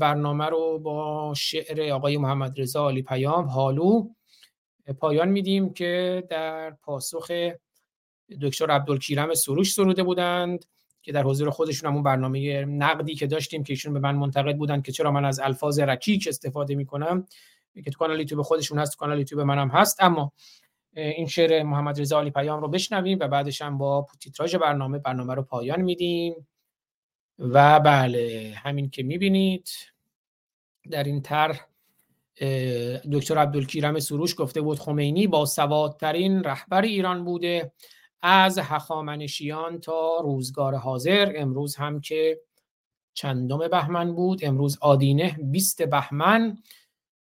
برنامه 0.00 0.46
رو 0.46 0.78
با 0.78 1.34
شعر 1.36 1.92
آقای 1.92 2.16
محمد 2.16 2.60
رضا 2.60 2.88
علی 2.88 3.02
پیام 3.02 3.44
حالو 3.44 4.08
پایان 4.98 5.28
میدیم 5.28 5.72
که 5.72 6.24
در 6.30 6.70
پاسخ 6.70 7.30
دکتر 8.42 8.70
عبدالکیرم 8.70 9.34
سروش 9.34 9.72
سروده 9.72 10.02
بودند 10.02 10.64
که 11.02 11.12
در 11.12 11.22
حضور 11.22 11.50
خودشون 11.50 11.90
همون 11.90 12.02
برنامه 12.02 12.64
نقدی 12.64 13.14
که 13.14 13.26
داشتیم 13.26 13.64
که 13.64 13.72
ایشون 13.72 13.92
به 13.92 14.00
من 14.00 14.14
منتقد 14.14 14.56
بودند 14.56 14.84
که 14.84 14.92
چرا 14.92 15.10
من 15.10 15.24
از 15.24 15.40
الفاظ 15.40 15.78
رکیک 15.78 16.28
استفاده 16.28 16.74
می‌کنم. 16.74 17.26
که 17.84 17.90
تو 17.90 17.98
کانال 17.98 18.20
یوتیوب 18.20 18.42
خودشون 18.42 18.78
هست 18.78 18.92
تو 18.92 18.98
کانال 18.98 19.18
یوتیوب 19.18 19.40
منم 19.40 19.68
هست 19.68 20.02
اما 20.02 20.32
این 20.96 21.26
شعر 21.26 21.62
محمد 21.62 22.00
رضا 22.00 22.20
علی 22.20 22.30
پیام 22.30 22.60
رو 22.60 22.68
بشنویم 22.68 23.18
و 23.20 23.28
بعدش 23.28 23.62
هم 23.62 23.78
با 23.78 24.06
تیتراژ 24.20 24.54
برنامه 24.54 24.98
برنامه 24.98 25.34
رو 25.34 25.42
پایان 25.42 25.80
میدیم. 25.80 26.48
و 27.38 27.80
بله 27.80 28.52
همین 28.56 28.90
که 28.90 29.02
می‌بینید 29.02 29.68
در 30.90 31.04
این 31.04 31.22
طرح 31.22 31.66
دکتر 33.12 33.38
عبدالکیرم 33.38 33.98
سروش 33.98 34.34
گفته 34.38 34.60
بود 34.60 34.78
خمینی 34.78 35.26
با 35.26 35.46
سوادترین 35.46 36.44
رهبر 36.44 36.82
ایران 36.82 37.24
بوده. 37.24 37.72
از 38.22 38.58
هخامنشیان 38.58 39.80
تا 39.80 40.20
روزگار 40.22 40.74
حاضر. 40.74 41.32
امروز 41.36 41.76
هم 41.76 42.00
که 42.00 42.40
چندم 43.14 43.58
بهمن 43.58 44.14
بود. 44.14 44.44
امروز 44.44 44.78
آدینه 44.80 45.38
20 45.42 45.82
بهمن. 45.82 46.58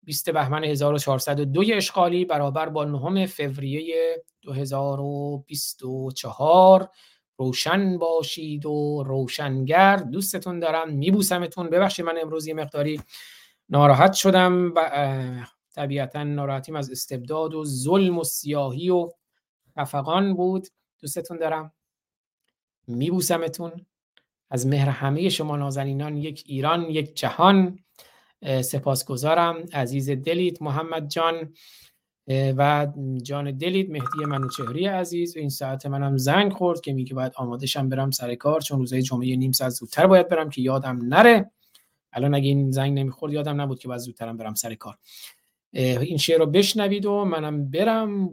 20 0.07 0.31
بهمن 0.31 0.65
1402 0.65 1.63
اشغالی 1.75 2.25
برابر 2.25 2.69
با 2.69 2.85
نهم 2.85 3.27
فوریه 3.27 4.25
2024 4.43 6.91
روشن 7.37 7.99
باشید 7.99 8.67
و 8.67 9.03
روشنگر. 9.07 9.97
دوستتون 9.97 10.61
دارم. 10.61 10.93
میبوسمتون. 10.93 11.71
ببخشید 11.71 12.05
من 12.05 12.19
امروز 12.23 12.47
یه 12.47 12.55
مقداری 12.55 13.01
ناراحت 13.69 14.13
شدم 14.13 14.73
و 14.77 14.91
طبیعتا 15.75 16.23
ناراحتیم 16.23 16.77
از 16.77 16.91
استبداد 16.91 17.55
و 17.55 17.65
ظلم 17.65 18.19
و 18.19 18.25
سیاهی 18.25 18.91
و 18.91 19.09
خفقان 19.79 20.35
بود. 20.35 20.69
دوستتون 21.01 21.37
دارم. 21.37 21.73
میبوسمتون. 22.87 23.87
از 24.51 24.67
مهر 24.67 24.89
همه 24.89 25.29
شما 25.29 25.57
نازنینان 25.57 26.17
یک 26.17 26.45
ایران 26.47 26.83
یک 26.83 27.17
جهان. 27.17 27.79
سپاسگزارم. 28.63 29.65
عزیز 29.73 30.11
دلیت 30.11 30.63
محمد 30.63 31.09
جان 31.09 31.55
و 32.29 32.93
جان 33.23 33.57
دلیت 33.59 33.91
مهدی 33.91 34.25
منوچهری 34.27 34.87
عزیز. 34.87 35.37
این 35.37 35.49
ساعت 35.49 35.87
منم 35.87 36.17
زنگ 36.17 36.53
خورد 36.53 36.81
که 36.81 36.93
میگه 36.93 37.15
باید 37.15 37.33
آماده 37.37 37.67
شم 37.67 37.89
برم 37.89 38.11
سر 38.11 38.35
کار 38.35 38.61
چون 38.61 38.79
روزهای 38.79 39.03
جمعه 39.03 39.37
نیم 39.37 39.53
ساعت 39.53 39.71
زودتر 39.71 40.07
باید 40.07 40.29
برم 40.29 40.51
که 40.51 40.63
یادم 40.63 40.99
نره. 41.03 41.51
الان 42.13 42.35
اگه 42.35 42.49
این 42.49 42.71
زنگ 42.71 42.99
نمی‌خورد 42.99 43.33
یادم 43.33 43.61
نبود 43.61 43.79
که 43.79 43.89
باید 43.89 44.01
زودترم 44.01 44.37
برم 44.37 44.55
سر 44.55 44.75
کار. 44.75 44.99
این 45.73 46.17
شعر 46.17 46.39
رو 46.39 46.47
بشنوید 46.47 47.07
و 47.07 47.25
منم 47.25 47.71
برم 47.71 48.29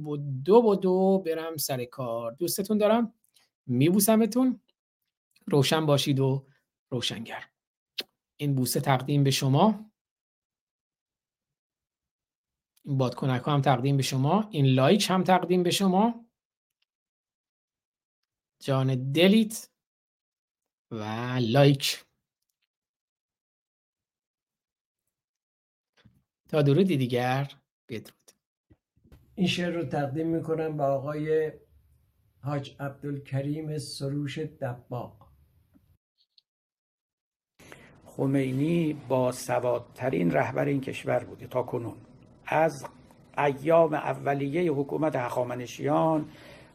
دو 0.46 0.62
با 0.62 0.76
دو 0.76 1.24
برم 1.26 1.58
سر 1.58 1.86
کار. 1.86 2.32
دوستتون 2.32 2.78
دارم؟ 2.78 3.14
میبوسمتون. 3.68 4.60
روشن 5.48 5.86
باشید 5.86 6.20
و 6.20 6.46
روشنگر. 6.90 7.44
این 8.38 8.56
بوسه 8.56 8.80
تقدیم 8.80 9.24
به 9.24 9.32
شما. 9.32 9.93
این 12.86 12.98
بادکنک 12.98 13.44
هم 13.46 13.62
تقدیم 13.62 13.98
به 13.98 14.04
شما 14.04 14.48
این 14.52 14.66
لایک 14.66 15.08
هم 15.10 15.24
تقدیم 15.24 15.64
به 15.64 15.72
شما. 15.72 16.26
جان 18.60 19.12
دلیت 19.12 19.70
و 20.92 21.04
لایک. 21.42 22.06
تا 26.50 26.62
درودی 26.62 26.98
دیگر 26.98 27.52
بدرود. 27.90 28.32
این 29.36 29.48
شعر 29.48 29.74
رو 29.74 29.86
تقدیم 29.86 30.28
می‌کنم 30.28 30.78
به 30.78 30.84
آقای 30.84 31.52
حاج 32.42 32.76
عبدالکریم 32.80 33.78
سروش 33.78 34.40
دباق 34.40 35.34
خمینی 38.06 38.94
با 38.94 39.32
سوادترین 39.32 40.32
رهبر 40.32 40.66
این 40.66 40.82
کشور 40.82 41.24
بوده 41.24 41.48
تا 41.48 41.64
کنون. 41.64 42.13
از 42.54 42.86
ایام 43.38 43.94
اولیه 43.94 44.72
حکومت 44.72 45.16
هخامنشیان 45.16 46.26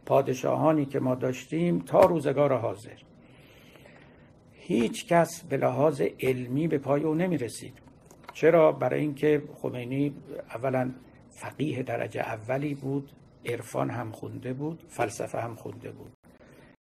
پادشاهانی 0.06 0.86
که 0.86 1.00
ما 1.00 1.14
داشتیم 1.14 1.78
تا 1.78 2.00
روزگار 2.00 2.58
حاضر. 2.58 2.96
هیچ 4.52 5.06
کس 5.06 5.42
به 5.48 5.56
لحاظ 5.56 6.02
علمی 6.20 6.68
به 6.68 6.78
پای 6.78 7.02
او 7.02 7.14
نمی 7.14 7.36
رسید 7.36 7.78
چرا؟ 8.32 8.72
برای 8.72 9.00
اینکه 9.00 9.42
خمینی 9.62 10.14
اولا 10.54 10.90
فقیه 11.30 11.82
درجه 11.82 12.20
اولی 12.20 12.74
بود 12.74 13.10
عرفان 13.46 13.90
هم 13.90 14.12
خونده 14.12 14.52
بود 14.52 14.82
فلسفه 14.88 15.40
هم 15.40 15.54
خونده 15.54 15.90
بود. 15.90 16.12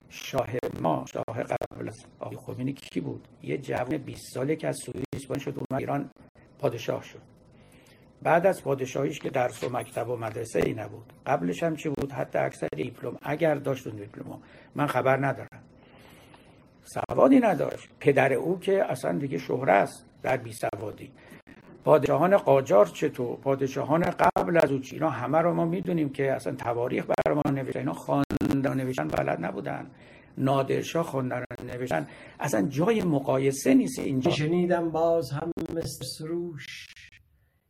شاه 0.10 0.50
ما 0.82 1.06
شاه 1.14 1.44
قبل 1.44 1.88
از 1.88 2.06
آقای 2.20 2.38
خمینی 2.38 2.74
کی 2.74 3.02
بود؟ 3.02 3.28
یه 3.44 3.58
جوان 3.58 3.98
20 3.98 4.34
ساله 4.34 4.56
که 4.56 4.68
از 4.68 4.78
سوئیس 4.78 5.44
شد 5.44 5.54
اون 5.58 5.80
ایران 5.80 6.10
پادشاه 6.60 7.04
شد. 7.04 7.35
بعد 8.24 8.48
از 8.48 8.64
پادشاهیش 8.64 9.20
که 9.20 9.30
درس 9.30 9.64
و 9.64 9.70
مکتب 9.70 10.10
و 10.10 10.18
مدرسه 10.18 10.60
ای 10.66 10.74
نبود. 10.74 11.14
قبلش 11.26 11.64
هم 11.64 11.76
چی 11.76 11.90
بود؟ 11.90 12.12
حتی 12.12 12.38
اکثر 12.38 12.68
دیپلم 12.76 13.18
اگر 13.22 13.56
داشت 13.56 13.88
اون 13.88 13.96
دیپلم 13.96 14.40
من 14.76 14.88
خبر 14.88 15.26
ندارم. 15.26 15.64
سوادی 16.84 17.40
نداشت. 17.40 17.90
پدر 18.00 18.34
او 18.34 18.60
که 18.60 18.92
اصلا 18.92 19.18
دیگه 19.18 19.38
شهره 19.38 19.74
است 19.74 20.06
در 20.24 20.38
بی 20.38 20.54
سوادی. 20.54 21.12
پادشاهان 21.84 22.38
قاجار 22.38 22.86
چطور 22.86 23.38
پادشاهان 23.38 24.04
قبل 24.04 24.58
از 24.58 24.72
او 24.72 24.82
اینا 24.92 25.10
همه 25.10 25.38
رو 25.38 25.54
ما 25.54 25.66
می‌دونیم 25.66 26.10
که 26.10 26.32
اصلا 26.32 26.56
تواریخ 26.56 27.06
بر 27.06 27.34
ما 27.34 27.52
نوشتن 27.52 27.80
اینا 27.80 27.94
خواندن 27.94 28.74
نوشتن 28.74 29.08
بلد 29.08 29.46
نبودن. 29.46 29.92
نادرشاه 30.38 31.04
خواندن 31.04 31.44
نوشتن. 31.64 32.08
اصلا 32.40 32.62
جای 32.62 33.02
مقایسه 33.04 33.74
نیست 33.74 34.00
اینجا. 34.00 34.32
شنیدم 34.32 34.90
باز 34.92 35.32
هم 35.32 35.52
مثل 35.74 36.06
سروش. 36.18 36.86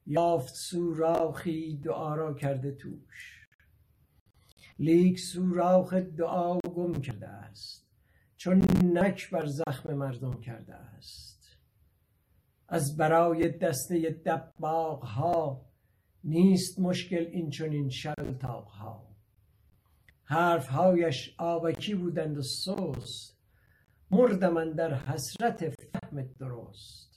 یافت 0.05 0.55
سوراخی 0.55 1.77
دعا 1.77 2.15
را 2.15 2.33
کرده 2.33 2.71
توش. 2.71 3.45
لیک 4.79 5.19
سوراخ 5.19 5.93
دعا 5.93 6.59
گم 6.59 6.93
کرده 6.93 7.27
است 7.27 7.87
چون 8.37 8.61
نک 8.83 9.29
بر 9.29 9.45
زخم 9.45 9.93
مردم 9.93 10.41
کرده 10.41 10.73
است. 10.75 11.57
از 12.67 12.97
برای 12.97 13.49
دسته 13.49 14.09
دباغ 14.09 15.03
ها 15.03 15.65
نیست 16.23 16.79
مشکل 16.79 17.25
این 17.31 17.49
چنین 17.49 17.89
شلتاق 17.89 18.67
ها 18.67 19.15
حرف 20.23 20.67
هایش 20.67 21.35
آبکی 21.37 21.95
بودند 21.95 22.37
و 22.37 22.41
سوست 22.41 23.37
مرد 24.11 24.43
من 24.43 24.71
در 24.71 24.93
حسرت 24.93 25.69
فهم 25.69 26.21
درست. 26.39 27.14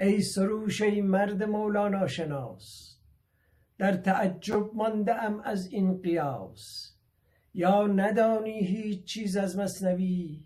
ای 0.00 0.20
سروش 0.20 0.82
ای 0.82 1.00
مرد 1.00 1.42
مولانا 1.42 2.06
شناس 2.06 2.98
در 3.78 3.96
تعجب 3.96 4.74
مانده 4.74 5.14
ام 5.14 5.40
از 5.40 5.66
این 5.66 6.02
قیاس. 6.02 6.94
یا 7.54 7.86
ندانی 7.86 8.60
هیچ 8.60 9.04
چیز 9.04 9.36
از 9.36 9.58
مصنوی 9.58 10.44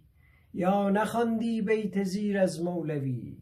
یا 0.54 0.90
نخواندی 0.90 1.62
بیت 1.62 2.02
زیر 2.02 2.38
از 2.38 2.62
مولوی. 2.62 3.38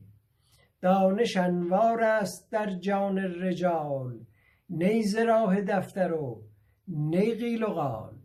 دانش 0.81 1.37
انوار 1.37 2.03
است 2.03 2.53
در 2.53 2.71
جان 2.71 3.19
رجال 3.19 4.27
نی 4.71 5.05
راه 5.27 5.61
دفتر 5.61 6.13
و 6.13 6.43
نی 6.89 7.35
قیل 7.35 7.63
و 7.63 7.67
قال. 7.67 8.19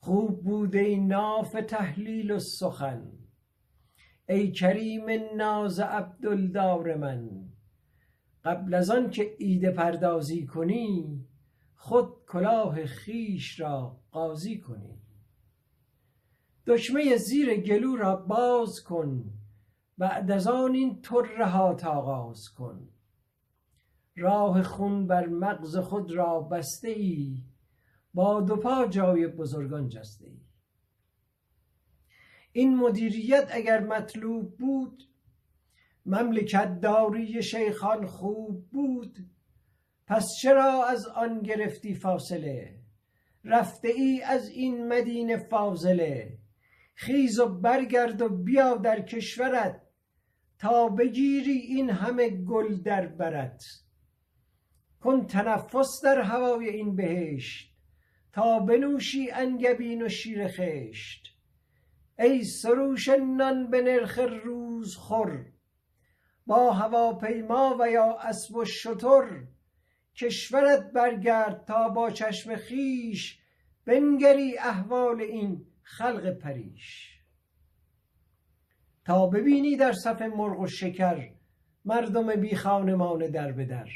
خوب 0.00 0.42
بود 0.42 0.76
ای 0.76 0.96
ناف 0.96 1.52
تحلیل 1.52 2.30
و 2.30 2.38
سخن 2.38 3.21
ای 4.28 4.52
کریم 4.52 5.04
ناز 5.36 5.80
عبدالدار 5.80 6.96
من 6.96 7.30
قبل 8.44 8.74
از 8.74 8.90
آن 8.90 9.10
که 9.10 9.34
ایده 9.38 9.70
پردازی 9.70 10.46
کنی 10.46 11.24
خود 11.74 12.08
کلاه 12.28 12.86
خویش 12.86 13.60
را 13.60 13.96
قاضی 14.10 14.58
کنی. 14.58 14.98
دشمه 16.66 17.16
زیر 17.16 17.54
گلو 17.54 17.96
را 17.96 18.16
باز 18.16 18.82
کن 18.82 19.24
بعد 19.98 20.30
از 20.30 20.46
آن 20.46 20.74
این 20.74 21.02
ترهات 21.02 21.84
آغاز 21.84 22.48
کن. 22.48 22.88
راه 24.16 24.62
خون 24.62 25.06
بر 25.06 25.26
مغز 25.26 25.76
خود 25.76 26.12
را 26.12 26.40
بسته 26.40 26.88
ای 26.88 27.42
با 28.14 28.40
دو 28.40 28.56
پا 28.56 28.86
جای 28.86 29.26
بزرگان 29.26 29.88
جسته 29.88 30.26
ای. 30.26 30.40
این 32.52 32.76
مدیریت 32.76 33.48
اگر 33.52 33.80
مطلوب 33.80 34.56
بود 34.56 35.02
مملکت 36.06 36.80
داری 36.80 37.42
شیخان 37.42 38.06
خوب 38.06 38.70
بود. 38.70 39.18
پس 40.06 40.28
چرا 40.42 40.84
از 40.86 41.06
آن 41.06 41.40
گرفتی 41.40 41.94
فاصله؟ 41.94 42.78
رفته 43.44 43.88
ای 43.88 44.22
از 44.22 44.48
این 44.48 44.88
مدینه 44.88 45.36
فاضله. 45.36 46.38
خیز 46.94 47.38
و 47.38 47.48
برگرد 47.48 48.22
و 48.22 48.28
بیا 48.28 48.76
در 48.76 49.00
کشورت 49.00 49.82
تا 50.58 50.88
بگیری 50.88 51.58
این 51.58 51.90
همه 51.90 52.28
گل 52.30 52.76
در 52.76 53.06
برت. 53.06 53.62
کن 55.00 55.26
تنفس 55.26 56.00
در 56.04 56.20
هوای 56.20 56.68
این 56.68 56.96
بهشت 56.96 57.74
تا 58.32 58.58
بنوشی 58.58 59.30
انگبین 59.30 60.02
و 60.02 60.08
شیر 60.08 60.48
خشت. 60.48 61.32
ای 62.18 62.44
سروش 62.44 63.08
نان 63.08 63.70
به 63.70 63.82
نرخ 63.82 64.18
روز 64.44 64.96
خور 64.96 65.52
با 66.46 66.72
هواپیما 66.72 67.76
و 67.80 67.90
یا 67.90 68.18
اسب 68.18 68.56
و 68.56 68.64
شتر 68.64 69.44
کشورت 70.16 70.92
برگرد 70.92 71.64
تا 71.64 71.88
با 71.88 72.10
چشم 72.10 72.56
خیش 72.56 73.38
بنگری 73.84 74.58
احوال 74.58 75.20
این 75.20 75.66
خلق 75.82 76.30
پریش. 76.30 77.18
تا 79.04 79.26
ببینی 79.26 79.76
در 79.76 79.92
صف 79.92 80.22
مرغ 80.22 80.60
و 80.60 80.66
شکر 80.66 81.30
مردم 81.84 82.40
بی 82.40 82.56
خانمان 82.56 83.30
در 83.30 83.52
به 83.52 83.64
در. 83.64 83.88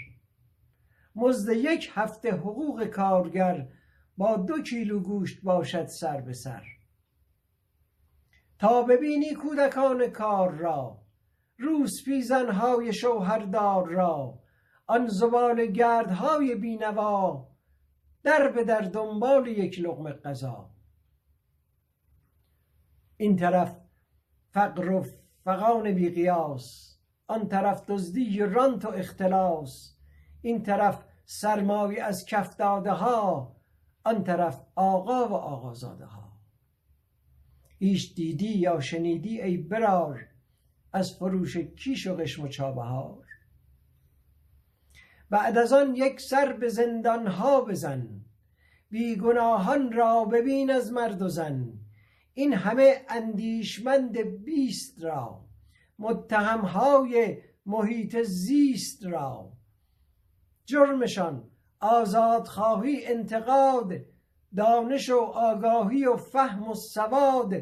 مزد 1.16 1.56
یک 1.56 1.90
هفته 1.94 2.32
حقوق 2.32 2.84
کارگر 2.84 3.68
با 4.16 4.36
دو 4.36 4.62
کیلو 4.62 5.00
گوشت 5.00 5.42
باشد 5.42 5.86
سر 5.86 6.20
به 6.20 6.32
سر. 6.32 6.75
تا 8.58 8.82
ببینی 8.82 9.34
کودکان 9.34 10.06
کار 10.06 10.50
را 10.50 11.02
روسپیزنهای 11.58 12.92
شوهردار 12.92 13.88
را 13.88 14.38
آن 14.86 15.06
زبال 15.08 15.66
گردهای 15.66 16.54
بینوا 16.54 17.48
در 18.22 18.48
به 18.48 18.64
در 18.64 18.80
دنبال 18.80 19.46
یک 19.46 19.80
لقمه 19.80 20.12
غذا 20.12 20.70
این 23.16 23.36
طرف 23.36 23.76
فقر 24.50 24.90
و 24.90 25.04
فقان 25.44 25.94
بی 25.94 26.10
قیاس 26.10 26.96
آن 27.26 27.48
طرف 27.48 27.84
دزدی 27.88 28.38
رانت 28.38 28.84
و 28.84 28.88
اختلاس. 28.88 29.96
این 30.42 30.62
طرف 30.62 31.04
سرمایه 31.24 32.02
از 32.02 32.26
کف 32.26 32.56
داده 32.56 32.92
ها 32.92 33.56
آن 34.04 34.24
طرف 34.24 34.62
آقا 34.74 35.28
و 35.28 35.34
آقازاده 35.34 36.04
ها 36.04 36.25
هیچ 37.78 38.14
دیدی 38.14 38.58
یا 38.58 38.80
شنیدی 38.80 39.42
ای 39.42 39.56
برار 39.56 40.26
از 40.92 41.12
فروش 41.12 41.56
کیش 41.56 42.06
و 42.06 42.16
قشم 42.16 42.42
و 42.42 42.48
چابهار. 42.48 43.24
بعد 45.30 45.58
از 45.58 45.72
آن 45.72 45.96
یک 45.96 46.20
سر 46.20 46.52
به 46.52 46.68
زندان 46.68 47.26
ها 47.26 47.60
بزن 47.60 48.08
بیگناهان 48.90 49.92
را 49.92 50.24
ببین 50.24 50.70
از 50.70 50.92
مرد 50.92 51.22
و 51.22 51.28
زن. 51.28 51.72
این 52.34 52.52
همه 52.54 53.06
اندیشمند 53.08 54.18
بیست 54.18 55.04
را 55.04 55.44
متهم 55.98 56.60
های 56.60 57.38
محیط 57.66 58.22
زیست 58.22 59.06
را. 59.06 59.52
جرمشان 60.64 61.50
آزادخواهی 61.80 63.06
انتقاد 63.06 63.92
دانش 64.56 65.10
و 65.10 65.18
آگاهی 65.34 66.06
و 66.06 66.16
فهم 66.16 66.68
و 66.68 66.74
سواد 66.74 67.54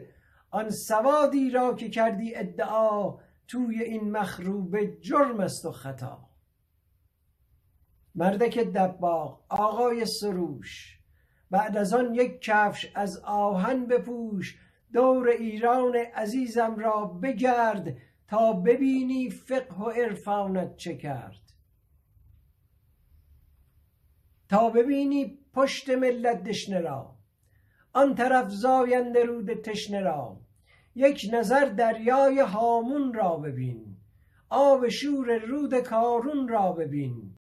آن 0.51 0.71
سوادی 0.71 1.51
را 1.51 1.75
که 1.75 1.91
کردی 1.91 2.37
ادعا 2.37 3.19
توی 3.49 3.83
این 3.83 4.11
مخروبه 4.11 4.97
جرم 5.01 5.41
است 5.41 5.65
و 5.65 5.73
خطا. 5.73 6.29
مردک 8.15 8.59
دباغ 8.59 9.41
آقای 9.49 10.07
سروش 10.07 10.99
بعد 11.51 11.77
از 11.77 11.95
آن 11.95 12.15
یک 12.15 12.41
کفش 12.41 12.93
از 12.95 13.19
آهن 13.25 13.87
بپوش 13.87 14.59
دور 14.93 15.29
ایران 15.29 15.97
عزیزم 15.97 16.77
را 16.77 17.05
بگرد 17.05 17.97
تا 18.29 18.53
ببینی 18.53 19.31
فقه 19.31 19.85
و 19.85 19.91
عرفانت 19.91 20.77
چه 20.77 20.97
کرد. 20.97 21.44
ببینی 24.59 25.39
پشت 25.55 25.91
ملت 25.91 26.43
دشنه 26.43 26.81
را. 26.81 27.15
آن 27.93 28.15
طرف 28.15 28.51
زاینده 28.51 29.25
رود 29.25 29.53
تشنه 29.53 30.01
را. 30.01 30.37
یک 30.95 31.31
نظر 31.33 31.65
دریای 31.65 32.41
هامون 32.41 33.15
را 33.15 33.37
ببین. 33.37 33.97
آب 34.49 34.89
شور 34.89 35.39
رود 35.39 35.75
کارون 35.75 36.49
را 36.49 36.73
ببین. 36.73 37.37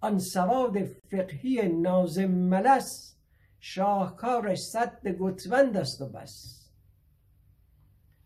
آن 0.00 0.18
سواد 0.18 0.84
فقهی 0.84 1.68
نازم 1.68 2.30
ملس 2.30 3.16
شاهکارش 3.60 4.58
صد 4.58 5.08
گتوند 5.08 5.76
است 5.76 6.00
و 6.00 6.08
بس. 6.08 6.60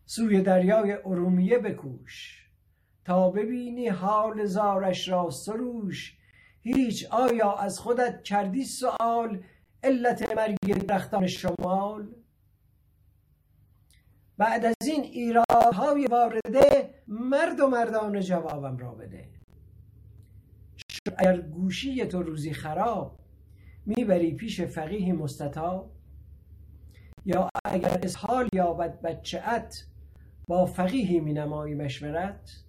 سوی 0.05 0.41
دریای 0.41 0.91
ارومیه 0.91 1.57
بکوش 1.59 2.45
تا 3.05 3.31
ببینی 3.31 3.87
حال 3.87 4.45
زارش 4.45 5.09
را 5.09 5.29
سروش 5.29 6.17
هیچ 6.65 7.07
آیا 7.11 7.53
از 7.53 7.79
خودت 7.79 8.23
کردی 8.23 8.65
سؤال 8.65 9.43
علت 9.83 10.31
مرگ 10.31 10.85
درختان 10.85 11.27
شمال؟ 11.27 12.15
بعد 14.37 14.65
از 14.65 14.75
این 14.87 15.03
ایرادهای 15.03 16.05
وارده 16.05 16.89
مرد 17.07 17.59
و 17.59 17.67
مردان 17.67 18.19
جوابم 18.19 18.77
را 18.77 18.91
بده. 18.91 19.29
اگر 21.17 21.41
گوشی 21.41 22.05
تو 22.05 22.23
روزی 22.23 22.53
خراب 22.53 23.19
می‌بری 23.85 24.35
پیش 24.35 24.61
فقیه 24.61 25.13
مستطاب 25.13 25.91
یا 27.25 27.49
اگر 27.65 27.99
اسحال 28.03 28.49
یابد 28.53 29.01
بچه 29.01 29.43
ات 29.47 29.85
با 30.47 30.65
فقیهی 30.65 31.19
می 31.19 31.33
نمایی 31.33 31.75
مشورت 31.75 32.64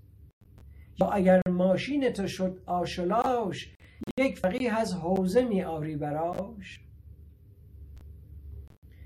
یا 1.01 1.07
اگر 1.07 1.41
ماشین 1.49 2.13
تو 2.13 2.27
شد 2.27 2.63
آشلاش 2.67 3.75
یک 4.19 4.39
فقیه 4.39 4.73
از 4.79 4.95
حوزه 4.95 5.45
می 5.45 5.63
آری 5.63 5.97
براش. 5.97 6.81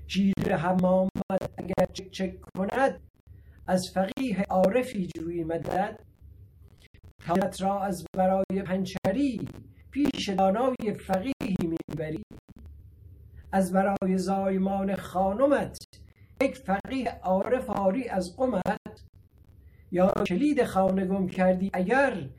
شیر 0.07 0.55
حمامت 0.55 1.49
اگر 1.57 1.85
چک 1.93 2.11
چک 2.11 2.41
کند 2.57 2.99
از 3.67 3.91
فقیه 3.93 4.43
عارفی 4.49 5.07
جویی 5.07 5.43
مدد. 5.43 5.99
تمت 7.25 7.61
را 7.61 7.83
از 7.83 8.05
برای 8.17 8.61
پنچری 8.65 9.47
پیش 9.91 10.29
دانای 10.29 10.93
فقیهی 11.07 11.55
می‌بری 11.61 12.23
از 13.51 13.73
برای 13.73 14.17
زایمان 14.17 14.95
خانمت 14.95 15.77
یک 16.41 16.55
فقیه 16.55 17.19
عارف 17.23 17.69
آری 17.69 18.09
از 18.09 18.35
قمت 18.37 19.03
یا 19.91 20.11
کلید 20.27 20.63
خانه 20.63 21.05
گم 21.05 21.27
کردی 21.27 21.69
اگر 21.73 22.29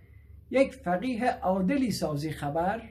یک 0.50 0.74
فقیه 0.74 1.30
عادلی 1.30 1.90
سازی 1.90 2.30
خبر؟ 2.30 2.82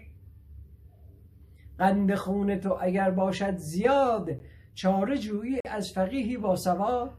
قند 1.78 2.16
خون 2.16 2.60
تو 2.60 2.78
اگر 2.82 3.12
باشد 3.12 3.56
زیاد 3.56 4.30
چاره 4.74 5.18
جویی 5.18 5.60
از 5.66 5.92
فقیهی 5.92 6.38
با 6.38 6.56
سواد 6.56 7.18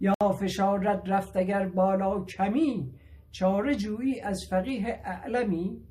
یا 0.00 0.14
فشارت 0.40 1.02
رفت 1.06 1.36
اگر 1.36 1.68
بالا 1.68 2.24
کمی 2.24 2.94
چاره 3.30 3.74
جویی 3.74 4.20
از 4.20 4.46
فقیه 4.50 5.00
اعلمی؟ 5.04 5.82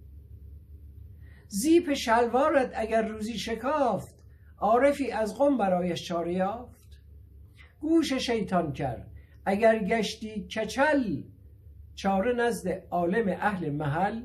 زیپ 1.48 1.94
شلوارت 1.94 2.72
اگر 2.76 3.08
روزی 3.08 3.38
شکافت 3.38 4.16
عارفی 4.58 5.12
از 5.12 5.38
قم 5.38 5.58
برایش 5.58 6.08
چاره 6.08 6.34
یافت؟ 6.34 7.00
گوش 7.80 8.14
شیطان 8.14 8.74
کرد. 8.74 9.13
اگر 9.46 9.84
گشتی 9.84 10.44
کچل 10.44 11.24
چاره 11.96 12.34
نزد 12.34 12.68
عالم 12.92 13.28
اهل 13.28 13.70
محل. 13.70 14.22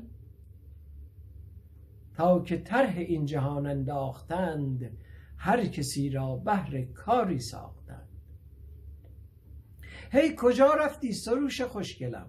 تا 2.13 2.39
که 2.39 2.57
طرح 2.57 2.97
این 2.97 3.25
جهان 3.25 3.65
انداختند 3.65 4.97
هر 5.37 5.65
کسی 5.65 6.09
را 6.09 6.35
بهر 6.35 6.81
کاری 6.81 7.39
ساختند. 7.39 8.07
هی 10.11 10.35
کجا 10.37 10.73
رفتی 10.73 11.13
سروش 11.13 11.61
خوشگلم؟ 11.61 12.27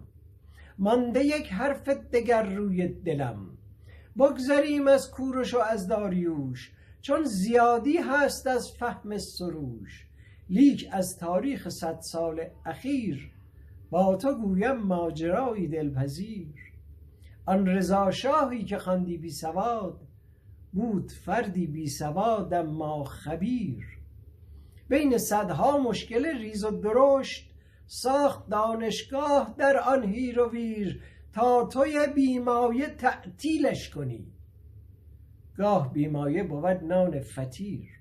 مانده 0.79 1.25
یک 1.25 1.53
حرف 1.53 1.89
دگر 1.89 2.43
روی 2.43 2.89
دلم. 2.89 3.59
بگذریم 4.19 4.89
از 4.89 5.11
کوروش 5.11 5.55
و 5.55 5.59
از 5.59 5.89
داریوش 5.89 6.73
چون 7.01 7.25
زیادی 7.25 7.97
هست 7.97 8.47
از 8.47 8.73
فهم 8.73 9.19
سروش. 9.19 10.10
لیک 10.51 10.89
از 10.93 11.19
تاریخ 11.19 11.69
صد 11.69 12.01
سال 12.01 12.45
اخیر 12.67 13.31
با 13.91 14.17
تو 14.17 14.35
گویم 14.35 14.77
ماجرایی 14.77 15.69
دلپذیر. 15.69 16.55
آن 17.47 17.67
رضا 17.67 18.11
شاهی 18.11 18.65
که 18.65 18.79
خواندی 18.79 19.17
بی 19.17 19.31
سواد 19.31 20.01
بود 20.73 21.13
فردی 21.13 21.67
بی 21.67 21.89
سواد 21.89 22.55
اما 22.55 23.05
خبیر. 23.05 23.85
بین 24.89 25.19
صدها 25.19 25.79
مشکل 25.79 26.39
ریز 26.39 26.65
و 26.65 26.71
درشت 26.71 27.51
ساخت 27.87 28.49
دانشگاه 28.49 29.55
در 29.59 29.77
آن 29.77 30.05
هیر 30.05 30.41
و 30.41 30.51
ویر 30.51 31.03
تا 31.33 31.65
توی 31.65 32.07
بیمایه 32.15 32.87
تعطیلش 32.87 33.91
کنی. 33.91 34.27
گاه 35.57 35.93
بیمایه 35.93 36.43
بود 36.43 36.85
نان 36.85 37.21
فطیر. 37.21 38.00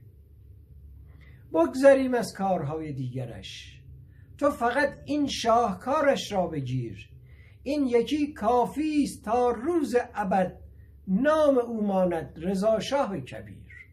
بگذریم 1.53 2.13
از 2.13 2.33
کارهای 2.33 2.93
دیگرش. 2.93 3.81
تو 4.37 4.49
فقط 4.51 4.89
این 5.05 5.27
شاهکارش 5.27 6.31
را 6.31 6.47
بگیر. 6.47 7.09
این 7.63 7.87
یکی 7.87 8.33
کافی 8.33 9.03
است 9.03 9.25
تا 9.25 9.49
روز 9.49 9.95
ابد 10.15 10.57
نام 11.07 11.57
او 11.57 11.87
ماند 11.87 12.33
رضا 12.37 12.79
شاه 12.79 13.19
کبیر. 13.19 13.89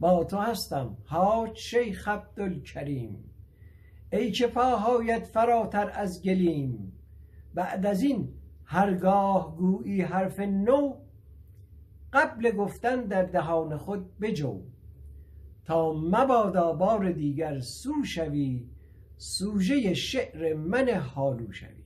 با 0.00 0.24
تو 0.24 0.36
هستم 0.36 0.96
حاج 1.04 1.56
شیخ 1.56 2.08
عبدالکریم. 2.08 3.24
ای 4.12 4.32
که 4.32 4.46
پاهایت 4.46 5.24
فراتر 5.24 5.90
از 5.94 6.22
گلیم. 6.22 6.92
بعد 7.54 7.86
از 7.86 8.02
این 8.02 8.28
هرگاه 8.64 9.56
گویی 9.56 10.02
حرف 10.02 10.40
نو 10.40 10.94
قبل 12.12 12.50
گفتن 12.50 13.04
در 13.04 13.22
دهان 13.22 13.76
خود 13.76 14.18
بجو. 14.18 14.60
تا 15.68 15.92
مبادا 15.92 16.72
بار 16.72 17.12
دیگر 17.12 17.60
سو 17.60 18.04
شوی 18.04 18.66
سوژه 19.16 19.94
شعر 19.94 20.54
من 20.54 20.88
حالو 20.88 21.52
شوی. 21.52 21.77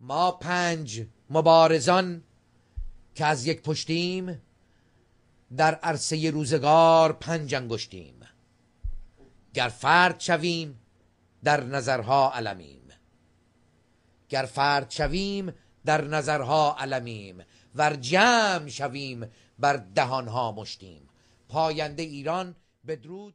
ما 0.00 0.30
پنج 0.30 1.06
مبارزان 1.30 2.24
که 3.14 3.26
از 3.26 3.46
یک 3.46 3.62
پشتیم 3.62 4.42
در 5.56 5.74
عرصه 5.74 6.30
روزگار 6.30 7.12
پنج 7.12 7.54
انگشتیم. 7.54 8.20
گر 9.54 9.68
فرد 9.68 10.20
شویم 10.20 10.80
در 11.44 11.64
نظرها 11.64 12.32
علمیم. 12.32 12.88
گر 14.28 14.42
فرد 14.42 14.90
شویم 14.90 15.52
در 15.84 16.04
نظرها 16.04 16.76
علمیم. 16.78 17.44
ور 17.74 17.96
جمع 17.96 18.68
شویم 18.68 19.26
بر 19.58 19.76
دهانها 19.76 20.52
مشتیم. 20.52 21.08
پاینده 21.48 22.02
ایران 22.02 22.56
بدرود 22.86 23.34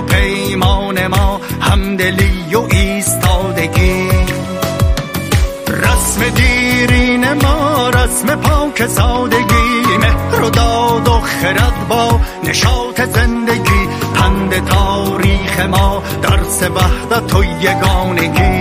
و 0.00 0.02
پیمان 0.02 1.06
ما 1.06 1.40
همدلی 1.60 2.54
و 2.54 2.58
ایستادگی. 2.70 4.08
رسم 5.68 6.28
دیرین 6.28 7.32
ما 7.32 7.88
رسم 7.88 8.34
پاک 8.34 8.86
سادگی. 8.86 9.96
مهر 10.00 10.42
و 10.42 10.50
داد 10.50 11.08
و 11.08 11.20
خرد 11.20 11.88
با 11.88 12.20
نشاط 12.44 13.00
زندگی. 13.00 13.88
پند 14.14 14.64
تاریخ 14.64 15.60
ما 15.60 16.02
درس 16.22 16.62
وحدت 16.62 17.34
و 17.34 17.44
یگانگی. 17.44 18.59